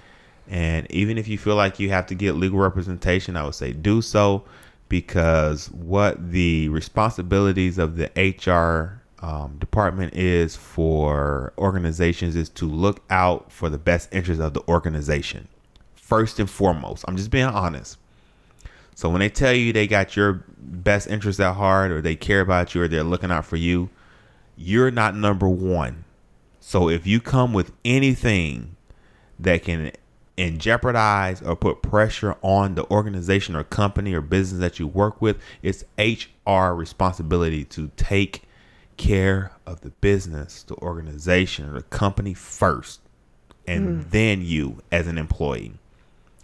And 0.52 0.86
even 0.92 1.18
if 1.18 1.30
you 1.30 1.38
feel 1.38 1.56
like 1.56 1.80
you 1.80 1.90
have 1.92 2.06
to 2.08 2.16
get 2.16 2.36
legal 2.36 2.60
representation, 2.60 3.38
I 3.38 3.46
would 3.46 3.56
say 3.56 3.72
do 3.72 4.02
so 4.02 4.44
because 4.90 5.72
what 5.72 6.32
the 6.32 6.68
responsibilities 6.68 7.78
of 7.78 7.96
the 7.96 8.12
HR 8.18 9.02
um, 9.26 9.56
department 9.60 10.14
is 10.14 10.58
for 10.58 11.54
organizations 11.58 12.36
is 12.36 12.50
to 12.50 12.66
look 12.66 13.02
out 13.10 13.50
for 13.50 13.70
the 13.70 13.78
best 13.78 14.10
interest 14.12 14.42
of 14.42 14.54
the 14.54 14.62
organization 14.68 15.48
first 15.96 16.38
and 16.38 16.50
foremost. 16.50 17.06
I'm 17.08 17.16
just 17.16 17.32
being 17.32 17.46
honest. 17.46 17.98
So 18.94 19.10
when 19.10 19.20
they 19.20 19.30
tell 19.30 19.54
you 19.54 19.72
they 19.72 19.88
got 19.88 20.18
your 20.18 20.44
best 20.58 21.08
interest 21.08 21.40
at 21.40 21.54
heart 21.54 21.92
or 21.92 22.02
they 22.02 22.18
care 22.18 22.42
about 22.42 22.76
you 22.76 22.82
or 22.82 22.90
they're 22.90 23.06
looking 23.06 23.32
out 23.32 23.46
for 23.46 23.56
you, 23.56 23.90
you're 24.58 24.92
not 24.92 25.16
number 25.16 25.48
one. 25.48 26.04
So 26.60 26.90
if 26.90 27.08
you 27.08 27.22
come 27.22 27.54
with 27.54 27.72
anything 27.86 28.76
that 29.40 29.64
can 29.64 29.94
and 30.38 30.60
jeopardize 30.60 31.42
or 31.42 31.56
put 31.56 31.82
pressure 31.82 32.36
on 32.42 32.76
the 32.76 32.90
organization 32.90 33.56
or 33.56 33.64
company 33.64 34.14
or 34.14 34.22
business 34.22 34.60
that 34.62 34.80
you 34.80 34.88
work 34.88 35.22
with, 35.22 35.38
it's 35.62 35.84
HR 35.98 36.74
responsibility 36.74 37.66
to 37.66 37.92
take 37.98 38.44
care 38.98 39.52
of 39.66 39.82
the 39.82 39.90
business, 39.90 40.64
the 40.64 40.76
organization, 40.76 41.70
or 41.70 41.74
the 41.74 41.84
company 41.84 42.34
first, 42.34 43.02
and 43.68 44.06
mm. 44.06 44.10
then 44.12 44.42
you 44.42 44.82
as 44.92 45.08
an 45.08 45.18
employee. 45.18 45.74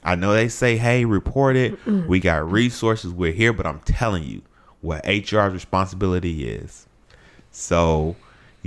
I 0.04 0.16
know 0.16 0.34
they 0.34 0.48
say, 0.48 0.78
hey, 0.78 1.06
report 1.06 1.56
it. 1.56 1.84
Mm-mm. 1.86 2.08
We 2.08 2.20
got 2.20 2.50
resources. 2.50 3.12
We're 3.12 3.34
here, 3.34 3.52
but 3.54 3.66
I'm 3.66 3.80
telling 3.82 4.24
you 4.24 4.42
what 4.82 5.06
HR's 5.06 5.54
responsibility 5.54 6.48
is. 6.48 6.88
So 7.52 8.16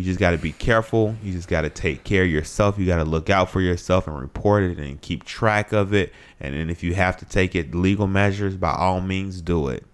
you 0.01 0.07
just 0.07 0.19
got 0.19 0.31
to 0.31 0.39
be 0.39 0.53
careful. 0.53 1.15
You 1.23 1.33
just 1.33 1.47
got 1.49 1.61
to 1.61 1.71
take 1.71 2.05
care 2.05 2.25
of 2.25 2.31
yourself. 2.31 2.79
You 2.79 2.87
got 2.87 2.97
to 2.97 3.05
look 3.05 3.29
out 3.29 3.51
for 3.51 3.61
yourself 3.61 4.07
and 4.07 4.19
report 4.19 4.63
it 4.63 4.79
and 4.79 5.01
keep 5.01 5.25
track 5.25 5.73
of 5.73 5.93
it. 5.93 6.13
And 6.41 6.55
then 6.55 6.71
if 6.71 6.83
you 6.83 6.95
have 6.95 7.19
to 7.19 7.27
take 7.27 7.55
it 7.55 7.75
legal 7.75 8.07
measures, 8.07 8.57
by 8.57 8.73
all 8.73 9.03
means, 9.03 9.43
do 9.43 9.69
it. 9.69 9.85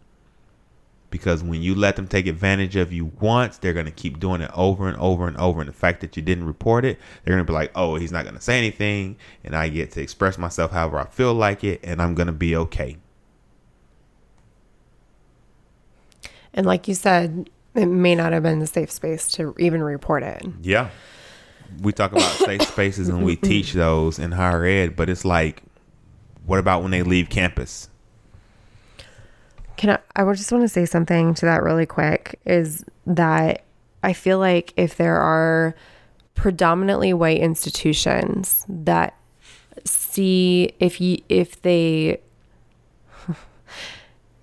because 1.11 1.43
when 1.43 1.63
you 1.63 1.75
let 1.75 1.97
them 1.97 2.07
take 2.07 2.27
advantage 2.27 2.77
of 2.77 2.93
you 2.93 3.07
once, 3.21 3.59
they're 3.59 3.73
going 3.73 3.87
to 3.87 3.93
keep 3.93 4.21
doing 4.21 4.41
it 4.43 4.51
over 4.55 4.89
and 4.89 4.97
over 4.99 5.27
and 5.27 5.37
over. 5.39 5.61
And 5.61 5.69
the 5.69 5.73
fact 5.73 6.01
that 6.01 6.17
you 6.17 6.23
didn't 6.23 6.45
report 6.45 6.85
it, 6.85 6.99
they're 7.25 7.35
going 7.35 7.45
to 7.45 7.51
be 7.51 7.55
like, 7.55 7.71
oh, 7.75 7.97
he's 7.97 8.13
not 8.13 8.25
going 8.25 8.35
to 8.35 8.41
say 8.41 8.59
anything. 8.59 9.17
And 9.45 9.57
I 9.57 9.69
get 9.69 9.93
to 9.93 10.03
express 10.03 10.37
myself 10.39 10.73
however 10.73 10.99
I 10.99 11.07
feel 11.07 11.35
like 11.35 11.65
it. 11.65 11.81
And 11.83 12.03
I'm 12.03 12.15
going 12.15 12.27
to 12.27 12.33
be 12.33 12.57
okay. 12.57 12.99
And 16.53 16.67
like 16.67 16.89
you 16.89 16.95
said, 16.95 17.51
it 17.77 17.87
may 17.87 18.15
not 18.15 18.33
have 18.33 18.43
been 18.43 18.59
the 18.59 18.67
safe 18.67 18.91
space 18.91 19.29
to 19.33 19.55
even 19.59 19.83
report 19.83 20.23
it. 20.23 20.43
Yeah. 20.63 20.91
We 21.81 21.93
talk 21.93 22.13
about 22.13 22.23
safe 22.31 22.63
spaces 22.63 23.09
and 23.09 23.25
we 23.25 23.37
teach 23.37 23.73
those 23.73 24.19
in 24.19 24.33
higher 24.33 24.65
ed, 24.65 24.97
but 24.97 25.09
it's 25.09 25.25
like, 25.25 25.63
what 26.47 26.59
about 26.59 26.83
when 26.83 26.91
they 26.91 27.03
leave 27.03 27.29
campus? 27.29 27.89
Can 29.77 29.91
I, 29.91 29.99
I 30.15 30.33
just 30.33 30.51
want 30.51 30.63
to 30.63 30.69
say 30.69 30.87
something 30.87 31.35
to 31.35 31.47
that 31.47 31.63
really 31.63 31.87
quick 31.87 32.41
is 32.47 32.85
that 33.05 33.65
I 34.03 34.13
feel 34.13 34.39
like 34.39 34.73
if 34.77 34.97
there 34.97 35.17
are 35.17 35.75
predominantly 36.35 37.13
white 37.13 37.41
institutions 37.41 38.65
that 38.69 39.15
see 39.85 40.73
if 40.79 41.01
you 41.01 41.19
if 41.29 41.61
they 41.63 42.21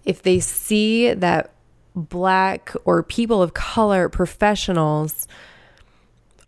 if 0.06 0.22
they 0.22 0.40
see 0.40 1.14
that 1.14 1.53
black 1.96 2.74
or 2.86 3.04
people 3.04 3.42
of 3.42 3.54
color 3.54 4.10
professionals 4.10 5.28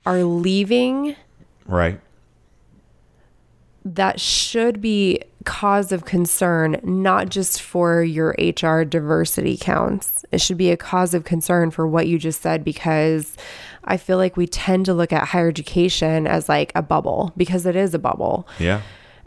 are 0.05 0.23
leaving 0.23 1.15
Right. 1.65 1.99
that 3.83 4.19
should 4.19 4.81
be 4.81 5.19
cause 5.45 5.91
of 5.91 6.05
concern 6.05 6.79
not 6.83 7.29
just 7.29 7.61
for 7.61 8.01
your 8.01 8.35
HR 8.39 8.83
diversity 8.83 9.57
counts. 9.57 10.25
It 10.31 10.41
should 10.41 10.57
be 10.57 10.71
a 10.71 10.77
cause 10.77 11.13
of 11.13 11.23
concern 11.23 11.69
for 11.69 11.87
what 11.87 12.07
you 12.07 12.17
just 12.17 12.41
said 12.41 12.63
because 12.63 13.37
I 13.83 13.97
feel 13.97 14.17
like 14.17 14.35
we 14.37 14.47
tend 14.47 14.85
to 14.85 14.93
look 14.95 15.13
at 15.13 15.27
higher 15.27 15.49
education 15.49 16.25
as 16.25 16.49
like 16.49 16.71
a 16.73 16.81
bubble 16.81 17.31
because 17.37 17.67
it 17.67 17.75
is 17.75 17.93
a 17.93 17.99
bubble. 17.99 18.47
Yeah. 18.59 18.81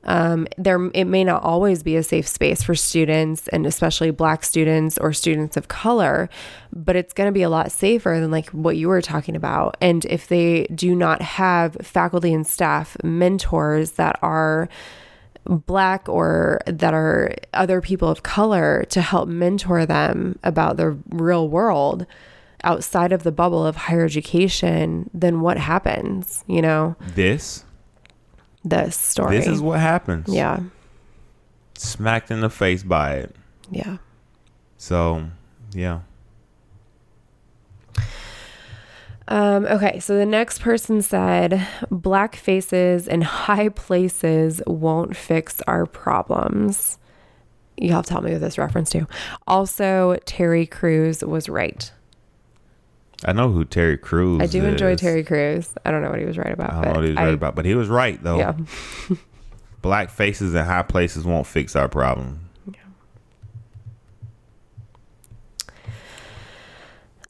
Um, 0.09 0.49
there 0.57 0.91
it 0.95 1.05
may 1.05 1.23
not 1.23 1.43
always 1.43 1.83
be 1.83 1.95
a 1.97 2.03
safe 2.03 2.27
space 2.27 2.63
for 2.63 2.75
students 2.75 3.47
and 3.49 3.67
especially 3.67 4.11
black 4.11 4.43
students 4.43 4.97
or 4.97 5.13
students 5.13 5.55
of 5.59 5.69
color 5.69 6.31
but 6.73 6.97
it's 6.97 7.13
going 7.13 7.29
to 7.29 7.33
be 7.33 7.43
a 7.43 7.49
lot 7.49 7.71
safer 7.71 8.19
than 8.21 8.31
like 8.31 8.49
what 8.51 8.77
you 8.77 8.89
were 8.89 9.03
talking 9.03 9.37
about. 9.37 9.77
And 9.81 10.05
if 10.07 10.29
they 10.29 10.65
do 10.75 10.95
not 10.95 11.23
have 11.23 11.77
faculty 11.83 12.33
and 12.33 12.47
staff 12.47 12.97
mentors 13.03 13.93
that 13.93 14.19
are 14.23 14.69
black 15.45 16.09
or 16.09 16.61
that 16.67 16.93
are 16.93 17.35
other 17.55 17.81
people 17.81 18.09
of 18.09 18.23
color 18.23 18.85
to 18.91 19.01
help 19.01 19.29
mentor 19.29 19.87
them 19.87 20.39
about 20.43 20.77
the 20.77 20.99
real 21.09 21.49
world 21.49 22.07
outside 22.65 23.13
of 23.13 23.23
the 23.23 23.33
bubble 23.33 23.65
of 23.65 23.77
higher 23.77 24.05
education 24.05 25.09
then 25.15 25.41
what 25.41 25.57
happens 25.57 26.45
you 26.49 26.61
know? 26.61 26.97
This, 27.15 27.65
this 28.65 28.97
story 28.97 29.37
this 29.37 29.47
is 29.47 29.61
what 29.61 29.81
happens. 29.81 30.29
yeah 30.29 30.61
Smacked 31.75 32.31
in 32.31 32.41
the 32.41 32.51
face 32.51 32.83
by 32.83 33.15
it. 33.15 33.37
yeah 33.71 33.99
So, 34.79 35.29
yeah. 35.73 36.01
Um, 39.29 39.67
okay, 39.67 40.01
so 40.01 40.17
the 40.17 40.25
next 40.25 40.61
person 40.63 41.03
said, 41.03 41.67
Black 41.91 42.35
faces 42.35 43.07
in 43.07 43.21
high 43.21 43.69
places 43.69 44.63
won't 44.67 45.15
fix 45.17 45.61
our 45.67 45.85
problems. 45.85 46.99
You 47.77 47.93
have 47.93 48.07
to 48.07 48.11
tell 48.11 48.23
me 48.23 48.33
what 48.33 48.41
this 48.41 48.57
reference 48.57 48.89
to. 48.91 49.07
Also, 49.47 50.17
Terry 50.25 50.67
Crews 50.67 51.23
was 51.23 51.49
right. 51.49 51.93
I 53.25 53.33
know 53.33 53.51
who 53.51 53.65
Terry 53.65 53.99
Crews 53.99 54.41
I 54.41 54.47
do 54.47 54.65
enjoy. 54.65 54.95
Terry 54.95 55.25
Crews. 55.25 55.69
I 55.85 55.91
don't 55.91 56.03
know 56.03 56.11
what 56.11 56.21
he 56.21 56.25
was 56.25 56.39
right 56.39 56.53
about. 56.53 56.71
I 56.71 56.75
don't 56.75 56.83
but 56.83 56.89
know 56.93 56.95
what 57.01 57.05
he 57.05 57.11
was 57.11 57.19
I- 57.19 57.25
right 57.25 57.35
about, 57.35 57.55
but 57.57 57.65
he 57.65 57.75
was 57.75 57.89
right 57.89 58.23
though. 58.23 58.39
Yeah. 58.39 58.55
Black 59.83 60.11
faces 60.11 60.55
in 60.55 60.65
high 60.65 60.83
places 60.83 61.25
won't 61.25 61.47
fix 61.47 61.75
our 61.77 61.89
problem. 61.89 62.41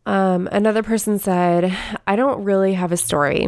Um, 0.07 0.49
another 0.53 0.83
person 0.83 1.19
said, 1.19 1.77
I 2.07 2.17
don't 2.17 2.45
really 2.45 2.73
have 2.75 2.93
a 2.93 2.97
story. 2.97 3.47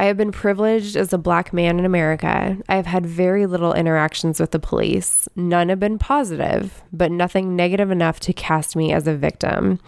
I 0.00 0.04
have 0.04 0.16
been 0.16 0.30
privileged 0.30 0.94
as 0.94 1.12
a 1.12 1.18
black 1.18 1.52
man 1.52 1.80
in 1.80 1.84
America. 1.84 2.56
I 2.68 2.76
have 2.76 2.86
had 2.86 3.04
very 3.04 3.46
little 3.46 3.72
interactions 3.74 4.38
with 4.38 4.52
the 4.52 4.60
police. 4.60 5.28
None 5.34 5.70
have 5.70 5.80
been 5.80 5.98
positive, 5.98 6.82
but 6.92 7.10
nothing 7.10 7.56
negative 7.56 7.90
enough 7.90 8.20
to 8.20 8.32
cast 8.32 8.76
me 8.76 8.92
as 8.92 9.08
a 9.08 9.16
victim. 9.16 9.80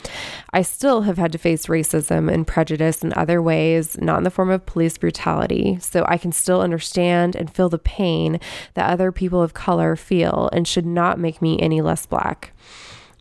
I 0.53 0.62
still 0.62 1.03
have 1.03 1.16
had 1.16 1.31
to 1.31 1.39
face 1.39 1.66
racism 1.66 2.32
and 2.32 2.45
prejudice 2.45 3.05
in 3.05 3.12
other 3.15 3.41
ways, 3.41 3.97
not 4.01 4.19
in 4.19 4.24
the 4.24 4.31
form 4.31 4.51
of 4.51 4.66
police 4.66 4.99
brutality. 4.99 5.78
So 5.81 6.05
I 6.09 6.19
can 6.19 6.32
still 6.32 6.61
understand 6.61 7.37
and 7.37 7.49
feel 7.49 7.69
the 7.69 7.78
pain 7.78 8.41
that 8.74 8.91
other 8.91 9.12
people 9.12 9.41
of 9.41 9.55
color 9.55 9.95
feel 9.95 10.51
and 10.53 10.66
should 10.66 10.87
not 10.87 11.20
make 11.20 11.41
me 11.41 11.61
any 11.61 11.81
less 11.81 12.05
black. 12.05 12.53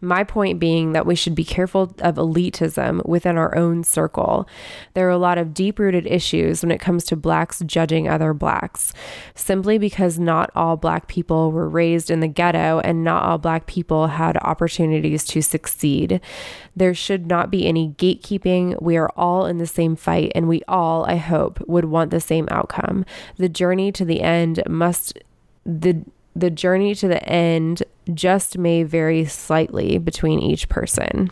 My 0.02 0.24
point 0.24 0.60
being 0.60 0.94
that 0.94 1.06
we 1.06 1.16
should 1.16 1.36
be 1.36 1.44
careful 1.44 1.94
of 2.00 2.16
elitism 2.16 3.06
within 3.06 3.38
our 3.38 3.56
own 3.56 3.84
circle. 3.84 4.48
There 4.94 5.08
are 5.08 5.12
a 5.12 5.18
lot 5.18 5.38
of 5.38 5.54
deep 5.54 5.80
rooted 5.80 6.08
issues 6.08 6.62
when 6.62 6.72
it 6.72 6.80
comes 6.80 7.04
to 7.06 7.16
blacks 7.16 7.62
judging 7.66 8.08
other 8.08 8.34
blacks, 8.34 8.94
simply 9.36 9.78
because 9.78 10.18
not 10.18 10.52
all 10.56 10.78
black 10.78 11.08
people 11.08 11.52
were 11.52 11.68
raised 11.68 12.10
in 12.10 12.22
the 12.22 12.28
ghetto 12.28 12.80
and 12.84 13.04
not 13.04 13.24
all 13.24 13.38
black 13.38 13.66
people 13.66 14.08
had 14.08 14.38
opportunities 14.38 15.26
to 15.26 15.42
succeed. 15.42 16.22
There 16.76 16.94
should 16.94 17.28
not 17.28 17.52
be 17.52 17.68
any 17.68 17.90
gatekeeping. 17.98 18.82
We 18.82 18.96
are 18.96 19.10
all 19.18 19.46
in 19.46 19.58
the 19.58 19.68
same 19.68 19.96
fight, 19.96 20.32
and 20.34 20.48
we 20.48 20.62
all, 20.68 21.06
I 21.06 21.18
hope, 21.18 21.60
would 21.68 21.86
want 21.86 22.12
the 22.12 22.22
same 22.22 22.48
outcome. 22.52 23.06
The 23.38 23.50
journey 23.50 23.92
to 23.94 24.06
the 24.06 24.22
end 24.22 24.64
must. 24.68 25.20
The 25.66 26.06
the 26.36 26.50
journey 26.50 26.96
to 26.96 27.08
the 27.08 27.24
end 27.28 27.84
just 28.16 28.58
may 28.58 28.84
vary 28.84 29.26
slightly 29.26 29.98
between 29.98 30.40
each 30.40 30.70
person. 30.70 31.32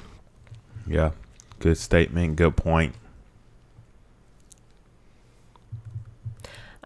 Yeah. 0.85 1.11
Good 1.59 1.77
statement. 1.77 2.35
Good 2.35 2.55
point. 2.55 2.95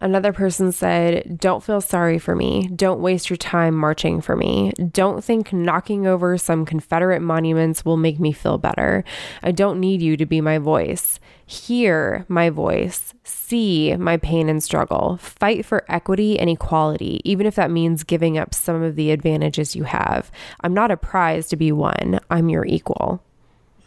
Another 0.02 0.32
person 0.32 0.72
said, 0.72 1.38
Don't 1.38 1.62
feel 1.62 1.80
sorry 1.80 2.18
for 2.18 2.34
me. 2.34 2.68
Don't 2.74 3.00
waste 3.00 3.30
your 3.30 3.36
time 3.36 3.76
marching 3.76 4.20
for 4.20 4.34
me. 4.34 4.72
Don't 4.90 5.22
think 5.22 5.52
knocking 5.52 6.08
over 6.08 6.36
some 6.36 6.66
Confederate 6.66 7.22
monuments 7.22 7.84
will 7.84 7.96
make 7.96 8.18
me 8.18 8.32
feel 8.32 8.58
better. 8.58 9.04
I 9.44 9.52
don't 9.52 9.78
need 9.78 10.02
you 10.02 10.16
to 10.16 10.26
be 10.26 10.40
my 10.40 10.58
voice. 10.58 11.20
Hear 11.46 12.24
my 12.26 12.50
voice. 12.50 13.14
See 13.22 13.94
my 13.96 14.16
pain 14.16 14.48
and 14.48 14.60
struggle. 14.60 15.18
Fight 15.18 15.64
for 15.64 15.84
equity 15.88 16.36
and 16.36 16.50
equality, 16.50 17.20
even 17.24 17.46
if 17.46 17.54
that 17.54 17.70
means 17.70 18.02
giving 18.02 18.36
up 18.36 18.54
some 18.54 18.82
of 18.82 18.96
the 18.96 19.12
advantages 19.12 19.76
you 19.76 19.84
have. 19.84 20.32
I'm 20.62 20.74
not 20.74 20.90
a 20.90 20.96
prize 20.96 21.46
to 21.50 21.56
be 21.56 21.70
won, 21.70 22.18
I'm 22.28 22.48
your 22.48 22.66
equal. 22.66 23.22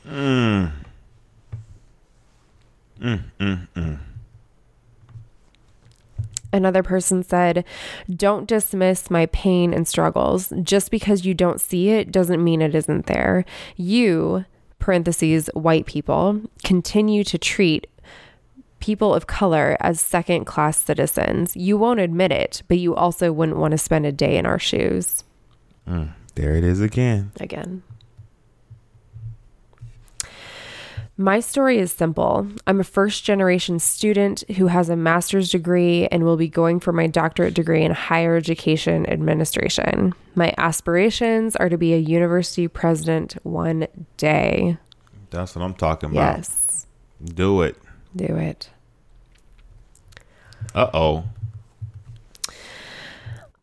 Mm. 0.08 0.72
Mm, 3.02 3.24
mm, 3.38 4.00
Another 6.56 6.84
person 6.84 7.22
said, 7.22 7.65
Don't 8.10 8.48
dismiss 8.48 9.11
my 9.11 9.26
pain 9.27 9.73
and 9.73 9.86
struggles. 9.86 10.53
Just 10.64 10.90
because 10.90 11.26
you 11.26 11.34
don't 11.34 11.60
see 11.60 11.90
it 11.90 12.11
doesn't 12.11 12.41
mean 12.41 12.61
it 12.61 12.73
isn't 12.73 13.07
there. 13.07 13.44
You, 13.76 14.45
parentheses, 14.80 15.49
white 15.53 15.86
people, 15.86 16.41
continue 16.64 17.26
to 17.26 17.38
treat 17.38 17.88
people 18.80 19.14
of 19.14 19.27
color 19.27 19.76
as 19.82 19.99
second 19.99 20.45
class 20.45 20.80
citizens. 20.80 21.57
You 21.57 21.77
won't 21.77 21.99
admit 21.99 22.32
it, 22.32 22.64
but 22.69 22.77
you 22.77 22.95
also 22.95 23.34
wouldn't 23.34 23.57
want 23.57 23.73
to 23.73 23.77
spend 23.77 24.06
a 24.06 24.14
day 24.14 24.38
in 24.38 24.45
our 24.45 24.60
shoes. 24.60 25.26
Mm, 25.86 26.14
there 26.36 26.56
it 26.56 26.64
is 26.64 26.80
again. 26.80 27.34
Again. 27.41 27.84
My 31.18 31.40
story 31.40 31.78
is 31.78 31.94
simple. 31.94 32.46
I'm 32.68 32.82
a 32.82 32.84
first 32.84 33.24
generation 33.24 33.80
student 33.80 34.44
who 34.58 34.68
has 34.68 34.90
a 34.90 34.98
master's 34.98 35.50
degree 35.50 36.08
and 36.08 36.26
will 36.26 36.36
be 36.36 36.50
going 36.50 36.82
for 36.82 36.92
my 36.92 37.08
doctorate 37.08 37.54
degree 37.54 37.84
in 37.84 37.92
higher 37.92 38.36
education 38.36 39.10
administration. 39.10 40.14
My 40.36 40.54
aspirations 40.58 41.56
are 41.56 41.70
to 41.70 41.78
be 41.78 41.94
a 41.94 41.98
university 41.98 42.68
president 42.68 43.38
one 43.44 43.88
day. 44.18 44.78
That's 45.30 45.56
what 45.56 45.64
I'm 45.64 45.74
talking 45.74 46.12
about. 46.12 46.38
Yes, 46.38 46.86
Do 47.24 47.62
it. 47.62 47.78
do 48.14 48.36
it. 48.36 48.70
Uh 50.74 50.90
oh. 50.94 51.24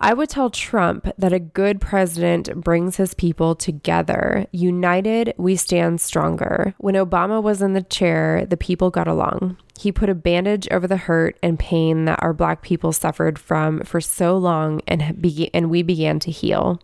I 0.05 0.15
would 0.15 0.31
tell 0.31 0.51
Trump 0.51 1.07
that 1.17 1.33
a 1.33 1.39
good 1.39 1.81
president 1.81 2.53
brings 2.57 2.97
his 2.97 3.15
people 3.15 3.55
together. 3.55 4.49
United, 4.51 5.33
we 5.37 5.55
stand 5.55 6.01
stronger. 6.01 6.75
When 6.79 6.97
Obama 6.97 7.41
was 7.41 7.63
in 7.63 7.75
the 7.75 7.83
chair, 7.83 8.45
the 8.45 8.57
people 8.57 8.91
got 8.91 9.07
along. 9.07 9.59
He 9.79 9.93
put 9.93 10.09
a 10.09 10.15
bandage 10.17 10.67
over 10.73 10.89
the 10.89 10.97
hurt 10.97 11.39
and 11.41 11.57
pain 11.57 12.07
that 12.07 12.21
our 12.21 12.33
black 12.33 12.63
people 12.63 12.93
suffered 12.93 13.39
from 13.39 13.83
for 13.85 14.01
so 14.01 14.37
long 14.37 14.81
and, 14.89 15.03
bege- 15.23 15.51
and 15.55 15.71
we 15.71 15.85
began 15.85 16.19
to 16.19 16.33
heal. 16.33 16.81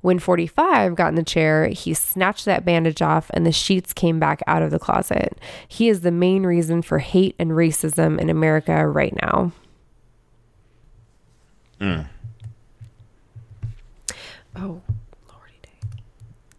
When 0.00 0.18
45 0.18 0.96
got 0.96 1.10
in 1.10 1.14
the 1.14 1.22
chair, 1.22 1.68
he 1.68 1.94
snatched 1.94 2.44
that 2.46 2.64
bandage 2.64 3.02
off 3.02 3.30
and 3.32 3.46
the 3.46 3.52
sheets 3.52 3.92
came 3.92 4.18
back 4.18 4.42
out 4.48 4.62
of 4.62 4.72
the 4.72 4.80
closet. 4.80 5.38
He 5.68 5.88
is 5.88 6.00
the 6.00 6.10
main 6.10 6.42
reason 6.42 6.82
for 6.82 6.98
hate 6.98 7.36
and 7.38 7.52
racism 7.52 8.20
in 8.20 8.28
America 8.28 8.84
right 8.88 9.14
now. 9.22 9.52
Mm. 11.80 12.08
Oh, 14.56 14.80
lordy 15.28 15.58
day. 15.62 15.70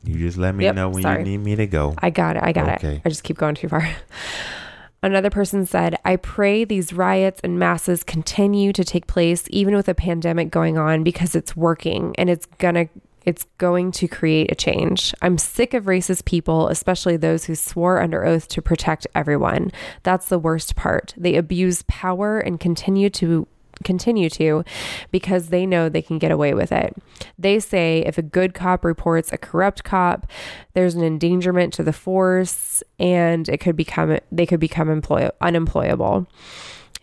You 0.03 0.17
just 0.19 0.37
let 0.37 0.55
me 0.55 0.63
Yep, 0.65 0.75
know 0.75 0.89
when 0.89 1.03
sorry. 1.03 1.19
you 1.19 1.25
need 1.25 1.37
me 1.37 1.55
to 1.55 1.67
go. 1.67 1.95
I 1.99 2.09
got 2.09 2.35
it. 2.37 2.43
I 2.43 2.51
got 2.51 2.69
Okay. 2.83 2.95
it. 2.97 3.01
I 3.05 3.09
just 3.09 3.23
keep 3.23 3.37
going 3.37 3.55
too 3.55 3.69
far. 3.69 3.87
Another 5.03 5.29
person 5.29 5.65
said, 5.65 5.97
I 6.05 6.15
pray 6.15 6.63
these 6.63 6.93
riots 6.93 7.41
and 7.43 7.59
masses 7.59 8.03
continue 8.05 8.71
to 8.71 8.85
take 8.85 9.05
place 9.05 9.43
even 9.49 9.75
with 9.75 9.89
a 9.89 9.93
pandemic 9.93 10.49
going 10.49 10.77
on 10.77 11.03
because 11.03 11.35
it's 11.35 11.57
working 11.57 12.15
and 12.17 12.29
it's 12.29 12.45
gonna 12.57 12.87
it's 13.25 13.45
going 13.57 13.89
to 13.93 14.05
create 14.09 14.51
a 14.51 14.55
change. 14.55 15.13
I'm 15.21 15.37
sick 15.37 15.73
of 15.73 15.85
racist 15.85 16.25
people, 16.25 16.67
especially 16.67 17.15
those 17.15 17.45
who 17.45 17.55
swore 17.55 18.01
under 18.01 18.25
oath 18.25 18.49
to 18.49 18.61
protect 18.61 19.07
everyone. 19.15 19.71
That's 20.03 20.27
the 20.27 20.37
worst 20.39 20.75
part. 20.75 21.13
They 21.15 21.35
abuse 21.35 21.83
power 21.87 22.39
and 22.39 22.59
continue 22.59 23.09
to 23.11 23.47
continue 23.83 24.29
to 24.31 24.63
because 25.11 25.49
they 25.49 25.65
know 25.65 25.89
they 25.89 26.01
can 26.01 26.19
get 26.19 26.31
away 26.31 26.53
with 26.53 26.71
it. 26.71 26.95
They 27.37 27.59
say 27.59 28.03
if 28.05 28.17
a 28.17 28.21
good 28.21 28.53
cop 28.53 28.83
reports 28.83 29.31
a 29.31 29.37
corrupt 29.37 29.83
cop, 29.83 30.27
there's 30.73 30.95
an 30.95 31.03
endangerment 31.03 31.73
to 31.73 31.83
the 31.83 31.93
force 31.93 32.83
and 32.99 33.47
it 33.49 33.59
could 33.59 33.75
become 33.75 34.17
they 34.31 34.45
could 34.45 34.59
become 34.59 34.89
employ- 34.89 35.29
unemployable. 35.41 36.27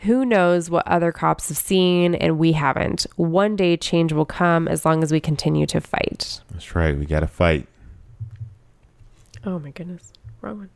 Who 0.01 0.25
knows 0.25 0.71
what 0.71 0.89
other 0.89 1.13
cops 1.13 1.49
have 1.49 1.59
seen 1.59 2.15
and 2.15 2.39
we 2.39 2.53
haven't. 2.53 3.07
One 3.17 3.55
day 3.55 3.77
change 3.77 4.15
will 4.15 4.25
come 4.25 4.67
as 4.67 4.87
long 4.87 5.03
as 5.03 5.13
we 5.13 5.21
continue 5.21 5.67
to 5.67 5.81
fight. 5.81 6.41
That's 6.51 6.75
right. 6.75 6.99
We 6.99 7.05
got 7.05 7.21
to 7.21 7.27
fight. 7.27 7.67
Oh 9.45 9.59
my 9.59 9.71
goodness. 9.71 10.13
Wrong 10.41 10.59
one. 10.59 10.71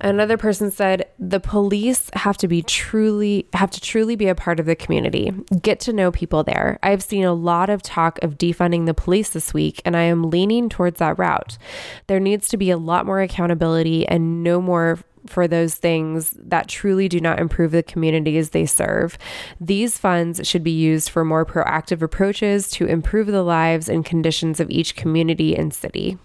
Another 0.00 0.36
person 0.36 0.70
said 0.70 1.08
the 1.18 1.40
police 1.40 2.08
have 2.12 2.36
to 2.38 2.46
be 2.46 2.62
truly 2.62 3.48
have 3.52 3.70
to 3.72 3.80
truly 3.80 4.14
be 4.14 4.28
a 4.28 4.34
part 4.34 4.60
of 4.60 4.66
the 4.66 4.76
community. 4.76 5.32
Get 5.60 5.80
to 5.80 5.92
know 5.92 6.12
people 6.12 6.44
there. 6.44 6.78
I've 6.82 7.02
seen 7.02 7.24
a 7.24 7.34
lot 7.34 7.68
of 7.68 7.82
talk 7.82 8.22
of 8.22 8.38
defunding 8.38 8.86
the 8.86 8.94
police 8.94 9.30
this 9.30 9.52
week 9.52 9.82
and 9.84 9.96
I 9.96 10.02
am 10.02 10.30
leaning 10.30 10.68
towards 10.68 11.00
that 11.00 11.18
route. 11.18 11.58
There 12.06 12.20
needs 12.20 12.48
to 12.48 12.56
be 12.56 12.70
a 12.70 12.76
lot 12.76 13.06
more 13.06 13.20
accountability 13.20 14.06
and 14.06 14.44
no 14.44 14.60
more 14.60 15.00
for 15.26 15.48
those 15.48 15.74
things 15.74 16.30
that 16.38 16.68
truly 16.68 17.08
do 17.08 17.20
not 17.20 17.40
improve 17.40 17.72
the 17.72 17.82
communities 17.82 18.50
they 18.50 18.66
serve. 18.66 19.18
These 19.60 19.98
funds 19.98 20.46
should 20.46 20.62
be 20.62 20.70
used 20.70 21.10
for 21.10 21.24
more 21.24 21.44
proactive 21.44 22.02
approaches 22.02 22.70
to 22.70 22.86
improve 22.86 23.26
the 23.26 23.42
lives 23.42 23.88
and 23.88 24.04
conditions 24.04 24.60
of 24.60 24.70
each 24.70 24.94
community 24.94 25.56
and 25.56 25.74
city. 25.74 26.18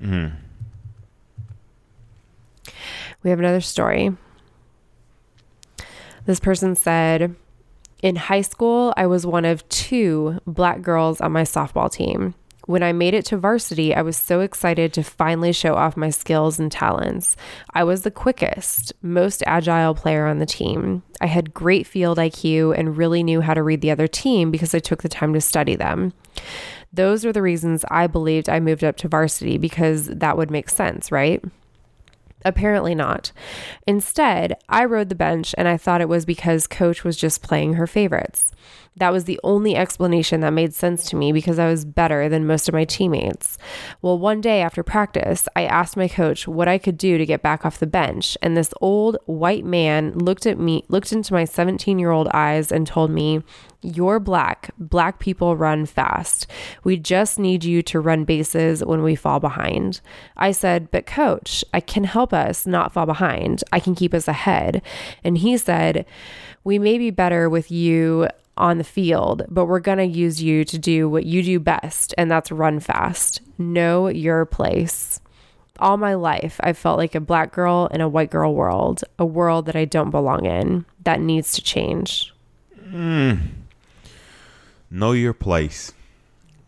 Mm-hmm. 0.00 0.36
We 3.22 3.30
have 3.30 3.38
another 3.38 3.60
story. 3.60 4.16
This 6.24 6.40
person 6.40 6.76
said, 6.76 7.34
In 8.02 8.16
high 8.16 8.42
school, 8.42 8.92
I 8.96 9.06
was 9.06 9.26
one 9.26 9.44
of 9.44 9.68
two 9.68 10.40
black 10.46 10.82
girls 10.82 11.20
on 11.20 11.32
my 11.32 11.42
softball 11.42 11.90
team. 11.90 12.34
When 12.66 12.84
I 12.84 12.92
made 12.92 13.14
it 13.14 13.24
to 13.26 13.36
varsity, 13.36 13.92
I 13.92 14.02
was 14.02 14.16
so 14.16 14.40
excited 14.40 14.92
to 14.92 15.02
finally 15.02 15.52
show 15.52 15.74
off 15.74 15.96
my 15.96 16.10
skills 16.10 16.60
and 16.60 16.70
talents. 16.70 17.36
I 17.74 17.82
was 17.82 18.02
the 18.02 18.10
quickest, 18.12 18.92
most 19.02 19.42
agile 19.46 19.96
player 19.96 20.26
on 20.26 20.38
the 20.38 20.46
team. 20.46 21.02
I 21.20 21.26
had 21.26 21.52
great 21.52 21.88
field 21.88 22.18
IQ 22.18 22.78
and 22.78 22.96
really 22.96 23.24
knew 23.24 23.40
how 23.40 23.54
to 23.54 23.64
read 23.64 23.80
the 23.80 23.90
other 23.90 24.06
team 24.06 24.52
because 24.52 24.76
I 24.76 24.78
took 24.78 25.02
the 25.02 25.08
time 25.08 25.32
to 25.34 25.40
study 25.40 25.74
them. 25.74 26.12
Those 26.92 27.24
are 27.24 27.32
the 27.32 27.42
reasons 27.42 27.84
I 27.90 28.06
believed 28.06 28.48
I 28.48 28.60
moved 28.60 28.84
up 28.84 28.96
to 28.98 29.08
varsity 29.08 29.58
because 29.58 30.06
that 30.06 30.36
would 30.36 30.50
make 30.50 30.68
sense, 30.68 31.10
right? 31.10 31.42
Apparently 32.44 32.94
not. 32.94 33.32
Instead, 33.86 34.56
I 34.68 34.84
rode 34.84 35.08
the 35.08 35.14
bench 35.14 35.54
and 35.58 35.68
I 35.68 35.76
thought 35.76 36.00
it 36.00 36.08
was 36.08 36.24
because 36.24 36.66
coach 36.66 37.04
was 37.04 37.16
just 37.16 37.42
playing 37.42 37.74
her 37.74 37.86
favorites. 37.86 38.52
That 38.96 39.12
was 39.12 39.24
the 39.24 39.40
only 39.42 39.74
explanation 39.74 40.40
that 40.40 40.52
made 40.52 40.74
sense 40.74 41.08
to 41.10 41.16
me 41.16 41.32
because 41.32 41.58
I 41.58 41.66
was 41.66 41.84
better 41.84 42.28
than 42.28 42.46
most 42.46 42.68
of 42.68 42.74
my 42.74 42.84
teammates. 42.84 43.56
Well, 44.02 44.18
one 44.18 44.42
day 44.42 44.60
after 44.60 44.82
practice, 44.82 45.48
I 45.56 45.64
asked 45.64 45.96
my 45.96 46.08
coach 46.08 46.46
what 46.46 46.68
I 46.68 46.76
could 46.76 46.98
do 46.98 47.16
to 47.16 47.24
get 47.24 47.42
back 47.42 47.64
off 47.64 47.78
the 47.78 47.86
bench, 47.86 48.36
and 48.42 48.54
this 48.54 48.74
old 48.82 49.16
white 49.24 49.64
man 49.64 50.12
looked 50.18 50.44
at 50.44 50.58
me, 50.58 50.84
looked 50.88 51.10
into 51.10 51.32
my 51.32 51.44
17-year-old 51.44 52.28
eyes 52.34 52.70
and 52.70 52.86
told 52.86 53.10
me, 53.10 53.42
"You're 53.82 54.20
black. 54.20 54.70
Black 54.78 55.18
people 55.18 55.56
run 55.56 55.86
fast. 55.86 56.46
We 56.84 56.96
just 56.96 57.38
need 57.38 57.64
you 57.64 57.82
to 57.82 58.00
run 58.00 58.24
bases 58.24 58.84
when 58.84 59.02
we 59.02 59.14
fall 59.14 59.40
behind." 59.40 60.00
I 60.36 60.52
said, 60.52 60.90
"But 60.90 61.04
coach, 61.04 61.64
I 61.74 61.80
can 61.80 62.04
help 62.04 62.32
us 62.32 62.66
not 62.66 62.92
fall 62.92 63.06
behind. 63.06 63.64
I 63.72 63.80
can 63.80 63.94
keep 63.94 64.14
us 64.14 64.28
ahead." 64.28 64.82
And 65.24 65.38
he 65.38 65.56
said, 65.56 66.06
"We 66.64 66.78
may 66.78 66.96
be 66.96 67.10
better 67.10 67.50
with 67.50 67.70
you 67.70 68.28
on 68.56 68.78
the 68.78 68.84
field, 68.84 69.42
but 69.48 69.66
we're 69.66 69.80
going 69.80 69.98
to 69.98 70.04
use 70.04 70.42
you 70.42 70.62
to 70.64 70.78
do 70.78 71.08
what 71.08 71.24
you 71.24 71.42
do 71.42 71.58
best, 71.58 72.14
and 72.16 72.30
that's 72.30 72.52
run 72.52 72.80
fast. 72.80 73.40
Know 73.58 74.08
your 74.08 74.44
place." 74.44 75.20
All 75.78 75.96
my 75.96 76.14
life, 76.14 76.60
I've 76.62 76.78
felt 76.78 76.98
like 76.98 77.14
a 77.14 77.20
black 77.20 77.50
girl 77.50 77.88
in 77.90 78.00
a 78.00 78.08
white 78.08 78.30
girl 78.30 78.54
world, 78.54 79.02
a 79.18 79.24
world 79.24 79.66
that 79.66 79.74
I 79.74 79.86
don't 79.86 80.10
belong 80.10 80.44
in, 80.44 80.84
that 81.02 81.20
needs 81.20 81.52
to 81.54 81.62
change. 81.62 82.32
Hmm. 82.90 83.32
Know 84.94 85.12
your 85.12 85.32
place. 85.32 85.94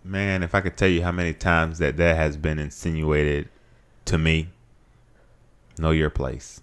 Man, 0.02 0.42
if 0.42 0.54
I 0.54 0.62
could 0.62 0.78
tell 0.78 0.88
you 0.88 1.02
how 1.02 1.12
many 1.12 1.34
times 1.34 1.76
that 1.76 1.98
that 1.98 2.16
has 2.16 2.38
been 2.38 2.58
insinuated 2.58 3.50
to 4.06 4.16
me, 4.16 4.48
know 5.76 5.90
your 5.90 6.08
place. 6.08 6.62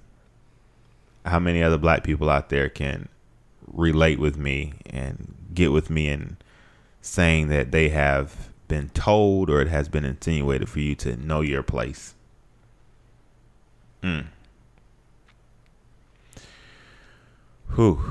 How 1.23 1.37
many 1.37 1.61
other 1.61 1.77
black 1.77 2.03
people 2.03 2.31
out 2.31 2.49
there 2.49 2.67
can 2.67 3.09
relate 3.67 4.17
with 4.17 4.37
me 4.37 4.73
and 4.87 5.35
get 5.53 5.71
with 5.71 5.91
me 5.91 6.07
in 6.07 6.37
saying 6.99 7.49
that 7.49 7.69
they 7.69 7.89
have 7.89 8.49
been 8.67 8.89
told 8.89 9.47
or 9.47 9.61
it 9.61 9.67
has 9.67 9.87
been 9.87 10.03
insinuated 10.03 10.67
for 10.67 10.79
you 10.79 10.95
to 10.95 11.15
know 11.15 11.41
your 11.41 11.61
place? 11.61 12.15
Mm. 14.01 14.25
Whew. 17.75 18.01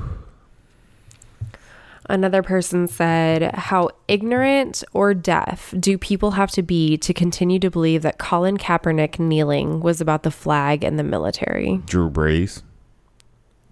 Another 2.11 2.43
person 2.43 2.89
said, 2.89 3.55
How 3.55 3.91
ignorant 4.09 4.82
or 4.93 5.15
deaf 5.15 5.73
do 5.78 5.97
people 5.97 6.32
have 6.32 6.51
to 6.53 6.62
be 6.62 6.97
to 6.99 7.15
continue 7.15 7.61
to 7.61 7.70
believe 7.70 8.03
that 8.03 8.19
Colin 8.19 8.57
Kaepernick 8.57 9.20
kneeling 9.20 9.78
was 9.81 10.01
about 10.01 10.24
the 10.24 10.32
flag 10.32 10.82
and 10.82 10.99
the 10.99 11.05
military? 11.05 11.77
Drew 11.87 12.11
Brees. 12.11 12.62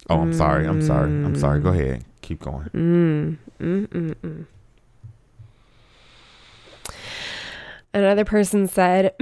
Oh, 0.09 0.21
I'm 0.21 0.33
sorry. 0.33 0.69
I'm 0.69 0.81
sorry. 0.81 1.11
I'm 1.11 1.35
mm. 1.35 1.41
sorry. 1.41 1.61
Go 1.61 1.71
ahead. 1.71 2.05
Keep 2.23 2.41
going. 2.41 2.69
Mm, 2.69 3.37
mm, 3.61 4.47
another 7.93 8.25
person 8.25 8.69
said, 8.69 9.15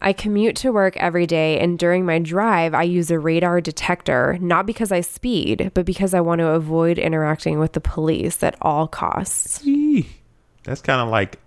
I 0.00 0.12
commute 0.12 0.56
to 0.56 0.70
work 0.72 0.96
every 0.96 1.26
day, 1.26 1.58
and 1.60 1.78
during 1.78 2.04
my 2.04 2.18
drive, 2.18 2.74
I 2.74 2.82
use 2.84 3.10
a 3.10 3.18
radar 3.18 3.60
detector, 3.60 4.38
not 4.40 4.66
because 4.66 4.90
I 4.92 5.00
speed, 5.00 5.70
but 5.74 5.84
because 5.86 6.14
I 6.14 6.20
want 6.20 6.38
to 6.40 6.48
avoid 6.48 6.98
interacting 6.98 7.58
with 7.58 7.72
the 7.72 7.80
police 7.80 8.42
at 8.42 8.56
all 8.62 8.86
costs. 8.88 9.64
Eee. 9.66 10.08
That's 10.64 10.80
kind 10.82 11.00
of 11.00 11.08
like 11.08 11.38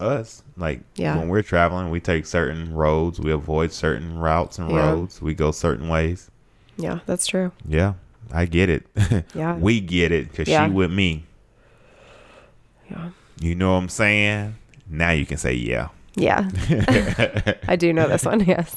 us. 0.00 0.42
Like 0.56 0.80
Yeah. 0.96 1.16
when 1.18 1.28
we're 1.28 1.42
traveling, 1.42 1.90
we 1.90 2.00
take 2.00 2.26
certain 2.26 2.74
roads, 2.74 3.18
we 3.20 3.30
avoid 3.32 3.72
certain 3.72 4.18
routes 4.18 4.58
and 4.58 4.70
Yeah. 4.70 4.90
roads, 4.90 5.22
we 5.22 5.34
go 5.34 5.52
certain 5.52 5.88
ways. 5.88 6.30
Yeah, 6.76 6.98
that's 7.06 7.26
true. 7.26 7.52
Yeah, 7.66 7.94
I 8.32 8.44
get 8.44 8.68
it. 8.68 8.86
Yeah. 9.34 9.56
we 9.56 9.80
get 9.80 10.12
it 10.12 10.30
because 10.30 10.48
Yeah. 10.48 10.66
she 10.66 10.72
with 10.72 10.90
me. 10.90 11.24
Yeah. 12.90 13.10
You 13.40 13.54
know 13.54 13.72
what 13.72 13.78
I'm 13.78 13.88
saying? 13.88 14.56
Now 14.88 15.10
you 15.10 15.26
can 15.26 15.36
say 15.38 15.52
yeah. 15.54 15.88
Yeah. 16.16 16.48
I 17.68 17.76
do 17.76 17.92
know 17.92 18.08
this 18.08 18.24
one, 18.24 18.40
yes. 18.40 18.74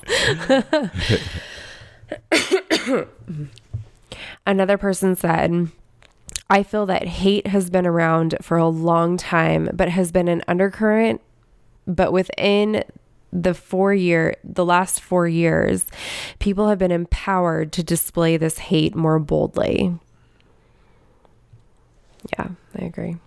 Another 4.45 4.78
person 4.78 5.16
said, 5.16 5.70
I 6.49 6.64
feel 6.64 6.86
that 6.88 7.07
hate 7.07 7.48
has 7.48 7.70
been 7.70 7.88
around 7.88 8.36
for 8.41 8.57
a 8.57 8.68
long 8.68 9.16
time, 9.16 9.70
but 9.74 9.90
has 9.90 10.11
been 10.11 10.28
an 10.28 10.44
undercurrent. 10.48 11.22
But 11.88 12.11
within 12.11 12.84
the 13.32 13.53
four 13.53 13.94
year, 13.94 14.36
the 14.44 14.66
last 14.66 14.99
four 14.99 15.28
years, 15.28 15.86
people 16.40 16.68
have 16.68 16.78
been 16.78 16.91
empowered 16.91 17.72
to 17.74 17.84
display 17.84 18.36
this 18.36 18.57
hate 18.57 18.95
more 18.95 19.20
boldly. 19.20 19.98
Yeah, 22.38 22.49
I 22.78 22.86
agree. 22.86 23.18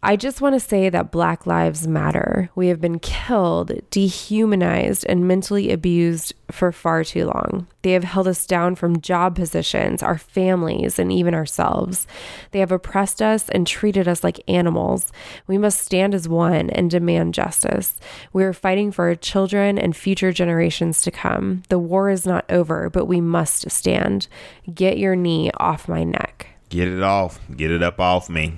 I 0.00 0.14
just 0.14 0.40
want 0.40 0.54
to 0.54 0.60
say 0.60 0.88
that 0.90 1.10
Black 1.10 1.44
Lives 1.44 1.88
Matter. 1.88 2.50
We 2.54 2.68
have 2.68 2.80
been 2.80 3.00
killed, 3.00 3.72
dehumanized, 3.90 5.04
and 5.08 5.26
mentally 5.26 5.72
abused 5.72 6.34
for 6.52 6.70
far 6.70 7.02
too 7.02 7.26
long. 7.26 7.66
They 7.82 7.92
have 7.92 8.04
held 8.04 8.28
us 8.28 8.46
down 8.46 8.76
from 8.76 9.00
job 9.00 9.34
positions, 9.34 10.00
our 10.00 10.16
families, 10.16 11.00
and 11.00 11.10
even 11.10 11.34
ourselves. 11.34 12.06
They 12.52 12.60
have 12.60 12.70
oppressed 12.70 13.20
us 13.20 13.48
and 13.48 13.66
treated 13.66 14.06
us 14.06 14.22
like 14.22 14.40
animals. 14.46 15.10
We 15.48 15.58
must 15.58 15.80
stand 15.80 16.14
as 16.14 16.28
one 16.28 16.70
and 16.70 16.88
demand 16.88 17.34
justice. 17.34 17.98
We 18.32 18.44
are 18.44 18.52
fighting 18.52 18.92
for 18.92 19.06
our 19.06 19.16
children 19.16 19.80
and 19.80 19.96
future 19.96 20.30
generations 20.32 21.02
to 21.02 21.10
come. 21.10 21.64
The 21.70 21.78
war 21.80 22.08
is 22.08 22.24
not 22.24 22.48
over, 22.48 22.88
but 22.88 23.06
we 23.06 23.20
must 23.20 23.68
stand. 23.68 24.28
Get 24.72 24.96
your 24.96 25.16
knee 25.16 25.50
off 25.58 25.88
my 25.88 26.04
neck. 26.04 26.46
Get 26.68 26.86
it 26.86 27.02
off. 27.02 27.40
Get 27.56 27.72
it 27.72 27.82
up 27.82 27.98
off 27.98 28.30
me. 28.30 28.54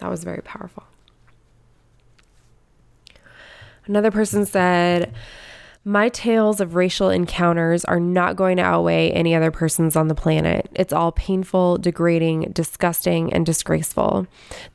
That 0.00 0.10
was 0.10 0.24
very 0.24 0.42
powerful. 0.42 0.84
Another 3.86 4.10
person 4.10 4.46
said, 4.46 5.14
My 5.84 6.10
tales 6.10 6.60
of 6.60 6.74
racial 6.74 7.08
encounters 7.08 7.86
are 7.86 7.98
not 7.98 8.36
going 8.36 8.58
to 8.58 8.62
outweigh 8.62 9.12
any 9.12 9.34
other 9.34 9.50
person's 9.50 9.96
on 9.96 10.08
the 10.08 10.14
planet. 10.14 10.68
It's 10.74 10.92
all 10.92 11.10
painful, 11.10 11.78
degrading, 11.78 12.50
disgusting, 12.52 13.32
and 13.32 13.46
disgraceful. 13.46 14.26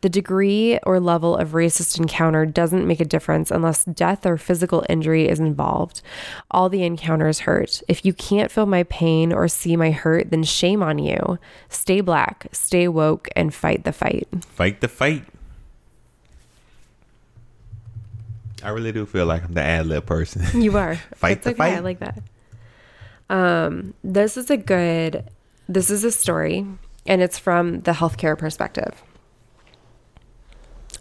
The 0.01 0.09
degree 0.09 0.79
or 0.81 0.99
level 0.99 1.37
of 1.37 1.51
racist 1.51 1.99
encounter 1.99 2.47
doesn't 2.47 2.87
make 2.87 3.01
a 3.01 3.05
difference 3.05 3.51
unless 3.51 3.85
death 3.85 4.25
or 4.25 4.35
physical 4.35 4.83
injury 4.89 5.29
is 5.29 5.39
involved. 5.39 6.01
All 6.49 6.69
the 6.69 6.83
encounters 6.83 7.41
hurt. 7.41 7.83
If 7.87 8.03
you 8.03 8.11
can't 8.11 8.49
feel 8.49 8.65
my 8.65 8.81
pain 8.81 9.31
or 9.31 9.47
see 9.47 9.75
my 9.75 9.91
hurt, 9.91 10.31
then 10.31 10.41
shame 10.41 10.81
on 10.81 10.97
you. 10.97 11.37
Stay 11.69 12.01
black, 12.01 12.47
stay 12.51 12.87
woke, 12.87 13.29
and 13.35 13.53
fight 13.53 13.83
the 13.83 13.93
fight. 13.93 14.27
Fight 14.49 14.81
the 14.81 14.87
fight. 14.87 15.25
I 18.65 18.69
really 18.69 18.91
do 18.91 19.05
feel 19.05 19.25
like 19.27 19.43
I'm 19.43 19.53
the 19.53 19.61
ad 19.61 19.85
lib 19.85 20.05
person. 20.05 20.41
You 20.61 20.75
are. 20.77 20.95
Fight 21.15 21.43
the 21.43 21.51
okay. 21.51 21.75
I 21.75 21.79
like 21.79 21.99
that. 21.99 22.19
Um, 23.29 23.93
this 24.03 24.37
is 24.37 24.49
a 24.49 24.57
good. 24.57 25.23
This 25.69 25.89
is 25.89 26.03
a 26.03 26.11
story, 26.11 26.65
and 27.05 27.21
it's 27.21 27.39
from 27.39 27.81
the 27.81 27.91
healthcare 27.91 28.37
perspective, 28.37 29.01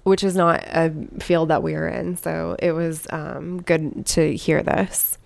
which 0.05 0.23
is 0.25 0.35
not 0.37 0.63
a 0.65 0.93
field 1.21 1.49
that 1.49 1.63
we 1.63 1.75
are 1.75 1.89
in. 1.89 2.17
So 2.17 2.57
it 2.59 2.73
was 2.73 3.07
um, 3.11 3.63
good 3.63 4.07
to 4.07 4.35
hear 4.37 4.63
this. 4.63 5.19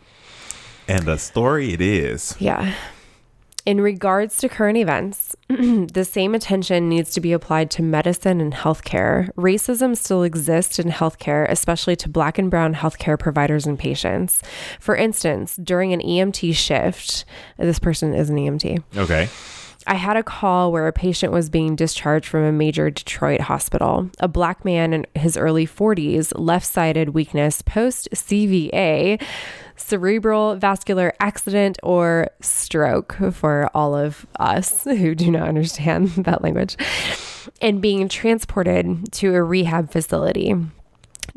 and 0.89 1.09
a 1.09 1.19
story 1.19 1.73
it 1.73 1.81
is. 1.81 2.35
Yeah. 2.39 2.73
In 3.69 3.83
regards 3.83 4.39
to 4.39 4.49
current 4.49 4.79
events, 4.79 5.37
the 5.49 6.09
same 6.11 6.35
attention 6.35 6.89
needs 6.89 7.11
to 7.11 7.21
be 7.21 7.33
applied 7.33 7.71
to 7.73 7.83
medicine 7.83 8.41
and 8.41 8.55
healthcare. 8.55 9.31
Racism 9.35 9.95
still 9.95 10.23
exists 10.23 10.79
in 10.79 10.87
healthcare, 10.89 11.47
especially 11.51 11.95
to 11.97 12.09
black 12.09 12.39
and 12.39 12.51
brown 12.51 12.75
healthcare 12.75 13.19
providers 13.19 13.67
and 13.67 13.79
patients. 13.79 14.41
For 14.81 14.97
instance, 14.97 15.57
during 15.57 15.93
an 15.93 16.01
EMT 16.01 16.55
shift, 16.55 17.27
this 17.59 17.79
person 17.79 18.15
is 18.15 18.31
an 18.31 18.37
EMT. 18.37 18.85
Okay. 18.97 19.29
I 19.87 19.95
had 19.95 20.17
a 20.17 20.23
call 20.23 20.73
where 20.73 20.87
a 20.87 20.93
patient 20.93 21.33
was 21.33 21.49
being 21.49 21.77
discharged 21.77 22.27
from 22.27 22.45
a 22.45 22.53
major 22.53 22.91
Detroit 22.91 23.43
hospital. 23.43 24.11
A 24.21 24.29
black 24.29 24.65
man 24.65 24.95
in 24.95 25.07
his 25.15 25.37
early 25.37 25.67
40s, 25.67 26.33
left 26.37 26.67
sided 26.67 27.11
weakness 27.11 27.63
post 27.63 28.09
CVA, 28.15 29.23
cerebral 29.79 30.57
vascular 30.57 31.15
accident, 31.21 31.79
or 31.83 32.29
stroke 32.41 33.17
for 33.33 33.71
all 33.75 33.95
of 33.95 34.27
us 34.39 34.85
who 34.85 35.15
do 35.15 35.31
not 35.31 35.49
understand 35.49 36.09
that 36.25 36.43
language, 36.43 36.77
and 37.63 37.81
being 37.81 38.09
transported 38.09 39.11
to 39.13 39.35
a 39.35 39.43
rehab 39.43 39.91
facility. 39.91 40.55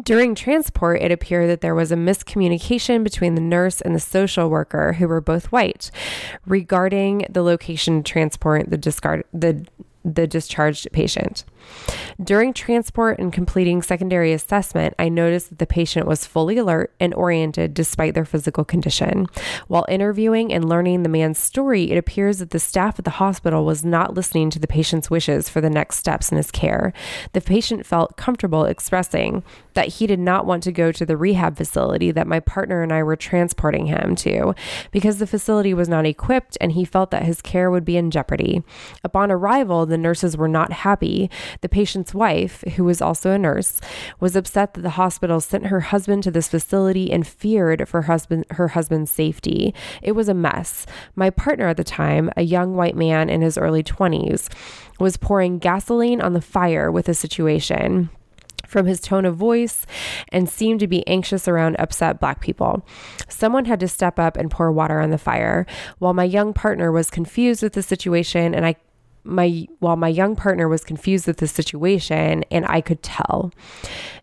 During 0.03 0.35
transport, 0.35 1.01
it 1.01 1.11
appeared 1.11 1.49
that 1.49 1.61
there 1.61 1.75
was 1.75 1.91
a 1.91 1.95
miscommunication 1.95 3.03
between 3.03 3.35
the 3.35 3.41
nurse 3.41 3.81
and 3.81 3.93
the 3.93 3.99
social 3.99 4.49
worker, 4.49 4.93
who 4.93 5.07
were 5.07 5.21
both 5.21 5.51
white, 5.51 5.91
regarding 6.45 7.25
the 7.29 7.43
location 7.43 8.01
transport 8.01 8.69
the 8.69 8.77
discard 8.77 9.25
the 9.31 9.65
the 10.03 10.27
discharged 10.27 10.91
patient. 10.91 11.45
During 12.21 12.53
transport 12.53 13.19
and 13.19 13.31
completing 13.31 13.81
secondary 13.81 14.33
assessment, 14.33 14.93
I 14.99 15.09
noticed 15.09 15.49
that 15.49 15.59
the 15.59 15.67
patient 15.67 16.07
was 16.07 16.25
fully 16.25 16.57
alert 16.57 16.93
and 16.99 17.13
oriented 17.13 17.73
despite 17.73 18.13
their 18.13 18.25
physical 18.25 18.63
condition. 18.63 19.27
While 19.67 19.85
interviewing 19.89 20.53
and 20.53 20.67
learning 20.67 21.03
the 21.03 21.09
man's 21.09 21.39
story, 21.39 21.91
it 21.91 21.97
appears 21.97 22.39
that 22.39 22.51
the 22.51 22.59
staff 22.59 22.99
at 22.99 23.05
the 23.05 23.11
hospital 23.11 23.65
was 23.65 23.85
not 23.85 24.13
listening 24.13 24.49
to 24.51 24.59
the 24.59 24.67
patient's 24.67 25.09
wishes 25.09 25.49
for 25.49 25.61
the 25.61 25.69
next 25.69 25.97
steps 25.97 26.31
in 26.31 26.37
his 26.37 26.51
care. 26.51 26.93
The 27.33 27.41
patient 27.41 27.85
felt 27.85 28.17
comfortable 28.17 28.65
expressing 28.65 29.43
that 29.73 29.87
he 29.87 30.07
did 30.07 30.19
not 30.19 30.45
want 30.45 30.63
to 30.63 30.71
go 30.71 30.91
to 30.91 31.05
the 31.05 31.17
rehab 31.17 31.57
facility 31.57 32.11
that 32.11 32.27
my 32.27 32.39
partner 32.39 32.83
and 32.83 32.91
I 32.91 33.03
were 33.03 33.15
transporting 33.15 33.85
him 33.85 34.15
to 34.17 34.53
because 34.91 35.17
the 35.17 35.27
facility 35.27 35.73
was 35.73 35.87
not 35.87 36.05
equipped 36.05 36.57
and 36.59 36.73
he 36.73 36.85
felt 36.85 37.11
that 37.11 37.23
his 37.23 37.41
care 37.41 37.71
would 37.71 37.85
be 37.85 37.97
in 37.97 38.11
jeopardy. 38.11 38.63
Upon 39.03 39.31
arrival, 39.31 39.85
the 39.91 39.97
nurses 39.97 40.35
were 40.35 40.47
not 40.47 40.71
happy. 40.71 41.29
The 41.61 41.69
patient's 41.69 42.13
wife, 42.13 42.63
who 42.75 42.83
was 42.83 43.01
also 43.01 43.31
a 43.31 43.37
nurse, 43.37 43.79
was 44.19 44.35
upset 44.35 44.73
that 44.73 44.81
the 44.81 44.91
hospital 44.91 45.39
sent 45.39 45.67
her 45.67 45.81
husband 45.81 46.23
to 46.23 46.31
this 46.31 46.47
facility 46.47 47.11
and 47.11 47.27
feared 47.27 47.87
for 47.87 48.03
husband 48.03 48.45
her 48.51 48.69
husband's 48.69 49.11
safety. 49.11 49.73
It 50.01 50.13
was 50.13 50.29
a 50.29 50.33
mess. 50.33 50.85
My 51.15 51.29
partner 51.29 51.67
at 51.67 51.77
the 51.77 51.83
time, 51.83 52.31
a 52.35 52.41
young 52.41 52.75
white 52.75 52.95
man 52.95 53.29
in 53.29 53.41
his 53.41 53.57
early 53.57 53.83
20s, 53.83 54.49
was 54.99 55.17
pouring 55.17 55.59
gasoline 55.59 56.21
on 56.21 56.33
the 56.33 56.41
fire 56.41 56.91
with 56.91 57.05
the 57.05 57.13
situation 57.13 58.09
from 58.71 58.85
his 58.85 59.01
tone 59.01 59.25
of 59.25 59.35
voice 59.35 59.85
and 60.29 60.49
seemed 60.49 60.79
to 60.79 60.87
be 60.87 61.05
anxious 61.07 61.47
around 61.47 61.75
upset 61.77 62.19
black 62.19 62.39
people. 62.39 62.85
Someone 63.27 63.65
had 63.65 63.79
to 63.81 63.87
step 63.87 64.17
up 64.17 64.37
and 64.37 64.49
pour 64.49 64.71
water 64.71 64.99
on 64.99 65.11
the 65.11 65.17
fire. 65.17 65.65
While 65.99 66.13
my 66.13 66.23
young 66.23 66.53
partner 66.53 66.91
was 66.91 67.09
confused 67.09 67.61
with 67.61 67.73
the 67.73 67.83
situation 67.83 68.55
and 68.55 68.65
I 68.65 68.75
my 69.23 69.67
while 69.79 69.95
my 69.95 70.07
young 70.07 70.35
partner 70.35 70.67
was 70.67 70.83
confused 70.83 71.27
with 71.27 71.37
the 71.37 71.47
situation 71.47 72.43
and 72.51 72.65
I 72.67 72.81
could 72.81 73.03
tell. 73.03 73.51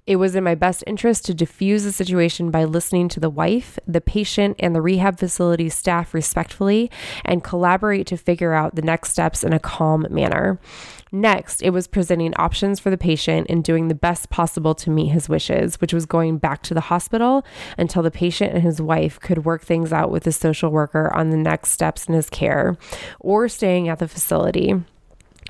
It 0.07 0.17
was 0.17 0.35
in 0.35 0.43
my 0.43 0.55
best 0.55 0.83
interest 0.87 1.27
to 1.27 1.35
diffuse 1.35 1.85
the 1.85 1.93
situation 1.93 2.51
by 2.51 2.65
listening 2.65 3.09
to 3.11 3.21
the 3.21 3.29
wife, 3.29 3.79
the 3.87 4.01
patient, 4.01 4.57
and 4.59 4.75
the 4.75 4.81
rehab 4.81 5.19
facility 5.19 5.69
staff 5.69 6.15
respectfully 6.15 6.91
and 7.27 7.45
collaborate 7.45 8.07
to 8.07 8.17
figure 8.17 8.55
out 8.55 8.75
the 8.75 8.83
next 8.83 9.11
steps 9.11 9.45
in 9.45 9.53
a 9.53 9.59
calm 9.59 10.07
manner. 10.09 10.59
Next, 11.11 11.63
it 11.63 11.71
was 11.71 11.87
presenting 11.87 12.35
options 12.37 12.81
for 12.81 12.91
the 12.91 12.99
patient 12.99 13.47
and 13.49 13.65
doing 13.65 13.89
the 13.89 13.95
best 13.95 14.31
possible 14.31 14.75
to 14.77 14.91
meet 14.91 15.09
his 15.09 15.29
wishes, 15.29 15.81
which 15.81 15.95
was 15.95 16.07
going 16.07 16.39
back 16.39 16.63
to 16.65 16.75
the 16.75 16.83
hospital 16.83 17.45
until 17.77 18.03
the 18.03 18.11
patient 18.11 18.55
and 18.55 18.63
his 18.63 18.81
wife 18.81 19.19
could 19.21 19.45
work 19.45 19.63
things 19.63 19.93
out 19.93 20.11
with 20.11 20.25
the 20.25 20.33
social 20.33 20.71
worker 20.71 21.15
on 21.15 21.31
the 21.31 21.37
next 21.37 21.71
steps 21.71 22.07
in 22.07 22.15
his 22.15 22.29
care 22.31 22.77
or 23.21 23.49
staying 23.49 23.89
at 23.89 23.99
the 23.99 24.09
facility. 24.09 24.75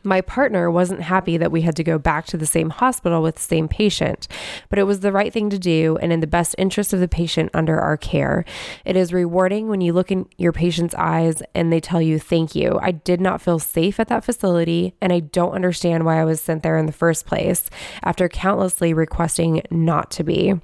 My 0.05 0.20
partner 0.20 0.70
wasn't 0.70 1.03
happy 1.03 1.37
that 1.37 1.53
we 1.53 1.62
had 1.62 1.77
to 1.77 1.85
go 1.85 1.99
back 1.99 2.27
to 2.27 2.37
the 2.37 2.47
same 2.47 2.70
hospital 2.70 3.23
with 3.23 3.37
the 3.37 3.43
same 3.43 3.69
patient, 3.69 4.29
but 4.69 4.79
it 4.79 4.85
was 4.85 5.01
the 5.01 5.12
right 5.12 5.33
thing 5.33 5.51
to 5.51 5.59
do 5.59 5.99
and 6.01 6.12
in 6.12 6.20
the 6.20 6.27
best 6.27 6.55
interest 6.59 6.93
of 6.93 7.01
the 7.01 7.09
patient 7.09 7.51
under 7.55 7.79
our 7.81 7.97
care. 7.97 8.45
It 8.85 8.97
is 8.97 9.12
rewarding 9.12 9.69
when 9.69 9.81
you 9.81 9.93
look 9.93 10.11
in 10.11 10.27
your 10.37 10.53
patient's 10.53 10.95
eyes 10.97 11.43
and 11.55 11.73
they 11.73 11.81
tell 11.81 12.03
you, 12.03 12.19
Thank 12.19 12.55
you. 12.55 12.79
I 12.81 12.93
did 12.93 13.20
not 13.20 13.41
feel 13.41 13.59
safe 13.59 13.99
at 14.01 14.09
that 14.09 14.25
facility, 14.25 14.95
and 15.01 15.12
I 15.12 15.20
don't 15.20 15.53
understand 15.53 16.05
why 16.05 16.20
I 16.20 16.25
was 16.25 16.41
sent 16.41 16.62
there 16.62 16.79
in 16.79 16.87
the 16.87 16.93
first 16.93 17.27
place 17.27 17.69
after 18.03 18.29
countlessly 18.29 18.93
requesting 18.93 19.62
not 19.70 20.11
to 20.12 20.25
be 20.25 20.55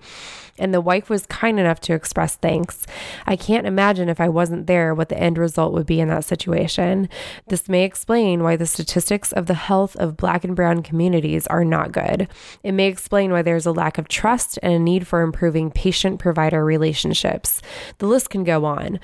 and 0.58 0.72
the 0.72 0.80
wife 0.80 1.10
was 1.10 1.26
kind 1.26 1.58
enough 1.58 1.80
to 1.80 1.94
express 1.94 2.36
thanks. 2.36 2.86
I 3.26 3.36
can't 3.36 3.66
imagine 3.66 4.08
if 4.08 4.20
I 4.20 4.28
wasn't 4.28 4.66
there 4.66 4.94
what 4.94 5.08
the 5.08 5.18
end 5.18 5.38
result 5.38 5.72
would 5.72 5.86
be 5.86 6.00
in 6.00 6.08
that 6.08 6.24
situation. 6.24 7.08
This 7.48 7.68
may 7.68 7.84
explain 7.84 8.42
why 8.42 8.56
the 8.56 8.66
statistics 8.66 9.32
of 9.32 9.46
the 9.46 9.54
health 9.54 9.96
of 9.96 10.16
black 10.16 10.44
and 10.44 10.54
brown 10.54 10.82
communities 10.82 11.46
are 11.48 11.64
not 11.64 11.92
good. 11.92 12.28
It 12.62 12.72
may 12.72 12.86
explain 12.86 13.32
why 13.32 13.42
there's 13.42 13.66
a 13.66 13.72
lack 13.72 13.98
of 13.98 14.08
trust 14.08 14.58
and 14.62 14.72
a 14.72 14.78
need 14.78 15.06
for 15.06 15.22
improving 15.22 15.70
patient 15.70 16.18
provider 16.20 16.64
relationships. 16.64 17.60
The 17.98 18.06
list 18.06 18.30
can 18.30 18.44
go 18.44 18.64
on. 18.64 19.00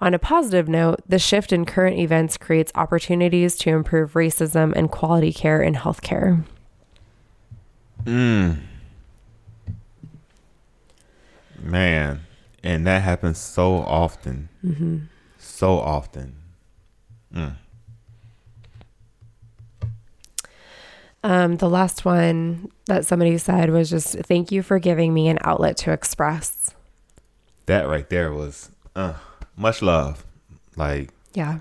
On 0.00 0.14
a 0.14 0.18
positive 0.18 0.68
note, 0.68 1.00
the 1.08 1.20
shift 1.20 1.52
in 1.52 1.64
current 1.64 1.96
events 1.96 2.36
creates 2.36 2.72
opportunities 2.74 3.56
to 3.58 3.70
improve 3.70 4.14
racism 4.14 4.72
and 4.74 4.90
quality 4.90 5.32
care 5.32 5.62
in 5.62 5.74
healthcare. 5.74 6.44
Hmm. 8.04 8.54
Man. 11.62 12.20
And 12.62 12.86
that 12.86 13.02
happens 13.02 13.38
so 13.38 13.74
often. 13.74 14.48
So 15.38 15.78
often. 15.78 16.36
Um, 21.24 21.56
the 21.56 21.68
last 21.68 22.04
one 22.04 22.70
that 22.86 23.06
somebody 23.06 23.38
said 23.38 23.70
was 23.70 23.88
just 23.88 24.16
thank 24.20 24.50
you 24.50 24.62
for 24.62 24.78
giving 24.78 25.14
me 25.14 25.28
an 25.28 25.38
outlet 25.42 25.76
to 25.78 25.92
express. 25.92 26.74
That 27.66 27.86
right 27.86 28.08
there 28.08 28.32
was 28.32 28.70
uh, 28.96 29.14
much 29.56 29.82
love. 29.82 30.26
Like 30.76 31.10
Yeah. 31.34 31.60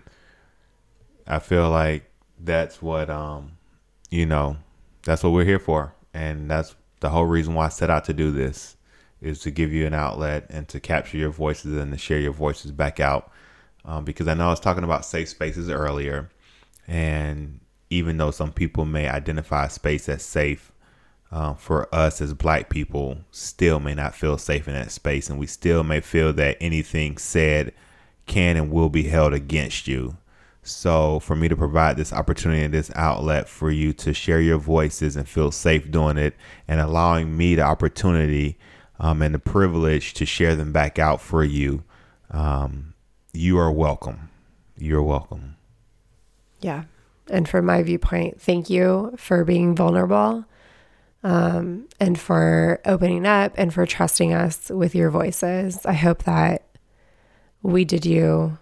I 1.28 1.40
feel 1.40 1.69
like 1.69 2.10
that's 2.40 2.82
what 2.82 3.10
um 3.10 3.52
you 4.10 4.26
know, 4.26 4.57
that's 5.03 5.23
what 5.23 5.32
we're 5.32 5.45
here 5.45 5.60
for 5.60 5.94
and 6.14 6.49
that's 6.49 6.76
the 6.99 7.10
whole 7.10 7.26
reason 7.26 7.53
why 7.53 7.65
I 7.65 7.69
set 7.69 7.90
out 7.90 8.06
to 8.06 8.14
do 8.14 8.32
this 8.32 8.76
is 9.22 9.39
to 9.41 9.52
give 9.52 9.72
you 9.72 9.85
an 9.85 9.93
outlet 9.93 10.48
and 10.49 10.68
to 10.69 10.80
capture 10.80 11.18
your 11.18 11.30
voices 11.30 11.77
and 11.77 11.91
to 11.91 11.98
share 11.98 12.19
your 12.19 12.34
voices 12.34 12.72
back 12.72 12.99
out. 12.99 13.31
Um, 13.85 14.03
because 14.03 14.27
I 14.27 14.34
know 14.34 14.48
I 14.48 14.52
was 14.52 14.60
talking 14.60 14.84
about 14.84 15.06
safe 15.06 15.30
spaces 15.30 15.69
earlier, 15.69 16.30
and 16.88 17.60
even 17.89 18.18
though 18.18 18.31
some 18.31 18.52
people 18.52 18.85
may 18.85 19.07
identify 19.07 19.65
a 19.65 19.69
space 19.69 20.07
as 20.07 20.23
safe, 20.23 20.72
uh, 21.31 21.53
for 21.53 21.93
us 21.95 22.22
as 22.22 22.34
black 22.34 22.69
people, 22.69 23.18
still 23.31 23.80
may 23.80 23.95
not 23.95 24.14
feel 24.14 24.38
safe 24.38 24.68
in 24.68 24.73
that 24.73 24.91
space, 24.91 25.30
and 25.30 25.39
we 25.39 25.48
still 25.48 25.84
may 25.84 26.02
feel 26.02 26.34
that 26.34 26.57
anything 26.60 27.18
said 27.18 27.73
can 28.27 28.57
and 28.57 28.72
will 28.72 28.89
be 28.89 29.03
held 29.03 29.34
against 29.34 29.88
you. 29.88 30.18
So, 30.64 31.19
for 31.19 31.35
me 31.35 31.48
to 31.48 31.56
provide 31.56 31.98
this 31.98 32.14
opportunity 32.14 32.64
and 32.64 32.73
this 32.73 32.91
outlet 32.95 33.49
for 33.49 33.72
you 33.72 33.93
to 33.93 34.14
share 34.14 34.41
your 34.41 34.60
voices 34.60 35.15
and 35.15 35.27
feel 35.27 35.52
safe 35.52 35.89
doing 35.89 36.18
it, 36.18 36.35
and 36.68 36.80
allowing 36.80 37.35
me 37.35 37.56
the 37.56 37.64
opportunity 37.64 38.57
um, 39.02 39.22
and 39.23 39.34
the 39.34 39.40
privilege 39.40 40.14
to 40.14 40.26
share 40.26 40.56
them 40.56 40.72
back 40.72 40.99
out 40.99 41.19
for 41.19 41.44
you, 41.44 41.84
um, 42.30 42.94
you 43.34 43.57
are 43.57 43.72
welcome. 43.72 44.30
You're 44.78 45.02
welcome. 45.02 45.57
Yeah. 46.61 46.84
And 47.30 47.49
from 47.49 47.65
my 47.65 47.82
viewpoint, 47.82 48.40
thank 48.40 48.69
you 48.69 49.14
for 49.18 49.44
being 49.44 49.76
vulnerable 49.76 50.45
um, 51.23 51.88
and 51.99 52.19
for 52.19 52.80
opening 52.86 53.26
up 53.26 53.53
and 53.57 53.73
for 53.73 53.88
trusting 53.88 54.34
us 54.34 54.69
with 54.69 54.94
your 54.94 55.10
voices. 55.10 55.84
I 55.84 55.94
hope 55.94 56.23
that 56.23 56.64
we 57.64 57.86
did 57.86 58.06
you 58.06 58.60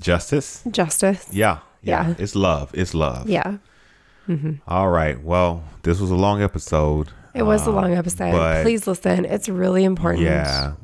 justice. 0.00 0.62
Justice. 0.70 1.28
Yeah. 1.32 1.58
Yeah. 1.82 2.08
yeah. 2.08 2.14
It's 2.18 2.36
love. 2.36 2.70
It's 2.72 2.94
love. 2.94 3.28
Yeah. 3.28 3.58
Mm-hmm. 4.28 4.54
All 4.68 4.90
right. 4.90 5.20
Well, 5.20 5.64
this 5.82 5.98
was 5.98 6.12
a 6.12 6.16
long 6.16 6.40
episode. 6.40 7.10
It 7.34 7.42
was 7.42 7.66
a 7.66 7.70
long 7.70 7.92
um, 7.92 7.98
episode. 7.98 8.62
Please 8.62 8.86
listen. 8.86 9.24
It's 9.24 9.48
really 9.48 9.84
important. 9.84 10.24
Yeah. 10.24 10.74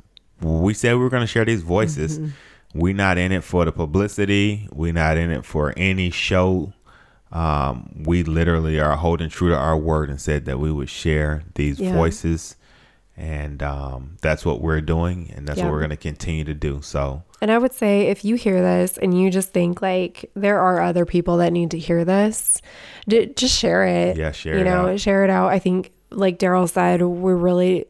We 0.40 0.74
said 0.74 0.94
we 0.94 1.00
were 1.00 1.10
going 1.10 1.22
to 1.22 1.26
share 1.26 1.44
these 1.44 1.62
voices. 1.62 2.18
Mm-hmm. 2.18 2.30
We're 2.74 2.94
not 2.94 3.18
in 3.18 3.32
it 3.32 3.44
for 3.44 3.64
the 3.64 3.72
publicity. 3.72 4.68
We're 4.72 4.92
not 4.92 5.16
in 5.16 5.30
it 5.30 5.44
for 5.44 5.72
any 5.76 6.10
show. 6.10 6.72
Um, 7.30 8.02
we 8.04 8.24
literally 8.24 8.80
are 8.80 8.96
holding 8.96 9.28
true 9.28 9.50
to 9.50 9.56
our 9.56 9.76
word 9.76 10.10
and 10.10 10.20
said 10.20 10.44
that 10.46 10.58
we 10.58 10.72
would 10.72 10.90
share 10.90 11.44
these 11.54 11.80
yeah. 11.80 11.94
voices. 11.94 12.56
And 13.16 13.62
um, 13.62 14.16
that's 14.22 14.44
what 14.44 14.60
we're 14.60 14.80
doing. 14.80 15.32
And 15.36 15.46
that's 15.46 15.58
yeah. 15.58 15.66
what 15.66 15.72
we're 15.72 15.80
going 15.80 15.90
to 15.90 15.96
continue 15.96 16.44
to 16.44 16.54
do. 16.54 16.82
So, 16.82 17.22
and 17.40 17.52
I 17.52 17.58
would 17.58 17.72
say 17.72 18.08
if 18.08 18.24
you 18.24 18.34
hear 18.34 18.60
this 18.60 18.98
and 18.98 19.20
you 19.20 19.30
just 19.30 19.52
think 19.52 19.80
like 19.80 20.30
there 20.34 20.58
are 20.60 20.80
other 20.80 21.06
people 21.06 21.36
that 21.36 21.52
need 21.52 21.70
to 21.72 21.78
hear 21.78 22.04
this, 22.04 22.60
d- 23.06 23.26
just 23.36 23.56
share 23.56 23.86
it. 23.86 24.16
Yeah, 24.16 24.32
share 24.32 24.54
it. 24.54 24.58
you 24.58 24.64
know, 24.64 24.88
out. 24.88 25.00
share 25.00 25.22
it 25.22 25.30
out. 25.30 25.50
I 25.50 25.60
think 25.60 25.92
like 26.16 26.38
Daryl 26.38 26.68
said, 26.68 27.02
we're 27.02 27.36
really, 27.36 27.86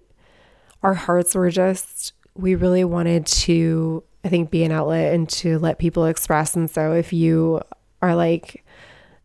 our 0.82 0.94
hearts 0.94 1.34
were 1.34 1.50
just, 1.50 2.12
we 2.34 2.54
really 2.54 2.84
wanted 2.84 3.26
to, 3.26 4.02
I 4.24 4.28
think, 4.28 4.50
be 4.50 4.64
an 4.64 4.72
outlet 4.72 5.14
and 5.14 5.28
to 5.30 5.58
let 5.58 5.78
people 5.78 6.06
express. 6.06 6.54
And 6.54 6.70
so 6.70 6.92
if 6.92 7.12
you 7.12 7.60
are 8.02 8.14
like, 8.14 8.64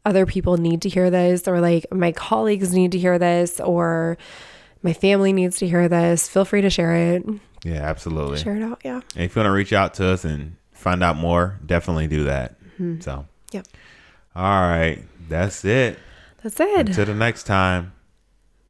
other 0.05 0.25
people 0.25 0.57
need 0.57 0.81
to 0.83 0.89
hear 0.89 1.09
this, 1.09 1.47
or 1.47 1.59
like 1.59 1.85
my 1.91 2.11
colleagues 2.11 2.73
need 2.73 2.93
to 2.93 2.99
hear 2.99 3.19
this, 3.19 3.59
or 3.59 4.17
my 4.81 4.93
family 4.93 5.33
needs 5.33 5.57
to 5.57 5.67
hear 5.67 5.89
this, 5.89 6.27
feel 6.27 6.45
free 6.45 6.61
to 6.61 6.69
share 6.69 6.95
it. 6.95 7.25
Yeah, 7.63 7.81
absolutely. 7.81 8.37
Share 8.37 8.55
it 8.55 8.63
out. 8.63 8.81
Yeah. 8.85 9.01
And 9.15 9.25
if 9.25 9.35
you 9.35 9.41
want 9.41 9.47
to 9.47 9.51
reach 9.51 9.73
out 9.73 9.93
to 9.95 10.05
us 10.05 10.23
and 10.23 10.55
find 10.71 11.03
out 11.03 11.17
more, 11.17 11.59
definitely 11.65 12.07
do 12.07 12.23
that. 12.23 12.59
Mm-hmm. 12.63 13.01
So, 13.01 13.25
yep. 13.51 13.67
All 14.35 14.61
right. 14.61 15.03
That's 15.27 15.65
it. 15.65 15.99
That's 16.41 16.59
it. 16.59 16.87
Until 16.87 17.05
the 17.05 17.13
next 17.13 17.43
time. 17.43 17.91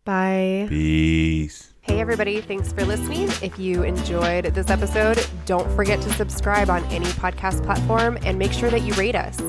Bye. 0.10 0.66
Peace. 0.68 1.72
Hey, 1.82 2.00
everybody. 2.00 2.42
Thanks 2.42 2.74
for 2.74 2.84
listening. 2.84 3.30
If 3.44 3.60
you 3.60 3.84
enjoyed 3.84 4.46
this 4.46 4.72
episode, 4.72 5.24
don't 5.46 5.72
forget 5.76 6.02
to 6.02 6.12
subscribe 6.14 6.72
on 6.72 6.84
any 6.86 7.06
podcast 7.06 7.64
platform 7.64 8.18
and 8.24 8.40
make 8.40 8.52
sure 8.52 8.72
that 8.72 8.82
you 8.82 8.96
rate 8.96 9.14
us. 9.14 9.40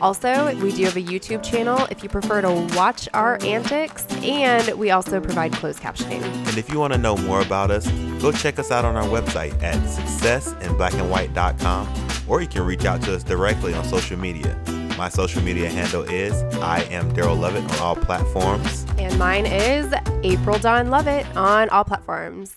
Also, 0.00 0.54
we 0.62 0.70
do 0.70 0.84
have 0.84 0.96
a 0.96 1.02
YouTube 1.02 1.42
channel 1.42 1.88
if 1.90 2.04
you 2.04 2.08
prefer 2.08 2.40
to 2.42 2.52
watch 2.76 3.08
our 3.12 3.42
antics, 3.42 4.06
and 4.22 4.78
we 4.78 4.92
also 4.92 5.20
provide 5.20 5.52
closed 5.54 5.80
captioning. 5.80 6.22
And 6.22 6.58
if 6.58 6.70
you 6.70 6.78
want 6.78 6.92
to 6.92 6.98
know 7.00 7.16
more 7.16 7.40
about 7.40 7.72
us, 7.72 7.90
go 8.22 8.30
check 8.30 8.60
us 8.60 8.70
out 8.70 8.84
on 8.84 8.94
our 8.94 9.08
website 9.08 9.60
at 9.64 9.82
successinblackandwhite.com, 9.82 11.88
or 12.28 12.40
you 12.40 12.46
can 12.46 12.62
reach 12.62 12.84
out 12.84 13.02
to 13.02 13.16
us 13.16 13.24
directly 13.24 13.74
on 13.74 13.84
social 13.84 14.16
media. 14.16 14.56
My 14.96 15.08
social 15.08 15.42
media 15.42 15.68
handle 15.68 16.04
is 16.04 16.32
I 16.62 16.82
am 16.84 17.10
Daryl 17.12 17.38
Lovett 17.38 17.64
on 17.64 17.78
all 17.80 17.96
platforms. 17.96 18.86
And 18.96 19.18
mine 19.18 19.44
is 19.44 19.92
April 20.22 20.58
Dawn 20.58 20.88
Lovett 20.88 21.26
on 21.36 21.68
all 21.70 21.84
platforms. 21.84 22.56